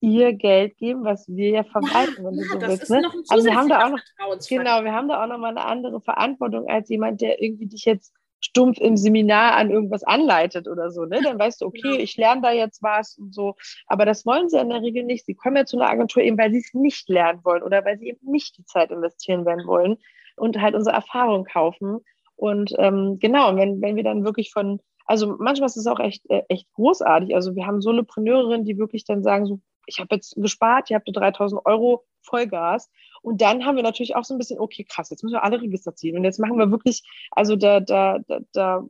ihr 0.00 0.32
Geld 0.32 0.78
geben, 0.78 1.04
was 1.04 1.28
wir 1.28 1.50
ja 1.50 1.64
verwalten, 1.64 2.22
ja, 2.22 2.24
wenn 2.24 2.36
du 2.36 2.42
ja, 2.42 2.48
so 2.52 2.60
willst. 2.60 2.90
Ne? 2.90 3.02
Also 3.28 3.44
wir 3.44 3.54
haben 3.54 3.68
da 3.68 3.86
auch 3.86 3.90
noch, 3.90 4.00
genau, 4.48 4.82
wir 4.82 4.92
haben 4.92 5.08
da 5.08 5.22
auch 5.22 5.28
noch 5.28 5.38
mal 5.38 5.50
eine 5.50 5.64
andere 5.64 6.00
Verantwortung 6.00 6.68
als 6.68 6.88
jemand, 6.88 7.20
der 7.20 7.42
irgendwie 7.42 7.66
dich 7.66 7.84
jetzt 7.84 8.14
stumpf 8.40 8.78
im 8.78 8.96
Seminar 8.96 9.56
an 9.56 9.70
irgendwas 9.70 10.02
anleitet 10.02 10.66
oder 10.66 10.90
so, 10.90 11.04
ne? 11.04 11.20
Dann 11.22 11.38
weißt 11.38 11.60
du, 11.60 11.66
okay, 11.66 11.80
genau. 11.82 11.96
ich 11.96 12.16
lerne 12.16 12.42
da 12.42 12.52
jetzt 12.52 12.82
was 12.82 13.18
und 13.18 13.34
so. 13.34 13.54
Aber 13.86 14.06
das 14.06 14.26
wollen 14.26 14.48
sie 14.48 14.58
in 14.58 14.70
der 14.70 14.82
Regel 14.82 15.04
nicht. 15.04 15.26
Sie 15.26 15.34
kommen 15.34 15.56
ja 15.56 15.66
zu 15.66 15.78
einer 15.78 15.90
Agentur 15.90 16.22
eben, 16.22 16.38
weil 16.38 16.52
sie 16.52 16.58
es 16.58 16.74
nicht 16.74 17.08
lernen 17.08 17.40
wollen 17.44 17.62
oder 17.62 17.84
weil 17.84 17.98
sie 17.98 18.08
eben 18.08 18.30
nicht 18.30 18.56
die 18.58 18.64
Zeit 18.64 18.90
investieren 18.90 19.44
werden 19.44 19.66
wollen 19.66 19.98
und 20.36 20.60
halt 20.60 20.74
unsere 20.74 20.96
Erfahrung 20.96 21.44
kaufen. 21.44 22.00
Und 22.36 22.74
ähm, 22.78 23.18
genau, 23.20 23.54
wenn, 23.56 23.82
wenn 23.82 23.96
wir 23.96 24.04
dann 24.04 24.24
wirklich 24.24 24.50
von, 24.50 24.80
also 25.04 25.36
manchmal 25.38 25.66
ist 25.66 25.76
es 25.76 25.86
auch 25.86 26.00
echt, 26.00 26.28
äh, 26.30 26.42
echt 26.48 26.72
großartig. 26.72 27.34
Also 27.34 27.54
wir 27.54 27.66
haben 27.66 27.82
Solopreneurinnen, 27.82 28.64
die 28.64 28.78
wirklich 28.78 29.04
dann 29.04 29.22
sagen, 29.22 29.46
so, 29.46 29.60
ich 29.86 29.98
habe 29.98 30.14
jetzt 30.14 30.34
gespart, 30.36 30.88
ihr 30.88 30.96
habt 30.96 31.08
3000 31.12 31.60
Euro 31.66 32.04
Vollgas. 32.22 32.90
Und 33.22 33.40
dann 33.40 33.64
haben 33.64 33.76
wir 33.76 33.82
natürlich 33.82 34.16
auch 34.16 34.24
so 34.24 34.34
ein 34.34 34.38
bisschen, 34.38 34.58
okay, 34.58 34.84
krass, 34.84 35.10
jetzt 35.10 35.22
müssen 35.22 35.34
wir 35.34 35.44
alle 35.44 35.60
Register 35.60 35.94
ziehen. 35.94 36.16
Und 36.16 36.24
jetzt 36.24 36.38
machen 36.38 36.58
wir 36.58 36.70
wirklich, 36.70 37.02
also 37.30 37.56
da, 37.56 37.80
da, 37.80 38.18
da, 38.26 38.40
da 38.52 38.84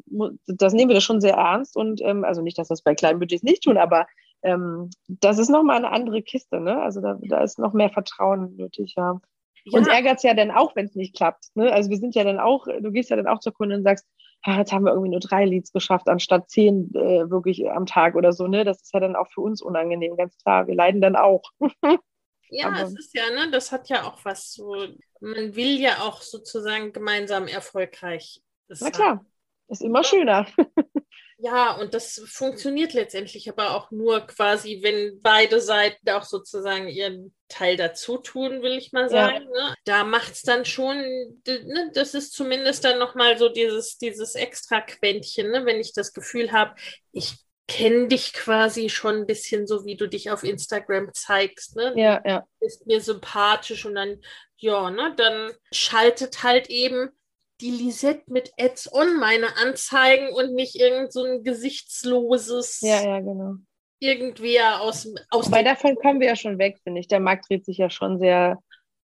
das 0.47 0.73
nehmen 0.73 0.91
wir 0.91 0.95
das 0.95 1.05
schon 1.05 1.21
sehr 1.21 1.35
ernst. 1.35 1.77
Und 1.77 2.01
ähm, 2.03 2.25
also 2.25 2.43
nicht, 2.43 2.59
dass 2.59 2.69
wir 2.69 2.75
das 2.75 2.83
bei 2.83 2.95
kleinen 2.95 3.19
Budgets 3.19 3.43
nicht 3.43 3.65
tun, 3.65 3.77
aber 3.77 4.07
ähm, 4.43 4.91
das 5.09 5.39
ist 5.39 5.51
nochmal 5.51 5.77
eine 5.77 5.91
andere 5.91 6.23
Kiste, 6.23 6.61
ne? 6.61 6.81
Also 6.81 7.01
da, 7.01 7.19
da 7.21 7.43
ist 7.43 7.59
noch 7.59 7.73
mehr 7.73 7.91
Vertrauen 7.91 8.57
nötig, 8.57 8.95
ja. 8.97 9.21
ja. 9.65 9.79
Uns 9.79 9.89
ärgert 9.89 10.19
es 10.19 10.23
ja 10.23 10.35
dann 10.35 10.51
auch, 10.51 10.75
wenn 10.77 10.87
es 10.87 10.95
nicht 10.95 11.15
klappt. 11.17 11.49
Ne? 11.55 11.73
Also 11.73 11.91
wir 11.91 11.99
sind 11.99 12.15
ja 12.15 12.25
dann 12.25 12.39
auch, 12.39 12.67
du 12.67 12.91
gehst 12.91 13.11
ja 13.11 13.17
dann 13.17 13.27
auch 13.27 13.41
zur 13.41 13.53
Kundin 13.53 13.79
und 13.79 13.85
sagst, 13.85 14.07
ah, 14.43 14.59
jetzt 14.59 14.73
haben 14.73 14.85
wir 14.85 14.93
irgendwie 14.93 15.11
nur 15.11 15.21
drei 15.21 15.45
Leads 15.45 15.73
geschafft, 15.73 16.09
anstatt 16.09 16.49
zehn 16.49 16.91
äh, 16.95 17.31
wirklich 17.31 17.71
am 17.71 17.87
Tag 17.87 18.15
oder 18.15 18.33
so. 18.33 18.47
Ne? 18.47 18.65
Das 18.65 18.81
ist 18.81 18.95
ja 18.95 19.01
dann 19.01 19.17
auch 19.17 19.29
für 19.29 19.43
uns 19.43 19.61
unangenehm, 19.61 20.17
ganz 20.17 20.37
klar. 20.39 20.67
Wir 20.67 20.75
leiden 20.75 21.01
dann 21.01 21.17
auch. 21.17 21.43
Ja, 22.51 22.69
Aber 22.69 22.83
es 22.83 22.99
ist 22.99 23.15
ja, 23.15 23.31
ne, 23.31 23.51
das 23.51 23.73
hat 23.73 23.89
ja 23.89 24.05
auch 24.05 24.25
was 24.25 24.53
so, 24.53 24.75
man 25.21 25.55
will 25.55 25.81
ja 25.81 26.03
auch 26.03 26.23
sozusagen 26.23 26.93
gemeinsam 26.93 27.47
erfolgreich 27.47 28.43
sein. 28.69 28.79
Na 28.81 28.91
klar, 28.91 29.27
ist 29.69 29.83
immer 29.83 30.05
schöner. 30.05 30.47
Ja, 31.43 31.73
und 31.73 31.95
das 31.95 32.23
funktioniert 32.27 32.93
letztendlich 32.93 33.49
aber 33.49 33.75
auch 33.75 33.91
nur 33.91 34.21
quasi, 34.27 34.81
wenn 34.83 35.23
beide 35.23 35.61
Seiten 35.61 36.11
auch 36.11 36.25
sozusagen 36.25 36.87
ihren 36.89 37.35
Teil 37.49 37.79
dazu 37.79 38.19
tun, 38.19 38.61
will 38.61 38.77
ich 38.77 38.93
mal 38.93 39.09
sagen. 39.09 39.49
Ja. 39.55 39.69
Ne? 39.69 39.75
Da 39.85 40.05
macht 40.05 40.33
es 40.33 40.43
dann 40.43 40.67
schon, 40.67 40.99
ne, 41.47 41.91
das 41.95 42.13
ist 42.13 42.35
zumindest 42.35 42.85
dann 42.85 42.99
nochmal 42.99 43.39
so 43.39 43.49
dieses, 43.49 43.97
dieses 43.97 44.35
extra 44.35 44.83
Quäntchen, 44.83 45.51
ne? 45.51 45.65
wenn 45.65 45.81
ich 45.81 45.95
das 45.95 46.13
Gefühl 46.13 46.53
habe, 46.53 46.75
ich 47.13 47.39
kenne 47.71 48.09
dich 48.09 48.33
quasi 48.33 48.89
schon 48.89 49.15
ein 49.15 49.27
bisschen 49.27 49.69
so, 49.69 49.85
wie 49.85 49.97
du 49.97 50.09
dich 50.09 50.31
auf 50.31 50.43
Instagram 50.43 51.11
zeigst. 51.15 51.77
Ne? 51.77 51.93
Ja, 51.97 52.21
ja. 52.27 52.41
Du 52.41 52.67
bist 52.67 52.87
mir 52.89 53.01
sympathisch 53.01 53.87
und 53.87 53.95
dann, 53.95 54.21
ja, 54.57 54.91
ne, 54.91 55.15
dann 55.17 55.53
schaltet 55.71 56.43
halt 56.43 56.69
eben 56.69 57.11
die 57.61 57.71
Lisette 57.71 58.25
mit 58.27 58.53
Ads 58.59 58.93
on 58.93 59.19
meine 59.21 59.57
Anzeigen 59.57 60.33
und 60.35 60.53
nicht 60.53 60.81
irgend 60.81 61.13
so 61.13 61.25
ein 61.25 61.45
gesichtsloses. 61.45 62.81
Ja, 62.81 63.03
ja, 63.03 63.21
genau. 63.21 63.55
Irgendwie 64.01 64.61
aus, 64.61 65.13
aus 65.31 65.53
Weil 65.53 65.63
davon 65.63 65.95
kommen 65.95 66.21
wir 66.21 66.29
ja 66.29 66.37
schon 66.37 66.59
weg, 66.59 66.79
finde 66.83 67.01
ich. 67.01 67.07
Der 67.07 67.21
Markt 67.21 67.49
dreht 67.49 67.67
sich 67.67 67.79
ja 67.79 67.89
schon 67.89 68.19
sehr 68.19 68.59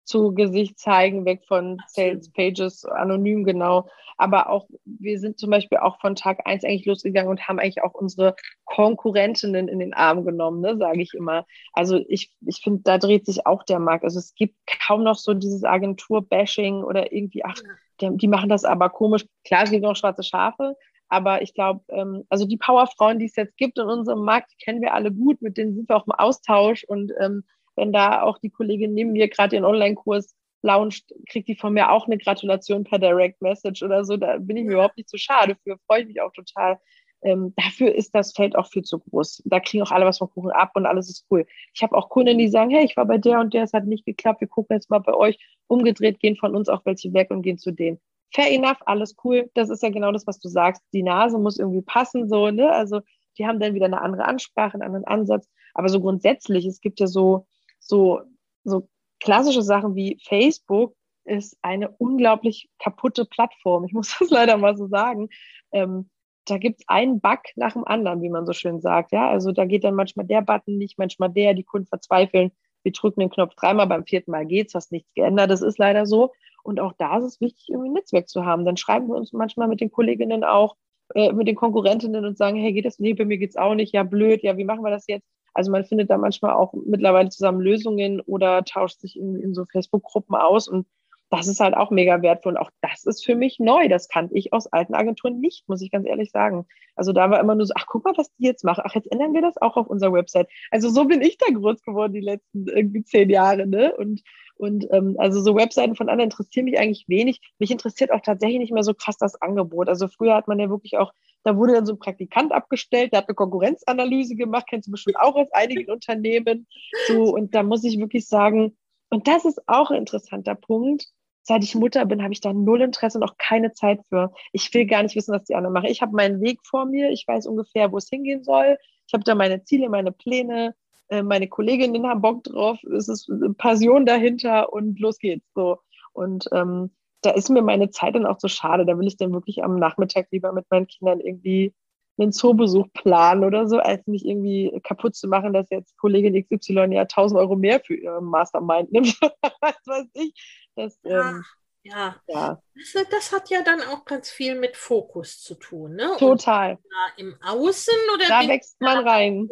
zu 0.07 0.33
Gesicht 0.33 0.79
zeigen, 0.79 1.25
weg 1.25 1.42
von 1.47 1.79
Sales 1.88 2.31
Pages, 2.33 2.85
anonym 2.85 3.45
genau. 3.45 3.88
Aber 4.16 4.49
auch, 4.49 4.66
wir 4.85 5.19
sind 5.19 5.38
zum 5.38 5.51
Beispiel 5.51 5.79
auch 5.79 6.01
von 6.01 6.14
Tag 6.14 6.47
eins 6.47 6.64
eigentlich 6.64 6.87
losgegangen 6.87 7.31
und 7.31 7.47
haben 7.47 7.59
eigentlich 7.59 7.83
auch 7.83 7.92
unsere 7.92 8.35
Konkurrentinnen 8.64 9.69
in 9.69 9.79
den 9.79 9.92
Arm 9.92 10.25
genommen, 10.25 10.61
ne, 10.62 10.79
sage 10.79 11.03
ich 11.03 11.12
immer. 11.12 11.45
Also 11.73 12.03
ich, 12.09 12.33
ich 12.47 12.61
finde, 12.62 12.81
da 12.85 12.97
dreht 12.97 13.27
sich 13.27 13.47
auch 13.47 13.62
der 13.64 13.79
Markt. 13.79 14.05
Also 14.05 14.19
es 14.19 14.35
gibt 14.35 14.55
kaum 14.87 15.03
noch 15.03 15.16
so 15.16 15.35
dieses 15.35 15.64
Agentur-Bashing 15.64 16.83
oder 16.83 17.12
irgendwie, 17.12 17.45
ach, 17.45 17.57
die, 18.01 18.16
die 18.16 18.29
machen 18.29 18.49
das 18.49 18.64
aber 18.64 18.88
komisch. 18.88 19.27
Klar, 19.45 19.64
es 19.64 19.71
gibt 19.71 19.83
noch 19.83 19.97
schwarze 19.97 20.23
Schafe, 20.23 20.77
aber 21.09 21.42
ich 21.42 21.53
glaube, 21.53 21.81
ähm, 21.88 22.25
also 22.29 22.47
die 22.47 22.57
Powerfrauen, 22.57 23.19
die 23.19 23.27
es 23.27 23.37
jetzt 23.37 23.57
gibt 23.57 23.79
in 23.79 23.87
unserem 23.87 24.25
Markt, 24.25 24.53
die 24.53 24.64
kennen 24.64 24.81
wir 24.81 24.95
alle 24.95 25.12
gut, 25.12 25.42
mit 25.42 25.57
denen 25.57 25.75
sind 25.75 25.88
wir 25.88 25.97
auch 25.97 26.07
im 26.07 26.12
Austausch 26.12 26.85
und 26.85 27.12
ähm, 27.21 27.45
wenn 27.77 27.93
da 27.93 28.22
auch 28.22 28.39
die 28.39 28.51
Kollegin 28.51 28.95
neben 28.95 29.12
mir 29.12 29.29
gerade 29.29 29.57
ihren 29.57 29.64
Online-Kurs 29.64 30.35
launcht, 30.62 31.14
kriegt 31.29 31.49
die 31.49 31.55
von 31.55 31.72
mir 31.72 31.93
auch 31.93 32.07
eine 32.07 32.18
Gratulation 32.18 32.85
per 32.85 32.99
Direct 32.99 33.41
Message 33.41 33.83
oder 33.83 34.05
so. 34.05 34.16
Da 34.16 34.39
bin 34.39 34.57
ich 34.57 34.64
mir 34.64 34.72
überhaupt 34.72 34.97
nicht 34.97 35.09
zu 35.09 35.18
schade 35.18 35.57
für, 35.62 35.79
freue 35.87 36.03
ich 36.03 36.09
mich 36.09 36.20
auch 36.20 36.33
total. 36.33 36.79
Ähm, 37.22 37.55
dafür 37.57 37.95
ist 37.95 38.14
das 38.14 38.33
Feld 38.33 38.57
auch 38.57 38.68
viel 38.68 38.83
zu 38.83 38.99
groß. 38.99 39.43
Da 39.47 39.61
kriegen 39.61 39.83
auch 39.83 39.91
alle 39.91 40.07
was 40.07 40.18
vom 40.18 40.31
Kuchen 40.31 40.51
ab 40.51 40.72
und 40.74 40.87
alles 40.87 41.09
ist 41.09 41.27
cool. 41.31 41.47
Ich 41.74 41.83
habe 41.83 41.97
auch 41.97 42.09
Kunden, 42.09 42.39
die 42.39 42.49
sagen, 42.49 42.70
hey, 42.70 42.85
ich 42.85 42.97
war 42.97 43.07
bei 43.07 43.18
der 43.18 43.41
und 43.41 43.55
der, 43.55 43.64
es 43.64 43.72
hat 43.72 43.87
nicht 43.87 44.05
geklappt, 44.05 44.41
wir 44.41 44.49
gucken 44.49 44.77
jetzt 44.77 44.91
mal 44.91 44.99
bei 44.99 45.14
euch. 45.14 45.39
Umgedreht 45.66 46.20
gehen 46.20 46.37
von 46.37 46.55
uns 46.55 46.68
auch 46.68 46.85
welche 46.85 47.12
weg 47.14 47.31
und 47.31 47.43
gehen 47.43 47.59
zu 47.59 47.72
denen. 47.72 47.99
Fair 48.35 48.51
enough, 48.51 48.79
alles 48.87 49.16
cool. 49.24 49.51
Das 49.55 49.70
ist 49.70 49.83
ja 49.83 49.91
genau 49.91 50.12
das, 50.12 50.27
was 50.27 50.39
du 50.41 50.49
sagst. 50.49 50.83
Die 50.93 51.03
Nase 51.03 51.39
muss 51.39 51.59
irgendwie 51.59 51.83
passen, 51.83 52.29
so, 52.29 52.51
ne? 52.51 52.70
Also 52.70 53.01
die 53.39 53.47
haben 53.47 53.61
dann 53.61 53.74
wieder 53.74 53.87
eine 53.87 54.01
andere 54.01 54.24
Ansprache, 54.24 54.74
einen 54.74 54.83
anderen 54.83 55.05
Ansatz. 55.05 55.49
Aber 55.74 55.89
so 55.89 56.01
grundsätzlich, 56.01 56.66
es 56.66 56.81
gibt 56.81 57.01
ja 57.01 57.07
so, 57.07 57.47
so, 57.89 58.20
so 58.64 58.89
klassische 59.20 59.62
Sachen 59.62 59.95
wie 59.95 60.18
Facebook 60.22 60.95
ist 61.24 61.57
eine 61.62 61.91
unglaublich 61.91 62.68
kaputte 62.78 63.24
Plattform. 63.24 63.84
Ich 63.84 63.93
muss 63.93 64.16
das 64.18 64.30
leider 64.30 64.57
mal 64.57 64.76
so 64.76 64.87
sagen. 64.87 65.28
Ähm, 65.72 66.11
da 66.47 66.59
gibt 66.59 66.80
es 66.80 66.89
einen 66.89 67.20
Bug 67.20 67.41
nach 67.57 67.72
dem 67.72 67.84
anderen, 67.84 68.22
wie 68.22 68.28
man 68.28 68.47
so 68.47 68.53
schön 68.53 68.80
sagt. 68.80 69.12
Ja, 69.12 69.28
also 69.28 69.51
da 69.51 69.64
geht 69.64 69.82
dann 69.82 69.97
manchmal 69.97 70.26
der 70.26 70.43
Button 70.43 70.78
nicht, 70.78 70.97
manchmal 70.97 71.30
der, 71.30 71.55
die 71.55 71.64
Kunden 71.64 71.89
verzweifeln. 71.89 72.53
Wir 72.84 72.93
drücken 72.93 73.20
den 73.20 73.30
Knopf 73.30 73.57
dreimal, 73.57 73.89
beim 73.89 74.07
vierten 74.07 74.30
Mal 74.30 74.47
geht's, 74.47 74.74
hast 74.74 74.93
nichts 74.93 75.12
geändert. 75.14 75.51
Das 75.51 75.61
ist 75.61 75.78
leider 75.78 76.07
so. 76.07 76.32
Und 76.62 76.78
auch 76.78 76.93
da 76.93 77.18
ist 77.18 77.24
es 77.24 77.41
wichtig, 77.41 77.68
irgendwie 77.68 77.89
ein 77.89 77.95
Netzwerk 77.95 78.28
zu 78.28 78.45
haben. 78.45 78.64
Dann 78.64 78.76
schreiben 78.76 79.09
wir 79.09 79.16
uns 79.16 79.32
manchmal 79.32 79.66
mit 79.66 79.80
den 79.80 79.91
Kolleginnen 79.91 80.45
auch, 80.45 80.76
äh, 81.14 81.32
mit 81.32 81.49
den 81.49 81.57
Konkurrentinnen 81.57 82.24
und 82.24 82.39
sagen, 82.39 82.57
hey, 82.57 82.72
geht 82.72 82.84
das? 82.84 83.01
Nee, 83.01 83.14
bei 83.14 83.24
mir 83.24 83.39
geht's 83.39 83.57
auch 83.57 83.74
nicht. 83.74 83.93
Ja, 83.93 84.05
blöd. 84.05 84.45
Ja, 84.45 84.57
wie 84.57 84.64
machen 84.64 84.84
wir 84.84 84.91
das 84.91 85.07
jetzt? 85.09 85.26
Also 85.57 85.70
man 85.70 85.84
findet 85.84 86.11
da 86.11 86.18
manchmal 86.18 86.52
auch 86.52 86.74
mittlerweile 86.74 87.30
zusammen 87.30 87.61
Lösungen 87.61 88.20
oder 88.20 88.62
tauscht 88.64 89.00
sich 89.00 89.16
in, 89.18 89.40
in 89.40 89.54
so 89.54 89.64
Facebook-Gruppen 89.64 90.36
aus 90.36 90.68
und 90.68 90.86
das 91.30 91.48
ist 91.48 91.61
halt 91.61 91.74
auch 91.74 91.90
mega 91.90 92.22
wertvoll. 92.22 92.52
Und 92.52 92.59
auch 92.59 92.70
das 92.82 93.04
ist 93.04 93.24
für 93.24 93.34
mich 93.34 93.59
neu. 93.59 93.88
Das 93.88 94.09
kannte 94.09 94.34
ich 94.34 94.52
aus 94.52 94.66
alten 94.68 94.94
Agenturen 94.94 95.40
nicht, 95.40 95.68
muss 95.68 95.82
ich 95.82 95.90
ganz 95.90 96.07
ehrlich 96.07 96.30
sagen. 96.30 96.66
Also 96.94 97.12
da 97.12 97.30
war 97.30 97.40
immer 97.40 97.54
nur 97.54 97.66
so, 97.66 97.72
ach, 97.76 97.86
guck 97.86 98.04
mal, 98.04 98.14
was 98.16 98.32
die 98.36 98.44
jetzt 98.44 98.64
machen. 98.64 98.82
Ach, 98.86 98.94
jetzt 98.94 99.11
ändern 99.11 99.34
wir 99.34 99.42
das 99.42 99.57
auch 99.61 99.76
auf 99.76 99.88
unserer 99.88 100.12
Website. 100.12 100.48
Also 100.70 100.88
so 100.88 101.04
bin 101.04 101.22
ich 101.22 101.36
da 101.38 101.46
groß 101.52 101.82
geworden 101.82 102.12
die 102.12 102.20
letzten 102.20 102.68
irgendwie 102.68 103.02
zehn 103.02 103.28
Jahre, 103.28 103.66
ne? 103.66 103.94
Und, 103.96 104.22
und 104.57 104.86
ähm, 104.92 105.16
also 105.18 105.40
so 105.40 105.57
Webseiten 105.57 105.96
von 105.96 106.09
anderen 106.09 106.30
interessieren 106.30 106.66
mich 106.66 106.78
eigentlich 106.78 107.09
wenig. 107.09 107.40
Mich 107.59 107.70
interessiert 107.70 108.12
auch 108.12 108.20
tatsächlich 108.20 108.59
nicht 108.61 108.72
mehr 108.72 108.84
so 108.84 108.94
krass 108.94 109.18
das 109.18 109.40
Angebot. 109.42 109.88
Also 109.88 110.09
früher 110.09 110.34
hat 110.34 110.48
man 110.48 110.61
ja 110.61 110.70
wirklich 110.70 110.96
auch, 110.96 111.12
da 111.47 111.57
wurde 111.57 111.74
dann 111.74 111.86
so 111.86 111.94
ein 111.94 111.99
Praktikant 111.99 112.53
abgestellt, 112.53 113.12
der 113.12 113.18
hat 113.18 113.28
eine 113.28 113.34
Konkurrenzanalyse 113.34 114.34
gemacht, 114.34 114.66
kennst 114.68 114.88
du 114.88 114.92
bestimmt 114.92 115.18
auch 115.18 115.36
aus 115.36 115.49
einigen 115.53 115.90
Unternehmen. 115.92 116.66
So, 117.07 117.34
und 117.34 117.55
da 117.55 117.62
muss 117.62 117.84
ich 117.84 117.99
wirklich 117.99 118.26
sagen, 118.28 118.76
und 119.11 119.28
das 119.28 119.44
ist 119.44 119.61
auch 119.68 119.90
ein 119.90 119.99
interessanter 119.99 120.55
Punkt 120.55 121.07
seit 121.47 121.62
ich 121.62 121.76
Mutter 121.76 122.05
bin, 122.05 122.22
habe 122.22 122.32
ich 122.32 122.40
da 122.40 122.53
null 122.53 122.82
Interesse 122.82 123.18
und 123.18 123.24
auch 123.24 123.36
keine 123.38 123.72
Zeit 123.72 124.01
für. 124.09 124.32
Ich 124.53 124.72
will 124.74 124.84
gar 124.84 125.05
nicht 125.05 125.14
wissen, 125.14 125.32
was 125.32 125.44
die 125.44 125.55
anderen 125.55 125.74
machen. 125.74 125.86
Ich 125.86 126.03
habe 126.03 126.12
meinen 126.12 126.40
Weg 126.40 126.59
vor 126.64 126.86
mir, 126.86 127.11
ich 127.11 127.24
weiß 127.26 127.47
ungefähr, 127.47 127.92
wo 127.92 127.99
es 127.99 128.09
hingehen 128.09 128.42
soll. 128.42 128.76
Ich 129.07 129.14
habe 129.14 129.22
da 129.22 129.36
meine 129.36 129.62
Ziele, 129.62 129.88
meine 129.88 130.11
Pläne, 130.11 130.74
äh, 131.09 131.22
meine 131.22 131.49
Kolleginnen 131.49 132.07
haben 132.07 132.20
Bock 132.20 132.42
drauf, 132.42 132.82
es 132.97 133.09
ist 133.09 133.30
Passion 133.59 134.07
dahinter 134.07 134.72
und 134.72 134.99
los 134.99 135.18
geht's. 135.18 135.47
So. 135.55 135.78
Und 136.12 136.49
ähm, 136.53 136.90
da 137.27 137.33
ist 137.33 137.51
mir 137.51 137.62
meine 137.62 137.91
Zeit 137.91 138.14
dann 138.14 138.24
auch 138.24 138.39
so 138.39 138.47
schade. 138.47 138.87
Da 138.87 138.97
will 138.97 139.09
ich 139.09 139.16
dann 139.16 139.33
wirklich 139.33 139.64
am 139.64 139.79
Nachmittag 139.81 140.29
lieber 140.31 140.53
mit 140.53 140.66
meinen 140.70 140.87
Kindern 140.87 141.20
irgendwie 141.20 141.74
einen 142.18 142.33
Zoobesuch 142.33 142.87
planen 142.95 143.43
oder 143.45 143.68
so, 143.68 143.79
als 143.79 144.07
mich 144.07 144.24
irgendwie 144.24 144.81
kaputt 144.85 145.16
zu 145.16 145.27
machen, 145.27 145.53
dass 145.53 145.68
jetzt 145.70 145.97
Kollegin 145.99 146.47
XY 146.49 146.93
ja 146.93 147.03
1000 147.03 147.39
Euro 147.41 147.57
mehr 147.57 147.81
für 147.81 147.97
ihre 147.97 148.22
Mastermind 148.22 148.93
nimmt. 148.93 149.18
was 149.61 149.77
weiß 149.87 150.07
ich. 150.14 150.33
Das, 150.77 150.99
ähm, 151.05 151.45
ja. 151.83 152.16
ja. 152.29 152.62
Das, 152.74 153.07
das, 153.11 153.33
hat 153.33 153.51
ja 153.51 153.62
dann 153.62 153.83
auch 153.83 154.05
ganz 154.05 154.31
viel 154.31 154.55
mit 154.55 154.77
Fokus 154.77 155.43
zu 155.43 155.57
tun. 155.57 155.97
Ne? 155.97 156.12
Total. 156.18 156.79
Im 157.16 157.37
Außen 157.43 157.95
oder 158.14 158.29
da 158.29 158.49
wächst 158.49 158.81
man 158.81 159.07
rein. 159.07 159.43
Ne? 159.43 159.49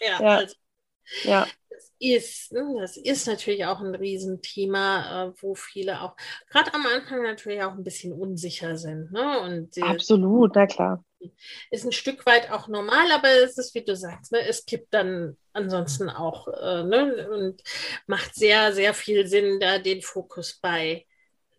Ja, 0.00 0.22
ja. 0.22 0.36
Also, 0.38 0.54
ja. 1.24 1.46
Das 1.70 1.90
ist, 1.98 2.52
ne, 2.52 2.76
das 2.80 2.96
ist 2.96 3.26
natürlich 3.26 3.64
auch 3.64 3.80
ein 3.80 3.94
Riesenthema, 3.94 5.26
äh, 5.26 5.32
wo 5.40 5.54
viele 5.54 6.02
auch 6.02 6.14
gerade 6.50 6.74
am 6.74 6.84
Anfang 6.86 7.22
natürlich 7.22 7.62
auch 7.62 7.72
ein 7.72 7.84
bisschen 7.84 8.12
unsicher 8.12 8.76
sind. 8.76 9.10
Ne? 9.12 9.40
Und, 9.40 9.82
Absolut, 9.82 10.52
na 10.54 10.66
klar 10.66 11.04
ist 11.70 11.84
ein 11.84 11.92
Stück 11.92 12.26
weit 12.26 12.50
auch 12.50 12.68
normal, 12.68 13.10
aber 13.12 13.28
es 13.28 13.58
ist, 13.58 13.74
wie 13.74 13.84
du 13.84 13.96
sagst, 13.96 14.32
ne, 14.32 14.40
es 14.40 14.66
gibt 14.66 14.92
dann 14.94 15.36
ansonsten 15.52 16.08
auch 16.10 16.48
äh, 16.48 16.84
ne, 16.84 17.28
und 17.30 17.62
macht 18.06 18.34
sehr, 18.34 18.72
sehr 18.72 18.94
viel 18.94 19.26
Sinn, 19.26 19.60
da 19.60 19.78
den 19.78 20.02
Fokus 20.02 20.58
bei 20.60 21.06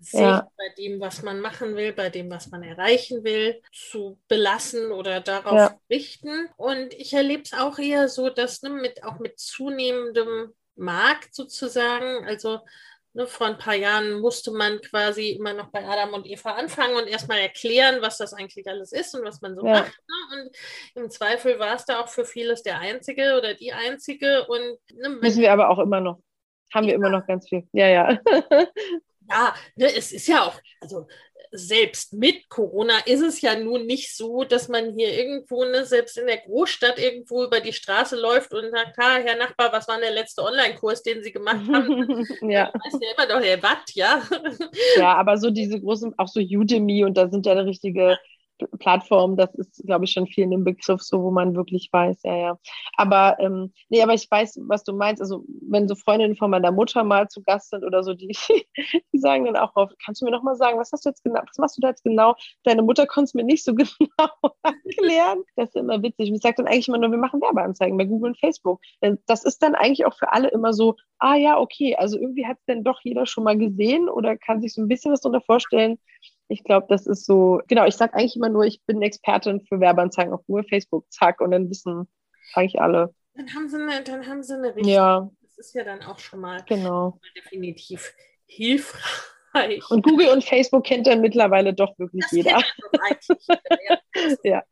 sich, 0.04 0.20
ja. 0.20 0.47
bei 0.58 0.70
dem, 0.78 0.99
was 0.99 1.24
man 1.24 1.39
machen 1.39 1.76
will, 1.76 1.93
bei 1.93 2.10
dem, 2.10 2.30
was 2.30 2.49
man 2.49 2.64
erreichen 2.64 3.24
will, 3.24 3.62
zu 3.72 4.20
belassen 4.28 4.91
oder 4.91 5.22
darauf 5.22 5.58
ja. 5.58 5.80
richten. 5.89 6.49
Und 6.58 6.93
ich 6.93 7.14
erlebe 7.14 7.43
es 7.43 7.54
auch 7.54 7.80
eher 7.80 8.10
so, 8.10 8.30
dass 8.30 8.62
ne, 8.62 8.70
mit, 8.70 9.04
auch 9.04 9.20
mit 9.20 9.39
zunehmendem 9.39 10.54
Markt 10.76 11.34
sozusagen, 11.34 12.26
also 12.26 12.60
Ne, 13.16 13.28
vor 13.28 13.45
ein 13.45 13.60
paar 13.60 13.76
Jahren 13.76 14.22
musste 14.22 14.49
man 14.51 14.82
quasi 14.82 15.30
immer 15.30 15.54
noch 15.54 15.68
bei 15.68 15.88
Adam 15.88 16.14
und 16.16 16.26
Eva 16.26 16.54
anfangen 16.54 16.95
und 16.95 17.08
erstmal 17.08 17.38
erklären, 17.38 18.01
was 18.01 18.18
das 18.18 18.34
eigentlich 18.34 18.68
alles 18.68 18.91
ist 18.91 19.14
und 19.14 19.24
was 19.24 19.39
man 19.39 19.56
so 19.56 19.64
ja. 19.64 19.74
macht. 19.74 19.91
Ne? 20.08 20.41
Und 20.95 21.04
im 21.04 21.10
Zweifel 21.12 21.60
war 21.60 21.76
es 21.76 21.86
da 21.86 22.01
auch 22.01 22.08
für 22.08 22.26
vieles 22.26 22.64
der 22.64 22.80
Einzige 22.80 23.38
oder 23.38 23.54
die 23.54 23.72
Einzige. 23.72 24.47
Und 24.47 24.80
ne, 24.95 25.10
müssen 25.10 25.43
wir 25.43 25.54
aber 25.54 25.70
auch 25.70 25.78
immer 25.78 26.01
noch. 26.01 26.24
Haben 26.74 26.86
ja. 26.86 26.89
wir 26.89 26.95
immer 26.95 27.10
noch 27.10 27.28
ganz 27.28 27.47
viel. 27.47 27.68
Ja, 27.72 27.88
ja. 27.88 28.20
ja, 29.30 29.53
ne, 29.76 29.95
es 29.95 30.11
ist 30.11 30.28
ja 30.28 30.45
auch, 30.45 30.59
also 30.82 31.07
selbst 31.55 32.13
mit 32.13 32.49
Corona 32.49 32.97
ist 33.05 33.21
es 33.21 33.41
ja 33.41 33.57
nun 33.57 33.86
nicht 33.86 34.15
so, 34.15 34.43
dass 34.43 34.69
man 34.69 34.93
hier 34.97 35.13
irgendwo, 35.13 35.63
ne, 35.63 35.86
selbst 35.86 36.17
in 36.17 36.26
der 36.26 36.38
Großstadt 36.38 36.97
irgendwo 36.97 37.43
über 37.43 37.59
die 37.59 37.74
Straße 37.74 38.19
läuft 38.19 38.53
und 38.53 38.71
sagt, 38.71 38.97
ha, 38.97 39.17
Herr 39.24 39.38
Nachbar, 39.38 39.71
was 39.71 39.88
war 39.88 39.99
der 39.99 40.11
letzte 40.11 40.43
Online-Kurs, 40.43 41.03
den 41.03 41.24
Sie 41.24 41.32
gemacht 41.32 41.61
haben? 41.71 42.26
ja. 42.49 42.71
Das 42.84 42.93
ist 42.93 43.03
ja 43.03 43.11
immer 43.15 43.32
doch 43.32 43.41
der 43.41 43.61
Watt, 43.61 43.91
ja. 43.93 44.24
ja, 44.97 45.13
aber 45.13 45.38
so 45.38 45.51
diese 45.51 45.80
großen, 45.80 46.15
auch 46.17 46.28
so 46.28 46.39
Udemy 46.39 47.05
und 47.05 47.17
da 47.17 47.30
sind 47.30 47.45
ja 47.45 47.53
richtige 47.53 48.17
Plattform, 48.80 49.36
das 49.38 49.54
ist, 49.56 49.84
glaube 49.86 50.06
ich, 50.06 50.12
schon 50.12 50.28
viel 50.28 50.43
in 50.45 50.51
dem 50.51 50.64
Begriff, 50.64 51.01
so 51.01 51.22
wo 51.24 51.32
man 51.32 51.56
wirklich 51.56 51.89
weiß, 51.91 52.22
ja, 52.24 52.36
ja. 52.36 52.60
Aber 52.95 53.38
ähm, 53.39 53.74
nee, 53.89 54.01
aber 54.01 54.14
ich 54.14 54.30
weiß, 54.30 54.60
was 54.68 54.84
du 54.84 54.93
meinst. 54.93 55.22
Also 55.22 55.43
wenn 55.68 55.88
so 55.88 55.95
Freundinnen 55.95 56.36
von 56.36 56.51
meiner 56.51 56.72
Mutter 56.72 57.04
mal 57.04 57.28
zu 57.28 57.41
Gast 57.43 57.70
sind 57.70 57.84
oder 57.84 58.04
so, 58.04 58.14
die, 58.14 58.28
die 59.14 59.20
sagen 59.20 59.45
dann 59.45 59.58
auch 59.58 59.76
oft, 59.76 59.95
kannst 60.04 60.22
du 60.22 60.26
mir 60.26 60.32
noch 60.32 60.43
mal 60.43 60.56
sagen, 60.56 60.80
was 60.80 60.91
hast 60.91 61.06
du 61.06 61.10
jetzt 61.10 61.24
genau, 61.24 61.41
was 61.47 61.58
machst 61.58 61.78
du 61.78 61.82
da 61.82 61.89
jetzt 61.89 62.04
genau? 62.04 62.36
Deine 62.64 62.84
Mutter 62.84 63.06
konnte 63.08 63.26
es 63.26 63.34
mir 63.34 63.43
nicht 63.43 63.64
so 63.64 63.74
genau 63.76 64.30
erklären. 64.64 65.43
Das 65.56 65.70
ist 65.70 65.76
immer 65.76 66.01
witzig. 66.01 66.30
Und 66.30 66.36
ich 66.36 66.41
sage 66.41 66.56
dann 66.58 66.68
eigentlich 66.68 66.88
immer 66.88 66.99
nur, 66.99 67.12
wir 67.12 67.18
machen 67.18 67.41
Werbeanzeigen 67.41 67.97
bei 67.97 68.06
Google 68.06 68.32
und 68.32 68.39
Facebook. 68.39 68.82
Das 69.26 69.43
ist 69.43 69.62
dann 69.62 69.76
eigentlich 69.76 70.06
auch 70.06 70.18
für 70.18 70.32
alle 70.32 70.49
immer 70.49 70.74
so, 70.74 70.95
ah 71.20 71.36
ja, 71.36 71.60
okay, 71.60 71.95
also 71.95 72.18
irgendwie 72.20 72.45
hat 72.45 72.58
es 72.58 72.66
dann 72.66 72.84
doch 72.84 72.99
jeder 73.04 73.26
schon 73.26 73.43
mal 73.43 73.58
gesehen 73.58 74.10
oder 74.10 74.38
kann 74.38 74.62
sich 74.62 74.74
so 74.74 74.82
ein 74.82 74.88
bisschen 74.88 75.12
was 75.12 75.22
darunter 75.22 75.41
vorstellen. 75.41 75.97
Ich 76.48 76.64
glaube, 76.64 76.88
das 76.89 77.08
ist 77.08 77.26
so, 77.26 77.62
genau, 77.68 77.86
ich 77.86 77.96
sage 77.96 78.14
eigentlich 78.14 78.36
immer 78.36 78.50
nur, 78.50 78.64
ich 78.66 78.82
bin 78.86 79.02
Expertin 79.02 79.62
für 79.62 79.80
Werbeanzeigen 79.80 80.34
auf 80.34 80.41
nur 80.48 80.64
Facebook, 80.64 81.06
zack, 81.12 81.41
und 81.41 81.52
dann 81.52 81.70
wissen 81.70 82.08
eigentlich 82.54 82.82
alle. 82.82 83.14
Dann 83.36 83.54
haben 83.54 83.68
sie 83.68 83.82
eine, 83.82 84.04
dann 84.04 84.28
haben 84.28 84.44
sie 84.44 84.54
eine 84.54 84.76
Richtung. 84.76 84.94
Ja. 84.94 85.30
Das 85.41 85.68
ist 85.68 85.76
ja 85.76 85.84
dann 85.84 86.02
auch 86.04 86.20
schon 86.20 86.39
mal, 86.39 86.64
genau. 86.68 87.20
definitiv 87.36 88.14
hilfreich. 88.46 89.89
Und 89.89 90.04
Google 90.04 90.30
und 90.30 90.44
Facebook 90.44 90.84
kennt 90.84 91.06
dann 91.08 91.22
mittlerweile 91.22 91.74
doch 91.74 91.98
wirklich 92.00 92.24
das 92.24 92.32
jeder. 92.32 92.64
ja. 94.44 94.64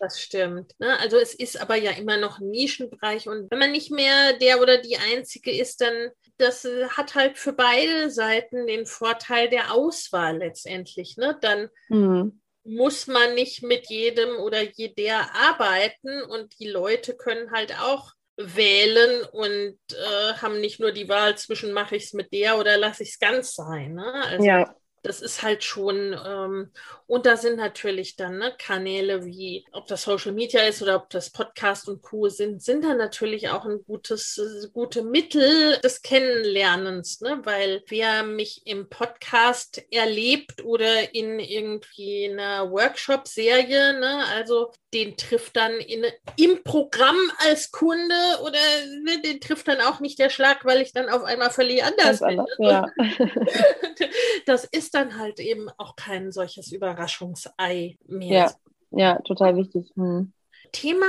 Das 0.00 0.20
stimmt. 0.20 0.72
Ne? 0.78 0.98
Also 1.00 1.18
es 1.18 1.34
ist 1.34 1.60
aber 1.60 1.76
ja 1.76 1.90
immer 1.92 2.16
noch 2.16 2.40
ein 2.40 2.50
Nischenbereich 2.50 3.28
und 3.28 3.50
wenn 3.50 3.58
man 3.58 3.72
nicht 3.72 3.90
mehr 3.90 4.32
der 4.38 4.60
oder 4.60 4.78
die 4.78 4.96
Einzige 4.96 5.50
ist, 5.50 5.80
dann 5.80 6.10
das 6.36 6.64
äh, 6.64 6.88
hat 6.88 7.14
halt 7.14 7.38
für 7.38 7.52
beide 7.52 8.10
Seiten 8.10 8.66
den 8.66 8.86
Vorteil 8.86 9.48
der 9.48 9.72
Auswahl 9.72 10.38
letztendlich. 10.38 11.16
Ne? 11.16 11.38
Dann 11.40 11.68
mhm. 11.88 12.40
muss 12.64 13.06
man 13.06 13.34
nicht 13.34 13.62
mit 13.62 13.88
jedem 13.88 14.36
oder 14.36 14.62
jeder 14.62 15.34
arbeiten 15.34 16.22
und 16.22 16.58
die 16.58 16.68
Leute 16.68 17.16
können 17.16 17.50
halt 17.50 17.78
auch 17.80 18.12
wählen 18.36 19.24
und 19.30 19.78
äh, 19.92 20.34
haben 20.34 20.60
nicht 20.60 20.80
nur 20.80 20.90
die 20.90 21.08
Wahl 21.08 21.38
zwischen 21.38 21.72
mache 21.72 21.96
ich 21.96 22.04
es 22.04 22.12
mit 22.14 22.32
der 22.32 22.58
oder 22.58 22.76
lasse 22.76 23.04
ich 23.04 23.10
es 23.10 23.18
ganz 23.20 23.54
sein. 23.54 23.94
Ne? 23.94 24.12
Also 24.24 24.44
ja 24.44 24.74
das 25.04 25.20
ist 25.20 25.42
halt 25.42 25.62
schon, 25.62 26.18
ähm, 26.26 26.70
und 27.06 27.26
da 27.26 27.36
sind 27.36 27.56
natürlich 27.56 28.16
dann 28.16 28.38
ne, 28.38 28.54
Kanäle 28.58 29.26
wie, 29.26 29.66
ob 29.72 29.86
das 29.86 30.02
Social 30.02 30.32
Media 30.32 30.62
ist 30.62 30.80
oder 30.80 30.96
ob 30.96 31.10
das 31.10 31.30
Podcast 31.30 31.88
und 31.88 32.00
Co. 32.00 32.28
sind, 32.28 32.62
sind 32.62 32.84
da 32.84 32.94
natürlich 32.94 33.50
auch 33.50 33.66
ein 33.66 33.84
gutes, 33.84 34.38
äh, 34.38 34.68
gute 34.72 35.02
Mittel 35.02 35.78
des 35.84 36.00
Kennenlernens, 36.00 37.20
ne? 37.20 37.40
weil 37.44 37.82
wer 37.88 38.22
mich 38.22 38.62
im 38.64 38.88
Podcast 38.88 39.82
erlebt 39.90 40.64
oder 40.64 41.14
in 41.14 41.38
irgendwie 41.38 42.30
einer 42.30 42.70
Workshop-Serie, 42.70 44.00
ne, 44.00 44.24
also 44.34 44.72
den 44.94 45.16
trifft 45.16 45.56
dann 45.56 45.72
in, 45.72 46.06
im 46.36 46.62
Programm 46.62 47.16
als 47.46 47.72
Kunde 47.72 48.14
oder 48.42 48.58
ne, 49.02 49.20
den 49.22 49.40
trifft 49.40 49.68
dann 49.68 49.82
auch 49.82 50.00
nicht 50.00 50.18
der 50.18 50.30
Schlag, 50.30 50.64
weil 50.64 50.80
ich 50.80 50.92
dann 50.92 51.10
auf 51.10 51.24
einmal 51.24 51.50
völlig 51.50 51.84
anders 51.84 52.20
Ganz 52.20 52.20
bin. 52.20 52.40
Anders, 52.40 52.56
ja. 52.58 52.86
das 54.46 54.64
ist 54.64 54.93
dann 54.94 55.18
halt 55.18 55.40
eben 55.40 55.68
auch 55.78 55.96
kein 55.96 56.32
solches 56.32 56.72
Überraschungsei 56.72 57.98
mehr. 58.06 58.54
Ja, 58.90 59.08
ja 59.14 59.18
total 59.22 59.56
wichtig. 59.56 59.90
Hm. 59.96 60.32
Thema 60.72 61.06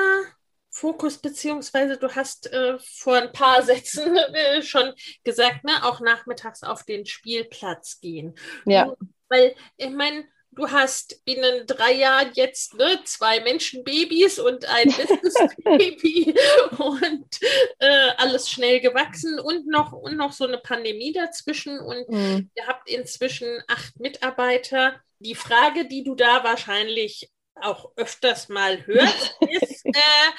Fokus, 0.70 1.18
beziehungsweise 1.18 1.98
du 1.98 2.14
hast 2.14 2.52
äh, 2.52 2.78
vor 2.80 3.16
ein 3.16 3.32
paar 3.32 3.62
Sätzen 3.64 4.16
äh, 4.18 4.62
schon 4.62 4.94
gesagt, 5.24 5.64
ne, 5.64 5.72
auch 5.84 6.02
nachmittags 6.02 6.64
auf 6.64 6.84
den 6.84 7.06
Spielplatz 7.06 8.02
gehen. 8.02 8.36
Ja. 8.66 8.94
Weil, 9.30 9.56
ich 9.78 9.90
meine, 9.90 10.26
du 10.56 10.70
hast 10.70 11.24
binnen 11.26 11.68
drei 11.68 11.94
Jahren 11.94 12.32
jetzt 12.34 12.74
ne, 12.76 13.00
zwei 13.04 13.42
Menschenbabys 13.42 14.40
und 14.40 14.66
ein 14.66 14.88
Business-Baby 14.98 16.36
und 16.78 17.28
äh, 17.80 18.10
alles 18.18 18.50
schnell 18.50 18.80
gewachsen 18.80 19.40
und 19.40 19.68
noch, 19.68 19.92
und 19.92 20.18
noch 20.18 20.32
so 20.32 20.46
eine 20.46 20.58
Pandemie 20.58 21.14
dazwischen 21.14 21.80
und 21.80 22.10
mhm. 22.10 22.50
ihr 22.56 22.68
habt 22.68 22.90
inzwischen 22.90 23.62
acht 23.68 24.00
Mitarbeiter. 24.00 25.00
Die 25.20 25.36
Frage, 25.36 25.88
die 25.88 26.04
du 26.04 26.16
da 26.16 26.44
wahrscheinlich 26.44 27.30
auch 27.56 27.92
öfters 27.96 28.50
mal 28.50 28.86
hörst, 28.86 29.38
ist, 29.50 29.86
äh, 29.86 30.32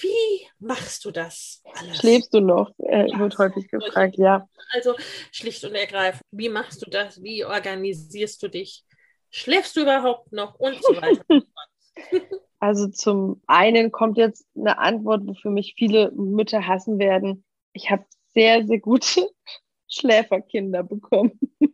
wie 0.00 0.48
machst 0.60 1.04
du 1.04 1.10
das 1.10 1.60
alles? 1.74 1.98
Schläfst 1.98 2.32
du 2.32 2.40
noch? 2.40 2.70
Äh, 2.78 3.06
wird 3.18 3.36
häufig 3.38 3.68
gefragt, 3.68 4.16
ja. 4.16 4.48
Also 4.72 4.94
schlicht 5.32 5.64
und 5.64 5.74
ergreifend, 5.74 6.22
wie 6.30 6.48
machst 6.48 6.86
du 6.86 6.90
das? 6.90 7.20
Wie 7.22 7.44
organisierst 7.44 8.42
du 8.42 8.48
dich? 8.48 8.84
Schläfst 9.32 9.76
du 9.76 9.80
überhaupt 9.80 10.30
noch? 10.30 10.60
Und 10.60 10.76
so 10.82 10.94
weiter. 10.94 11.44
also 12.60 12.88
zum 12.88 13.42
einen 13.46 13.90
kommt 13.90 14.18
jetzt 14.18 14.46
eine 14.54 14.78
Antwort, 14.78 15.26
wofür 15.26 15.50
mich 15.50 15.74
viele 15.76 16.12
Mütter 16.12 16.66
hassen 16.66 16.98
werden. 16.98 17.44
Ich 17.72 17.90
habe 17.90 18.04
sehr, 18.34 18.66
sehr 18.66 18.78
gute 18.78 19.28
Schläferkinder 19.88 20.84
bekommen. 20.84 21.40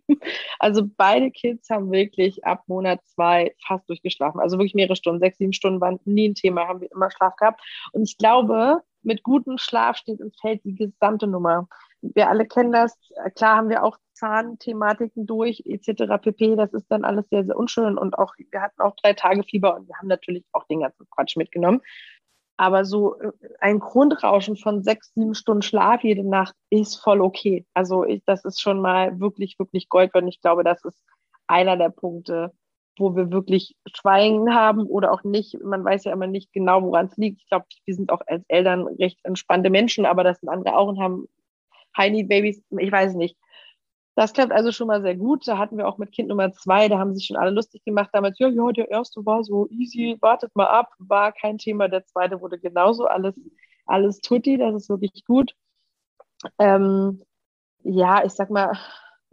Also 0.58 0.82
beide 0.96 1.30
Kids 1.30 1.70
haben 1.70 1.92
wirklich 1.92 2.44
ab 2.44 2.64
Monat 2.66 3.00
zwei 3.06 3.54
fast 3.64 3.88
durchgeschlafen. 3.88 4.40
Also 4.40 4.58
wirklich 4.58 4.74
mehrere 4.74 4.96
Stunden, 4.96 5.20
sechs, 5.20 5.38
sieben 5.38 5.52
Stunden 5.52 5.80
waren 5.80 6.00
nie 6.04 6.30
ein 6.30 6.34
Thema, 6.34 6.66
haben 6.66 6.80
wir 6.80 6.90
immer 6.90 7.10
Schlaf 7.10 7.36
gehabt. 7.36 7.60
Und 7.92 8.02
ich 8.02 8.18
glaube, 8.18 8.82
mit 9.02 9.22
gutem 9.22 9.58
Schlaf 9.58 9.96
steht 9.96 10.20
und 10.20 10.36
fällt 10.40 10.64
die 10.64 10.74
gesamte 10.74 11.28
Nummer. 11.28 11.68
Wir 12.00 12.28
alle 12.28 12.46
kennen 12.46 12.72
das. 12.72 12.96
Klar 13.34 13.56
haben 13.56 13.68
wir 13.68 13.82
auch 13.82 13.98
Zahnthematiken 14.12 15.26
durch, 15.26 15.62
etc. 15.64 16.20
pp. 16.20 16.56
Das 16.56 16.72
ist 16.72 16.86
dann 16.90 17.04
alles 17.04 17.28
sehr, 17.30 17.44
sehr 17.44 17.56
unschön. 17.56 17.98
Und 17.98 18.18
auch, 18.18 18.34
wir 18.36 18.60
hatten 18.62 18.80
auch 18.80 18.94
drei 18.96 19.12
Tage 19.14 19.42
Fieber 19.44 19.76
und 19.76 19.88
wir 19.88 19.96
haben 19.96 20.08
natürlich 20.08 20.44
auch 20.52 20.64
den 20.64 20.80
ganzen 20.80 21.08
Quatsch 21.10 21.36
mitgenommen. 21.36 21.80
Aber 22.56 22.84
so 22.84 23.18
äh, 23.20 23.30
ein 23.60 23.78
Grundrauschen 23.78 24.56
von 24.56 24.82
sechs, 24.82 25.12
sieben 25.14 25.34
Stunden 25.34 25.62
Schlaf 25.62 26.02
jede 26.02 26.28
Nacht 26.28 26.54
ist 26.70 26.96
voll 26.96 27.20
okay. 27.20 27.64
Also 27.72 28.04
ich, 28.04 28.22
das 28.26 28.44
ist 28.44 28.60
schon 28.60 28.80
mal 28.80 29.18
wirklich, 29.20 29.58
wirklich 29.58 29.88
Gold. 29.88 30.14
Und 30.14 30.28
ich 30.28 30.40
glaube, 30.40 30.64
das 30.64 30.84
ist 30.84 31.00
einer 31.46 31.76
der 31.76 31.90
Punkte, 31.90 32.52
wo 32.98 33.14
wir 33.14 33.30
wirklich 33.30 33.76
Schweigen 33.94 34.54
haben 34.54 34.86
oder 34.86 35.12
auch 35.12 35.22
nicht. 35.22 35.56
Man 35.62 35.84
weiß 35.84 36.04
ja 36.04 36.12
immer 36.12 36.26
nicht 36.26 36.52
genau, 36.52 36.82
woran 36.82 37.06
es 37.06 37.16
liegt. 37.16 37.40
Ich 37.42 37.48
glaube, 37.48 37.66
wir 37.84 37.94
sind 37.94 38.10
auch 38.10 38.22
als 38.26 38.44
Eltern 38.48 38.88
recht 38.88 39.20
entspannte 39.22 39.70
Menschen, 39.70 40.04
aber 40.04 40.24
das 40.24 40.40
sind 40.40 40.48
andere 40.48 40.76
auch 40.76 40.88
und 40.88 41.00
haben 41.00 41.28
High-Need-Babys. 41.98 42.62
Ich 42.78 42.92
weiß 42.92 43.14
nicht. 43.14 43.36
Das 44.14 44.32
klappt 44.32 44.52
also 44.52 44.72
schon 44.72 44.88
mal 44.88 45.00
sehr 45.02 45.16
gut. 45.16 45.46
Da 45.46 45.58
hatten 45.58 45.76
wir 45.78 45.86
auch 45.86 45.98
mit 45.98 46.10
Kind 46.12 46.28
Nummer 46.28 46.52
zwei, 46.52 46.88
da 46.88 46.98
haben 46.98 47.14
sich 47.14 47.26
schon 47.26 47.36
alle 47.36 47.52
lustig 47.52 47.84
gemacht. 47.84 48.10
Damals, 48.12 48.38
ja, 48.40 48.48
ja, 48.48 48.72
der 48.72 48.90
erste 48.90 49.24
war 49.24 49.44
so 49.44 49.68
easy, 49.70 50.16
wartet 50.20 50.56
mal 50.56 50.66
ab, 50.66 50.92
war 50.98 51.32
kein 51.32 51.58
Thema. 51.58 51.88
Der 51.88 52.04
zweite 52.04 52.40
wurde 52.40 52.58
genauso, 52.58 53.04
alles, 53.06 53.40
alles 53.86 54.20
tutti, 54.20 54.58
das 54.58 54.74
ist 54.74 54.88
wirklich 54.88 55.24
gut. 55.24 55.54
Ähm, 56.58 57.22
ja, 57.84 58.24
ich 58.24 58.32
sag 58.32 58.50
mal, 58.50 58.76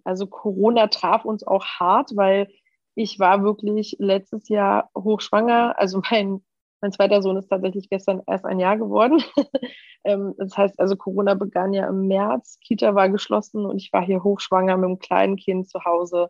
also 0.03 0.27
Corona 0.27 0.87
traf 0.87 1.25
uns 1.25 1.45
auch 1.45 1.65
hart, 1.65 2.11
weil 2.15 2.47
ich 2.93 3.19
war 3.19 3.43
wirklich 3.43 3.95
letztes 3.99 4.49
Jahr 4.49 4.89
hochschwanger. 4.95 5.79
Also 5.79 6.01
mein 6.11 6.43
mein 6.85 6.91
zweiter 6.91 7.23
Sohn 7.23 7.35
ist 7.35 7.47
tatsächlich 7.47 7.89
gestern 7.89 8.21
erst 8.27 8.45
ein 8.45 8.59
Jahr 8.59 8.77
geworden. 8.77 9.23
Ähm, 10.07 10.35
das 10.37 10.55
heißt 10.55 10.79
also, 10.79 10.95
Corona 10.95 11.33
begann 11.33 11.73
ja 11.73 11.89
im 11.89 12.07
März, 12.07 12.59
Kita 12.63 12.93
war 12.93 13.09
geschlossen 13.09 13.65
und 13.65 13.79
ich 13.79 13.91
war 13.91 14.05
hier 14.05 14.23
hochschwanger 14.23 14.77
mit 14.77 14.85
einem 14.85 14.99
kleinen 14.99 15.35
Kind 15.35 15.67
zu 15.67 15.83
Hause 15.83 16.29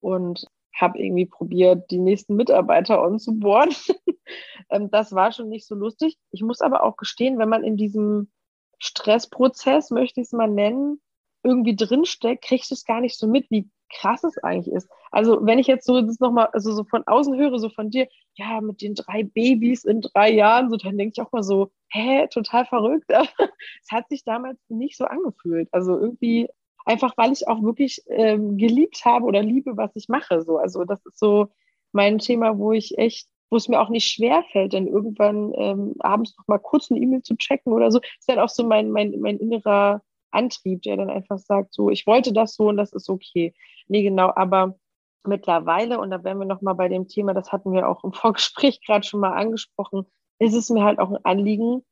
und 0.00 0.44
habe 0.74 0.98
irgendwie 0.98 1.24
probiert, 1.24 1.90
die 1.90 1.98
nächsten 1.98 2.36
Mitarbeiter 2.36 3.02
onzuboarden. 3.02 3.74
Ähm, 4.68 4.90
das 4.90 5.14
war 5.14 5.30
schon 5.30 5.48
nicht 5.48 5.66
so 5.66 5.76
lustig. 5.76 6.18
Ich 6.32 6.42
muss 6.42 6.60
aber 6.60 6.82
auch 6.82 6.96
gestehen, 6.96 7.38
wenn 7.38 7.48
man 7.48 7.62
in 7.62 7.76
diesem 7.76 8.32
Stressprozess, 8.78 9.92
möchte 9.92 10.20
ich 10.20 10.26
es 10.26 10.32
mal 10.32 10.50
nennen, 10.50 11.00
irgendwie 11.46 11.76
drinsteckt, 11.76 12.44
kriegst 12.44 12.70
du 12.70 12.74
es 12.74 12.84
gar 12.84 13.00
nicht 13.00 13.16
so 13.16 13.26
mit, 13.26 13.50
wie 13.50 13.70
krass 13.88 14.24
es 14.24 14.36
eigentlich 14.38 14.74
ist. 14.74 14.88
Also 15.12 15.38
wenn 15.46 15.58
ich 15.58 15.66
jetzt 15.66 15.86
so 15.86 16.00
das 16.00 16.18
nochmal, 16.18 16.48
also 16.52 16.72
so 16.72 16.84
von 16.84 17.06
außen 17.06 17.36
höre, 17.36 17.58
so 17.58 17.68
von 17.68 17.90
dir, 17.90 18.08
ja, 18.34 18.60
mit 18.60 18.82
den 18.82 18.94
drei 18.94 19.22
Babys 19.22 19.84
in 19.84 20.00
drei 20.00 20.30
Jahren, 20.32 20.70
so 20.70 20.76
dann 20.76 20.98
denke 20.98 21.12
ich 21.16 21.22
auch 21.24 21.32
mal 21.32 21.44
so, 21.44 21.70
hä, 21.88 22.26
total 22.28 22.66
verrückt. 22.66 23.08
es 23.82 23.90
hat 23.90 24.08
sich 24.08 24.24
damals 24.24 24.58
nicht 24.68 24.96
so 24.96 25.04
angefühlt. 25.04 25.68
Also 25.72 25.98
irgendwie 25.98 26.48
einfach, 26.84 27.16
weil 27.16 27.32
ich 27.32 27.48
auch 27.48 27.62
wirklich 27.62 28.02
ähm, 28.08 28.56
geliebt 28.58 29.04
habe 29.04 29.24
oder 29.26 29.42
liebe, 29.42 29.76
was 29.76 29.94
ich 29.94 30.08
mache. 30.08 30.42
So, 30.42 30.58
also 30.58 30.84
das 30.84 31.04
ist 31.06 31.18
so 31.18 31.48
mein 31.92 32.18
Thema, 32.18 32.58
wo 32.58 32.72
ich 32.72 32.98
echt 32.98 33.28
wo 33.50 33.56
es 33.56 33.68
mir 33.68 33.80
auch 33.80 33.90
nicht 33.90 34.08
schwer 34.08 34.42
fällt, 34.50 34.74
dann 34.74 34.86
irgendwann 34.86 35.52
ähm, 35.56 35.94
abends 36.00 36.36
noch 36.36 36.48
mal 36.48 36.58
kurz 36.58 36.90
eine 36.90 37.00
E-Mail 37.00 37.22
zu 37.22 37.36
checken 37.36 37.72
oder 37.72 37.90
so, 37.90 38.00
ist 38.00 38.28
dann 38.28 38.38
auch 38.38 38.48
so 38.48 38.66
mein, 38.66 38.90
mein, 38.90 39.18
mein 39.20 39.38
innerer 39.38 40.02
Antrieb, 40.30 40.82
der 40.82 40.96
dann 40.96 41.10
einfach 41.10 41.38
sagt, 41.38 41.74
so, 41.74 41.90
ich 41.90 42.06
wollte 42.06 42.32
das 42.32 42.54
so 42.54 42.68
und 42.68 42.76
das 42.76 42.92
ist 42.92 43.08
okay. 43.08 43.54
Nee, 43.88 44.02
genau, 44.02 44.32
aber 44.34 44.78
mittlerweile, 45.24 45.98
und 45.98 46.10
da 46.10 46.22
wären 46.24 46.38
wir 46.38 46.46
nochmal 46.46 46.74
bei 46.74 46.88
dem 46.88 47.08
Thema, 47.08 47.34
das 47.34 47.52
hatten 47.52 47.72
wir 47.72 47.88
auch 47.88 48.04
im 48.04 48.12
Vorgespräch 48.14 48.80
gerade 48.84 49.06
schon 49.06 49.20
mal 49.20 49.32
angesprochen, 49.32 50.06
ist 50.38 50.54
es 50.54 50.70
mir 50.70 50.84
halt 50.84 50.98
auch 50.98 51.10
ein 51.10 51.24
Anliegen, 51.24 51.82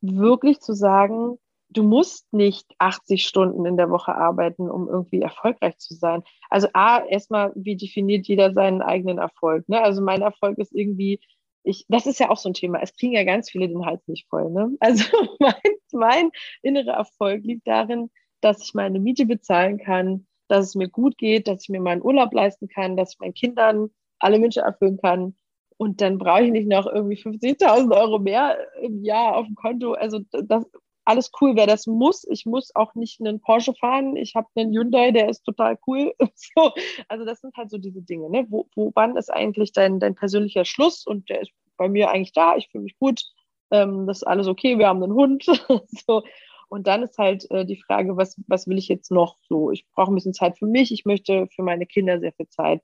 wirklich 0.00 0.60
zu 0.60 0.74
sagen, 0.74 1.38
du 1.70 1.82
musst 1.82 2.32
nicht 2.32 2.66
80 2.78 3.26
Stunden 3.26 3.66
in 3.66 3.76
der 3.76 3.90
Woche 3.90 4.14
arbeiten, 4.14 4.70
um 4.70 4.88
irgendwie 4.88 5.20
erfolgreich 5.20 5.76
zu 5.78 5.94
sein. 5.94 6.22
Also 6.50 6.68
A, 6.72 7.04
erstmal, 7.04 7.52
wie 7.54 7.76
definiert 7.76 8.26
jeder 8.26 8.52
seinen 8.52 8.82
eigenen 8.82 9.18
Erfolg? 9.18 9.68
Ne? 9.68 9.80
Also 9.82 10.02
mein 10.02 10.22
Erfolg 10.22 10.58
ist 10.58 10.74
irgendwie, 10.74 11.20
ich, 11.68 11.84
das 11.88 12.06
ist 12.06 12.18
ja 12.18 12.30
auch 12.30 12.36
so 12.38 12.48
ein 12.48 12.54
Thema. 12.54 12.80
Es 12.80 12.94
kriegen 12.94 13.12
ja 13.12 13.24
ganz 13.24 13.50
viele 13.50 13.68
den 13.68 13.84
Hals 13.84 14.06
nicht 14.08 14.26
voll. 14.28 14.50
Ne? 14.50 14.76
Also 14.80 15.04
mein, 15.38 15.52
mein 15.92 16.30
innerer 16.62 16.94
Erfolg 16.94 17.44
liegt 17.44 17.66
darin, 17.66 18.10
dass 18.40 18.62
ich 18.62 18.74
meine 18.74 18.98
Miete 19.00 19.26
bezahlen 19.26 19.78
kann, 19.78 20.26
dass 20.48 20.68
es 20.68 20.74
mir 20.74 20.88
gut 20.88 21.18
geht, 21.18 21.46
dass 21.46 21.62
ich 21.64 21.68
mir 21.68 21.80
meinen 21.80 22.02
Urlaub 22.02 22.32
leisten 22.32 22.68
kann, 22.68 22.96
dass 22.96 23.12
ich 23.12 23.18
meinen 23.18 23.34
Kindern 23.34 23.90
alle 24.18 24.40
Wünsche 24.40 24.60
erfüllen 24.60 24.98
kann. 24.98 25.36
Und 25.76 26.00
dann 26.00 26.18
brauche 26.18 26.44
ich 26.44 26.50
nicht 26.50 26.68
noch 26.68 26.86
irgendwie 26.86 27.20
50.000 27.20 27.94
Euro 27.94 28.18
mehr 28.18 28.56
im 28.82 29.04
Jahr 29.04 29.36
auf 29.36 29.46
dem 29.46 29.54
Konto. 29.54 29.92
Also 29.92 30.20
das 30.32 30.64
alles 31.08 31.30
cool, 31.40 31.56
wer 31.56 31.66
das 31.66 31.86
muss. 31.86 32.26
Ich 32.28 32.44
muss 32.44 32.74
auch 32.76 32.94
nicht 32.94 33.18
einen 33.20 33.40
Porsche 33.40 33.72
fahren. 33.72 34.14
Ich 34.16 34.34
habe 34.34 34.46
einen 34.54 34.72
Hyundai, 34.72 35.10
der 35.10 35.30
ist 35.30 35.42
total 35.42 35.78
cool. 35.86 36.14
So, 36.34 36.72
also 37.08 37.24
das 37.24 37.40
sind 37.40 37.56
halt 37.56 37.70
so 37.70 37.78
diese 37.78 38.02
Dinge. 38.02 38.28
Ne? 38.28 38.46
Wo, 38.50 38.68
wo, 38.74 38.92
wann 38.94 39.16
ist 39.16 39.32
eigentlich 39.32 39.72
dein, 39.72 40.00
dein 40.00 40.14
persönlicher 40.14 40.66
Schluss? 40.66 41.06
Und 41.06 41.30
der 41.30 41.40
ist 41.42 41.52
bei 41.78 41.88
mir 41.88 42.10
eigentlich 42.10 42.32
da. 42.32 42.56
Ich 42.56 42.68
fühle 42.68 42.84
mich 42.84 42.98
gut. 42.98 43.22
Ähm, 43.70 44.06
das 44.06 44.18
ist 44.18 44.24
alles 44.24 44.48
okay. 44.48 44.78
Wir 44.78 44.88
haben 44.88 45.02
einen 45.02 45.14
Hund. 45.14 45.44
so. 46.06 46.22
Und 46.68 46.86
dann 46.86 47.02
ist 47.02 47.16
halt 47.16 47.50
äh, 47.50 47.64
die 47.64 47.80
Frage, 47.80 48.18
was, 48.18 48.38
was 48.46 48.66
will 48.66 48.76
ich 48.76 48.88
jetzt 48.88 49.10
noch 49.10 49.38
so? 49.48 49.70
Ich 49.70 49.86
brauche 49.94 50.12
ein 50.12 50.14
bisschen 50.14 50.34
Zeit 50.34 50.58
für 50.58 50.66
mich, 50.66 50.92
ich 50.92 51.06
möchte 51.06 51.46
für 51.46 51.62
meine 51.62 51.86
Kinder 51.86 52.20
sehr 52.20 52.32
viel 52.32 52.48
Zeit. 52.48 52.82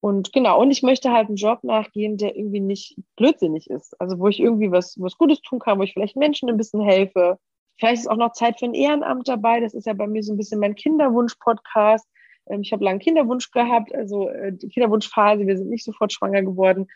Und 0.00 0.32
genau, 0.32 0.60
und 0.60 0.70
ich 0.70 0.82
möchte 0.82 1.12
halt 1.12 1.28
einen 1.28 1.36
Job 1.36 1.62
nachgehen, 1.62 2.16
der 2.16 2.34
irgendwie 2.34 2.60
nicht 2.60 2.96
blödsinnig 3.16 3.68
ist. 3.68 4.00
Also 4.00 4.18
wo 4.18 4.28
ich 4.28 4.40
irgendwie 4.40 4.72
was, 4.72 4.96
was 4.98 5.18
Gutes 5.18 5.42
tun 5.42 5.58
kann, 5.58 5.78
wo 5.78 5.82
ich 5.82 5.92
vielleicht 5.92 6.16
Menschen 6.16 6.48
ein 6.48 6.56
bisschen 6.56 6.80
helfe. 6.80 7.38
Vielleicht 7.78 8.02
ist 8.02 8.10
auch 8.10 8.16
noch 8.16 8.32
Zeit 8.32 8.58
für 8.58 8.64
ein 8.64 8.74
Ehrenamt 8.74 9.28
dabei. 9.28 9.60
Das 9.60 9.74
ist 9.74 9.86
ja 9.86 9.92
bei 9.92 10.06
mir 10.06 10.22
so 10.22 10.32
ein 10.32 10.38
bisschen 10.38 10.60
mein 10.60 10.74
Kinderwunsch-Podcast. 10.74 12.08
Ähm, 12.48 12.62
ich 12.62 12.72
habe 12.72 12.84
lange 12.84 12.98
Kinderwunsch 12.98 13.50
gehabt, 13.50 13.94
also 13.94 14.28
äh, 14.28 14.52
die 14.52 14.68
Kinderwunschphase, 14.68 15.46
wir 15.46 15.56
sind 15.56 15.68
nicht 15.68 15.84
sofort 15.84 16.12
schwanger 16.12 16.42
geworden. 16.42 16.86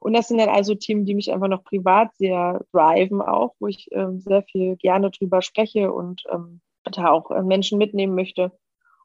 Und 0.00 0.12
das 0.12 0.28
sind 0.28 0.38
dann 0.38 0.50
also 0.50 0.74
Themen, 0.74 1.06
die 1.06 1.14
mich 1.14 1.32
einfach 1.32 1.48
noch 1.48 1.64
privat 1.64 2.14
sehr 2.16 2.64
driven 2.72 3.22
auch, 3.22 3.54
wo 3.58 3.68
ich 3.68 3.88
ähm, 3.92 4.20
sehr 4.20 4.42
viel 4.42 4.76
gerne 4.76 5.10
drüber 5.10 5.40
spreche 5.40 5.92
und 5.92 6.22
ähm, 6.30 6.60
da 6.84 7.10
auch 7.10 7.30
äh, 7.30 7.42
Menschen 7.42 7.78
mitnehmen 7.78 8.14
möchte. 8.14 8.52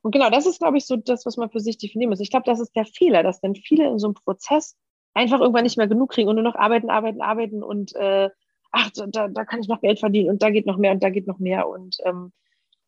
Und 0.01 0.11
genau, 0.11 0.29
das 0.29 0.45
ist, 0.45 0.59
glaube 0.59 0.77
ich, 0.77 0.85
so 0.85 0.95
das, 0.95 1.25
was 1.25 1.37
man 1.37 1.49
für 1.49 1.59
sich 1.59 1.77
definieren 1.77 2.09
muss. 2.09 2.19
Ich 2.19 2.29
glaube, 2.29 2.45
das 2.45 2.59
ist 2.59 2.75
der 2.75 2.85
Fehler, 2.85 3.23
dass 3.23 3.41
dann 3.41 3.55
viele 3.55 3.87
in 3.87 3.99
so 3.99 4.07
einem 4.07 4.13
Prozess 4.13 4.77
einfach 5.13 5.39
irgendwann 5.41 5.63
nicht 5.63 5.77
mehr 5.77 5.87
genug 5.87 6.11
kriegen 6.11 6.29
und 6.29 6.35
nur 6.35 6.43
noch 6.43 6.55
arbeiten, 6.55 6.89
arbeiten, 6.89 7.21
arbeiten 7.21 7.63
und 7.63 7.95
äh, 7.95 8.29
ach, 8.71 8.89
da, 9.07 9.27
da 9.27 9.45
kann 9.45 9.59
ich 9.59 9.67
noch 9.67 9.81
Geld 9.81 9.99
verdienen 9.99 10.29
und 10.29 10.41
da 10.41 10.49
geht 10.49 10.65
noch 10.65 10.77
mehr 10.77 10.91
und 10.91 11.03
da 11.03 11.09
geht 11.09 11.27
noch 11.27 11.39
mehr. 11.39 11.67
Und 11.67 11.97
ähm, 12.05 12.31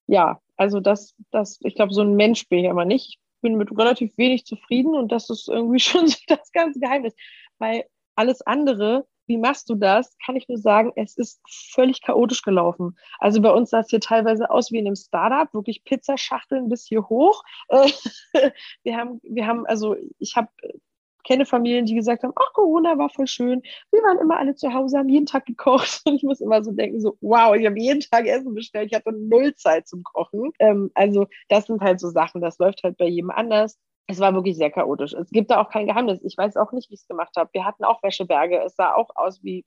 ja, 0.07 0.39
also 0.57 0.79
das, 0.79 1.15
das, 1.31 1.59
ich 1.61 1.75
glaube, 1.75 1.93
so 1.93 2.01
ein 2.01 2.15
Mensch 2.15 2.47
bin 2.47 2.59
ich 2.59 2.69
aber 2.69 2.85
nicht. 2.85 3.07
Ich 3.07 3.19
bin 3.41 3.57
mit 3.57 3.71
relativ 3.71 4.17
wenig 4.17 4.45
zufrieden 4.45 4.95
und 4.95 5.11
das 5.11 5.29
ist 5.29 5.49
irgendwie 5.49 5.79
schon 5.81 6.07
so 6.07 6.17
das 6.27 6.51
ganze 6.51 6.79
Geheimnis. 6.79 7.13
Weil 7.57 7.85
alles 8.15 8.41
andere, 8.41 9.07
wie 9.27 9.37
machst 9.37 9.69
du 9.69 9.75
das? 9.75 10.17
Kann 10.25 10.35
ich 10.35 10.47
nur 10.47 10.57
sagen, 10.57 10.91
es 10.95 11.17
ist 11.17 11.41
völlig 11.73 12.01
chaotisch 12.01 12.41
gelaufen. 12.41 12.97
Also 13.19 13.41
bei 13.41 13.51
uns 13.51 13.69
sah 13.69 13.79
es 13.79 13.89
hier 13.89 14.01
teilweise 14.01 14.49
aus 14.49 14.71
wie 14.71 14.79
in 14.79 14.87
einem 14.87 14.95
Startup, 14.95 15.53
wirklich 15.53 15.83
Pizzaschachteln 15.83 16.69
bis 16.69 16.85
hier 16.85 17.07
hoch. 17.09 17.43
wir 18.83 18.97
haben, 18.97 19.21
wir 19.23 19.47
haben, 19.47 19.65
also 19.65 19.95
ich 20.19 20.35
habe 20.35 20.49
kenne 21.23 21.45
Familien, 21.45 21.85
die 21.85 21.95
gesagt 21.95 22.23
haben, 22.23 22.33
ach, 22.35 22.53
Corona 22.53 22.97
war 22.97 23.09
voll 23.09 23.27
schön. 23.27 23.61
Wir 23.91 24.01
waren 24.01 24.19
immer 24.19 24.37
alle 24.37 24.55
zu 24.55 24.73
Hause, 24.73 24.97
haben 24.97 25.09
jeden 25.09 25.25
Tag 25.25 25.45
gekocht. 25.45 26.01
Und 26.05 26.15
ich 26.15 26.23
muss 26.23 26.41
immer 26.41 26.63
so 26.63 26.71
denken, 26.71 26.99
so, 26.99 27.17
wow, 27.21 27.55
ich 27.55 27.65
habe 27.65 27.79
jeden 27.79 28.01
Tag 28.01 28.25
Essen 28.25 28.53
bestellt. 28.53 28.89
Ich 28.91 28.97
hatte 28.97 29.11
null 29.11 29.55
Zeit 29.55 29.87
zum 29.87 30.03
Kochen. 30.03 30.51
Ähm, 30.59 30.91
also 30.93 31.27
das 31.49 31.65
sind 31.65 31.81
halt 31.81 31.99
so 31.99 32.09
Sachen, 32.09 32.41
das 32.41 32.57
läuft 32.59 32.83
halt 32.83 32.97
bei 32.97 33.05
jedem 33.05 33.31
anders. 33.31 33.77
Es 34.11 34.19
war 34.19 34.33
wirklich 34.33 34.57
sehr 34.57 34.69
chaotisch. 34.69 35.13
Es 35.13 35.29
gibt 35.29 35.49
da 35.49 35.61
auch 35.61 35.69
kein 35.69 35.87
Geheimnis. 35.87 36.19
Ich 36.23 36.37
weiß 36.37 36.57
auch 36.57 36.73
nicht, 36.73 36.89
wie 36.89 36.95
ich 36.95 37.01
es 37.01 37.07
gemacht 37.07 37.31
habe. 37.37 37.49
Wir 37.53 37.65
hatten 37.65 37.85
auch 37.85 38.03
Wäscheberge. 38.03 38.61
Es 38.61 38.75
sah 38.75 38.93
auch 38.93 39.09
aus 39.15 39.41
wie, 39.43 39.65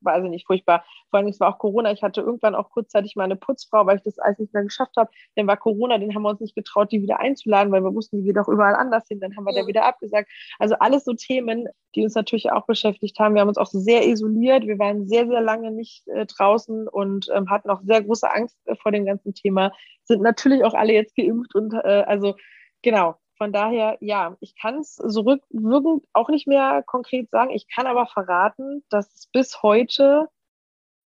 weiß 0.00 0.24
ich 0.24 0.30
nicht, 0.30 0.46
furchtbar. 0.46 0.84
Vor 1.10 1.18
allem, 1.18 1.28
es 1.28 1.38
war 1.38 1.54
auch 1.54 1.58
Corona. 1.58 1.92
Ich 1.92 2.02
hatte 2.02 2.22
irgendwann 2.22 2.54
auch 2.54 2.70
kurzzeitig 2.70 3.14
meine 3.14 3.36
Putzfrau, 3.36 3.84
weil 3.86 3.98
ich 3.98 4.02
das 4.02 4.18
alles 4.18 4.38
nicht 4.38 4.54
mehr 4.54 4.62
geschafft 4.62 4.96
habe. 4.96 5.10
Dann 5.36 5.46
war 5.46 5.58
Corona, 5.58 5.98
den 5.98 6.14
haben 6.14 6.22
wir 6.22 6.30
uns 6.30 6.40
nicht 6.40 6.54
getraut, 6.54 6.90
die 6.92 7.02
wieder 7.02 7.20
einzuladen, 7.20 7.70
weil 7.70 7.82
wir 7.82 7.94
wussten, 7.94 8.18
die 8.18 8.24
geht 8.24 8.36
doch 8.36 8.48
überall 8.48 8.74
anders 8.74 9.06
hin. 9.06 9.20
Dann 9.20 9.36
haben 9.36 9.44
wir 9.44 9.54
ja. 9.54 9.62
da 9.62 9.66
wieder 9.66 9.84
abgesagt. 9.84 10.30
Also 10.58 10.76
alles 10.80 11.04
so 11.04 11.12
Themen, 11.12 11.68
die 11.94 12.04
uns 12.04 12.14
natürlich 12.14 12.50
auch 12.50 12.66
beschäftigt 12.66 13.18
haben. 13.18 13.34
Wir 13.34 13.42
haben 13.42 13.48
uns 13.48 13.58
auch 13.58 13.66
sehr 13.66 14.06
isoliert. 14.06 14.66
Wir 14.66 14.78
waren 14.78 15.06
sehr, 15.06 15.26
sehr 15.26 15.42
lange 15.42 15.70
nicht 15.72 16.08
äh, 16.08 16.24
draußen 16.24 16.88
und 16.88 17.28
ähm, 17.34 17.50
hatten 17.50 17.68
auch 17.68 17.82
sehr 17.82 18.02
große 18.02 18.30
Angst 18.30 18.56
äh, 18.64 18.76
vor 18.76 18.92
dem 18.92 19.04
ganzen 19.04 19.34
Thema. 19.34 19.72
Sind 20.04 20.22
natürlich 20.22 20.64
auch 20.64 20.74
alle 20.74 20.94
jetzt 20.94 21.14
geimpft 21.14 21.54
und 21.54 21.74
äh, 21.74 22.04
also 22.06 22.34
genau 22.82 23.16
von 23.38 23.52
daher, 23.52 23.96
ja, 24.00 24.36
ich 24.40 24.56
kann 24.56 24.80
es 24.80 24.96
so 24.96 25.20
rückwirkend 25.22 26.04
auch 26.12 26.28
nicht 26.28 26.48
mehr 26.48 26.82
konkret 26.84 27.30
sagen. 27.30 27.50
Ich 27.50 27.68
kann 27.68 27.86
aber 27.86 28.06
verraten, 28.06 28.84
dass 28.90 29.14
es 29.14 29.28
bis 29.28 29.62
heute, 29.62 30.28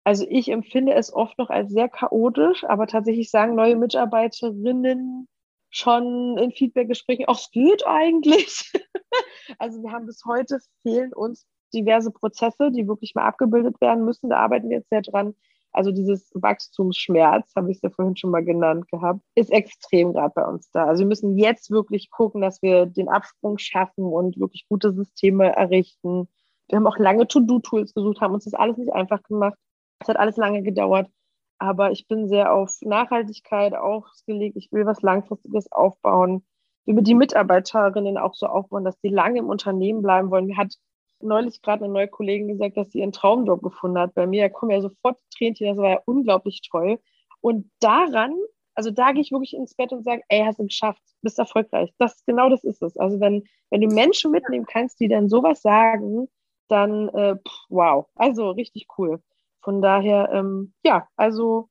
also 0.04 0.26
ich 0.30 0.50
empfinde 0.50 0.94
es 0.94 1.12
oft 1.12 1.38
noch 1.40 1.50
als 1.50 1.72
sehr 1.72 1.90
chaotisch, 1.90 2.66
aber 2.66 2.88
tatsächlich 2.88 3.32
sagen 3.32 3.56
neue 3.56 3.78
Mitarbeiterinnen 3.78 5.28
schon 5.70 6.38
in 6.38 6.52
Feedbackgesprächen, 6.52 7.26
ach, 7.28 7.40
es 7.40 7.50
geht 7.52 7.88
eigentlich. 7.88 8.72
also 9.60 9.82
wir 9.82 9.92
haben 9.92 10.06
bis 10.06 10.24
heute 10.26 10.60
fehlen 10.82 11.14
uns 11.14 11.46
diverse 11.74 12.12
Prozesse, 12.12 12.72
die 12.72 12.88
wirklich 12.88 13.16
mal 13.16 13.26
abgebildet 13.26 13.80
werden 13.82 14.04
müssen. 14.04 14.30
Da 14.30 14.38
arbeiten 14.38 14.70
wir 14.70 14.78
jetzt 14.78 14.90
sehr 14.90 15.02
dran. 15.02 15.34
Also 15.78 15.92
dieses 15.92 16.32
Wachstumsschmerz, 16.34 17.54
habe 17.56 17.70
ich 17.70 17.78
es 17.78 17.84
ja 17.84 17.92
vorhin 17.92 18.18
schon 18.18 18.32
mal 18.32 18.44
genannt 18.44 18.90
gehabt, 18.90 19.22
ist 19.36 19.52
extrem 19.52 20.14
gerade 20.14 20.34
bei 20.34 20.44
uns 20.44 20.72
da. 20.72 20.86
Also 20.86 21.02
wir 21.02 21.08
müssen 21.08 21.38
jetzt 21.38 21.70
wirklich 21.70 22.10
gucken, 22.10 22.42
dass 22.42 22.64
wir 22.64 22.88
den 22.88 23.10
Absprung 23.10 23.60
schaffen 23.60 24.04
und 24.04 24.40
wirklich 24.40 24.66
gute 24.68 24.92
Systeme 24.92 25.56
errichten. 25.56 26.30
Wir 26.68 26.78
haben 26.78 26.88
auch 26.88 26.98
lange 26.98 27.28
To-Do-Tools 27.28 27.94
gesucht, 27.94 28.22
haben 28.22 28.34
uns 28.34 28.46
das 28.46 28.56
alles 28.56 28.78
nicht 28.78 28.92
einfach 28.92 29.22
gemacht. 29.22 29.54
Es 30.00 30.08
hat 30.08 30.18
alles 30.18 30.36
lange 30.36 30.64
gedauert. 30.64 31.12
Aber 31.60 31.92
ich 31.92 32.08
bin 32.08 32.28
sehr 32.28 32.54
auf 32.54 32.76
Nachhaltigkeit 32.82 33.76
ausgelegt. 33.76 34.58
Ich 34.58 34.72
will 34.72 34.88
was 34.88 35.04
Langfristiges 35.04 35.72
aufbauen. 35.72 36.44
Wir 36.86 36.96
will 36.96 37.04
die 37.04 37.14
Mitarbeiterinnen 37.14 38.18
auch 38.18 38.34
so 38.34 38.48
aufbauen, 38.48 38.84
dass 38.84 39.00
die 39.02 39.10
lange 39.10 39.38
im 39.38 39.50
Unternehmen 39.50 40.02
bleiben 40.02 40.32
wollen. 40.32 40.48
Mir 40.48 40.58
hat 40.58 40.74
neulich 41.22 41.62
gerade 41.62 41.86
eine 41.86 41.94
neue 41.94 42.08
Kollegin 42.08 42.48
gesagt, 42.48 42.78
dass 42.78 42.92
sie 42.92 43.00
ihren 43.00 43.12
Traumjob 43.12 43.62
gefunden 43.62 43.98
hat. 43.98 44.14
Bei 44.14 44.28
mir 44.28 44.50
kommen 44.50 44.72
ja 44.72 44.82
sofort 44.82 45.20
Tränchen, 45.36 45.68
das 45.68 45.78
war 45.78 45.90
ja 45.90 46.02
unglaublich 46.06 46.62
toll. 46.70 47.00
Und 47.42 47.70
daran, 47.80 48.36
also 48.76 48.92
da 48.92 49.12
gehe 49.12 49.22
ich 49.22 49.32
wirklich 49.32 49.54
ins 49.54 49.76
Bett 49.76 49.92
und 49.92 50.04
sage, 50.04 50.22
ey, 50.30 50.44
hast 50.46 50.60
du 50.60 50.66
geschafft, 50.66 51.02
bist 51.22 51.40
erfolgreich. 51.40 51.92
Das 51.98 52.24
genau 52.26 52.50
das 52.50 52.64
ist 52.64 52.82
es. 52.82 52.98
Also 52.98 53.20
wenn, 53.20 53.44
wenn 53.70 53.82
du 53.82 53.88
Menschen 53.88 54.32
mitnehmen 54.32 54.66
kannst, 54.66 55.00
die 55.00 55.08
dann 55.08 55.30
sowas 55.30 55.62
sagen, 55.62 56.28
dann 56.68 57.10
äh, 57.10 57.36
pff, 57.36 57.66
wow, 57.70 58.08
also 58.16 58.52
richtig 58.52 58.88
cool. 58.98 59.22
Von 59.62 59.82
daher, 59.82 60.30
ähm, 60.32 60.74
ja, 60.84 61.08
also 61.16 61.70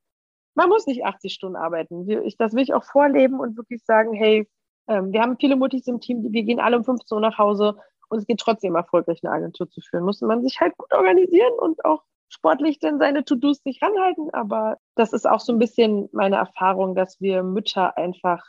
man 0.55 0.69
muss 0.69 0.87
nicht 0.87 1.05
80 1.05 1.33
Stunden 1.33 1.57
arbeiten. 1.57 2.09
Ich, 2.25 2.37
das 2.37 2.55
will 2.55 2.63
ich 2.63 2.75
auch 2.75 2.85
vorleben 2.85 3.41
und 3.41 3.57
wirklich 3.57 3.85
sagen, 3.85 4.15
hey, 4.15 4.49
ähm, 4.89 5.13
wir 5.13 5.21
haben 5.21 5.37
viele 5.39 5.57
Mutis 5.57 5.87
im 5.87 6.01
Team, 6.01 6.23
wir 6.33 6.43
gehen 6.43 6.61
alle 6.61 6.79
um 6.79 6.85
15 6.85 7.15
Uhr 7.15 7.21
nach 7.21 7.39
Hause 7.39 7.77
und 8.09 8.19
es 8.19 8.27
geht 8.27 8.41
trotzdem 8.41 8.77
erfolgreich, 8.77 9.21
eine 9.23 9.33
Agentur 9.33 9.69
zu 9.69 9.81
führen. 9.81 10.05
Muss 10.05 10.21
man 10.21 10.43
sich 10.43 10.61
halt 10.61 10.77
gut 10.77 10.93
organisieren 10.93 11.53
und 11.59 11.85
auch 11.85 12.03
sportlich 12.29 12.79
dann 12.79 12.99
seine 12.99 13.25
To-Dos 13.25 13.63
sich 13.63 13.81
ranhalten. 13.83 14.31
Aber 14.33 14.79
das 14.95 15.13
ist 15.13 15.29
auch 15.29 15.41
so 15.41 15.53
ein 15.53 15.59
bisschen 15.59 16.09
meine 16.13 16.37
Erfahrung, 16.37 16.95
dass 16.95 17.21
wir 17.21 17.43
Mütter 17.43 17.97
einfach 17.97 18.45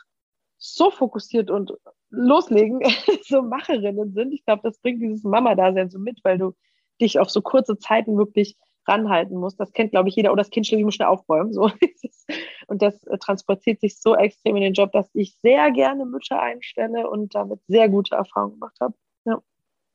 so 0.58 0.90
fokussiert 0.90 1.50
und 1.50 1.72
loslegen, 2.10 2.80
so 3.22 3.42
Macherinnen 3.42 4.12
sind. 4.12 4.32
Ich 4.32 4.44
glaube, 4.44 4.62
das 4.64 4.78
bringt 4.78 5.02
dieses 5.02 5.22
Mama-Dasein 5.24 5.90
so 5.90 5.98
mit, 5.98 6.20
weil 6.24 6.38
du 6.38 6.54
dich 7.00 7.18
auf 7.18 7.30
so 7.30 7.42
kurze 7.42 7.78
Zeiten 7.78 8.18
wirklich 8.18 8.56
ranhalten 8.88 9.36
musst. 9.36 9.60
Das 9.60 9.72
kennt, 9.72 9.92
glaube 9.92 10.08
ich, 10.08 10.16
jeder. 10.16 10.32
Oh, 10.32 10.36
das 10.36 10.50
Kind 10.50 10.66
schnell, 10.66 10.80
ich 10.80 10.84
muss 10.84 10.94
schnell 10.94 11.08
aufräumen. 11.08 11.52
So. 11.52 11.70
und 12.66 12.82
das 12.82 13.04
äh, 13.04 13.18
transportiert 13.18 13.80
sich 13.80 14.00
so 14.00 14.16
extrem 14.16 14.56
in 14.56 14.62
den 14.62 14.72
Job, 14.72 14.90
dass 14.92 15.08
ich 15.14 15.36
sehr 15.36 15.70
gerne 15.70 16.06
Mütter 16.06 16.40
einstelle 16.40 17.08
und 17.08 17.34
damit 17.34 17.60
sehr 17.68 17.88
gute 17.88 18.16
Erfahrungen 18.16 18.54
gemacht 18.54 18.78
habe. 18.80 18.94
Ja. 19.24 19.42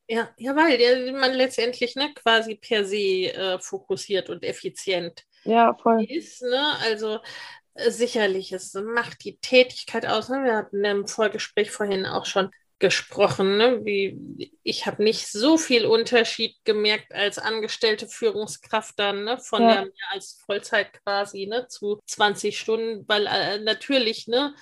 Ja, 0.07 0.29
ja, 0.37 0.55
weil 0.55 0.79
ja, 0.81 1.13
man 1.13 1.33
letztendlich 1.33 1.95
ne, 1.95 2.13
quasi 2.13 2.55
per 2.55 2.85
se 2.85 3.33
äh, 3.33 3.59
fokussiert 3.59 4.29
und 4.29 4.43
effizient 4.43 5.23
ja, 5.45 5.73
voll. 5.81 6.03
ist. 6.03 6.41
Ne? 6.41 6.75
Also 6.81 7.19
äh, 7.73 7.89
sicherlich, 7.89 8.51
es 8.51 8.73
macht 8.73 9.23
die 9.23 9.37
Tätigkeit 9.37 10.05
aus. 10.05 10.29
Ne? 10.29 10.43
Wir 10.43 10.57
hatten 10.57 10.83
im 10.83 11.07
Vorgespräch 11.07 11.71
vorhin 11.71 12.05
auch 12.05 12.25
schon 12.25 12.51
gesprochen. 12.79 13.55
Ne? 13.55 13.85
Wie, 13.85 14.51
ich 14.61 14.85
habe 14.85 15.01
nicht 15.03 15.27
so 15.27 15.57
viel 15.57 15.85
Unterschied 15.85 16.57
gemerkt 16.65 17.13
als 17.13 17.39
angestellte 17.39 18.07
Führungskraft 18.09 18.99
dann 18.99 19.23
ne? 19.23 19.37
von 19.37 19.61
ja. 19.61 19.73
der 19.73 19.81
mehr 19.83 20.11
als 20.11 20.41
Vollzeit 20.45 20.91
quasi 21.01 21.45
ne? 21.45 21.67
zu 21.69 22.01
20 22.05 22.59
Stunden, 22.59 23.07
weil 23.07 23.25
äh, 23.25 23.59
natürlich 23.59 24.27
ne 24.27 24.53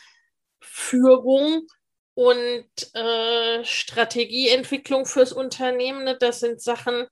Führung 0.59 1.65
und 2.13 2.65
äh, 2.93 3.63
Strategieentwicklung 3.63 5.05
fürs 5.05 5.31
Unternehmen, 5.31 6.03
ne, 6.03 6.17
das 6.19 6.39
sind 6.39 6.61
Sachen, 6.61 7.07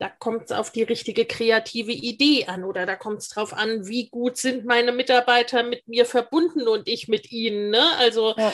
da 0.00 0.08
kommt 0.08 0.44
es 0.44 0.52
auf 0.52 0.70
die 0.70 0.82
richtige 0.82 1.26
kreative 1.26 1.92
Idee 1.92 2.46
an 2.46 2.64
oder 2.64 2.86
da 2.86 2.96
kommt 2.96 3.18
es 3.18 3.28
darauf 3.28 3.52
an, 3.52 3.86
wie 3.86 4.08
gut 4.08 4.38
sind 4.38 4.64
meine 4.64 4.92
Mitarbeiter 4.92 5.62
mit 5.62 5.86
mir 5.88 6.06
verbunden 6.06 6.66
und 6.68 6.88
ich 6.88 7.06
mit 7.06 7.30
ihnen. 7.30 7.68
Ne? 7.68 7.96
Also 7.98 8.34
ja. 8.36 8.52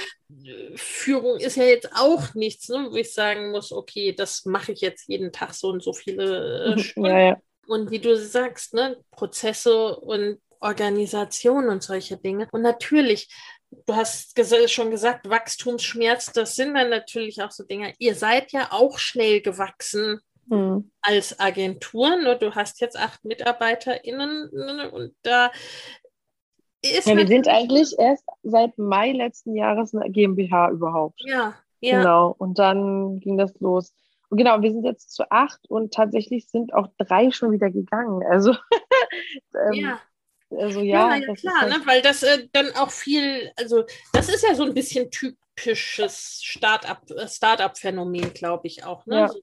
Führung 0.74 1.38
ist 1.38 1.56
ja 1.56 1.62
jetzt 1.62 1.90
auch 1.94 2.34
nichts, 2.34 2.68
ne, 2.68 2.88
wo 2.90 2.96
ich 2.96 3.14
sagen 3.14 3.52
muss, 3.52 3.70
okay, 3.70 4.12
das 4.12 4.44
mache 4.44 4.72
ich 4.72 4.80
jetzt 4.80 5.08
jeden 5.08 5.30
Tag 5.30 5.54
so 5.54 5.68
und 5.68 5.84
so 5.84 5.92
viele 5.92 6.74
äh, 6.74 6.78
Stunden. 6.80 7.10
Ja, 7.10 7.18
ja. 7.18 7.36
Und 7.68 7.92
wie 7.92 8.00
du 8.00 8.16
sagst, 8.16 8.74
ne, 8.74 8.96
Prozesse 9.12 9.96
und 9.96 10.40
Organisation 10.58 11.68
und 11.68 11.82
solche 11.82 12.16
Dinge. 12.16 12.48
Und 12.50 12.62
natürlich 12.62 13.28
du 13.70 13.94
hast 13.94 14.34
ges 14.34 14.72
schon 14.72 14.90
gesagt, 14.90 15.28
Wachstumsschmerz, 15.28 16.32
das 16.32 16.56
sind 16.56 16.74
dann 16.74 16.90
natürlich 16.90 17.42
auch 17.42 17.50
so 17.50 17.64
Dinge. 17.64 17.94
Ihr 17.98 18.14
seid 18.14 18.52
ja 18.52 18.68
auch 18.70 18.98
schnell 18.98 19.40
gewachsen 19.40 20.20
hm. 20.48 20.90
als 21.02 21.38
Agentur. 21.38 22.16
Nur 22.16 22.36
du 22.36 22.54
hast 22.54 22.80
jetzt 22.80 22.98
acht 22.98 23.24
MitarbeiterInnen 23.24 24.50
ne, 24.52 24.90
und 24.90 25.14
da 25.22 25.50
ist. 26.82 27.06
Ja, 27.06 27.16
wir 27.16 27.26
sind 27.26 27.48
eigentlich 27.48 27.94
erst 27.98 28.24
seit 28.42 28.78
Mai 28.78 29.12
letzten 29.12 29.54
Jahres 29.54 29.94
eine 29.94 30.10
GmbH 30.10 30.70
überhaupt. 30.70 31.20
Ja, 31.24 31.54
ja. 31.80 31.98
Genau. 31.98 32.34
Und 32.36 32.58
dann 32.58 33.20
ging 33.20 33.36
das 33.36 33.58
los. 33.60 33.92
Und 34.28 34.38
genau, 34.38 34.60
wir 34.60 34.72
sind 34.72 34.84
jetzt 34.84 35.12
zu 35.12 35.30
acht 35.30 35.60
und 35.68 35.94
tatsächlich 35.94 36.48
sind 36.48 36.74
auch 36.74 36.88
drei 36.98 37.30
schon 37.30 37.52
wieder 37.52 37.70
gegangen. 37.70 38.24
Also 38.28 38.52
ähm, 39.54 39.72
ja. 39.72 40.00
Also 40.50 40.80
ja, 40.80 41.16
ja, 41.16 41.26
ja 41.26 41.34
klar, 41.34 41.60
halt 41.62 41.72
ne? 41.72 41.82
weil 41.86 42.02
das 42.02 42.22
äh, 42.22 42.46
dann 42.52 42.70
auch 42.76 42.90
viel, 42.90 43.50
also 43.56 43.84
das 44.12 44.28
ist 44.28 44.44
ja 44.44 44.54
so 44.54 44.64
ein 44.64 44.74
bisschen 44.74 45.10
typisches 45.10 46.40
äh, 46.54 47.28
Start-up-Phänomen, 47.28 48.22
Start 48.22 48.34
glaube 48.34 48.66
ich 48.66 48.84
auch. 48.84 49.04
Ne? 49.06 49.16
Ja. 49.20 49.28
So, 49.28 49.40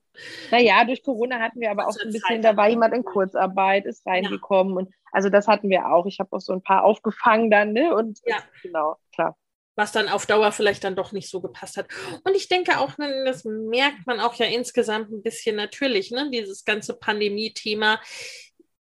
naja, 0.51 0.85
durch 0.85 1.03
Corona 1.03 1.39
hatten 1.39 1.59
wir 1.59 1.71
aber 1.71 1.87
auch 1.87 1.91
so 1.91 2.01
ein 2.01 2.13
bisschen, 2.13 2.41
Zeit 2.41 2.45
da 2.45 2.55
war 2.55 2.69
jemand 2.69 2.93
in 2.93 3.03
Kurzarbeit, 3.03 3.85
ist 3.85 4.05
reingekommen 4.05 4.73
ja. 4.73 4.79
und 4.79 4.93
also 5.11 5.29
das 5.29 5.47
hatten 5.47 5.69
wir 5.69 5.87
auch. 5.87 6.05
Ich 6.05 6.19
habe 6.19 6.31
auch 6.31 6.41
so 6.41 6.53
ein 6.53 6.63
paar 6.63 6.83
aufgefangen 6.83 7.51
dann, 7.51 7.73
ne? 7.73 7.93
Und 7.93 8.19
ja. 8.25 8.37
genau, 8.63 8.97
klar 9.13 9.35
was 9.75 9.91
dann 9.91 10.09
auf 10.09 10.25
Dauer 10.25 10.51
vielleicht 10.51 10.83
dann 10.83 10.95
doch 10.95 11.11
nicht 11.11 11.29
so 11.29 11.41
gepasst 11.41 11.77
hat. 11.77 11.87
Und 12.23 12.35
ich 12.35 12.47
denke 12.47 12.79
auch, 12.79 12.97
ne, 12.97 13.23
das 13.25 13.43
merkt 13.43 14.05
man 14.05 14.19
auch 14.19 14.35
ja 14.35 14.45
insgesamt 14.45 15.11
ein 15.11 15.23
bisschen 15.23 15.55
natürlich, 15.55 16.11
ne? 16.11 16.29
dieses 16.31 16.63
ganze 16.63 16.93
Pandemie-Thema 16.93 17.99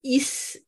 ist 0.02 0.64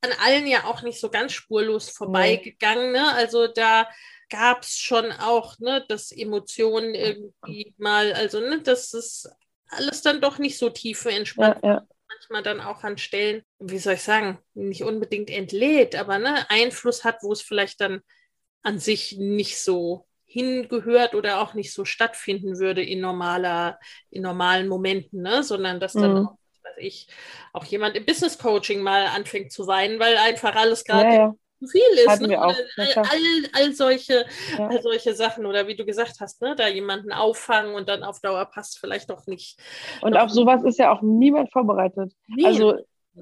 an 0.00 0.10
allen 0.24 0.46
ja 0.46 0.64
auch 0.64 0.82
nicht 0.82 1.00
so 1.00 1.10
ganz 1.10 1.32
spurlos 1.32 1.88
vorbeigegangen. 1.88 2.92
Ne? 2.92 3.12
Also 3.12 3.46
da 3.46 3.88
gab 4.28 4.62
es 4.62 4.78
schon 4.78 5.12
auch, 5.12 5.58
ne, 5.58 5.84
dass 5.88 6.12
Emotionen 6.12 6.94
irgendwie 6.94 7.74
mal, 7.78 8.12
also 8.12 8.40
ne, 8.40 8.60
dass 8.60 8.92
es 8.92 9.28
alles 9.68 10.02
dann 10.02 10.20
doch 10.20 10.38
nicht 10.38 10.58
so 10.58 10.70
tiefe 10.70 11.10
entspannt 11.10 11.58
ja, 11.62 11.74
ja. 11.74 11.86
manchmal 12.08 12.42
dann 12.42 12.60
auch 12.60 12.84
an 12.84 12.98
Stellen, 12.98 13.42
wie 13.58 13.78
soll 13.78 13.94
ich 13.94 14.02
sagen, 14.02 14.38
nicht 14.54 14.82
unbedingt 14.82 15.30
entlädt, 15.30 15.94
aber 15.96 16.18
ne, 16.18 16.48
Einfluss 16.50 17.04
hat, 17.04 17.22
wo 17.22 17.32
es 17.32 17.42
vielleicht 17.42 17.80
dann 17.80 18.00
an 18.62 18.78
sich 18.78 19.16
nicht 19.18 19.60
so 19.60 20.06
hingehört 20.24 21.14
oder 21.14 21.40
auch 21.40 21.54
nicht 21.54 21.72
so 21.72 21.84
stattfinden 21.84 22.58
würde 22.58 22.82
in 22.82 23.00
normaler, 23.00 23.78
in 24.10 24.22
normalen 24.22 24.66
Momenten, 24.68 25.22
ne? 25.22 25.42
sondern 25.42 25.78
dass 25.78 25.92
dann 25.92 26.12
mhm. 26.12 26.26
auch 26.26 26.38
weiß 26.66 26.76
ich, 26.78 27.08
auch 27.52 27.64
jemand 27.64 27.96
im 27.96 28.04
Business 28.04 28.38
Coaching 28.38 28.82
mal 28.82 29.06
anfängt 29.06 29.52
zu 29.52 29.66
weinen, 29.66 29.98
weil 29.98 30.16
einfach 30.16 30.54
alles 30.56 30.84
gerade 30.84 31.08
ja, 31.08 31.14
ja. 31.14 31.34
zu 31.60 31.66
viel 31.68 31.82
ist. 32.06 32.20
Ne? 32.20 32.38
All, 32.38 32.54
all, 32.76 33.06
all, 33.52 33.72
solche, 33.72 34.26
ja. 34.58 34.66
all 34.68 34.82
solche 34.82 35.14
Sachen 35.14 35.46
oder 35.46 35.66
wie 35.68 35.76
du 35.76 35.84
gesagt 35.84 36.20
hast, 36.20 36.42
ne? 36.42 36.54
da 36.56 36.68
jemanden 36.68 37.12
auffangen 37.12 37.74
und 37.74 37.88
dann 37.88 38.02
auf 38.02 38.20
Dauer 38.20 38.44
passt 38.46 38.78
vielleicht 38.78 39.10
doch 39.10 39.26
nicht. 39.26 39.58
Und 40.02 40.16
auf 40.16 40.30
sowas 40.30 40.62
ist 40.64 40.78
ja 40.78 40.92
auch 40.92 41.02
niemand 41.02 41.52
vorbereitet. 41.52 42.12
Nee. 42.26 42.46
Also 42.46 42.78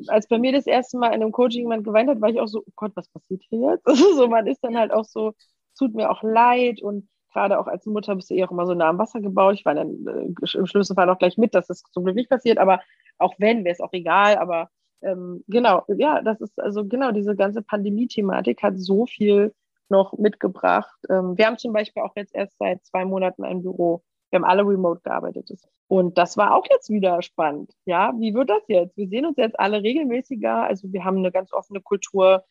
als 0.09 0.27
bei 0.27 0.39
mir 0.39 0.53
das 0.53 0.67
erste 0.67 0.99
Mal 0.99 1.09
in 1.09 1.23
einem 1.23 1.33
Coaching 1.33 1.63
jemand 1.63 1.85
geweint 1.85 2.09
hat, 2.11 2.21
war 2.21 2.29
ich 2.29 2.41
auch 2.41 2.49
so, 2.49 2.61
oh 2.61 2.73
Gott, 2.75 2.93
was 2.95 3.09
passiert 3.09 3.43
hier 3.49 3.71
jetzt? 3.71 3.87
Also 3.87 4.15
so, 4.15 4.29
man 4.29 4.47
ist 4.47 4.63
dann 4.63 4.77
halt 4.77 4.93
auch 4.93 5.05
so, 5.05 5.35
tut 5.79 5.95
mir 5.95 6.11
auch 6.11 6.23
leid 6.23 6.83
und 6.83 7.09
gerade 7.35 7.59
auch 7.59 7.67
als 7.67 7.85
Mutter 7.87 8.15
bist 8.17 8.31
du 8.31 8.35
eh 8.35 8.45
auch 8.45 8.51
immer 8.51 8.67
so 8.67 8.75
nah 8.75 8.89
am 8.89 8.99
Wasser 8.99 9.21
gebaut. 9.21 9.55
Ich 9.55 9.65
war 9.65 9.75
dann 9.75 10.07
äh, 10.07 10.57
im 10.57 10.67
schlimmsten 10.67 10.95
Fall 10.95 11.11
auch 11.11 11.19
gleich 11.19 11.37
mit, 11.37 11.55
dass 11.55 11.67
das 11.67 11.83
zum 11.93 12.05
Glück 12.05 12.17
nicht 12.17 12.31
passiert, 12.31 12.59
aber 12.59 12.81
auch 13.19 13.35
wenn, 13.39 13.65
wäre 13.65 13.75
es 13.75 13.81
auch 13.81 13.93
egal. 13.93 14.37
Aber 14.37 14.71
ähm, 15.03 15.45
genau, 15.49 15.85
ja, 15.89 16.23
das 16.23 16.41
ist 16.41 16.59
also 16.59 16.87
genau 16.87 17.13
diese 17.13 17.37
ganze 17.37 17.63
Pandemie-Thematik 17.63 18.63
hat 18.63 18.79
so 18.79 19.07
viel 19.07 19.53
noch 19.89 20.17
mitgebracht. 20.17 20.99
Ähm, 21.11 21.37
wir 21.37 21.47
haben 21.47 21.59
zum 21.59 21.73
Beispiel 21.73 22.03
auch 22.03 22.17
jetzt 22.17 22.35
erst 22.35 22.57
seit 22.59 22.85
zwei 22.85 23.05
Monaten 23.05 23.45
ein 23.45 23.63
Büro. 23.63 24.03
Wir 24.31 24.39
haben 24.39 24.45
alle 24.45 24.67
remote 24.67 25.01
gearbeitet. 25.03 25.51
Und 25.87 26.19
das 26.19 26.37
war 26.37 26.57
auch 26.57 26.67
jetzt 26.71 26.91
wieder 26.91 27.23
spannend. 27.23 27.73
Ja, 27.85 28.13
wie 28.19 28.35
wird 28.35 28.51
das 28.51 28.63
jetzt? 28.67 28.97
Wir 28.97 29.09
sehen 29.09 29.27
uns 29.27 29.37
jetzt 29.37 29.59
alle 29.61 29.83
regelmäßiger. 29.83 30.65
Also 30.65 30.93
wir 30.93 31.05
haben 31.05 31.19
eine 31.19 31.31
ganz 31.31 31.53
offene 31.53 31.81
Kultur. 31.81 32.45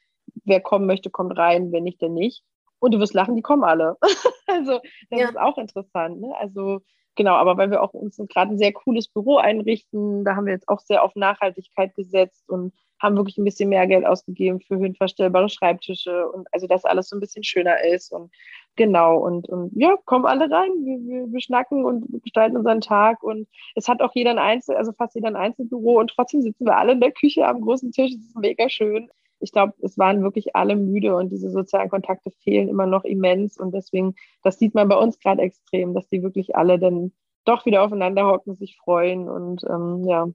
Wer 0.46 0.62
kommen 0.62 0.86
möchte, 0.86 1.10
kommt 1.10 1.38
rein. 1.38 1.72
Wenn 1.72 1.84
nicht, 1.84 2.02
dann 2.02 2.14
nicht. 2.14 2.44
Und 2.84 2.94
du 2.94 3.00
wirst 3.00 3.14
lachen, 3.14 3.38
die 3.38 3.42
kommen 3.42 3.64
alle. 3.64 3.96
also 4.48 4.82
das 5.10 5.20
ja. 5.20 5.30
ist 5.30 5.40
auch 5.40 5.58
interessant. 5.58 6.20
Ne? 6.20 6.36
Also 6.38 6.82
genau, 7.16 7.36
aber 7.36 7.56
weil 7.56 7.72
wir 7.72 7.82
auch 7.82 7.94
uns 7.94 8.18
gerade 8.18 8.52
ein 8.52 8.58
sehr 8.58 8.74
cooles 8.74 9.08
Büro 9.08 9.38
einrichten, 9.38 10.26
da 10.26 10.36
haben 10.36 10.48
wir 10.48 10.52
jetzt 10.52 10.68
auch 10.68 10.82
sehr 10.82 11.02
auf 11.02 11.16
Nachhaltigkeit 11.16 11.96
gesetzt 11.96 12.44
und 12.50 12.74
haben 13.00 13.16
wirklich 13.16 13.38
ein 13.38 13.46
bisschen 13.46 13.70
mehr 13.70 13.88
Geld 13.88 14.06
ausgegeben 14.06 14.60
für 14.60 14.76
höhenverstellbare 14.76 15.48
Schreibtische 15.48 16.28
und 16.30 16.50
also 16.52 16.68
dass 16.68 16.84
alles 16.84 17.08
so 17.08 17.16
ein 17.16 17.22
bisschen 17.22 17.46
schöner 17.46 17.82
ist 17.86 18.12
und 18.12 18.34
genau 18.76 19.18
und, 19.18 19.48
und 19.48 19.72
ja, 19.76 19.96
kommen 20.04 20.26
alle 20.26 20.52
rein, 20.52 20.72
wir, 20.84 21.00
wir, 21.06 21.32
wir 21.32 21.42
schnacken 21.42 21.86
und 21.86 22.06
gestalten 22.22 22.58
unseren 22.58 22.82
Tag 22.82 23.24
und 23.24 23.48
es 23.76 23.88
hat 23.88 24.02
auch 24.02 24.12
jeder 24.14 24.32
ein 24.32 24.40
Einzel, 24.40 24.76
also 24.76 24.92
fast 24.92 25.16
jeder 25.16 25.30
ein 25.30 25.38
Einzelbüro 25.38 26.02
und 26.02 26.10
trotzdem 26.10 26.42
sitzen 26.42 26.66
wir 26.66 26.76
alle 26.76 26.92
in 26.92 27.00
der 27.00 27.14
Küche 27.14 27.48
am 27.48 27.62
großen 27.62 27.94
Tisch, 27.94 28.12
es 28.12 28.26
ist 28.26 28.38
mega 28.38 28.68
schön. 28.68 29.10
Ich 29.44 29.52
glaube, 29.52 29.74
es 29.82 29.98
waren 29.98 30.24
wirklich 30.24 30.56
alle 30.56 30.76
müde 30.76 31.16
und 31.16 31.30
diese 31.30 31.50
sozialen 31.50 31.89
Kontakte 31.89 32.32
fehlen 32.44 32.70
immer 32.70 32.86
noch 32.86 33.04
immens 33.04 33.58
und 33.58 33.74
deswegen, 33.74 34.16
das 34.41 34.58
sieht 34.58 34.74
man 34.74 34.88
bei 34.88 34.96
uns 34.96 35.20
gerade 35.20 35.41
extrem, 35.41 35.94
dass 35.94 36.08
die 36.08 36.24
wirklich 36.24 36.56
alle 36.56 36.80
dann 36.80 37.12
doch 37.46 37.66
wieder 37.66 37.84
aufeinander 37.84 38.26
hocken, 38.26 38.56
sich 38.56 38.78
freuen 38.78 39.30
und 39.30 39.64
ähm, 39.70 40.04
ja, 40.08 40.28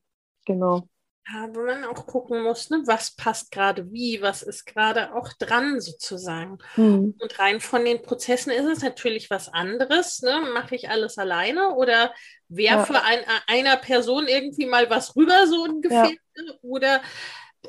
genau. 0.45 0.89
Ja, 1.31 1.47
wo 1.55 1.61
man 1.61 1.85
auch 1.85 2.07
gucken 2.07 2.43
muss, 2.43 2.71
ne, 2.71 2.83
was 2.87 3.15
passt 3.15 3.51
gerade 3.51 3.93
wie, 3.93 4.23
was 4.23 4.43
ist 4.43 4.65
gerade 4.65 5.15
auch 5.15 5.29
dran 5.39 5.79
sozusagen. 5.79 6.57
Mhm. 6.77 7.17
Und 7.21 7.39
rein 7.39 7.61
von 7.61 7.85
den 7.85 8.01
Prozessen 8.01 8.51
ist 8.51 8.65
es 8.65 8.83
natürlich 8.83 9.29
was 9.29 9.53
anderes. 9.53 10.23
Ne? 10.23 10.41
Mache 10.55 10.75
ich 10.75 10.89
alles 10.89 11.19
alleine 11.19 11.75
oder 11.75 12.15
werfe 12.49 12.95
ja. 12.95 13.03
ein, 13.05 13.21
einer 13.47 13.77
Person 13.77 14.27
irgendwie 14.27 14.65
mal 14.65 14.89
was 14.89 15.17
rüber, 15.17 15.47
so 15.47 15.65
ungefähr? 15.65 16.05
Ja. 16.05 16.43
Ne? 16.43 16.59
Oder 16.63 17.03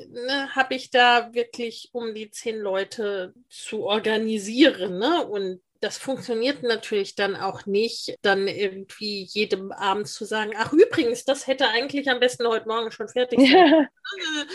ne, 0.08 0.54
habe 0.54 0.74
ich 0.74 0.90
da 0.90 1.32
wirklich, 1.32 1.90
um 1.92 2.14
die 2.14 2.30
zehn 2.30 2.58
Leute 2.58 3.34
zu 3.48 3.84
organisieren 3.84 4.98
ne? 4.98 5.26
und 5.26 5.60
das 5.80 5.96
funktioniert 5.96 6.62
natürlich 6.62 7.14
dann 7.14 7.34
auch 7.34 7.64
nicht, 7.64 8.14
dann 8.20 8.48
irgendwie 8.48 9.22
jedem 9.30 9.72
Abend 9.72 10.08
zu 10.08 10.26
sagen, 10.26 10.52
ach 10.56 10.72
übrigens, 10.72 11.24
das 11.24 11.46
hätte 11.46 11.68
eigentlich 11.68 12.10
am 12.10 12.20
besten 12.20 12.46
heute 12.46 12.68
Morgen 12.68 12.90
schon 12.90 13.08
fertig 13.08 13.40
sein. 13.50 13.88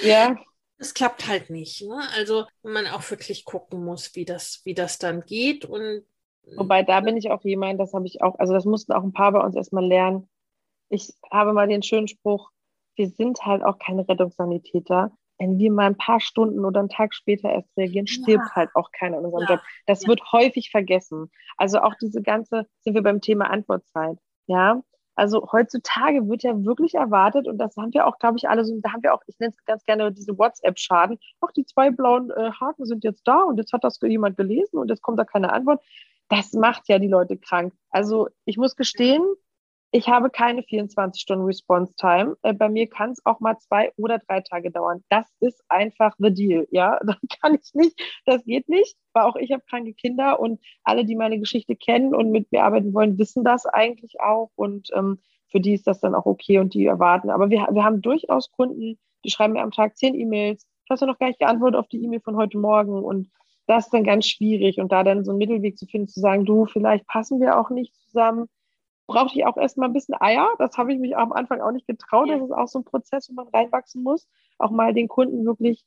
ja. 0.04 0.38
Das 0.78 0.94
klappt 0.94 1.28
halt 1.28 1.50
nicht. 1.50 1.82
Ne? 1.84 1.98
Also 2.16 2.46
man 2.62 2.86
auch 2.86 3.10
wirklich 3.10 3.46
gucken 3.46 3.84
muss, 3.84 4.14
wie 4.14 4.26
das, 4.26 4.62
wie 4.66 4.74
das 4.74 4.98
dann 5.00 5.22
geht. 5.22 5.64
Und 5.64 6.06
Wobei 6.56 6.84
da 6.84 7.00
bin 7.00 7.18
ich 7.18 7.32
auch 7.32 7.44
jemand, 7.44 7.80
das 7.80 7.94
habe 7.94 8.06
ich 8.06 8.22
auch, 8.22 8.38
also 8.38 8.54
das 8.54 8.66
mussten 8.66 8.92
auch 8.94 9.04
ein 9.04 9.14
paar 9.14 9.32
bei 9.32 9.40
uns 9.40 9.56
erstmal 9.56 9.86
lernen. 9.86 10.30
Ich 10.90 11.14
habe 11.32 11.54
mal 11.54 11.68
den 11.68 11.82
schönen 11.82 12.08
Spruch, 12.08 12.52
wir 12.96 13.10
sind 13.10 13.46
halt 13.46 13.64
auch 13.64 13.80
keine 13.80 14.08
Rettungssanitäter 14.08 15.12
wenn 15.38 15.58
wir 15.58 15.72
mal 15.72 15.88
ein 15.88 15.98
paar 15.98 16.20
Stunden 16.20 16.64
oder 16.64 16.80
einen 16.80 16.90
Tag 16.90 17.14
später 17.14 17.50
erst 17.50 17.76
reagieren, 17.78 18.08
stirbt 18.08 18.46
ja. 18.50 18.56
halt 18.56 18.70
auch 18.74 18.92
keiner 18.92 19.20
in 19.20 19.26
unserem 19.26 19.44
ja. 19.48 19.56
Job. 19.56 19.62
Das 19.86 20.04
ja. 20.04 20.10
wird 20.10 20.22
häufig 20.32 20.72
vergessen. 20.72 21.30
Also 21.58 21.80
auch 21.80 21.94
diese 22.02 22.22
ganze, 22.22 22.68
sind 22.82 22.94
wir 22.94 23.04
beim 23.04 23.22
Thema 23.22 23.50
Antwortzeit. 23.50 24.18
Ja, 24.48 24.82
also 25.16 25.50
heutzutage 25.52 26.28
wird 26.28 26.44
ja 26.44 26.64
wirklich 26.66 26.96
erwartet, 26.96 27.48
und 27.48 27.58
das 27.58 27.76
haben 27.78 27.94
wir 27.94 28.06
auch, 28.06 28.20
glaube 28.20 28.38
ich, 28.38 28.50
alle 28.50 28.66
so, 28.66 28.78
da 28.82 28.92
haben 28.92 29.02
wir 29.02 29.14
auch, 29.14 29.22
ich 29.28 29.40
nenne 29.40 29.52
es 29.52 29.66
ganz 29.66 29.84
gerne 29.86 30.12
diese 30.12 30.38
WhatsApp-Schaden. 30.38 31.18
Ach, 31.40 31.52
die 31.54 31.66
zwei 31.66 31.90
blauen 31.90 32.32
äh, 32.32 32.52
Haken 32.52 32.86
sind 32.86 33.04
jetzt 33.06 33.26
da 33.26 33.44
und 33.44 33.58
jetzt 33.58 33.72
hat 33.72 33.84
das 33.86 34.00
jemand 34.02 34.36
gelesen 34.36 34.78
und 34.78 34.90
jetzt 34.90 35.02
kommt 35.02 35.18
da 35.18 35.24
keine 35.24 35.54
Antwort. 35.54 35.82
Das 36.28 36.54
macht 36.54 36.90
ja 36.90 37.00
die 37.00 37.08
Leute 37.08 37.38
krank. 37.38 37.74
Also 37.92 38.28
ich 38.44 38.58
muss 38.58 38.76
gestehen, 38.76 39.22
ich 39.96 40.10
habe 40.10 40.30
keine 40.30 40.62
24 40.62 41.22
Stunden 41.22 41.46
Response 41.46 41.94
Time. 41.96 42.36
Äh, 42.42 42.54
bei 42.54 42.68
mir 42.68 42.90
kann 42.90 43.12
es 43.12 43.26
auch 43.26 43.40
mal 43.40 43.58
zwei 43.60 43.94
oder 43.96 44.20
drei 44.20 44.42
Tage 44.42 44.70
dauern. 44.70 45.02
Das 45.08 45.26
ist 45.40 45.64
einfach 45.70 46.14
the 46.18 46.34
deal. 46.34 46.68
Ja, 46.70 47.00
das 47.06 47.16
kann 47.42 47.56
ich 47.56 47.74
nicht. 47.74 47.98
Das 48.26 48.44
geht 48.44 48.68
nicht, 48.68 48.98
weil 49.14 49.24
auch 49.24 49.38
ich 49.38 49.54
habe 49.54 49.64
kranke 49.70 49.94
Kinder 49.94 50.42
und 50.42 50.60
alle, 50.84 51.06
die 51.06 51.16
meine 51.16 51.40
Geschichte 51.40 51.78
kennen 51.78 52.14
und 52.14 52.30
mit 52.32 52.52
mir 52.52 52.66
arbeiten 52.66 52.94
wollen, 52.94 53.18
wissen 53.18 53.46
das 53.46 53.66
eigentlich 53.66 54.20
auch. 54.20 54.52
Und 54.56 54.90
ähm, 54.94 55.20
für 55.50 55.62
die 55.62 55.74
ist 55.74 55.88
das 55.88 56.02
dann 56.02 56.14
auch 56.14 56.26
okay 56.26 56.60
und 56.60 56.74
die 56.74 56.86
erwarten. 56.86 57.30
Aber 57.30 57.50
wir, 57.50 57.66
wir 57.72 57.86
haben 57.86 58.02
durchaus 58.02 58.52
Kunden, 58.52 59.00
die 59.24 59.30
schreiben 59.30 59.54
mir 59.54 59.62
am 59.62 59.72
Tag 59.72 59.96
zehn 59.96 60.14
E-Mails. 60.14 60.68
Ich 60.84 60.92
habe 60.92 61.00
ja 61.00 61.08
noch 61.08 61.20
gar 61.20 61.28
nicht 61.28 61.40
geantwortet 61.40 61.80
auf 61.80 61.88
die 61.88 62.04
E-Mail 62.04 62.20
von 62.20 62.36
heute 62.36 62.58
Morgen. 62.58 63.02
Und 63.02 63.32
das 63.66 63.86
ist 63.86 63.94
dann 63.94 64.04
ganz 64.04 64.28
schwierig. 64.28 64.78
Und 64.78 64.92
da 64.92 65.06
dann 65.06 65.24
so 65.24 65.32
einen 65.32 65.38
Mittelweg 65.38 65.78
zu 65.78 65.86
finden, 65.86 66.10
zu 66.10 66.20
sagen, 66.20 66.44
du, 66.44 66.66
vielleicht 66.66 67.08
passen 67.08 67.40
wir 67.40 67.58
auch 67.58 67.70
nicht 67.70 67.96
zusammen 67.96 68.50
brauchte 69.08 69.38
ich 69.38 69.46
auch 69.46 69.58
erstmal 69.58 69.90
ein 69.90 69.94
bisschen 69.94 70.16
Eier. 70.20 70.50
Das 70.60 70.78
habe 70.78 70.94
ich 70.94 71.00
mich 71.00 71.16
am 71.18 71.32
Anfang 71.34 71.62
auch 71.62 71.72
nicht 71.72 71.88
getraut. 71.88 72.30
Das 72.30 72.42
ist 72.42 72.52
auch 72.52 72.68
so 72.68 72.80
ein 72.80 72.86
Prozess, 72.86 73.30
wo 73.30 73.34
man 73.34 73.48
reinwachsen 73.48 74.04
muss. 74.04 74.28
Auch 74.58 74.72
mal 74.72 74.94
den 74.94 75.08
Kunden 75.08 75.46
wirklich 75.46 75.86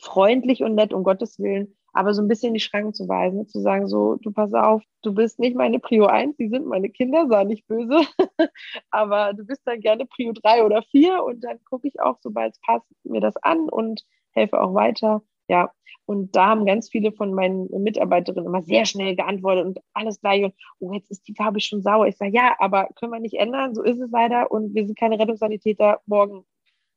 freundlich 0.00 0.62
und 0.62 0.74
nett, 0.74 0.92
um 0.92 1.04
Gottes 1.04 1.38
Willen, 1.38 1.76
aber 1.92 2.14
so 2.14 2.22
ein 2.22 2.28
bisschen 2.28 2.48
in 2.48 2.54
die 2.54 2.60
Schranken 2.60 2.94
zu 2.94 3.08
weisen, 3.08 3.48
zu 3.48 3.60
sagen, 3.60 3.86
so, 3.86 4.16
du 4.16 4.32
pass 4.32 4.52
auf, 4.52 4.82
du 5.02 5.14
bist 5.14 5.38
nicht 5.38 5.56
meine 5.56 5.78
Prio 5.78 6.06
1, 6.06 6.36
die 6.36 6.48
sind 6.48 6.66
meine 6.66 6.90
Kinder, 6.90 7.26
sei 7.28 7.44
nicht 7.44 7.66
böse, 7.66 8.00
aber 8.90 9.32
du 9.34 9.44
bist 9.44 9.62
dann 9.64 9.80
gerne 9.80 10.06
Prio 10.06 10.32
3 10.32 10.64
oder 10.64 10.82
4 10.82 11.24
und 11.24 11.42
dann 11.44 11.58
gucke 11.64 11.88
ich 11.88 12.00
auch, 12.00 12.18
sobald 12.20 12.54
es 12.54 12.60
passt, 12.60 12.86
mir 13.04 13.20
das 13.20 13.36
an 13.38 13.68
und 13.68 14.02
helfe 14.32 14.60
auch 14.60 14.74
weiter. 14.74 15.22
Ja, 15.48 15.70
und 16.06 16.36
da 16.36 16.46
haben 16.46 16.66
ganz 16.66 16.88
viele 16.88 17.12
von 17.12 17.34
meinen 17.34 17.68
Mitarbeiterinnen 17.82 18.46
immer 18.46 18.62
sehr 18.62 18.84
schnell 18.86 19.16
geantwortet 19.16 19.66
und 19.66 19.80
alles 19.92 20.20
gleich. 20.20 20.44
Und 20.44 20.54
oh, 20.78 20.92
jetzt 20.92 21.10
ist 21.10 21.26
die 21.26 21.34
Farbe 21.34 21.60
schon 21.60 21.82
sauer. 21.82 22.06
Ich 22.06 22.16
sage, 22.16 22.32
ja, 22.32 22.54
aber 22.60 22.88
können 22.94 23.12
wir 23.12 23.20
nicht 23.20 23.34
ändern. 23.34 23.74
So 23.74 23.82
ist 23.82 23.98
es 23.98 24.10
leider. 24.12 24.50
Und 24.50 24.74
wir 24.74 24.86
sind 24.86 24.98
keine 24.98 25.18
Rettungssanitäter. 25.18 26.00
Morgen 26.06 26.44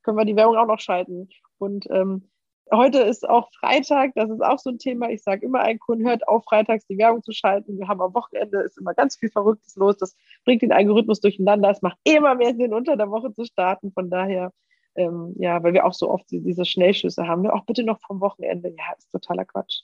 können 0.03 0.17
wir 0.17 0.25
die 0.25 0.35
Werbung 0.35 0.57
auch 0.57 0.67
noch 0.67 0.79
schalten. 0.79 1.29
Und 1.57 1.87
ähm, 1.89 2.29
heute 2.71 2.99
ist 2.99 3.27
auch 3.27 3.49
Freitag. 3.59 4.11
Das 4.13 4.29
ist 4.29 4.43
auch 4.43 4.59
so 4.59 4.69
ein 4.69 4.77
Thema. 4.77 5.09
Ich 5.09 5.23
sage 5.23 5.43
immer, 5.43 5.61
ein 5.61 5.79
Kunden 5.79 6.07
hört 6.07 6.27
auf, 6.27 6.43
freitags 6.43 6.85
die 6.85 6.99
Werbung 6.99 7.23
zu 7.23 7.31
schalten. 7.31 7.79
Wir 7.79 7.87
haben 7.87 8.01
am 8.01 8.13
Wochenende 8.13 8.59
ist 8.59 8.77
immer 8.77 8.93
ganz 8.93 9.17
viel 9.17 9.31
Verrücktes 9.31 9.75
los. 9.75 9.97
Das 9.97 10.15
bringt 10.45 10.61
den 10.61 10.71
Algorithmus 10.71 11.19
durcheinander. 11.19 11.71
Es 11.71 11.81
macht 11.81 11.97
immer 12.03 12.35
mehr 12.35 12.55
Sinn, 12.55 12.75
unter 12.75 12.95
der 12.95 13.09
Woche 13.09 13.33
zu 13.33 13.43
starten. 13.45 13.91
Von 13.91 14.11
daher 14.11 14.51
ähm, 14.95 15.35
ja, 15.37 15.61
weil 15.63 15.73
wir 15.73 15.85
auch 15.85 15.93
so 15.93 16.09
oft 16.09 16.25
diese 16.29 16.65
Schnellschüsse 16.65 17.27
haben. 17.27 17.43
Ne? 17.43 17.53
Auch 17.53 17.65
bitte 17.65 17.83
noch 17.83 17.99
vom 18.01 18.19
Wochenende. 18.21 18.69
Ja, 18.69 18.93
ist 18.97 19.11
totaler 19.11 19.45
Quatsch. 19.45 19.81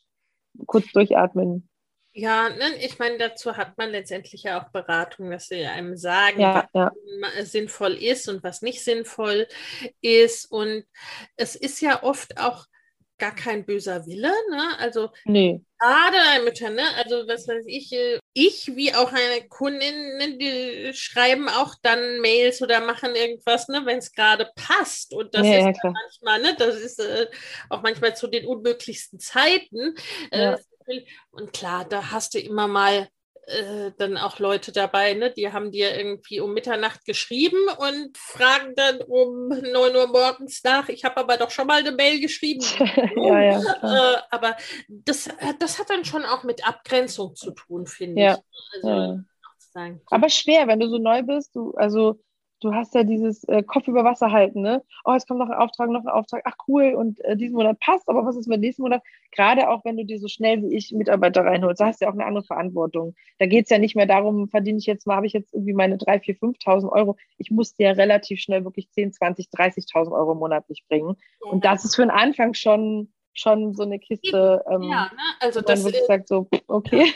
Kurz 0.66 0.91
durchatmen. 0.91 1.70
Ja, 2.18 2.47
ne, 2.47 2.76
ich 2.80 2.97
meine, 2.97 3.18
dazu 3.18 3.58
hat 3.58 3.78
man 3.78 3.89
letztendlich 3.89 4.43
ja 4.43 4.62
auch 4.62 4.70
Beratung, 4.70 5.32
dass 5.32 5.49
sie 5.49 5.66
einem 5.66 5.97
sagen, 5.97 6.39
ja, 6.39 6.70
was 6.72 6.91
ja. 7.36 7.45
sinnvoll 7.45 7.91
ist 7.91 8.30
und 8.30 8.41
was 8.41 8.62
nicht 8.62 8.82
sinnvoll 8.82 9.47
ist. 9.99 10.49
Und 10.49 10.86
es 11.36 11.58
ist 11.58 11.82
ja 11.82 12.03
oft 12.03 12.39
auch 12.39 12.68
gar 13.18 13.34
kein 13.34 13.66
böser 13.66 14.05
Wille. 14.05 14.32
Ne? 14.51 14.80
Also 14.80 15.09
nee. 15.26 15.61
gerade 15.80 16.43
Mütter, 16.43 16.70
ne? 16.70 16.84
also 16.97 17.28
was 17.28 17.47
weiß 17.47 17.66
ich, 17.68 17.91
äh, 17.93 18.20
ich 18.34 18.76
wie 18.76 18.93
auch 18.93 19.11
eine 19.11 19.47
Kundin, 19.47 20.18
ne, 20.18 20.38
die 20.38 20.93
schreiben 20.93 21.47
auch 21.47 21.76
dann 21.82 22.20
Mails 22.20 22.61
oder 22.61 22.82
machen 22.82 23.16
irgendwas, 23.16 23.68
ne, 23.68 23.82
wenn 23.86 23.99
es 23.99 24.11
gerade 24.11 24.49
passt. 24.55 25.13
Und 25.13 25.34
das 25.34 25.47
ja, 25.47 25.70
ist 25.70 25.80
ja, 25.84 25.91
manchmal, 25.91 26.41
ne, 26.41 26.55
das 26.57 26.76
ist 26.76 26.99
äh, 26.99 27.28
auch 27.70 27.82
manchmal 27.82 28.16
zu 28.16 28.28
den 28.28 28.45
unmöglichsten 28.45 29.20
Zeiten. 29.20 29.95
Äh, 30.32 30.43
ja. 30.43 30.57
und 31.32 31.53
klar, 31.53 31.86
da 31.86 32.11
hast 32.11 32.34
du 32.34 32.39
immer 32.39 32.68
mal 32.68 33.07
äh, 33.47 33.91
dann 33.97 34.17
auch 34.17 34.39
Leute 34.39 34.71
dabei, 34.71 35.13
ne? 35.13 35.31
die 35.31 35.51
haben 35.51 35.71
dir 35.71 35.95
irgendwie 35.95 36.39
um 36.39 36.53
Mitternacht 36.53 37.05
geschrieben 37.05 37.57
und 37.77 38.17
fragen 38.17 38.73
dann 38.75 39.01
um 39.01 39.49
9 39.49 39.95
Uhr 39.95 40.07
morgens 40.07 40.63
nach. 40.63 40.89
Ich 40.89 41.03
habe 41.03 41.17
aber 41.17 41.37
doch 41.37 41.51
schon 41.51 41.67
mal 41.67 41.79
eine 41.79 41.91
Mail 41.91 42.19
geschrieben. 42.19 42.65
ja, 43.15 43.41
ja, 43.41 43.59
äh, 44.15 44.21
aber 44.31 44.55
das, 44.87 45.29
das 45.59 45.79
hat 45.79 45.89
dann 45.89 46.05
schon 46.05 46.25
auch 46.25 46.43
mit 46.43 46.67
Abgrenzung 46.67 47.35
zu 47.35 47.51
tun, 47.51 47.85
finde 47.85 48.21
ja. 48.21 48.33
ich. 48.33 48.83
Also, 48.83 49.23
ja. 49.75 49.91
Aber 50.09 50.29
schwer, 50.29 50.67
wenn 50.67 50.79
du 50.79 50.87
so 50.87 50.97
neu 50.97 51.21
bist, 51.21 51.55
du, 51.55 51.73
also 51.75 52.19
du 52.62 52.74
hast 52.74 52.95
ja 52.95 53.03
dieses 53.03 53.43
äh, 53.45 53.64
Kopf 53.64 53.88
über 53.88 54.03
Wasser 54.03 54.32
halten, 54.32 54.62
ne? 54.62 54.84
Oh, 55.03 55.14
jetzt 55.14 55.28
kommt 55.28 55.39
noch 55.39 55.49
ein 55.49 55.58
Auftrag, 55.58 55.89
noch 55.89 56.01
ein 56.01 56.10
Auftrag, 56.10 56.41
ach 56.45 56.56
cool, 56.68 56.93
und 56.93 57.24
äh, 57.24 57.36
diesen 57.36 57.56
Monat 57.56 57.80
passt, 57.80 58.08
aber 58.08 58.26
was 58.26 58.36
ist 58.36 58.47
mit 58.47 58.62
nächsten 58.62 58.82
Monat? 58.82 59.03
Gerade 59.32 59.70
auch, 59.70 59.84
wenn 59.84 59.97
du 59.97 60.06
dir 60.06 60.20
so 60.20 60.28
schnell 60.28 60.62
wie 60.62 60.76
ich 60.76 60.91
Mitarbeiter 60.91 61.45
reinholst, 61.45 61.82
da 61.82 61.88
hast 61.88 62.01
du 62.01 62.06
ja 62.06 62.10
auch 62.10 62.16
eine 62.16 62.26
andere 62.26 62.45
Verantwortung. 62.45 63.16
Da 63.39 63.45
geht 63.45 63.66
es 63.66 63.70
ja 63.70 63.78
nicht 63.78 63.95
mehr 63.95 64.06
darum, 64.06 64.49
verdiene 64.49 64.78
ich 64.78 64.86
jetzt 64.86 65.06
mal, 65.06 65.16
habe 65.16 65.28
ich 65.28 65.34
jetzt 65.34 65.53
irgendwie 65.53 65.74
meine 65.74 65.97
3, 65.97 66.22
4, 66.22 66.38
5.000 66.38 66.91
Euro. 66.91 67.18
Ich 67.38 67.51
muss 67.51 67.76
dir 67.76 67.88
ja 67.88 67.93
relativ 67.93 68.39
schnell 68.39 68.64
wirklich 68.64 68.89
10, 68.91 69.14
20, 69.14 69.47
30.000 69.47 70.12
Euro 70.12 70.36
monatlich 70.36 70.86
bringen. 70.88 71.16
Ja. 71.43 71.51
Und 71.51 71.66
das 71.66 71.86
ist 71.86 71.95
für 71.95 72.03
den 72.03 72.12
Anfang 72.12 72.53
schon, 72.53 73.14
schon 73.34 73.74
so 73.74 73.84
eine 73.84 73.99
Kiste, 73.99 74.64
ähm, 74.70 74.84
ja, 74.84 75.06
ne? 75.06 75.10
also 75.41 75.62
das 75.62 75.86
ist, 75.86 76.08
sagt 76.08 76.30
so, 76.30 76.47
okay. 76.68 77.12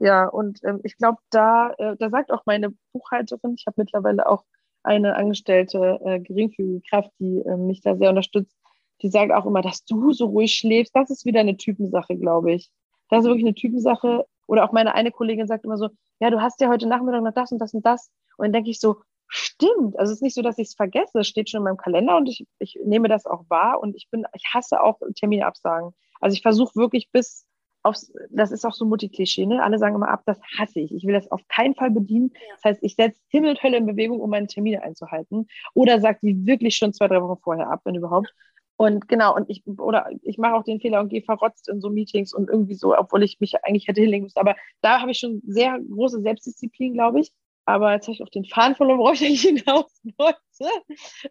ja, 0.00 0.26
und 0.28 0.58
ähm, 0.64 0.80
ich 0.82 0.96
glaube, 0.96 1.18
da, 1.30 1.72
äh, 1.78 1.96
da 1.96 2.10
sagt 2.10 2.32
auch 2.32 2.42
meine 2.46 2.74
Buchhalterin, 2.92 3.54
ich 3.56 3.64
habe 3.66 3.80
mittlerweile 3.80 4.28
auch 4.28 4.44
eine 4.86 5.16
angestellte 5.16 6.00
äh, 6.04 6.20
geringfügige 6.20 6.80
Kraft, 6.88 7.10
die 7.18 7.38
äh, 7.40 7.56
mich 7.56 7.80
da 7.80 7.96
sehr 7.96 8.10
unterstützt, 8.10 8.56
die 9.02 9.08
sagt 9.08 9.32
auch 9.32 9.46
immer, 9.46 9.62
dass 9.62 9.84
du 9.84 10.12
so 10.12 10.26
ruhig 10.26 10.54
schläfst. 10.54 10.94
Das 10.94 11.10
ist 11.10 11.24
wieder 11.24 11.40
eine 11.40 11.56
Typensache, 11.56 12.16
glaube 12.16 12.52
ich. 12.52 12.70
Das 13.10 13.20
ist 13.20 13.26
wirklich 13.26 13.44
eine 13.44 13.54
Typensache. 13.54 14.24
Oder 14.46 14.64
auch 14.64 14.72
meine 14.72 14.94
eine 14.94 15.10
Kollegin 15.10 15.46
sagt 15.46 15.64
immer 15.64 15.76
so, 15.76 15.88
ja, 16.20 16.30
du 16.30 16.40
hast 16.40 16.60
ja 16.60 16.68
heute 16.68 16.86
Nachmittag 16.86 17.22
noch 17.22 17.34
das 17.34 17.52
und 17.52 17.58
das 17.58 17.74
und 17.74 17.84
das. 17.84 18.10
Und 18.38 18.46
dann 18.46 18.52
denke 18.52 18.70
ich 18.70 18.80
so, 18.80 18.96
stimmt. 19.26 19.98
Also 19.98 20.12
es 20.12 20.18
ist 20.18 20.22
nicht 20.22 20.34
so, 20.34 20.42
dass 20.42 20.58
ich 20.58 20.68
es 20.68 20.74
vergesse. 20.74 21.20
Es 21.20 21.28
steht 21.28 21.50
schon 21.50 21.58
in 21.58 21.64
meinem 21.64 21.76
Kalender 21.76 22.16
und 22.16 22.28
ich, 22.28 22.46
ich 22.58 22.78
nehme 22.84 23.08
das 23.08 23.26
auch 23.26 23.44
wahr. 23.48 23.80
Und 23.80 23.96
ich 23.96 24.08
bin, 24.10 24.24
ich 24.34 24.44
hasse 24.54 24.80
auch 24.80 25.00
Termine 25.16 25.46
absagen. 25.46 25.92
Also 26.20 26.34
ich 26.34 26.42
versuche 26.42 26.76
wirklich 26.76 27.10
bis 27.10 27.44
aufs, 27.86 28.12
das 28.30 28.50
ist 28.52 28.64
auch 28.66 28.72
so 28.74 28.84
Multiklischee, 28.84 29.46
ne? 29.46 29.62
Alle 29.62 29.78
sagen 29.78 29.94
immer 29.94 30.08
ab, 30.08 30.22
das 30.26 30.38
hasse 30.58 30.80
ich. 30.80 30.94
Ich 30.94 31.04
will 31.04 31.14
das 31.14 31.30
auf 31.30 31.46
keinen 31.48 31.74
Fall 31.74 31.90
bedienen. 31.90 32.32
Das 32.56 32.64
heißt, 32.64 32.82
ich 32.82 32.96
setze 32.96 33.20
Himmel 33.28 33.50
und 33.50 33.62
Hölle 33.62 33.78
in 33.78 33.86
Bewegung, 33.86 34.20
um 34.20 34.30
meine 34.30 34.46
Termine 34.46 34.82
einzuhalten. 34.82 35.46
Oder 35.74 36.00
sage 36.00 36.18
die 36.22 36.46
wirklich 36.46 36.76
schon 36.76 36.92
zwei, 36.92 37.08
drei 37.08 37.22
Wochen 37.22 37.40
vorher 37.42 37.70
ab, 37.70 37.80
wenn 37.84 37.94
überhaupt. 37.94 38.34
Und 38.76 39.08
genau, 39.08 39.34
und 39.34 39.48
ich, 39.48 39.66
oder 39.66 40.10
ich 40.22 40.36
mache 40.36 40.54
auch 40.54 40.64
den 40.64 40.80
Fehler 40.80 41.00
und 41.00 41.08
gehe 41.08 41.22
verrotzt 41.22 41.68
in 41.68 41.80
so 41.80 41.88
Meetings 41.88 42.34
und 42.34 42.50
irgendwie 42.50 42.74
so, 42.74 42.96
obwohl 42.96 43.22
ich 43.22 43.40
mich 43.40 43.64
eigentlich 43.64 43.88
hätte 43.88 44.02
hinlegen 44.02 44.24
müssen. 44.24 44.38
Aber 44.38 44.54
da 44.82 45.00
habe 45.00 45.12
ich 45.12 45.18
schon 45.18 45.40
sehr 45.46 45.78
große 45.80 46.20
Selbstdisziplin, 46.20 46.92
glaube 46.92 47.20
ich. 47.20 47.32
Aber 47.64 47.92
jetzt 47.92 48.06
habe 48.06 48.14
ich 48.14 48.22
auch 48.22 48.28
den 48.28 48.44
Faden 48.44 48.76
verloren, 48.76 48.98
worauf 48.98 49.14
ich 49.14 49.26
eigentlich 49.26 49.42
hinaus 49.42 50.00
wollte. 50.18 50.38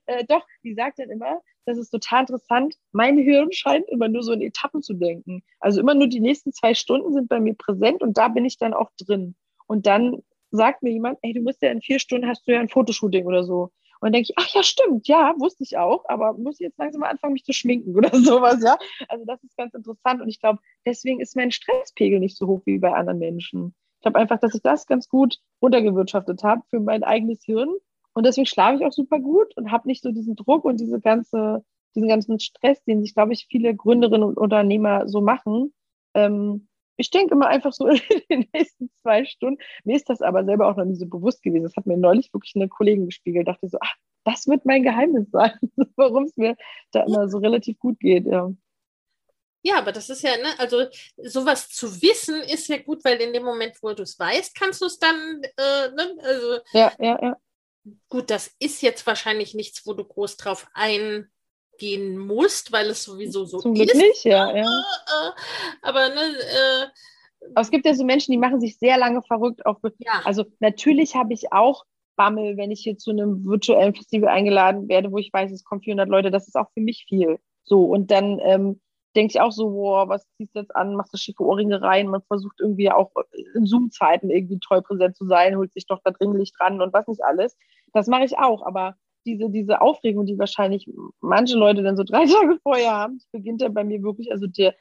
Äh, 0.05 0.25
doch, 0.25 0.45
die 0.63 0.73
sagt 0.73 0.99
dann 0.99 1.09
immer, 1.09 1.41
das 1.65 1.77
ist 1.77 1.89
total 1.89 2.21
interessant, 2.21 2.75
mein 2.91 3.17
Hirn 3.17 3.51
scheint 3.51 3.87
immer 3.89 4.07
nur 4.07 4.23
so 4.23 4.31
in 4.31 4.41
Etappen 4.41 4.81
zu 4.81 4.93
denken. 4.93 5.43
Also 5.59 5.81
immer 5.81 5.95
nur 5.95 6.07
die 6.07 6.19
nächsten 6.19 6.53
zwei 6.53 6.73
Stunden 6.73 7.13
sind 7.13 7.27
bei 7.27 7.39
mir 7.39 7.55
präsent 7.55 8.01
und 8.01 8.17
da 8.17 8.27
bin 8.27 8.45
ich 8.45 8.57
dann 8.57 8.73
auch 8.73 8.91
drin. 8.97 9.35
Und 9.67 9.87
dann 9.87 10.21
sagt 10.51 10.83
mir 10.83 10.91
jemand, 10.91 11.19
ey, 11.21 11.33
du 11.33 11.41
musst 11.41 11.61
ja 11.61 11.71
in 11.71 11.81
vier 11.81 11.99
Stunden 11.99 12.27
hast 12.27 12.47
du 12.47 12.53
ja 12.53 12.59
ein 12.59 12.69
Fotoshooting 12.69 13.25
oder 13.25 13.43
so. 13.43 13.71
Und 13.99 14.07
dann 14.07 14.13
denke 14.13 14.27
ich, 14.29 14.37
ach 14.37 14.53
ja, 14.53 14.61
stimmt, 14.61 15.07
ja, 15.07 15.33
wusste 15.37 15.63
ich 15.63 15.77
auch, 15.77 16.03
aber 16.07 16.33
muss 16.33 16.59
jetzt 16.59 16.77
langsam 16.77 17.01
mal 17.01 17.09
anfangen, 17.09 17.33
mich 17.33 17.43
zu 17.43 17.53
schminken 17.53 17.95
oder 17.97 18.15
sowas, 18.15 18.61
ja. 18.63 18.77
Also 19.07 19.25
das 19.25 19.43
ist 19.43 19.57
ganz 19.57 19.73
interessant 19.73 20.21
und 20.21 20.29
ich 20.29 20.39
glaube, 20.39 20.59
deswegen 20.85 21.19
ist 21.21 21.35
mein 21.35 21.51
Stresspegel 21.51 22.19
nicht 22.19 22.37
so 22.37 22.47
hoch 22.47 22.61
wie 22.65 22.77
bei 22.77 22.93
anderen 22.93 23.19
Menschen. 23.19 23.73
Ich 23.97 24.01
glaube 24.01 24.19
einfach, 24.19 24.39
dass 24.39 24.53
ich 24.53 24.61
das 24.61 24.85
ganz 24.85 25.09
gut 25.09 25.39
runtergewirtschaftet 25.61 26.43
habe 26.43 26.61
für 26.69 26.79
mein 26.79 27.03
eigenes 27.03 27.43
Hirn. 27.43 27.73
Und 28.15 28.25
deswegen 28.25 28.45
schlafe 28.45 28.77
ich 28.77 28.85
auch 28.85 28.93
super 28.93 29.19
gut 29.19 29.55
und 29.57 29.71
habe 29.71 29.87
nicht 29.87 30.01
so 30.01 30.11
diesen 30.11 30.35
Druck 30.35 30.63
und 30.63 30.79
diese 30.79 31.01
ganze, 31.01 31.63
diesen 31.95 32.07
ganzen 32.07 32.39
Stress, 32.39 32.81
den 32.85 33.01
sich, 33.01 33.13
glaube 33.13 33.33
ich, 33.33 33.45
viele 33.49 33.75
Gründerinnen 33.75 34.23
und 34.23 34.37
Unternehmer 34.37 35.07
so 35.07 35.19
machen. 35.19 35.73
Ähm, 36.13 36.69
ich 36.97 37.11
denke 37.11 37.33
immer 37.35 37.47
einfach 37.47 37.73
so 37.73 37.87
in 37.89 38.01
den 38.29 38.49
nächsten 38.53 38.89
zwei 39.01 39.25
Stunden. 39.25 39.61
Mir 39.83 39.97
ist 39.97 40.09
das 40.09 40.21
aber 40.21 40.45
selber 40.45 40.67
auch 40.67 40.77
noch 40.77 40.85
nie 40.85 40.95
so 40.95 41.05
bewusst 41.07 41.43
gewesen. 41.43 41.63
Das 41.63 41.75
hat 41.75 41.87
mir 41.87 41.97
neulich 41.97 42.33
wirklich 42.33 42.55
eine 42.55 42.69
Kollegin 42.69 43.07
gespiegelt. 43.07 43.49
Dachte 43.49 43.67
so, 43.67 43.77
ach, 43.81 43.95
das 44.23 44.47
wird 44.47 44.65
mein 44.65 44.83
Geheimnis 44.83 45.29
sein, 45.31 45.59
warum 45.97 46.23
es 46.23 46.37
mir 46.37 46.55
da 46.91 47.03
immer 47.03 47.27
so 47.27 47.39
relativ 47.39 47.77
gut 47.79 47.99
geht. 47.99 48.25
Ja. 48.25 48.49
Ja, 49.61 49.79
aber 49.79 49.91
das 49.91 50.09
ist 50.09 50.21
ja, 50.21 50.37
ne, 50.37 50.49
also 50.59 50.85
sowas 51.17 51.67
zu 51.69 52.01
wissen 52.01 52.39
ist 52.43 52.67
ja 52.69 52.77
gut, 52.77 53.03
weil 53.03 53.19
in 53.19 53.33
dem 53.33 53.43
Moment, 53.43 53.75
wo 53.81 53.91
du 53.93 54.03
es 54.03 54.17
weißt, 54.17 54.53
kannst 54.55 54.79
du 54.79 54.85
es 54.85 54.99
dann, 54.99 55.41
äh, 55.43 55.89
ne, 55.89 56.15
also. 56.21 56.59
Ja, 56.71 56.93
ja, 56.99 57.19
ja. 57.19 57.37
Gut, 58.09 58.29
das 58.29 58.55
ist 58.59 58.81
jetzt 58.81 59.05
wahrscheinlich 59.05 59.53
nichts, 59.53 59.85
wo 59.85 59.93
du 59.93 60.03
groß 60.03 60.37
drauf 60.37 60.67
eingehen 60.73 62.17
musst, 62.17 62.71
weil 62.71 62.87
es 62.87 63.03
sowieso 63.03 63.45
so 63.45 63.59
Zum 63.59 63.73
Glück 63.75 63.89
ist. 63.89 63.97
nicht, 63.97 64.23
ja, 64.25 64.55
ja. 64.55 64.65
Aber, 65.81 66.09
ne, 66.09 66.21
äh, 66.21 66.87
aber 67.51 67.61
es 67.61 67.69
gibt 67.69 67.85
ja 67.85 67.93
so 67.93 68.03
Menschen, 68.03 68.31
die 68.31 68.37
machen 68.37 68.59
sich 68.59 68.77
sehr 68.79 68.97
lange 68.97 69.21
verrückt 69.21 69.65
auf. 69.65 69.77
Ja. 69.99 70.21
Also 70.23 70.45
natürlich 70.59 71.15
habe 71.15 71.33
ich 71.33 71.51
auch 71.51 71.85
Bammel, 72.15 72.57
wenn 72.57 72.71
ich 72.71 72.81
hier 72.81 72.97
zu 72.97 73.11
einem 73.11 73.45
virtuellen 73.45 73.93
Festival 73.93 74.29
eingeladen 74.29 74.87
werde, 74.87 75.11
wo 75.11 75.17
ich 75.17 75.31
weiß, 75.31 75.51
es 75.51 75.63
kommen 75.63 75.81
400 75.81 76.09
Leute. 76.09 76.31
Das 76.31 76.47
ist 76.47 76.55
auch 76.55 76.71
für 76.73 76.81
mich 76.81 77.05
viel. 77.07 77.39
So 77.63 77.83
und 77.83 78.09
dann 78.09 78.39
ähm, 78.39 78.79
denke 79.15 79.31
ich 79.31 79.41
auch 79.41 79.51
so, 79.51 79.69
boah, 79.69 80.09
was 80.09 80.25
ziehst 80.37 80.55
du 80.55 80.59
jetzt 80.59 80.75
an, 80.75 80.95
machst 80.95 81.13
du 81.13 81.17
schicke 81.17 81.43
Ohrringe 81.43 81.81
rein, 81.81 82.07
man 82.07 82.21
versucht 82.23 82.59
irgendwie 82.59 82.91
auch 82.91 83.11
in 83.55 83.65
Zoom-Zeiten 83.65 84.29
irgendwie 84.29 84.59
treu 84.59 84.81
präsent 84.81 85.15
zu 85.15 85.25
sein, 85.25 85.57
holt 85.57 85.73
sich 85.73 85.87
doch 85.87 85.99
da 86.03 86.11
dringlich 86.11 86.51
dran 86.53 86.81
und 86.81 86.93
was 86.93 87.07
nicht 87.07 87.23
alles. 87.23 87.55
Das 87.93 88.07
mache 88.07 88.25
ich 88.25 88.37
auch, 88.37 88.65
aber 88.65 88.95
diese, 89.25 89.49
diese 89.49 89.81
Aufregung, 89.81 90.25
die 90.25 90.37
wahrscheinlich 90.37 90.89
manche 91.19 91.57
Leute 91.57 91.81
dann 91.81 91.97
so 91.97 92.03
drei 92.03 92.25
Tage 92.25 92.59
vorher 92.61 92.91
haben, 92.91 93.19
beginnt 93.31 93.61
dann 93.61 93.73
bei 93.73 93.83
mir 93.83 94.03
wirklich, 94.03 94.31
also 94.31 94.47
der, 94.47 94.75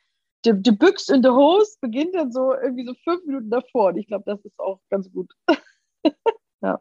der, 0.44 0.54
der 0.54 0.72
Büchs 0.72 1.08
in 1.08 1.22
der 1.22 1.34
Hose 1.34 1.76
beginnt 1.80 2.14
dann 2.14 2.32
so 2.32 2.54
irgendwie 2.54 2.86
so 2.86 2.94
fünf 3.04 3.24
Minuten 3.24 3.50
davor 3.50 3.88
und 3.88 3.96
ich 3.96 4.06
glaube, 4.06 4.24
das 4.26 4.44
ist 4.44 4.58
auch 4.58 4.80
ganz 4.90 5.10
gut. 5.12 5.30
ja. 6.62 6.80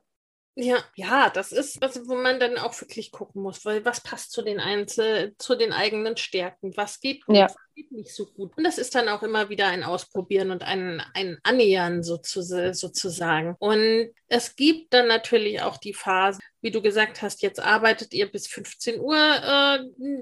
Ja, 0.56 0.78
ja, 0.96 1.32
das 1.32 1.52
ist 1.52 1.82
was, 1.82 2.08
wo 2.08 2.14
man 2.14 2.40
dann 2.40 2.60
auch 2.60 2.80
wirklich 2.80 3.12
gucken 3.12 3.42
muss, 3.42 3.66
weil 3.66 3.84
was 3.86 4.02
passt 4.02 4.32
zu 4.32 4.44
den 4.44 4.60
Einzel 4.60 5.34
zu 5.40 5.56
den 5.56 5.74
eigenen 5.74 6.16
Stärken, 6.16 6.78
was 6.78 7.00
geht 7.00 7.26
gut, 7.26 7.36
ja. 7.36 7.46
was 7.46 7.56
geht 7.74 7.92
nicht 7.92 8.14
so 8.14 8.28
gut. 8.28 8.56
Und 8.56 8.64
das 8.64 8.78
ist 8.78 8.94
dann 8.94 9.10
auch 9.10 9.24
immer 9.24 9.50
wieder 9.50 9.68
ein 9.68 9.84
Ausprobieren 9.84 10.52
und 10.52 10.62
ein, 10.62 11.02
ein 11.16 11.40
Annähern 11.42 12.04
sozusagen. 12.04 13.56
Und 13.58 14.12
es 14.28 14.56
gibt 14.56 14.94
dann 14.94 15.08
natürlich 15.08 15.64
auch 15.64 15.78
die 15.78 15.96
Phase, 15.96 16.40
wie 16.62 16.70
du 16.70 16.84
gesagt 16.84 17.24
hast, 17.24 17.42
jetzt 17.42 17.60
arbeitet 17.60 18.14
ihr 18.14 18.32
bis 18.32 18.46
15 18.48 19.00
Uhr. 19.00 19.18
Äh, 19.18 19.80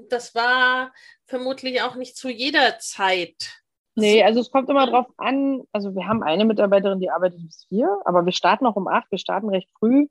das 0.08 0.34
war 0.34 0.94
vermutlich 1.26 1.82
auch 1.82 1.94
nicht 1.94 2.16
zu 2.16 2.30
jeder 2.30 2.78
Zeit 2.78 3.62
Nee, 3.94 4.24
also 4.24 4.40
es 4.40 4.50
kommt 4.50 4.70
immer 4.70 4.86
drauf 4.86 5.04
an. 5.18 5.64
Also 5.70 5.94
wir 5.94 6.08
haben 6.08 6.22
eine 6.22 6.46
Mitarbeiterin, 6.46 6.98
die 6.98 7.10
arbeitet 7.10 7.42
bis 7.44 7.66
vier, 7.68 8.00
aber 8.06 8.24
wir 8.24 8.32
starten 8.32 8.64
auch 8.64 8.76
um 8.76 8.88
acht. 8.88 9.10
Wir 9.10 9.18
starten 9.18 9.50
recht 9.50 9.68
früh. 9.78 10.06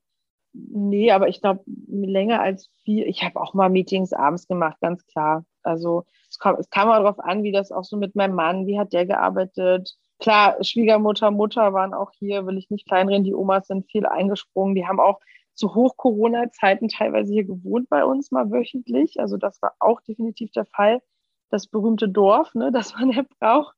Nee, 0.53 1.11
aber 1.11 1.29
ich 1.29 1.41
glaube, 1.41 1.63
länger 1.87 2.41
als 2.41 2.69
vier. 2.83 3.07
Ich 3.07 3.23
habe 3.23 3.39
auch 3.39 3.53
mal 3.53 3.69
Meetings 3.69 4.13
abends 4.13 4.47
gemacht, 4.47 4.77
ganz 4.81 5.05
klar. 5.07 5.45
Also 5.63 6.05
es 6.29 6.39
kam, 6.39 6.55
es 6.55 6.69
kam 6.69 6.89
auch 6.89 6.95
darauf 6.95 7.19
an, 7.19 7.43
wie 7.43 7.51
das 7.51 7.71
auch 7.71 7.83
so 7.85 7.97
mit 7.97 8.15
meinem 8.15 8.35
Mann, 8.35 8.67
wie 8.67 8.77
hat 8.79 8.91
der 8.93 9.05
gearbeitet. 9.05 9.95
Klar, 10.19 10.61
Schwiegermutter, 10.63 11.31
Mutter 11.31 11.73
waren 11.73 11.93
auch 11.93 12.11
hier, 12.11 12.45
will 12.45 12.57
ich 12.57 12.69
nicht 12.69 12.87
kleinreden. 12.87 13.23
Die 13.23 13.33
Omas 13.33 13.67
sind 13.67 13.89
viel 13.89 14.05
eingesprungen. 14.05 14.75
Die 14.75 14.85
haben 14.85 14.99
auch 14.99 15.19
zu 15.53 15.73
Hoch-Corona-Zeiten 15.73 16.89
teilweise 16.89 17.31
hier 17.33 17.45
gewohnt 17.45 17.89
bei 17.89 18.03
uns 18.03 18.31
mal 18.31 18.51
wöchentlich. 18.51 19.19
Also 19.19 19.37
das 19.37 19.61
war 19.61 19.73
auch 19.79 20.01
definitiv 20.01 20.51
der 20.51 20.65
Fall. 20.65 21.01
Das 21.49 21.67
berühmte 21.67 22.09
Dorf, 22.09 22.53
ne, 22.55 22.71
das 22.71 22.93
man 22.95 23.09
ja 23.11 23.23
braucht. 23.39 23.75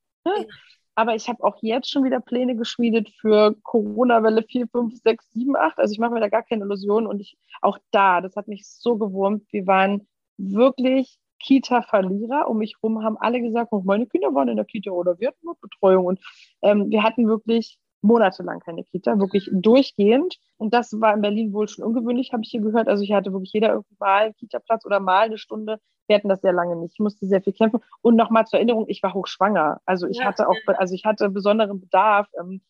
Aber 0.94 1.14
ich 1.14 1.28
habe 1.28 1.42
auch 1.42 1.56
jetzt 1.60 1.90
schon 1.90 2.04
wieder 2.04 2.20
Pläne 2.20 2.56
geschmiedet 2.56 3.08
für 3.20 3.54
Corona-Welle 3.62 4.42
4, 4.42 4.68
5, 4.68 5.02
6, 5.02 5.32
7, 5.32 5.56
8. 5.56 5.78
Also 5.78 5.92
ich 5.92 5.98
mache 5.98 6.12
mir 6.12 6.20
da 6.20 6.28
gar 6.28 6.42
keine 6.42 6.64
Illusionen. 6.64 7.06
Und 7.06 7.20
ich 7.20 7.36
auch 7.62 7.78
da, 7.90 8.20
das 8.20 8.36
hat 8.36 8.48
mich 8.48 8.66
so 8.66 8.96
gewurmt. 8.96 9.44
Wir 9.50 9.66
waren 9.66 10.06
wirklich 10.36 11.18
Kita-Verlierer. 11.40 12.48
Um 12.48 12.58
mich 12.58 12.76
herum 12.80 13.02
haben 13.02 13.16
alle 13.18 13.40
gesagt, 13.40 13.72
meine 13.72 14.06
Kinder 14.06 14.34
waren 14.34 14.48
in 14.48 14.56
der 14.56 14.64
Kita 14.64 14.90
oder 14.90 15.18
wir 15.18 15.28
hatten 15.28 15.48
Betreuung. 15.60 16.06
Und 16.06 16.20
ähm, 16.62 16.90
wir 16.90 17.02
hatten 17.02 17.26
wirklich 17.26 17.78
monatelang 18.04 18.60
keine 18.60 18.84
Kita, 18.84 19.18
wirklich 19.18 19.50
durchgehend. 19.52 20.36
Und 20.58 20.74
das 20.74 21.00
war 21.00 21.14
in 21.14 21.22
Berlin 21.22 21.52
wohl 21.52 21.66
schon 21.68 21.84
ungewöhnlich, 21.84 22.32
habe 22.32 22.42
ich 22.44 22.50
hier 22.50 22.60
gehört. 22.60 22.86
Also 22.86 23.02
ich 23.02 23.12
hatte 23.12 23.32
wirklich 23.32 23.52
jeder 23.52 23.70
irgendwie 23.70 23.96
mal 23.98 24.24
einen 24.24 24.34
Kita-Platz 24.34 24.84
oder 24.84 25.00
mal 25.00 25.22
eine 25.22 25.38
Stunde. 25.38 25.78
Wir 26.06 26.16
hatten 26.16 26.28
das 26.28 26.42
sehr 26.42 26.52
lange 26.52 26.76
nicht. 26.76 26.92
Ich 26.92 27.00
musste 27.00 27.26
sehr 27.26 27.42
viel 27.42 27.54
kämpfen. 27.54 27.80
Und 28.02 28.14
nochmal 28.14 28.46
zur 28.46 28.58
Erinnerung, 28.58 28.84
ich 28.88 29.02
war 29.02 29.14
hochschwanger. 29.14 29.80
Also 29.86 30.06
ich 30.06 30.18
ja, 30.18 30.26
hatte 30.26 30.48
auch, 30.48 30.56
also 30.66 30.94
ich 30.94 31.06
hatte 31.06 31.30
besonderen 31.30 31.80
Bedarf. 31.80 32.28
Ähm, 32.38 32.60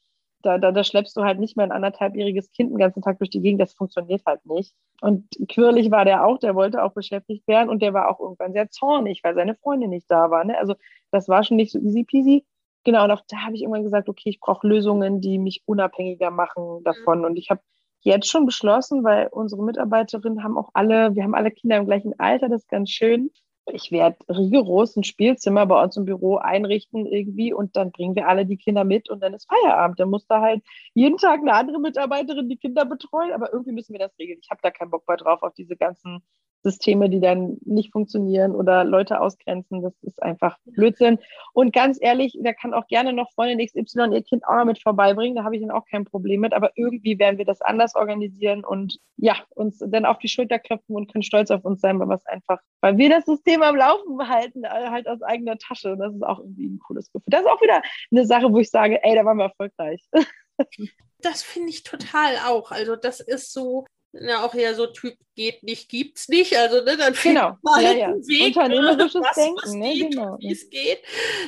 da, 0.42 0.58
da, 0.58 0.70
da 0.72 0.84
schleppst 0.84 1.16
du 1.16 1.22
halt 1.22 1.40
nicht 1.40 1.56
mehr 1.56 1.66
ein 1.66 1.72
anderthalbjähriges 1.72 2.52
Kind 2.52 2.70
den 2.70 2.78
ganzen 2.78 3.02
Tag 3.02 3.18
durch 3.18 3.30
die 3.30 3.40
Gegend. 3.40 3.60
Das 3.60 3.74
funktioniert 3.74 4.22
halt 4.26 4.44
nicht. 4.46 4.74
Und 5.00 5.26
quirlig 5.48 5.90
war 5.90 6.04
der 6.04 6.24
auch, 6.24 6.38
der 6.38 6.54
wollte 6.54 6.82
auch 6.84 6.92
beschäftigt 6.92 7.48
werden 7.48 7.70
und 7.70 7.82
der 7.82 7.92
war 7.92 8.08
auch 8.08 8.20
irgendwann 8.20 8.52
sehr 8.52 8.70
zornig, 8.70 9.20
weil 9.24 9.34
seine 9.34 9.56
Freundin 9.56 9.90
nicht 9.90 10.08
da 10.08 10.30
war. 10.30 10.44
Ne? 10.44 10.56
Also 10.56 10.74
das 11.10 11.28
war 11.28 11.42
schon 11.42 11.56
nicht 11.56 11.72
so 11.72 11.80
easy 11.80 12.04
peasy. 12.04 12.44
Genau, 12.84 13.04
und 13.04 13.10
auch 13.10 13.22
da 13.28 13.38
habe 13.38 13.54
ich 13.54 13.62
irgendwann 13.62 13.82
gesagt, 13.82 14.08
okay, 14.08 14.28
ich 14.28 14.40
brauche 14.40 14.66
Lösungen, 14.66 15.20
die 15.20 15.38
mich 15.38 15.62
unabhängiger 15.66 16.30
machen 16.30 16.82
davon. 16.84 17.20
Mhm. 17.20 17.24
Und 17.24 17.36
ich 17.36 17.50
habe 17.50 17.62
jetzt 18.00 18.28
schon 18.28 18.46
beschlossen, 18.46 19.02
weil 19.04 19.28
unsere 19.28 19.62
Mitarbeiterinnen 19.64 20.44
haben 20.44 20.58
auch 20.58 20.70
alle, 20.74 21.14
wir 21.14 21.24
haben 21.24 21.34
alle 21.34 21.50
Kinder 21.50 21.78
im 21.78 21.86
gleichen 21.86 22.18
Alter, 22.20 22.48
das 22.48 22.62
ist 22.62 22.68
ganz 22.68 22.90
schön. 22.90 23.30
Ich 23.72 23.90
werde 23.90 24.18
rigoros 24.28 24.94
ein 24.94 25.04
Spielzimmer 25.04 25.64
bei 25.64 25.82
uns 25.82 25.96
im 25.96 26.04
Büro 26.04 26.36
einrichten 26.36 27.06
irgendwie 27.06 27.54
und 27.54 27.76
dann 27.76 27.92
bringen 27.92 28.14
wir 28.14 28.28
alle 28.28 28.44
die 28.44 28.58
Kinder 28.58 28.84
mit 28.84 29.08
und 29.08 29.20
dann 29.22 29.32
ist 29.32 29.48
Feierabend. 29.48 29.98
Dann 29.98 30.10
muss 30.10 30.26
da 30.26 30.42
halt 30.42 30.62
jeden 30.92 31.16
Tag 31.16 31.40
eine 31.40 31.54
andere 31.54 31.80
Mitarbeiterin 31.80 32.50
die 32.50 32.58
Kinder 32.58 32.84
betreuen, 32.84 33.32
aber 33.32 33.54
irgendwie 33.54 33.72
müssen 33.72 33.94
wir 33.94 34.00
das 34.00 34.18
regeln. 34.18 34.38
Ich 34.42 34.50
habe 34.50 34.60
da 34.62 34.70
keinen 34.70 34.90
Bock 34.90 35.08
mehr 35.08 35.16
drauf 35.16 35.42
auf 35.42 35.54
diese 35.54 35.76
ganzen 35.76 36.22
Systeme, 36.64 37.10
die 37.10 37.20
dann 37.20 37.58
nicht 37.64 37.92
funktionieren 37.92 38.54
oder 38.54 38.84
Leute 38.84 39.20
ausgrenzen. 39.20 39.82
Das 39.82 39.92
ist 40.02 40.20
einfach 40.22 40.58
Blödsinn. 40.64 41.18
Und 41.52 41.72
ganz 41.72 41.98
ehrlich, 42.00 42.38
da 42.42 42.52
kann 42.52 42.74
auch 42.74 42.86
gerne 42.88 43.12
noch 43.12 43.30
Freundin 43.32 43.64
XY 43.64 44.14
ihr 44.14 44.22
Kind 44.22 44.44
auch 44.46 44.56
noch 44.56 44.64
mit 44.64 44.82
vorbeibringen. 44.82 45.36
Da 45.36 45.44
habe 45.44 45.54
ich 45.54 45.62
dann 45.62 45.70
auch 45.70 45.84
kein 45.84 46.04
Problem 46.04 46.40
mit. 46.40 46.54
Aber 46.54 46.72
irgendwie 46.74 47.18
werden 47.18 47.38
wir 47.38 47.44
das 47.44 47.60
anders 47.60 47.94
organisieren 47.94 48.64
und 48.64 48.98
ja, 49.16 49.36
uns 49.50 49.78
dann 49.78 50.06
auf 50.06 50.18
die 50.18 50.28
Schulter 50.28 50.58
klopfen 50.58 50.96
und 50.96 51.12
können 51.12 51.22
stolz 51.22 51.50
auf 51.50 51.64
uns 51.64 51.80
sein, 51.80 52.00
weil 52.00 52.08
wir 52.08 52.18
einfach, 52.24 52.58
weil 52.80 52.96
wir 52.96 53.10
das 53.10 53.26
System 53.26 53.62
am 53.62 53.76
Laufen 53.76 54.28
halten, 54.28 54.64
äh, 54.64 54.68
halt 54.68 55.06
aus 55.06 55.22
eigener 55.22 55.58
Tasche. 55.58 55.92
Und 55.92 55.98
das 55.98 56.14
ist 56.14 56.24
auch 56.24 56.40
irgendwie 56.40 56.66
ein 56.66 56.78
cooles 56.78 57.12
Gefühl. 57.12 57.28
Das 57.28 57.42
ist 57.42 57.48
auch 57.48 57.60
wieder 57.60 57.82
eine 58.10 58.26
Sache, 58.26 58.50
wo 58.50 58.58
ich 58.58 58.70
sage, 58.70 59.02
ey, 59.04 59.14
da 59.14 59.24
waren 59.24 59.36
wir 59.36 59.44
erfolgreich. 59.44 60.02
Das 61.18 61.42
finde 61.42 61.70
ich 61.70 61.84
total 61.84 62.36
auch. 62.46 62.70
Also 62.70 62.96
das 62.96 63.20
ist 63.20 63.52
so, 63.52 63.86
ja 64.20 64.44
auch 64.44 64.54
ja 64.54 64.74
so 64.74 64.86
Typ 64.86 65.16
geht 65.34 65.62
nicht, 65.62 65.88
gibt's 65.88 66.28
nicht. 66.28 66.56
Also 66.56 66.82
ne, 66.82 66.96
dann 66.96 67.14
genau. 67.20 67.58
mal 67.62 67.82
ja, 67.82 67.92
ja. 67.92 68.14
Weg, 68.14 68.56
unternehmerisches 68.56 69.22
was, 69.22 69.34
Denken, 69.34 69.60
was 69.62 69.72
ne? 69.72 69.92
geht, 69.92 70.10
genau. 70.12 70.36
wie 70.38 70.52
es 70.52 70.70
geht. 70.70 70.98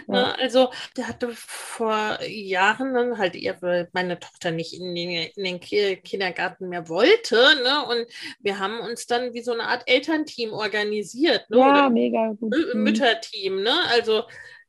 Ja. 0.09 0.33
Also 0.33 0.71
der 0.97 1.09
hatte 1.09 1.31
vor 1.35 2.19
Jahren 2.27 2.95
dann 2.95 3.19
halt 3.19 3.37
ihre, 3.37 3.89
meine 3.93 4.19
Tochter 4.19 4.51
nicht 4.51 4.75
in 4.75 4.95
den, 4.95 5.31
in 5.35 5.45
den 5.45 5.61
Kindergarten 5.61 6.69
mehr 6.69 6.89
wollte. 6.89 7.37
Ne? 7.63 7.87
Und 7.87 8.07
wir 8.41 8.59
haben 8.59 8.81
uns 8.81 9.07
dann 9.07 9.35
wie 9.35 9.43
so 9.43 9.53
eine 9.53 9.65
Art 9.65 9.85
Elternteam 9.87 10.53
organisiert. 10.53 11.49
Ne? 11.51 11.59
Ja, 11.59 11.71
Oder 11.71 11.91
mega 11.91 12.33
gut. 12.33 12.55
Mhm. 12.75 12.83
Mütterteam. 12.83 13.63
Ne? 13.63 13.75
Also 13.91 14.25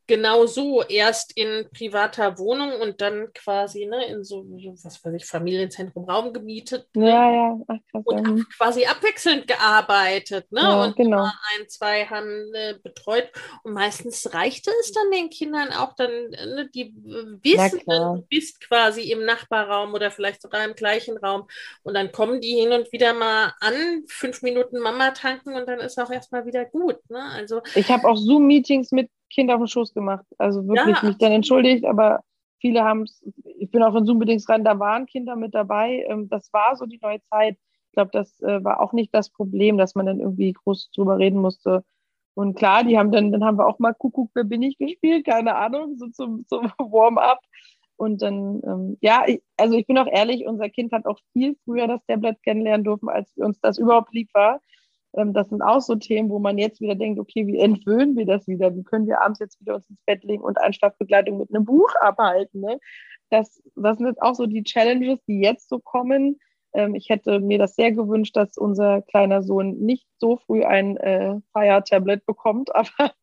genau 0.08 0.46
so 0.46 0.82
erst 0.84 1.38
in 1.38 1.68
privater 1.72 2.38
Wohnung 2.40 2.80
und 2.82 3.02
dann 3.02 3.28
quasi 3.34 3.86
ne, 3.86 4.06
in 4.08 4.24
so, 4.24 4.46
was 4.46 5.04
weiß 5.04 5.14
ich, 5.14 5.26
Familienzentrum 5.26 6.06
Raum 6.06 6.34
gemietet. 6.34 6.88
Ne? 6.96 7.10
Ja, 7.10 7.32
ja. 7.32 7.60
Ach, 7.68 7.78
krass, 7.92 8.04
und 8.06 8.28
ab, 8.28 8.36
quasi 8.58 8.86
abwechselnd 8.86 9.48
gearbeitet. 9.48 10.52
Ne? 10.52 10.62
Ja, 10.62 10.84
und 10.86 10.96
genau. 10.96 11.24
ein, 11.24 11.68
zwei 11.68 12.06
haben 12.06 12.54
äh, 12.54 12.76
betreut. 12.82 13.30
Und 13.64 13.74
meistens 13.74 14.34
reichte 14.34 14.72
es 14.82 14.92
dann 14.94 15.12
den 15.12 15.30
Kindern 15.30 15.74
auch 15.74 15.94
dann, 15.94 16.30
ne, 16.30 16.70
die 16.74 16.94
wissen, 16.96 17.82
du 17.86 18.26
bist 18.30 18.62
quasi 18.66 19.12
im 19.12 19.26
Nachbarraum 19.26 19.94
oder 19.94 20.10
vielleicht 20.10 20.42
sogar 20.42 20.64
im 20.64 20.76
gleichen 20.76 21.18
Raum. 21.18 21.48
Und 21.84 21.94
dann 21.94 22.12
kommen 22.12 22.40
die 22.40 22.56
hin 22.56 22.72
und 22.72 22.92
wieder 22.92 23.14
mal 23.14 23.54
an, 23.60 24.04
fünf 24.08 24.42
Minuten 24.42 24.80
Mama 24.80 25.12
tanken 25.12 25.56
und 25.56 25.68
dann 25.68 25.80
ist 25.80 26.00
auch 26.00 26.10
erstmal 26.10 26.46
wieder 26.46 26.66
gut. 26.66 26.98
Ne? 27.10 27.22
Also, 27.22 27.62
ich 27.76 27.90
habe 27.90 28.08
auch 28.08 28.16
Zoom-Meetings 28.16 28.92
mit 28.92 29.10
Kind 29.30 29.52
auf 29.52 29.60
den 29.60 29.68
Schoß 29.68 29.94
gemacht. 29.94 30.26
Also 30.38 30.68
wirklich 30.68 31.02
ja. 31.02 31.08
mich 31.08 31.18
dann 31.18 31.32
entschuldigt, 31.32 31.86
aber 31.86 32.22
viele 32.60 32.84
haben 32.84 33.04
es, 33.04 33.24
ich 33.58 33.70
bin 33.72 33.84
auch 33.84 33.96
in 33.96 34.06
Zoom-Bedingts 34.06 34.50
rein, 34.50 34.64
da 34.64 34.80
waren 34.80 35.06
Kinder 35.06 35.36
mit 35.36 35.54
dabei. 35.54 36.06
Ähm, 36.08 36.30
das 36.30 36.52
war 36.54 36.76
so 36.76 36.86
die 36.86 37.00
neue 37.02 37.22
Zeit. 37.30 37.58
Ich 37.88 37.94
glaube, 37.94 38.12
das 38.12 38.42
äh, 38.42 38.64
war 38.64 38.80
auch 38.80 38.94
nicht 38.94 39.14
das 39.14 39.30
Problem, 39.30 39.78
dass 39.78 39.96
man 39.96 40.06
dann 40.06 40.20
irgendwie 40.20 40.54
groß 40.54 40.92
drüber 40.92 41.18
reden 41.18 41.40
musste. 41.40 41.84
Und 42.36 42.56
klar, 42.56 42.84
die 42.84 42.98
haben 43.00 43.12
dann, 43.12 43.32
dann 43.32 43.44
haben 43.44 43.58
wir 43.58 43.68
auch 43.68 43.80
mal 43.80 43.94
Kuckuck, 43.94 44.30
wer 44.36 44.44
bin 44.44 44.62
ich 44.62 44.78
gespielt, 44.78 45.26
keine 45.26 45.56
Ahnung, 45.56 45.98
so 45.98 46.08
zum, 46.10 46.46
zum 46.46 46.72
Warm-up. 46.78 47.40
Und 47.96 48.22
dann, 48.22 48.62
ähm, 48.64 48.98
ja, 49.02 49.24
ich, 49.26 49.42
also 49.58 49.76
ich 49.76 49.88
bin 49.88 49.98
auch 49.98 50.06
ehrlich, 50.06 50.46
unser 50.46 50.70
Kind 50.70 50.92
hat 50.92 51.08
auch 51.08 51.18
viel 51.34 51.58
früher 51.66 51.88
das 51.88 52.06
Tablet 52.06 52.42
kennenlernen 52.44 52.84
dürfen, 52.84 53.10
als 53.10 53.36
uns 53.38 53.60
das 53.60 53.80
überhaupt 53.80 54.14
lieb 54.14 54.30
war. 54.34 54.62
Ähm, 55.14 55.34
das 55.34 55.50
sind 55.50 55.62
auch 55.62 55.82
so 55.82 55.96
Themen, 55.96 56.30
wo 56.30 56.40
man 56.40 56.58
jetzt 56.58 56.82
wieder 56.82 56.96
denkt, 56.96 57.20
okay, 57.20 57.48
wie 57.48 57.60
entwöhnen 57.60 58.16
wir 58.16 58.26
das 58.26 58.48
wieder? 58.48 58.76
Wie 58.76 58.84
können 58.84 59.08
wir 59.08 59.22
abends 59.22 59.40
jetzt 59.40 59.60
wieder 59.60 59.76
uns 59.76 59.90
ins 59.90 60.02
Bett 60.06 60.24
legen 60.24 60.44
und 60.44 60.60
Einschlafbegleitung 60.60 61.38
mit 61.38 61.54
einem 61.54 61.66
Buch 61.66 61.94
abhalten? 62.00 62.62
Ne? 62.62 62.80
Das, 63.30 63.62
das 63.76 63.98
sind 63.98 64.08
jetzt 64.08 64.22
auch 64.22 64.36
so 64.36 64.46
die 64.46 64.64
Challenges, 64.64 65.24
die 65.26 65.40
jetzt 65.40 65.70
so 65.70 65.80
kommen. 65.80 66.40
Ähm, 66.74 66.96
ich 66.96 67.10
hätte 67.10 67.40
mir 67.40 67.58
das 67.58 67.76
sehr 67.76 67.92
gewünscht, 67.92 68.36
dass 68.36 68.58
unser 68.58 69.02
kleiner 69.02 69.44
Sohn 69.44 69.80
nicht 69.80 70.08
so 70.18 70.38
früh 70.38 70.64
ein 70.64 70.98
äh, 70.98 71.36
Fire-Tablet 71.54 72.26
bekommt, 72.26 72.74
aber 72.76 73.14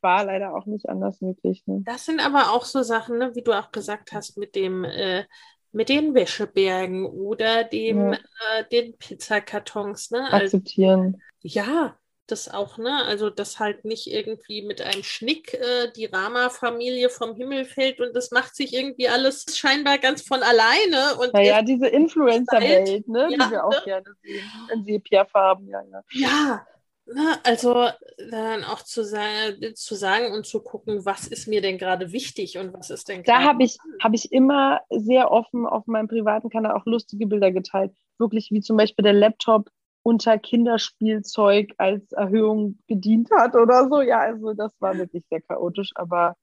war 0.00 0.24
leider 0.24 0.54
auch 0.54 0.66
nicht 0.66 0.88
anders 0.88 1.20
möglich. 1.20 1.62
Ne? 1.66 1.82
Das 1.84 2.06
sind 2.06 2.20
aber 2.20 2.52
auch 2.52 2.64
so 2.64 2.82
Sachen, 2.82 3.18
ne, 3.18 3.34
wie 3.34 3.42
du 3.42 3.52
auch 3.52 3.70
gesagt 3.70 4.12
hast, 4.12 4.36
mit 4.36 4.56
dem 4.56 4.84
äh, 4.84 5.24
mit 5.72 5.88
den 5.88 6.14
Wäschebergen 6.14 7.06
oder 7.06 7.64
dem, 7.64 8.12
ja. 8.12 8.18
äh, 8.58 8.64
den 8.70 8.96
Pizzakartons. 8.96 10.10
Ne? 10.10 10.24
Also 10.30 10.44
Akzeptieren. 10.44 11.22
Also, 11.42 11.58
ja, 11.58 11.96
das 12.28 12.48
auch, 12.48 12.78
ne? 12.78 13.04
Also, 13.04 13.30
dass 13.30 13.58
halt 13.58 13.84
nicht 13.84 14.06
irgendwie 14.06 14.62
mit 14.62 14.80
einem 14.80 15.02
Schnick 15.02 15.54
äh, 15.54 15.90
die 15.94 16.06
Rama-Familie 16.06 17.10
vom 17.10 17.34
Himmel 17.34 17.64
fällt 17.64 18.00
und 18.00 18.14
das 18.14 18.30
macht 18.30 18.54
sich 18.54 18.72
irgendwie 18.72 19.08
alles 19.08 19.44
scheinbar 19.56 19.98
ganz 19.98 20.22
von 20.22 20.42
alleine. 20.42 21.16
Und 21.20 21.34
naja, 21.34 21.62
diese 21.62 21.88
Influencer-Welt, 21.88 23.08
ne? 23.08 23.28
Ja, 23.30 23.46
die 23.46 23.50
wir 23.50 23.64
auch 23.64 23.72
ne? 23.72 23.82
gerne 23.84 24.06
sehen. 24.22 24.44
In 24.72 24.84
Sepia-Farben, 24.84 25.68
ja, 25.68 25.82
ja. 25.82 26.02
Ja, 26.12 26.66
na, 27.06 27.38
also 27.44 27.88
dann 28.30 28.64
auch 28.64 28.82
zu, 28.82 29.04
sagen, 29.04 29.74
zu 29.74 29.94
sagen 29.94 30.32
und 30.32 30.46
zu 30.46 30.60
gucken, 30.60 31.04
was 31.04 31.26
ist 31.26 31.48
mir 31.48 31.60
denn 31.60 31.78
gerade 31.78 32.12
wichtig 32.12 32.58
und 32.58 32.72
was 32.72 32.90
ist 32.90 33.08
denn 33.08 33.22
Da 33.24 33.42
habe 33.42 33.64
ich, 33.64 33.76
hab 34.00 34.14
ich 34.14 34.32
immer 34.32 34.80
sehr 34.90 35.30
offen 35.30 35.66
auf 35.66 35.86
meinem 35.86 36.08
privaten 36.08 36.48
Kanal 36.48 36.72
auch 36.72 36.86
lustige 36.86 37.26
Bilder 37.26 37.50
geteilt. 37.50 37.92
Wirklich 38.18 38.50
wie 38.50 38.60
zum 38.60 38.76
Beispiel 38.76 39.02
der 39.02 39.14
Laptop 39.14 39.70
unter 40.02 40.38
Kinderspielzeug 40.38 41.74
als 41.78 42.12
Erhöhung 42.12 42.78
gedient 42.86 43.30
hat 43.30 43.54
oder 43.56 43.88
so. 43.88 44.00
Ja, 44.00 44.20
also 44.20 44.52
das 44.54 44.72
war 44.80 44.96
wirklich 44.96 45.24
sehr 45.28 45.40
chaotisch, 45.40 45.90
aber 45.94 46.36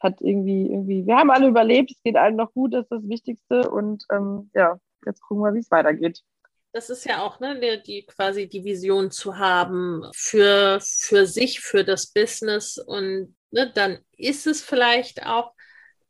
hat 0.00 0.20
irgendwie, 0.20 0.70
irgendwie, 0.70 1.06
wir 1.06 1.16
haben 1.16 1.30
alle 1.30 1.48
überlebt, 1.48 1.90
es 1.90 2.02
geht 2.02 2.16
allen 2.16 2.36
noch 2.36 2.52
gut, 2.52 2.74
das 2.74 2.82
ist 2.82 2.92
das 2.92 3.08
Wichtigste 3.08 3.70
und 3.70 4.04
ähm, 4.12 4.50
ja, 4.54 4.78
jetzt 5.06 5.20
gucken 5.22 5.44
wir, 5.44 5.54
wie 5.54 5.60
es 5.60 5.70
weitergeht. 5.70 6.22
Das 6.74 6.90
ist 6.90 7.04
ja 7.04 7.22
auch 7.22 7.38
ne, 7.38 7.60
die, 7.60 7.82
die, 7.84 8.04
quasi 8.04 8.48
die 8.48 8.64
Vision 8.64 9.12
zu 9.12 9.38
haben 9.38 10.02
für, 10.12 10.80
für 10.82 11.24
sich, 11.24 11.60
für 11.60 11.84
das 11.84 12.08
Business. 12.08 12.78
Und 12.78 13.36
ne, 13.52 13.70
dann 13.72 14.00
ist 14.16 14.48
es 14.48 14.60
vielleicht 14.60 15.24
auch 15.24 15.52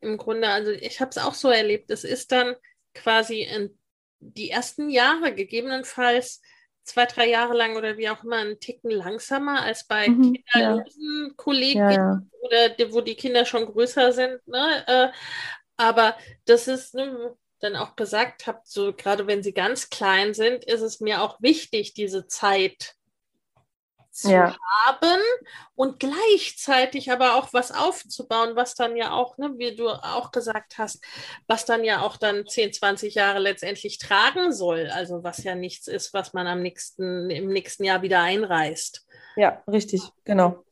im 0.00 0.16
Grunde, 0.16 0.48
also 0.48 0.70
ich 0.70 1.02
habe 1.02 1.10
es 1.10 1.18
auch 1.18 1.34
so 1.34 1.50
erlebt, 1.50 1.90
es 1.90 2.02
ist 2.02 2.32
dann 2.32 2.56
quasi 2.94 3.42
in 3.42 3.78
die 4.20 4.48
ersten 4.48 4.88
Jahre 4.88 5.34
gegebenenfalls 5.34 6.40
zwei, 6.82 7.04
drei 7.04 7.28
Jahre 7.28 7.54
lang 7.54 7.76
oder 7.76 7.98
wie 7.98 8.08
auch 8.08 8.24
immer 8.24 8.36
einen 8.36 8.58
Ticken 8.58 8.90
langsamer 8.90 9.60
als 9.60 9.86
bei 9.86 10.08
mhm, 10.08 10.32
kinderlosen 10.32 11.26
ja. 11.28 11.34
Kolleginnen 11.36 11.90
ja, 11.90 11.92
ja. 11.92 12.22
oder 12.40 12.92
wo 12.92 13.02
die 13.02 13.16
Kinder 13.16 13.44
schon 13.44 13.66
größer 13.66 14.12
sind. 14.12 14.48
Ne? 14.48 14.84
Äh, 14.86 15.08
aber 15.76 16.16
das 16.46 16.68
ist, 16.68 16.94
ne, 16.94 17.36
dann 17.64 17.76
auch 17.76 17.96
gesagt 17.96 18.46
habt, 18.46 18.68
so 18.68 18.92
gerade 18.92 19.26
wenn 19.26 19.42
sie 19.42 19.52
ganz 19.52 19.90
klein 19.90 20.34
sind, 20.34 20.64
ist 20.64 20.82
es 20.82 21.00
mir 21.00 21.22
auch 21.22 21.40
wichtig, 21.40 21.94
diese 21.94 22.26
Zeit 22.26 22.94
zu 24.14 24.30
ja. 24.30 24.56
haben 24.84 25.20
und 25.74 25.98
gleichzeitig 25.98 27.10
aber 27.10 27.34
auch 27.34 27.52
was 27.52 27.72
aufzubauen, 27.72 28.54
was 28.54 28.76
dann 28.76 28.96
ja 28.96 29.12
auch, 29.12 29.38
ne, 29.38 29.54
wie 29.56 29.74
du 29.74 29.88
auch 29.88 30.30
gesagt 30.30 30.78
hast, 30.78 31.04
was 31.48 31.64
dann 31.64 31.82
ja 31.82 32.00
auch 32.00 32.16
dann 32.16 32.46
10, 32.46 32.72
20 32.72 33.16
Jahre 33.16 33.40
letztendlich 33.40 33.98
tragen 33.98 34.52
soll. 34.52 34.88
Also 34.90 35.24
was 35.24 35.42
ja 35.42 35.56
nichts 35.56 35.88
ist, 35.88 36.14
was 36.14 36.32
man 36.32 36.46
am 36.46 36.62
nächsten, 36.62 37.28
im 37.28 37.48
nächsten 37.48 37.82
Jahr 37.82 38.02
wieder 38.02 38.20
einreißt. 38.20 39.04
Ja, 39.34 39.62
richtig, 39.66 40.02
genau. 40.22 40.64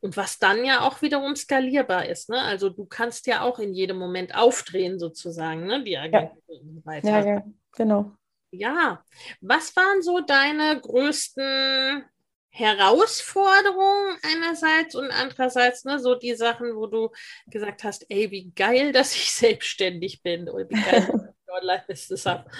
Und 0.00 0.16
was 0.16 0.38
dann 0.38 0.64
ja 0.64 0.80
auch 0.80 1.02
wiederum 1.02 1.36
skalierbar 1.36 2.06
ist. 2.06 2.30
Ne? 2.30 2.40
Also 2.40 2.70
du 2.70 2.86
kannst 2.86 3.26
ja 3.26 3.42
auch 3.42 3.58
in 3.58 3.74
jedem 3.74 3.98
Moment 3.98 4.34
aufdrehen, 4.34 4.98
sozusagen, 4.98 5.66
ne? 5.66 5.84
die 5.84 5.98
Agentur 5.98 6.42
ja. 6.48 6.60
und 6.60 6.74
so 6.74 6.86
weiter. 6.86 7.08
Ja, 7.08 7.26
ja, 7.26 7.44
genau. 7.72 8.12
Ja, 8.52 9.04
was 9.40 9.76
waren 9.76 10.02
so 10.02 10.20
deine 10.20 10.80
größten 10.80 12.04
Herausforderungen 12.52 14.16
einerseits 14.22 14.96
und 14.96 15.10
andererseits 15.10 15.84
ne, 15.84 16.00
so 16.00 16.16
die 16.16 16.34
Sachen, 16.34 16.74
wo 16.74 16.86
du 16.86 17.10
gesagt 17.46 17.84
hast, 17.84 18.06
ey, 18.08 18.30
wie 18.30 18.50
geil, 18.50 18.92
dass 18.92 19.14
ich 19.14 19.32
selbstständig 19.32 20.22
bin 20.22 20.48
oder 20.48 20.68
wie 20.68 20.74
geil, 20.74 21.06
dass 21.12 21.22
ich 21.24 21.52
Online-Business 21.62 22.26
habe. 22.26 22.50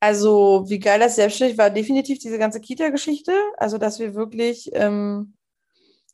Also, 0.00 0.64
wie 0.68 0.78
geil 0.78 0.98
das 0.98 1.16
selbstständig 1.16 1.58
war, 1.58 1.70
definitiv 1.70 2.18
diese 2.18 2.38
ganze 2.38 2.60
Kita-Geschichte. 2.60 3.32
Also, 3.58 3.76
dass 3.76 3.98
wir 3.98 4.14
wirklich 4.14 4.70
ähm, 4.72 5.34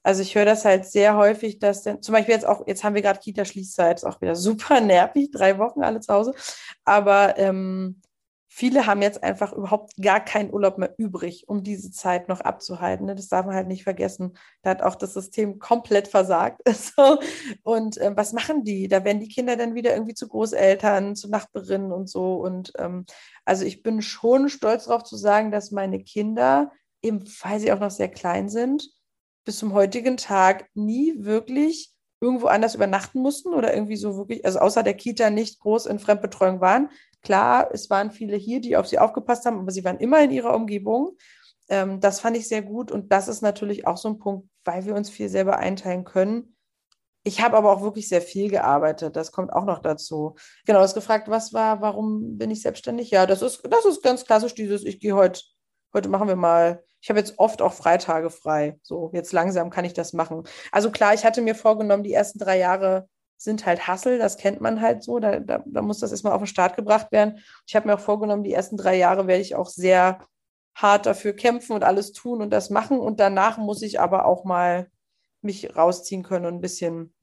also 0.06 0.22
ich 0.22 0.36
höre 0.36 0.44
das 0.44 0.64
halt 0.64 0.86
sehr 0.86 1.16
häufig, 1.16 1.58
dass 1.58 1.82
denn, 1.82 2.00
zum 2.00 2.12
Beispiel 2.12 2.34
jetzt 2.34 2.46
auch, 2.46 2.64
jetzt 2.68 2.84
haben 2.84 2.94
wir 2.94 3.02
gerade 3.02 3.18
Kita-Schließzeit, 3.18 3.96
ist 3.98 4.04
auch 4.04 4.20
wieder 4.20 4.36
super 4.36 4.80
nervig, 4.80 5.32
drei 5.32 5.58
Wochen 5.58 5.82
alle 5.82 5.98
zu 5.98 6.14
Hause. 6.14 6.32
Aber 6.84 7.36
ähm, 7.38 8.00
viele 8.46 8.86
haben 8.86 9.02
jetzt 9.02 9.24
einfach 9.24 9.52
überhaupt 9.52 9.96
gar 10.00 10.20
keinen 10.20 10.54
Urlaub 10.54 10.78
mehr 10.78 10.94
übrig, 10.96 11.48
um 11.48 11.64
diese 11.64 11.90
Zeit 11.90 12.28
noch 12.28 12.40
abzuhalten. 12.40 13.06
Ne? 13.06 13.16
Das 13.16 13.26
darf 13.26 13.46
man 13.46 13.56
halt 13.56 13.66
nicht 13.66 13.82
vergessen. 13.82 14.38
Da 14.62 14.70
hat 14.70 14.82
auch 14.82 14.94
das 14.94 15.12
System 15.12 15.58
komplett 15.58 16.06
versagt. 16.06 16.62
Und 17.64 18.00
ähm, 18.00 18.16
was 18.16 18.32
machen 18.32 18.62
die? 18.62 18.86
Da 18.86 19.04
werden 19.04 19.18
die 19.18 19.28
Kinder 19.28 19.56
dann 19.56 19.74
wieder 19.74 19.92
irgendwie 19.92 20.14
zu 20.14 20.28
Großeltern, 20.28 21.16
zu 21.16 21.28
Nachbarinnen 21.28 21.90
und 21.90 22.08
so. 22.08 22.34
Und 22.36 22.72
ähm, 22.78 23.06
also 23.44 23.64
ich 23.64 23.82
bin 23.82 24.02
schon 24.02 24.50
stolz 24.50 24.84
darauf 24.84 25.02
zu 25.02 25.16
sagen, 25.16 25.50
dass 25.50 25.72
meine 25.72 25.98
Kinder, 26.04 26.70
eben 27.02 27.24
weil 27.42 27.58
sie 27.58 27.72
auch 27.72 27.80
noch 27.80 27.90
sehr 27.90 28.08
klein 28.08 28.48
sind, 28.48 28.88
bis 29.46 29.58
zum 29.58 29.72
heutigen 29.72 30.18
Tag 30.18 30.68
nie 30.74 31.14
wirklich 31.24 31.94
irgendwo 32.20 32.48
anders 32.48 32.74
übernachten 32.74 33.20
mussten 33.20 33.54
oder 33.54 33.72
irgendwie 33.72 33.96
so 33.96 34.16
wirklich, 34.16 34.44
also 34.44 34.58
außer 34.58 34.82
der 34.82 34.94
Kita 34.94 35.30
nicht 35.30 35.60
groß 35.60 35.86
in 35.86 35.98
Fremdbetreuung 35.98 36.60
waren. 36.60 36.90
Klar, 37.22 37.70
es 37.72 37.88
waren 37.88 38.10
viele 38.10 38.36
hier, 38.36 38.60
die 38.60 38.76
auf 38.76 38.88
sie 38.88 38.98
aufgepasst 38.98 39.46
haben, 39.46 39.60
aber 39.60 39.70
sie 39.70 39.84
waren 39.84 39.98
immer 39.98 40.22
in 40.22 40.30
ihrer 40.30 40.54
Umgebung. 40.54 41.16
Ähm, 41.68 42.00
das 42.00 42.20
fand 42.20 42.36
ich 42.36 42.48
sehr 42.48 42.62
gut 42.62 42.90
und 42.90 43.12
das 43.12 43.28
ist 43.28 43.42
natürlich 43.42 43.86
auch 43.86 43.96
so 43.96 44.08
ein 44.08 44.18
Punkt, 44.18 44.48
weil 44.64 44.84
wir 44.84 44.94
uns 44.94 45.10
viel 45.10 45.28
selber 45.28 45.58
einteilen 45.58 46.04
können. 46.04 46.56
Ich 47.22 47.40
habe 47.40 47.56
aber 47.56 47.72
auch 47.72 47.82
wirklich 47.82 48.08
sehr 48.08 48.22
viel 48.22 48.50
gearbeitet. 48.50 49.16
Das 49.16 49.32
kommt 49.32 49.52
auch 49.52 49.64
noch 49.64 49.80
dazu. 49.80 50.36
Genau, 50.64 50.78
du 50.78 50.84
hast 50.84 50.94
gefragt, 50.94 51.28
was 51.28 51.52
war, 51.52 51.80
warum 51.80 52.38
bin 52.38 52.50
ich 52.50 52.62
selbstständig? 52.62 53.10
Ja, 53.10 53.26
das 53.26 53.42
ist, 53.42 53.62
das 53.68 53.84
ist 53.84 54.02
ganz 54.02 54.24
klassisch 54.24 54.54
dieses, 54.54 54.84
ich 54.84 55.00
gehe 55.00 55.14
heute, 55.14 55.40
heute 55.92 56.08
machen 56.08 56.28
wir 56.28 56.36
mal, 56.36 56.84
ich 57.00 57.08
habe 57.08 57.18
jetzt 57.18 57.38
oft 57.38 57.62
auch 57.62 57.72
Freitage 57.72 58.30
frei. 58.30 58.78
So, 58.82 59.10
jetzt 59.12 59.32
langsam 59.32 59.70
kann 59.70 59.84
ich 59.84 59.94
das 59.94 60.12
machen. 60.12 60.44
Also 60.72 60.90
klar, 60.90 61.14
ich 61.14 61.24
hatte 61.24 61.42
mir 61.42 61.54
vorgenommen, 61.54 62.02
die 62.02 62.12
ersten 62.12 62.38
drei 62.38 62.58
Jahre 62.58 63.08
sind 63.36 63.66
halt 63.66 63.86
Hassel, 63.86 64.18
das 64.18 64.38
kennt 64.38 64.60
man 64.60 64.80
halt 64.80 65.02
so. 65.02 65.18
Da, 65.18 65.40
da, 65.40 65.62
da 65.66 65.82
muss 65.82 66.00
das 66.00 66.10
erstmal 66.10 66.32
auf 66.32 66.40
den 66.40 66.46
Start 66.46 66.76
gebracht 66.76 67.12
werden. 67.12 67.38
Ich 67.66 67.76
habe 67.76 67.86
mir 67.86 67.94
auch 67.94 68.00
vorgenommen, 68.00 68.44
die 68.44 68.52
ersten 68.52 68.76
drei 68.76 68.96
Jahre 68.96 69.26
werde 69.26 69.42
ich 69.42 69.54
auch 69.54 69.68
sehr 69.68 70.20
hart 70.74 71.06
dafür 71.06 71.34
kämpfen 71.34 71.72
und 71.72 71.84
alles 71.84 72.12
tun 72.12 72.42
und 72.42 72.50
das 72.50 72.70
machen. 72.70 72.98
Und 72.98 73.20
danach 73.20 73.58
muss 73.58 73.82
ich 73.82 74.00
aber 74.00 74.24
auch 74.26 74.44
mal 74.44 74.90
mich 75.42 75.76
rausziehen 75.76 76.22
können 76.22 76.46
und 76.46 76.54
ein 76.54 76.60
bisschen 76.60 77.14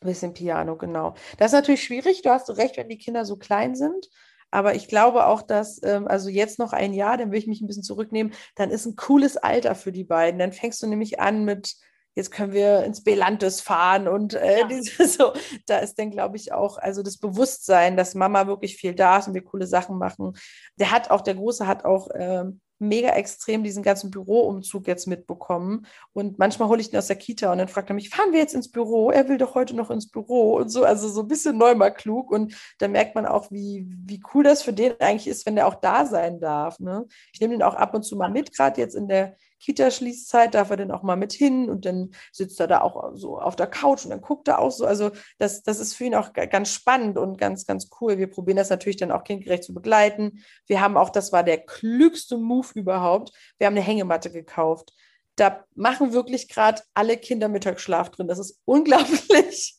Bisschen 0.00 0.32
Piano, 0.32 0.76
genau. 0.76 1.14
Das 1.38 1.48
ist 1.48 1.54
natürlich 1.54 1.82
schwierig. 1.82 2.22
Du 2.22 2.30
hast 2.30 2.48
recht, 2.56 2.76
wenn 2.76 2.88
die 2.88 2.98
Kinder 2.98 3.24
so 3.24 3.36
klein 3.36 3.74
sind. 3.74 4.08
Aber 4.50 4.74
ich 4.74 4.88
glaube 4.88 5.26
auch, 5.26 5.42
dass, 5.42 5.80
ähm, 5.82 6.08
also 6.08 6.28
jetzt 6.28 6.58
noch 6.58 6.72
ein 6.72 6.94
Jahr, 6.94 7.16
dann 7.16 7.30
will 7.30 7.38
ich 7.38 7.46
mich 7.46 7.60
ein 7.60 7.66
bisschen 7.66 7.82
zurücknehmen, 7.82 8.32
dann 8.54 8.70
ist 8.70 8.86
ein 8.86 8.96
cooles 8.96 9.36
Alter 9.36 9.74
für 9.74 9.92
die 9.92 10.04
beiden. 10.04 10.38
Dann 10.38 10.52
fängst 10.52 10.82
du 10.82 10.86
nämlich 10.86 11.20
an 11.20 11.44
mit, 11.44 11.76
jetzt 12.14 12.30
können 12.30 12.52
wir 12.52 12.84
ins 12.84 13.04
Belantes 13.04 13.60
fahren 13.60 14.08
und 14.08 14.34
äh, 14.34 14.60
ja. 14.60 14.66
diese, 14.68 15.06
so, 15.06 15.32
da 15.66 15.78
ist 15.78 15.98
dann, 15.98 16.10
glaube 16.10 16.36
ich, 16.36 16.52
auch, 16.52 16.78
also 16.78 17.02
das 17.02 17.18
Bewusstsein, 17.18 17.96
dass 17.96 18.14
Mama 18.14 18.46
wirklich 18.46 18.76
viel 18.76 18.94
da 18.94 19.18
ist 19.18 19.28
und 19.28 19.34
wir 19.34 19.44
coole 19.44 19.66
Sachen 19.66 19.98
machen. 19.98 20.32
Der 20.76 20.90
hat 20.90 21.10
auch, 21.10 21.20
der 21.20 21.34
Große 21.34 21.66
hat 21.66 21.84
auch 21.84 22.08
ähm, 22.14 22.60
mega 22.78 23.10
extrem 23.10 23.64
diesen 23.64 23.82
ganzen 23.82 24.10
Büroumzug 24.10 24.86
jetzt 24.86 25.06
mitbekommen. 25.06 25.86
Und 26.12 26.38
manchmal 26.38 26.68
hole 26.68 26.80
ich 26.80 26.92
ihn 26.92 26.98
aus 26.98 27.08
der 27.08 27.16
Kita 27.16 27.50
und 27.52 27.58
dann 27.58 27.68
fragt 27.68 27.90
er 27.90 27.94
mich, 27.94 28.10
fahren 28.10 28.32
wir 28.32 28.38
jetzt 28.38 28.54
ins 28.54 28.70
Büro? 28.70 29.10
Er 29.10 29.28
will 29.28 29.38
doch 29.38 29.54
heute 29.54 29.74
noch 29.74 29.90
ins 29.90 30.10
Büro 30.10 30.56
und 30.56 30.68
so, 30.68 30.84
also 30.84 31.08
so 31.08 31.22
ein 31.22 31.28
bisschen 31.28 31.58
neu 31.58 31.74
mal 31.74 31.90
klug. 31.90 32.30
Und 32.30 32.54
da 32.78 32.88
merkt 32.88 33.14
man 33.14 33.26
auch, 33.26 33.50
wie, 33.50 33.86
wie 33.88 34.22
cool 34.34 34.44
das 34.44 34.62
für 34.62 34.72
den 34.72 35.00
eigentlich 35.00 35.28
ist, 35.28 35.46
wenn 35.46 35.56
der 35.56 35.66
auch 35.66 35.76
da 35.76 36.06
sein 36.06 36.40
darf. 36.40 36.78
Ne? 36.78 37.06
Ich 37.32 37.40
nehme 37.40 37.54
den 37.54 37.62
auch 37.62 37.74
ab 37.74 37.94
und 37.94 38.02
zu 38.02 38.16
mal 38.16 38.30
mit, 38.30 38.54
gerade 38.54 38.80
jetzt 38.80 38.94
in 38.94 39.08
der 39.08 39.36
Kita-Schließzeit 39.60 40.54
darf 40.54 40.70
er 40.70 40.76
dann 40.76 40.90
auch 40.90 41.02
mal 41.02 41.16
mit 41.16 41.32
hin 41.32 41.68
und 41.68 41.84
dann 41.84 42.10
sitzt 42.32 42.60
er 42.60 42.66
da 42.66 42.80
auch 42.80 43.12
so 43.14 43.38
auf 43.38 43.56
der 43.56 43.66
Couch 43.66 44.04
und 44.04 44.10
dann 44.10 44.20
guckt 44.20 44.48
er 44.48 44.60
auch 44.60 44.70
so. 44.70 44.86
Also 44.86 45.10
das, 45.38 45.62
das 45.62 45.80
ist 45.80 45.94
für 45.94 46.04
ihn 46.04 46.14
auch 46.14 46.32
ganz 46.32 46.72
spannend 46.72 47.18
und 47.18 47.38
ganz, 47.38 47.66
ganz 47.66 47.88
cool. 48.00 48.18
Wir 48.18 48.28
probieren 48.28 48.56
das 48.56 48.70
natürlich 48.70 48.96
dann 48.96 49.12
auch 49.12 49.24
kindgerecht 49.24 49.64
zu 49.64 49.74
begleiten. 49.74 50.44
Wir 50.66 50.80
haben 50.80 50.96
auch, 50.96 51.10
das 51.10 51.32
war 51.32 51.42
der 51.42 51.58
klügste 51.58 52.38
Move 52.38 52.68
überhaupt, 52.74 53.32
wir 53.58 53.66
haben 53.66 53.74
eine 53.74 53.84
Hängematte 53.84 54.30
gekauft. 54.30 54.92
Da 55.36 55.64
machen 55.74 56.12
wirklich 56.12 56.48
gerade 56.48 56.82
alle 56.94 57.16
Kinder 57.16 57.48
Mittagsschlaf 57.48 58.10
drin. 58.10 58.28
Das 58.28 58.38
ist 58.38 58.60
unglaublich 58.64 59.76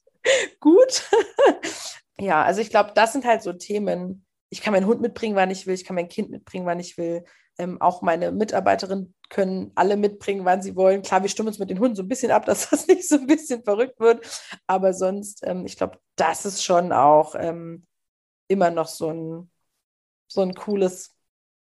gut. 0.59 1.03
ja, 2.19 2.43
also 2.43 2.61
ich 2.61 2.69
glaube, 2.69 2.91
das 2.95 3.13
sind 3.13 3.25
halt 3.25 3.43
so 3.43 3.53
Themen. 3.53 4.25
Ich 4.49 4.61
kann 4.61 4.73
meinen 4.73 4.87
Hund 4.87 5.01
mitbringen, 5.01 5.35
wann 5.35 5.51
ich 5.51 5.67
will. 5.67 5.75
Ich 5.75 5.85
kann 5.85 5.95
mein 5.95 6.09
Kind 6.09 6.31
mitbringen, 6.31 6.65
wann 6.65 6.79
ich 6.79 6.97
will. 6.97 7.23
Ähm, 7.57 7.81
auch 7.81 8.01
meine 8.01 8.31
Mitarbeiterinnen 8.31 9.13
können 9.29 9.71
alle 9.75 9.95
mitbringen, 9.95 10.45
wann 10.45 10.61
sie 10.61 10.75
wollen. 10.75 11.01
Klar, 11.01 11.21
wir 11.21 11.29
stimmen 11.29 11.49
uns 11.49 11.59
mit 11.59 11.69
den 11.69 11.79
Hunden 11.79 11.95
so 11.95 12.03
ein 12.03 12.07
bisschen 12.07 12.31
ab, 12.31 12.45
dass 12.47 12.69
das 12.69 12.87
nicht 12.87 13.07
so 13.07 13.15
ein 13.15 13.27
bisschen 13.27 13.63
verrückt 13.63 13.99
wird. 13.99 14.25
Aber 14.67 14.93
sonst, 14.93 15.41
ähm, 15.45 15.65
ich 15.65 15.77
glaube, 15.77 15.99
das 16.15 16.45
ist 16.45 16.63
schon 16.63 16.91
auch 16.91 17.35
ähm, 17.35 17.85
immer 18.47 18.71
noch 18.71 18.87
so 18.87 19.11
ein, 19.11 19.51
so 20.27 20.41
ein 20.41 20.53
cooles 20.53 21.15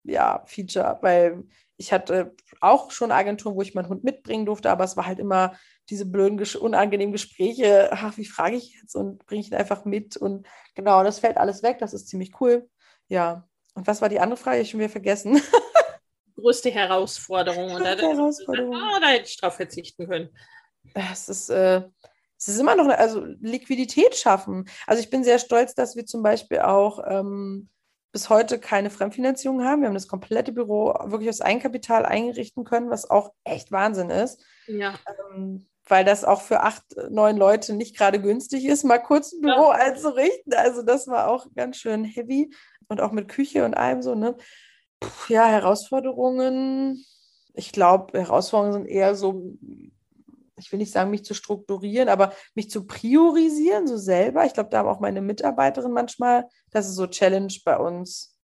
ja, 0.03 0.43
Feature, 0.47 0.99
weil 1.03 1.45
ich 1.77 1.93
hatte 1.93 2.35
auch 2.61 2.91
schon 2.91 3.11
Agenturen, 3.11 3.55
wo 3.57 3.63
ich 3.63 3.75
meinen 3.75 3.89
Hund 3.89 4.05
mitbringen 4.05 4.47
durfte, 4.47 4.71
aber 4.71 4.85
es 4.85 4.97
war 4.97 5.07
halt 5.07 5.19
immer 5.19 5.55
diese 5.89 6.05
blöden, 6.07 6.39
unangenehmen 6.61 7.13
Gespräche. 7.13 7.91
Ach, 7.93 8.17
wie 8.17 8.27
frage 8.27 8.57
ich 8.57 8.75
jetzt 8.81 8.95
und 8.95 9.25
bringe 9.27 9.41
ich 9.41 9.51
ihn 9.51 9.57
einfach 9.57 9.85
mit? 9.85 10.17
Und 10.17 10.47
genau, 10.75 11.03
das 11.03 11.19
fällt 11.19 11.39
alles 11.39 11.63
weg. 11.63 11.79
Das 11.79 11.95
ist 11.95 12.09
ziemlich 12.09 12.41
cool. 12.41 12.69
Ja. 13.09 13.49
Und 13.75 13.87
was 13.87 14.03
war 14.03 14.09
die 14.09 14.21
andere 14.21 14.37
Frage? 14.37 14.59
Ich 14.61 14.69
habe 14.69 14.71
schon 14.73 14.81
wieder 14.81 14.91
vergessen. 14.91 15.41
größte 16.41 16.71
Herausforderung. 16.71 17.71
Und 17.75 17.85
da, 17.85 17.97
Herausforderung. 17.97 18.75
Ah, 18.75 19.01
da 19.01 19.09
hätte 19.09 19.29
ich 19.29 19.37
drauf 19.37 19.55
verzichten 19.55 20.09
können. 20.09 20.31
Es 20.95 21.29
ist, 21.29 21.51
äh, 21.51 21.83
es 22.39 22.49
ist 22.49 22.59
immer 22.59 22.75
noch, 22.75 22.85
eine, 22.85 22.99
also 22.99 23.25
Liquidität 23.41 24.17
schaffen. 24.17 24.69
Also 24.87 25.03
ich 25.03 25.11
bin 25.11 25.25
sehr 25.25 25.39
stolz, 25.39 25.75
dass 25.75 25.97
wir 25.97 26.07
zum 26.07 26.23
Beispiel 26.23 26.61
auch 26.61 27.05
ähm, 27.07 27.69
bis 28.13 28.29
heute 28.29 28.59
keine 28.59 28.91
Fremdfinanzierung 28.91 29.65
haben. 29.65 29.83
Wir 29.83 29.89
haben 29.89 29.95
das 29.95 30.09
komplette 30.09 30.53
Büro 30.53 30.95
wirklich 31.05 31.29
aus 31.29 31.41
Eigenkapital 31.41 32.07
eingerichten 32.07 32.65
können, 32.65 32.91
was 32.91 33.09
auch 33.09 33.33
echt 33.45 33.71
Wahnsinn 33.73 34.11
ist. 34.11 34.43
Ja. 34.67 34.95
Ähm, 35.35 35.67
weil 35.87 36.05
das 36.05 36.25
auch 36.25 36.41
für 36.41 36.61
acht, 36.61 36.85
neun 37.11 37.37
Leute 37.37 37.75
nicht 37.75 37.97
gerade 37.97 38.21
günstig 38.21 38.65
ist, 38.65 38.85
mal 38.85 38.99
kurz 38.99 39.33
ein 39.33 39.41
Büro 39.41 39.71
ja. 39.73 39.73
einzurichten. 39.73 40.55
Also 40.55 40.83
das 40.83 41.09
war 41.09 41.29
auch 41.29 41.47
ganz 41.55 41.77
schön 41.77 42.05
heavy 42.05 42.55
und 42.89 43.01
auch 43.01 43.13
mit 43.13 43.29
Küche 43.29 43.65
und 43.65 43.75
allem 43.75 44.03
so, 44.03 44.15
ne? 44.15 44.37
Ja, 45.29 45.47
Herausforderungen. 45.47 47.05
Ich 47.55 47.73
glaube, 47.73 48.19
Herausforderungen 48.19 48.73
sind 48.73 48.87
eher 48.87 49.15
so, 49.15 49.57
ich 50.57 50.71
will 50.71 50.79
nicht 50.79 50.93
sagen, 50.93 51.11
mich 51.11 51.25
zu 51.25 51.35
strukturieren, 51.35 52.09
aber 52.09 52.33
mich 52.55 52.71
zu 52.71 52.87
priorisieren, 52.87 53.87
so 53.87 53.97
selber. 53.97 54.45
Ich 54.45 54.55
glaube, 54.55 54.71
da 54.71 54.79
haben 54.79 54.89
auch 54.89 55.01
meine 55.01 55.21
Mitarbeiterinnen 55.21 55.93
manchmal, 55.93 56.49
das 56.71 56.89
ist 56.89 56.95
so 56.95 57.07
Challenge 57.07 57.53
bei 57.65 57.77
uns. 57.77 58.37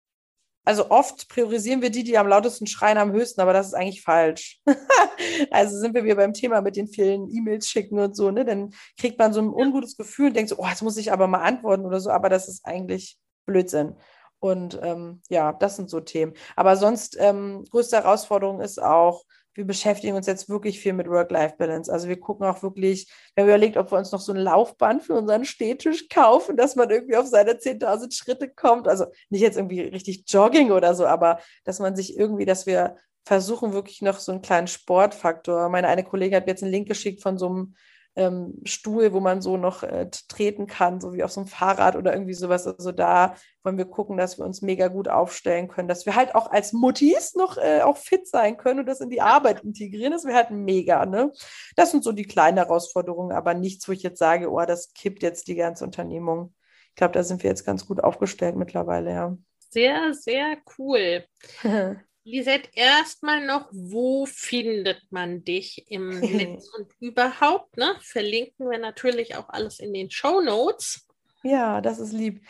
Also 0.67 0.91
oft 0.91 1.29
priorisieren 1.29 1.81
wir 1.81 1.91
die, 1.91 2.03
die 2.03 2.19
am 2.19 2.27
lautesten 2.27 2.67
schreien, 2.67 2.99
am 2.99 3.13
höchsten, 3.13 3.41
aber 3.41 3.53
das 3.53 3.69
ist 3.69 3.75
eigentlich 3.75 4.03
falsch. 4.03 4.61
also 5.53 5.79
sind 5.79 5.95
wir 5.95 6.03
wieder 6.03 6.17
beim 6.17 6.33
Thema 6.33 6.61
mit 6.61 6.75
den 6.75 6.89
vielen 6.89 7.31
E-Mails 7.31 7.69
schicken 7.69 8.01
und 8.01 8.17
so, 8.17 8.33
ne? 8.33 8.45
Dann 8.45 8.75
kriegt 8.99 9.17
man 9.17 9.33
so 9.33 9.41
ein 9.41 9.49
ungutes 9.49 9.97
Gefühl 9.97 10.29
und 10.29 10.37
denkt 10.37 10.51
so, 10.51 10.57
oh, 10.59 10.67
jetzt 10.67 10.83
muss 10.83 10.97
ich 10.97 11.13
aber 11.13 11.29
mal 11.29 11.43
antworten 11.43 11.87
oder 11.87 12.01
so, 12.01 12.11
aber 12.11 12.29
das 12.29 12.49
ist 12.49 12.67
eigentlich 12.67 13.17
Blödsinn. 13.47 13.95
Und 14.39 14.79
ähm, 14.83 15.23
ja, 15.29 15.53
das 15.53 15.77
sind 15.77 15.91
so 15.91 16.01
Themen. 16.01 16.35
Aber 16.57 16.77
sonst, 16.77 17.17
ähm, 17.19 17.65
größte 17.71 17.97
Herausforderung 17.97 18.61
ist 18.61 18.83
auch, 18.83 19.25
wir 19.57 19.67
beschäftigen 19.67 20.15
uns 20.15 20.27
jetzt 20.27 20.49
wirklich 20.51 20.79
viel 20.81 20.93
mit 20.93 21.09
Work-Life-Balance. 21.09 21.91
Also 21.91 22.09
wir 22.09 22.21
gucken 22.21 22.47
auch 22.47 22.63
wirklich, 22.63 23.11
wir 23.35 23.43
haben 23.43 23.49
überlegt, 23.49 23.79
ob 23.79 23.91
wir 23.91 23.99
uns 23.99 24.13
noch 24.13 24.21
so 24.21 24.33
ein 24.33 24.39
Laufband 24.39 25.03
für 25.03 25.15
unseren 25.15 25.47
Stehtisch 25.47 26.09
kaufen, 26.09 26.57
dass 26.59 26.77
man 26.77 26.91
irgendwie 26.91 27.17
auf 27.17 27.27
seine 27.27 27.53
10.000 27.53 28.13
Schritte 28.13 28.51
kommt. 28.51 28.87
Also 28.87 29.07
nicht 29.31 29.41
jetzt 29.41 29.57
irgendwie 29.57 29.81
richtig 29.81 30.25
Jogging 30.29 30.73
oder 30.73 30.95
so, 30.95 31.07
aber 31.07 31.39
dass 31.65 31.79
man 31.79 31.97
sich 31.97 32.19
irgendwie, 32.19 32.45
dass 32.45 32.67
wir 32.67 32.97
versuchen 33.25 33.73
wirklich 33.73 34.03
noch 34.03 34.19
so 34.19 34.31
einen 34.31 34.43
kleinen 34.43 34.69
Sportfaktor. 34.69 35.69
Meine 35.71 35.89
eine 35.89 36.05
Kollegin 36.05 36.37
hat 36.37 36.47
mir 36.47 36.53
jetzt 36.53 36.63
einen 36.63 36.73
Link 36.73 36.87
geschickt 36.87 37.23
von 37.23 37.39
so 37.39 37.47
einem 37.49 37.75
ähm, 38.17 38.55
Stuhl, 38.65 39.13
wo 39.13 39.21
man 39.21 39.43
so 39.43 39.59
noch 39.59 39.83
äh, 39.83 40.09
treten 40.29 40.67
kann, 40.67 41.01
so 41.01 41.13
wie 41.13 41.23
auf 41.23 41.31
so 41.31 41.41
einem 41.41 41.49
Fahrrad 41.49 41.97
oder 41.97 42.13
irgendwie 42.13 42.35
sowas. 42.35 42.67
Also 42.67 42.91
da 42.91 43.35
wollen 43.63 43.77
wir 43.77 43.85
gucken, 43.85 44.17
dass 44.17 44.39
wir 44.39 44.47
uns 44.47 44.63
mega 44.63 44.89
gut 44.89 45.09
aufstellen 45.09 45.69
können, 45.69 45.87
dass 45.87 46.07
wir 46.07 46.17
halt 46.17 46.35
auch 46.35 46.51
als 46.51 46.73
Muttis 46.73 47.35
noch 47.35 47.59
äh, 47.59 47.83
auch 47.83 47.99
fit 47.99 48.27
sein 48.27 48.57
können 48.57 48.81
und 48.81 48.87
das 48.87 49.01
in 49.01 49.11
die 49.11 49.21
Arbeit 49.21 49.63
integrieren. 49.63 50.13
Das 50.13 50.25
wäre 50.25 50.37
halt 50.37 50.51
mega, 50.51 51.05
ne? 51.05 51.31
Das 51.77 51.91
sind 51.91 52.03
so 52.03 52.13
die 52.13 52.27
kleinen 52.27 52.57
Herausforderungen, 52.57 53.37
aber 53.37 53.53
nichts, 53.53 53.87
wo 53.87 53.93
ich 53.93 54.03
jetzt 54.03 54.19
sage, 54.19 54.51
oh, 54.51 54.65
das 54.65 54.95
kippt 54.95 55.23
jetzt 55.23 55.47
die 55.49 55.55
ganze 55.55 55.85
Unternehmung. 55.85 56.55
Ich 56.91 56.97
glaube, 56.97 57.13
da 57.13 57.23
sind 57.23 57.43
wir 57.43 57.51
jetzt 57.51 57.67
ganz 57.67 57.87
gut 57.87 58.03
aufgestellt 58.03 58.57
mittlerweile, 58.57 59.13
ja. 59.13 59.37
Sehr, 59.71 60.15
sehr 60.15 60.57
cool. 60.79 61.25
Lisette, 62.27 62.69
erstmal 62.75 63.47
noch, 63.47 63.69
wo 63.71 64.27
findet 64.27 65.01
man 65.11 65.45
dich 65.45 65.89
im 65.89 66.09
Netz 66.21 66.69
und 66.77 66.93
überhaupt? 66.99 67.77
Ne? 67.77 67.95
Verlinken 68.01 68.69
wir 68.69 68.79
natürlich 68.79 69.37
auch 69.37 69.49
alles 69.49 69.79
in 69.79 69.95
den 69.95 70.11
Show 70.11 70.41
Notes. 70.41 71.07
Ja, 71.45 71.81
das 71.81 72.01
ist 72.01 72.13
lieb. 72.13 72.45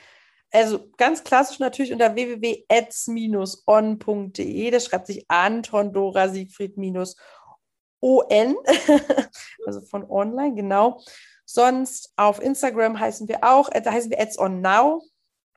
Also 0.50 0.88
ganz 0.96 1.22
klassisch 1.24 1.58
natürlich 1.58 1.92
unter 1.92 2.14
www.eds-on.de. 2.14 4.70
Das 4.70 4.86
schreibt 4.86 5.08
sich 5.08 5.26
Anton 5.28 5.92
Dora 5.92 6.30
Siegfried 6.30 6.78
minus 6.78 7.16
ON, 8.00 8.57
also 9.66 9.82
von 9.82 10.08
online, 10.08 10.54
genau. 10.54 11.03
Sonst 11.44 12.14
auf 12.16 12.40
Instagram 12.40 12.98
heißen 12.98 13.28
wir 13.28 13.44
auch, 13.44 13.68
da 13.68 13.92
heißen 13.92 14.11
wir 14.11 14.20
Ads 14.20 14.38
on 14.38 14.62
Now. 14.62 15.03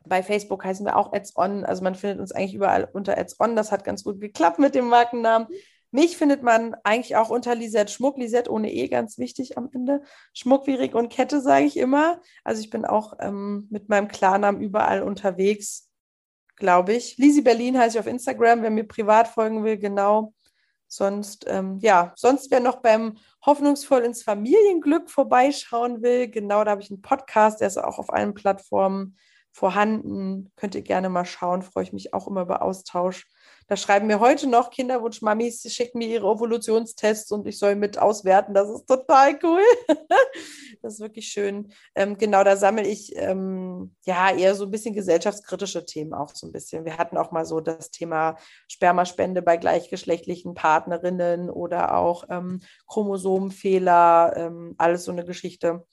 Bei 0.05 0.23
Facebook 0.23 0.63
heißen 0.63 0.85
wir 0.85 0.97
auch 0.97 1.13
Ads 1.13 1.35
On. 1.37 1.65
Also 1.65 1.83
man 1.83 1.95
findet 1.95 2.19
uns 2.19 2.31
eigentlich 2.31 2.53
überall 2.53 2.87
unter 2.91 3.17
Ads 3.17 3.39
On. 3.39 3.55
Das 3.55 3.71
hat 3.71 3.83
ganz 3.83 4.03
gut 4.03 4.19
geklappt 4.19 4.59
mit 4.59 4.75
dem 4.75 4.87
Markennamen. 4.87 5.47
Mich 5.91 6.17
findet 6.17 6.43
man 6.43 6.75
eigentlich 6.83 7.15
auch 7.15 7.29
unter 7.29 7.55
Lisette 7.55 7.91
Schmuck. 7.91 8.17
Lisette 8.17 8.51
ohne 8.51 8.71
E, 8.71 8.87
ganz 8.87 9.17
wichtig 9.17 9.57
am 9.57 9.69
Ende. 9.73 10.03
Schmuck 10.33 10.67
wie 10.67 10.75
Rig 10.75 10.93
und 10.93 11.09
Kette, 11.09 11.41
sage 11.41 11.65
ich 11.65 11.77
immer. 11.77 12.21
Also 12.43 12.61
ich 12.61 12.69
bin 12.69 12.85
auch 12.85 13.13
ähm, 13.19 13.67
mit 13.71 13.89
meinem 13.89 14.07
Klarnamen 14.07 14.61
überall 14.61 15.01
unterwegs, 15.01 15.89
glaube 16.57 16.93
ich. 16.93 17.17
Lisi 17.17 17.41
Berlin 17.41 17.77
heiße 17.77 17.97
ich 17.97 17.99
auf 17.99 18.07
Instagram, 18.07 18.61
wer 18.61 18.69
mir 18.69 18.87
privat 18.87 19.27
folgen 19.27 19.63
will, 19.63 19.77
genau. 19.77 20.33
Sonst, 20.87 21.45
ähm, 21.47 21.77
ja, 21.81 22.13
sonst 22.15 22.49
wer 22.51 22.59
noch 22.59 22.77
beim 22.77 23.17
Hoffnungsvoll 23.45 24.01
ins 24.01 24.23
Familienglück 24.23 25.09
vorbeischauen 25.09 26.01
will, 26.01 26.27
genau, 26.27 26.63
da 26.63 26.71
habe 26.71 26.81
ich 26.81 26.89
einen 26.89 27.01
Podcast, 27.01 27.61
der 27.61 27.67
ist 27.67 27.77
auch 27.77 27.99
auf 27.99 28.11
allen 28.11 28.33
Plattformen 28.33 29.15
vorhanden. 29.59 30.51
Könnt 30.55 30.73
ihr 30.73 30.81
gerne 30.81 31.09
mal 31.09 31.25
schauen, 31.25 31.61
freue 31.61 31.83
ich 31.83 31.91
mich 31.91 32.13
auch 32.13 32.27
immer 32.27 32.43
über 32.43 32.61
Austausch. 32.61 33.27
Da 33.67 33.75
schreiben 33.75 34.07
mir 34.07 34.19
heute 34.19 34.47
noch 34.47 34.71
Kinderwunsch-Mamis, 34.71 35.61
schicken 35.71 35.99
mir 35.99 36.07
ihre 36.07 36.31
Evolutionstests 36.31 37.31
und 37.31 37.45
ich 37.45 37.59
soll 37.59 37.75
mit 37.75 37.99
auswerten. 37.99 38.53
Das 38.53 38.69
ist 38.69 38.87
total 38.87 39.37
cool. 39.43 39.61
das 40.81 40.93
ist 40.93 40.99
wirklich 41.01 41.27
schön. 41.27 41.71
Ähm, 41.93 42.17
genau, 42.17 42.43
da 42.43 42.55
sammle 42.55 42.87
ich 42.87 43.15
ähm, 43.15 43.93
ja 44.05 44.31
eher 44.31 44.55
so 44.55 44.63
ein 44.63 44.71
bisschen 44.71 44.95
gesellschaftskritische 44.95 45.85
Themen 45.85 46.13
auch 46.13 46.33
so 46.33 46.47
ein 46.47 46.53
bisschen. 46.53 46.85
Wir 46.85 46.97
hatten 46.97 47.17
auch 47.17 47.31
mal 47.31 47.45
so 47.45 47.59
das 47.59 47.91
Thema 47.91 48.37
Spermaspende 48.69 49.41
bei 49.41 49.57
gleichgeschlechtlichen 49.57 50.55
Partnerinnen 50.55 51.49
oder 51.49 51.95
auch 51.95 52.23
ähm, 52.29 52.61
Chromosomenfehler, 52.87 54.33
ähm, 54.37 54.75
alles 54.77 55.03
so 55.03 55.11
eine 55.11 55.25
Geschichte 55.25 55.85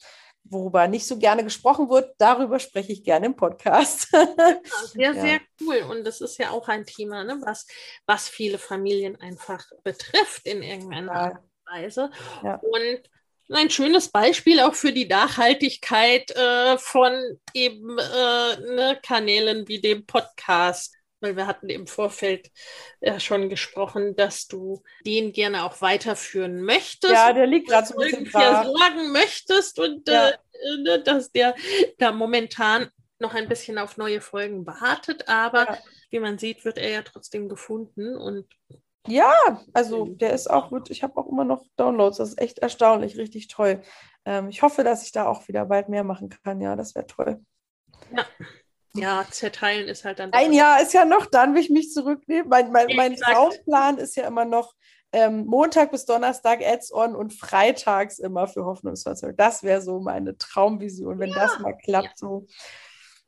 worüber 0.51 0.87
nicht 0.89 1.07
so 1.07 1.19
gerne 1.19 1.45
gesprochen 1.45 1.89
wird, 1.89 2.15
darüber 2.19 2.59
spreche 2.59 2.93
ich 2.93 3.05
gerne 3.05 3.27
im 3.27 3.37
Podcast. 3.37 4.09
sehr, 4.93 5.13
ja. 5.13 5.21
sehr 5.21 5.41
cool. 5.61 5.79
Und 5.91 6.05
das 6.05 6.21
ist 6.21 6.39
ja 6.39 6.51
auch 6.51 6.69
ein 6.69 6.87
Thema, 6.87 7.25
ne, 7.25 7.39
was, 7.43 7.67
was 8.07 8.29
viele 8.29 8.59
Familien 8.59 9.21
einfach 9.21 9.65
betrifft 9.83 10.47
in 10.47 10.63
irgendeiner 10.63 11.13
ja. 11.13 11.21
Art 11.21 11.39
und 11.39 11.73
Weise. 11.73 12.11
Ja. 12.43 12.57
Und 12.57 13.11
ein 13.51 13.71
schönes 13.71 14.09
Beispiel 14.09 14.61
auch 14.61 14.75
für 14.75 14.93
die 14.93 15.07
Nachhaltigkeit 15.07 16.31
äh, 16.33 16.79
von 16.79 17.13
eben 17.55 17.99
äh, 17.99 18.57
ne, 18.75 18.99
Kanälen 19.03 19.69
wie 19.69 19.81
dem 19.81 20.05
Podcast 20.05 20.96
weil 21.21 21.37
wir 21.37 21.47
hatten 21.47 21.69
im 21.69 21.87
Vorfeld 21.87 22.51
ja 23.01 23.19
schon 23.21 23.49
gesprochen, 23.49 24.17
dass 24.17 24.47
du 24.47 24.83
den 25.05 25.33
gerne 25.33 25.65
auch 25.65 25.81
weiterführen 25.81 26.63
möchtest. 26.63 27.13
Ja, 27.13 27.33
der 27.33 27.47
liegt 27.47 27.69
gerade 27.69 27.87
so 27.87 27.99
ein 27.99 28.11
bisschen 28.11 28.31
sorgen 28.31 29.13
möchtest 29.13 29.79
und 29.79 30.09
ja. 30.09 30.29
äh, 30.29 30.37
ne, 30.83 31.03
dass 31.03 31.33
der 31.33 31.55
da 31.99 32.13
momentan 32.13 32.91
noch 33.19 33.35
ein 33.35 33.49
bisschen 33.49 33.79
auf 33.79 33.97
neue 33.97 34.21
Folgen 34.21 34.67
wartet, 34.67 35.29
aber 35.29 35.65
ja. 35.65 35.79
wie 36.11 36.21
man 36.21 36.39
sieht, 36.39 36.65
wird 36.65 36.79
er 36.79 36.91
ja 36.91 37.03
trotzdem 37.03 37.49
gefunden 37.49 38.17
und 38.17 38.47
ja, 39.09 39.65
also 39.73 40.07
der 40.07 40.33
ist 40.33 40.51
auch, 40.51 40.73
ich 40.89 41.03
habe 41.03 41.17
auch 41.17 41.29
immer 41.29 41.45
noch 41.45 41.65
Downloads, 41.77 42.19
das 42.19 42.31
ist 42.31 42.41
echt 42.41 42.59
erstaunlich, 42.59 43.17
richtig 43.17 43.47
toll. 43.47 43.83
Ähm, 44.25 44.49
ich 44.49 44.63
hoffe, 44.63 44.83
dass 44.83 45.05
ich 45.05 45.13
da 45.13 45.27
auch 45.27 45.47
wieder 45.47 45.65
bald 45.67 45.89
mehr 45.89 46.03
machen 46.05 46.29
kann, 46.29 46.61
ja, 46.61 46.75
das 46.75 46.95
wäre 46.95 47.07
toll. 47.07 47.41
Ja. 48.15 48.27
Ja, 48.99 49.27
zerteilen 49.31 49.89
ist 49.89 50.05
halt 50.05 50.19
dann. 50.19 50.33
Ein 50.33 50.53
Jahr 50.53 50.81
ist 50.83 50.93
ja 50.93 51.05
noch, 51.05 51.27
dann 51.27 51.55
will 51.55 51.63
ich 51.63 51.71
mich 51.71 51.93
zurücknehmen. 51.93 52.49
Mein, 52.49 52.73
mein, 52.73 52.89
mein 52.97 53.17
Traumplan 53.17 53.99
ist 53.99 54.17
ja 54.17 54.27
immer 54.27 54.45
noch 54.45 54.75
ähm, 55.13 55.47
Montag 55.47 55.91
bis 55.91 56.05
Donnerstag 56.05 56.61
Ads-on 56.63 57.15
und 57.15 57.33
freitags 57.33 58.19
immer 58.19 58.49
für 58.49 58.65
Hoffnungsverzeugung. 58.65 59.37
Das 59.37 59.63
wäre 59.63 59.81
so 59.81 60.01
meine 60.01 60.37
Traumvision, 60.37 61.19
wenn 61.19 61.31
ja. 61.31 61.37
das 61.37 61.59
mal 61.61 61.73
klappt, 61.73 62.07
ja. 62.07 62.13
so 62.17 62.47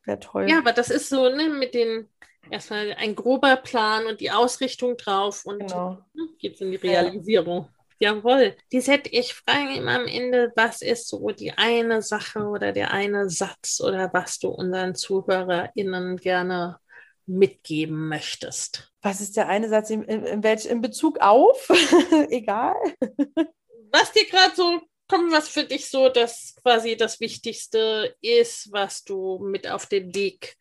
wäre 0.04 0.18
toll. 0.18 0.48
Ja, 0.48 0.58
aber 0.58 0.72
das 0.72 0.90
ist 0.90 1.08
so 1.08 1.28
ne, 1.28 1.48
mit 1.48 1.74
den 1.74 2.08
erstmal 2.50 2.94
ein 2.98 3.14
grober 3.14 3.56
Plan 3.56 4.06
und 4.06 4.20
die 4.20 4.30
Ausrichtung 4.30 4.96
drauf 4.96 5.44
und 5.44 5.60
genau. 5.60 5.98
ne, 6.14 6.28
geht 6.38 6.54
es 6.54 6.60
in 6.60 6.70
die 6.70 6.76
Realisierung. 6.76 7.64
Ja. 7.64 7.77
Jawohl. 8.00 8.56
Lisette, 8.72 9.10
ich 9.10 9.34
frage 9.34 9.76
immer 9.76 9.96
am 9.96 10.06
Ende, 10.06 10.52
was 10.54 10.82
ist 10.82 11.08
so 11.08 11.30
die 11.30 11.52
eine 11.52 12.00
Sache 12.00 12.40
oder 12.44 12.72
der 12.72 12.92
eine 12.92 13.28
Satz 13.28 13.80
oder 13.80 14.12
was 14.12 14.38
du 14.38 14.48
unseren 14.48 14.94
ZuhörerInnen 14.94 16.16
gerne 16.16 16.78
mitgeben 17.26 18.08
möchtest? 18.08 18.92
Was 19.02 19.20
ist 19.20 19.36
der 19.36 19.48
eine 19.48 19.68
Satz 19.68 19.90
in, 19.90 20.04
in, 20.04 20.24
in, 20.24 20.42
welch, 20.44 20.66
in 20.66 20.80
Bezug 20.80 21.18
auf? 21.20 21.68
Egal. 22.30 22.76
was 23.90 24.12
dir 24.12 24.26
gerade 24.26 24.54
so 24.54 24.80
kommt, 25.08 25.32
was 25.32 25.48
für 25.48 25.64
dich 25.64 25.88
so 25.90 26.08
das 26.08 26.54
quasi 26.62 26.96
das 26.96 27.18
Wichtigste 27.18 28.14
ist, 28.20 28.70
was 28.72 29.02
du 29.02 29.38
mit 29.40 29.68
auf 29.68 29.86
den 29.86 30.14
Weg 30.14 30.56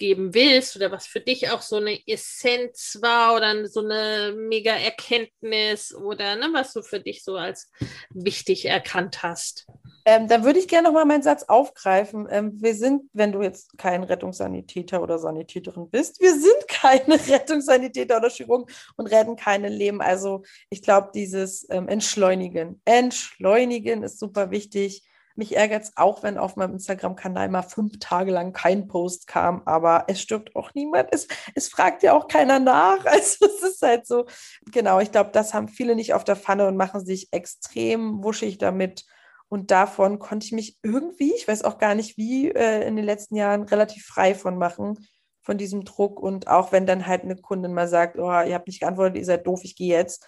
geben 0.00 0.34
willst 0.34 0.74
oder 0.74 0.90
was 0.90 1.06
für 1.06 1.20
dich 1.20 1.50
auch 1.50 1.62
so 1.62 1.76
eine 1.76 2.00
Essenz 2.08 2.98
war 3.00 3.36
oder 3.36 3.68
so 3.68 3.80
eine 3.80 4.34
mega 4.36 4.72
Erkenntnis 4.72 5.94
oder 5.94 6.34
ne, 6.34 6.48
was 6.52 6.72
du 6.72 6.82
für 6.82 6.98
dich 6.98 7.22
so 7.22 7.36
als 7.36 7.70
wichtig 8.08 8.64
erkannt 8.64 9.22
hast. 9.22 9.66
Ähm, 10.06 10.26
dann 10.26 10.44
würde 10.44 10.58
ich 10.58 10.66
gerne 10.66 10.88
nochmal 10.88 11.04
meinen 11.04 11.22
Satz 11.22 11.44
aufgreifen. 11.44 12.26
Ähm, 12.30 12.52
wir 12.60 12.74
sind, 12.74 13.02
wenn 13.12 13.32
du 13.32 13.42
jetzt 13.42 13.76
kein 13.76 14.02
Rettungssanitäter 14.02 15.02
oder 15.02 15.18
Sanitäterin 15.18 15.90
bist, 15.90 16.20
wir 16.20 16.32
sind 16.32 16.66
keine 16.68 17.14
Rettungssanitäter 17.28 18.16
oder 18.16 18.30
Chirurgen 18.30 18.66
und 18.96 19.06
retten 19.06 19.36
keine 19.36 19.68
Leben. 19.68 20.00
Also 20.00 20.42
ich 20.70 20.80
glaube, 20.80 21.10
dieses 21.14 21.66
ähm, 21.70 21.88
Entschleunigen. 21.88 22.80
Entschleunigen 22.86 24.02
ist 24.02 24.18
super 24.18 24.50
wichtig. 24.50 25.04
Mich 25.36 25.56
ärgert 25.56 25.84
es 25.84 25.96
auch, 25.96 26.22
wenn 26.22 26.38
auf 26.38 26.56
meinem 26.56 26.74
Instagram-Kanal 26.74 27.48
mal 27.48 27.62
fünf 27.62 27.98
Tage 27.98 28.30
lang 28.30 28.52
kein 28.52 28.88
Post 28.88 29.26
kam, 29.26 29.62
aber 29.64 30.04
es 30.08 30.20
stirbt 30.20 30.56
auch 30.56 30.74
niemand. 30.74 31.08
Es, 31.12 31.28
es 31.54 31.68
fragt 31.68 32.02
ja 32.02 32.12
auch 32.14 32.28
keiner 32.28 32.58
nach. 32.58 33.04
Also 33.10 33.46
es 33.46 33.62
ist 33.62 33.82
halt 33.82 34.06
so, 34.06 34.26
genau, 34.72 35.00
ich 35.00 35.12
glaube, 35.12 35.30
das 35.32 35.54
haben 35.54 35.68
viele 35.68 35.94
nicht 35.94 36.14
auf 36.14 36.24
der 36.24 36.36
Pfanne 36.36 36.66
und 36.66 36.76
machen 36.76 37.04
sich 37.04 37.32
extrem 37.32 38.22
wuschig 38.24 38.58
damit. 38.58 39.04
Und 39.48 39.70
davon 39.72 40.18
konnte 40.18 40.46
ich 40.46 40.52
mich 40.52 40.78
irgendwie, 40.82 41.34
ich 41.34 41.48
weiß 41.48 41.64
auch 41.64 41.78
gar 41.78 41.94
nicht 41.94 42.16
wie, 42.16 42.50
äh, 42.50 42.86
in 42.86 42.96
den 42.96 43.04
letzten 43.04 43.34
Jahren 43.34 43.64
relativ 43.64 44.04
frei 44.06 44.34
von 44.34 44.56
machen, 44.58 45.06
von 45.42 45.58
diesem 45.58 45.84
Druck. 45.84 46.20
Und 46.20 46.46
auch 46.46 46.70
wenn 46.70 46.86
dann 46.86 47.06
halt 47.06 47.24
eine 47.24 47.36
Kundin 47.36 47.74
mal 47.74 47.88
sagt, 47.88 48.16
oh, 48.16 48.30
ihr 48.42 48.54
habt 48.54 48.68
nicht 48.68 48.80
geantwortet, 48.80 49.16
ihr 49.16 49.24
seid 49.24 49.46
doof, 49.46 49.60
ich 49.64 49.74
gehe 49.74 49.96
jetzt 49.96 50.24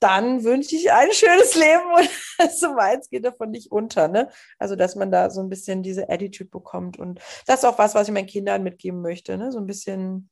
dann 0.00 0.44
wünsche 0.44 0.76
ich 0.76 0.92
ein 0.92 1.12
schönes 1.12 1.54
Leben 1.54 1.92
und 1.96 2.50
so 2.52 2.68
weit 2.76 3.08
geht 3.10 3.24
davon 3.24 3.50
nicht 3.50 3.70
unter. 3.70 4.08
Ne? 4.08 4.30
Also, 4.58 4.76
dass 4.76 4.96
man 4.96 5.10
da 5.10 5.30
so 5.30 5.40
ein 5.40 5.48
bisschen 5.48 5.82
diese 5.82 6.08
Attitude 6.08 6.50
bekommt. 6.50 6.98
Und 6.98 7.20
das 7.46 7.60
ist 7.60 7.64
auch 7.64 7.78
was, 7.78 7.94
was 7.94 8.08
ich 8.08 8.14
meinen 8.14 8.26
Kindern 8.26 8.62
mitgeben 8.62 9.00
möchte. 9.00 9.36
Ne? 9.36 9.52
So 9.52 9.58
ein 9.58 9.66
bisschen 9.66 10.28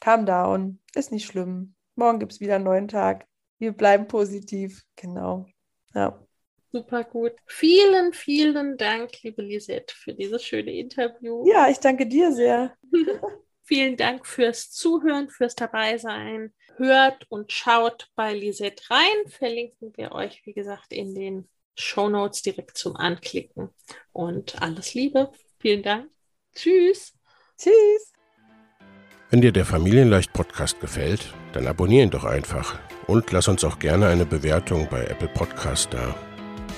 calm 0.00 0.26
down, 0.26 0.80
ist 0.94 1.12
nicht 1.12 1.26
schlimm. 1.26 1.74
Morgen 1.94 2.18
gibt 2.18 2.32
es 2.32 2.40
wieder 2.40 2.56
einen 2.56 2.64
neuen 2.64 2.88
Tag. 2.88 3.26
Wir 3.58 3.72
bleiben 3.72 4.06
positiv. 4.06 4.82
Genau. 4.96 5.46
Ja. 5.94 6.22
Super 6.72 7.04
gut. 7.04 7.32
Vielen, 7.46 8.12
vielen 8.12 8.76
Dank, 8.76 9.22
liebe 9.22 9.40
Lisette, 9.40 9.94
für 9.94 10.12
dieses 10.12 10.44
schöne 10.44 10.72
Interview. 10.72 11.48
Ja, 11.48 11.68
ich 11.70 11.78
danke 11.78 12.06
dir 12.06 12.32
sehr. 12.32 12.76
vielen 13.66 13.96
Dank 13.96 14.26
fürs 14.26 14.70
Zuhören, 14.70 15.28
fürs 15.28 15.54
Dabeisein 15.54 16.52
hört 16.76 17.26
und 17.28 17.52
schaut 17.52 18.08
bei 18.14 18.32
Lisette 18.32 18.82
rein. 18.90 19.28
Verlinken 19.28 19.92
wir 19.96 20.12
euch, 20.12 20.42
wie 20.44 20.52
gesagt, 20.52 20.92
in 20.92 21.14
den 21.14 21.48
Show 21.74 22.08
Notes 22.08 22.42
direkt 22.42 22.78
zum 22.78 22.96
Anklicken. 22.96 23.70
Und 24.12 24.60
alles 24.62 24.94
Liebe. 24.94 25.30
Vielen 25.58 25.82
Dank. 25.82 26.10
Tschüss. 26.54 27.12
Tschüss. 27.58 28.12
Wenn 29.30 29.40
dir 29.40 29.52
der 29.52 29.64
Familienleicht 29.66 30.32
Podcast 30.32 30.80
gefällt, 30.80 31.34
dann 31.52 31.66
abonniere 31.66 32.04
ihn 32.04 32.10
doch 32.10 32.24
einfach 32.24 32.78
und 33.06 33.30
lass 33.32 33.48
uns 33.48 33.64
auch 33.64 33.78
gerne 33.78 34.06
eine 34.06 34.24
Bewertung 34.24 34.88
bei 34.88 35.04
Apple 35.04 35.28
Podcast 35.28 35.92
da. 35.92 36.14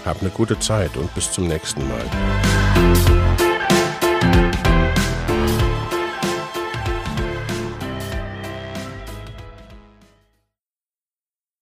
Hab 0.04 0.20
eine 0.22 0.30
gute 0.30 0.58
Zeit 0.58 0.96
und 0.96 1.14
bis 1.14 1.30
zum 1.30 1.46
nächsten 1.46 1.86
Mal. 1.86 3.27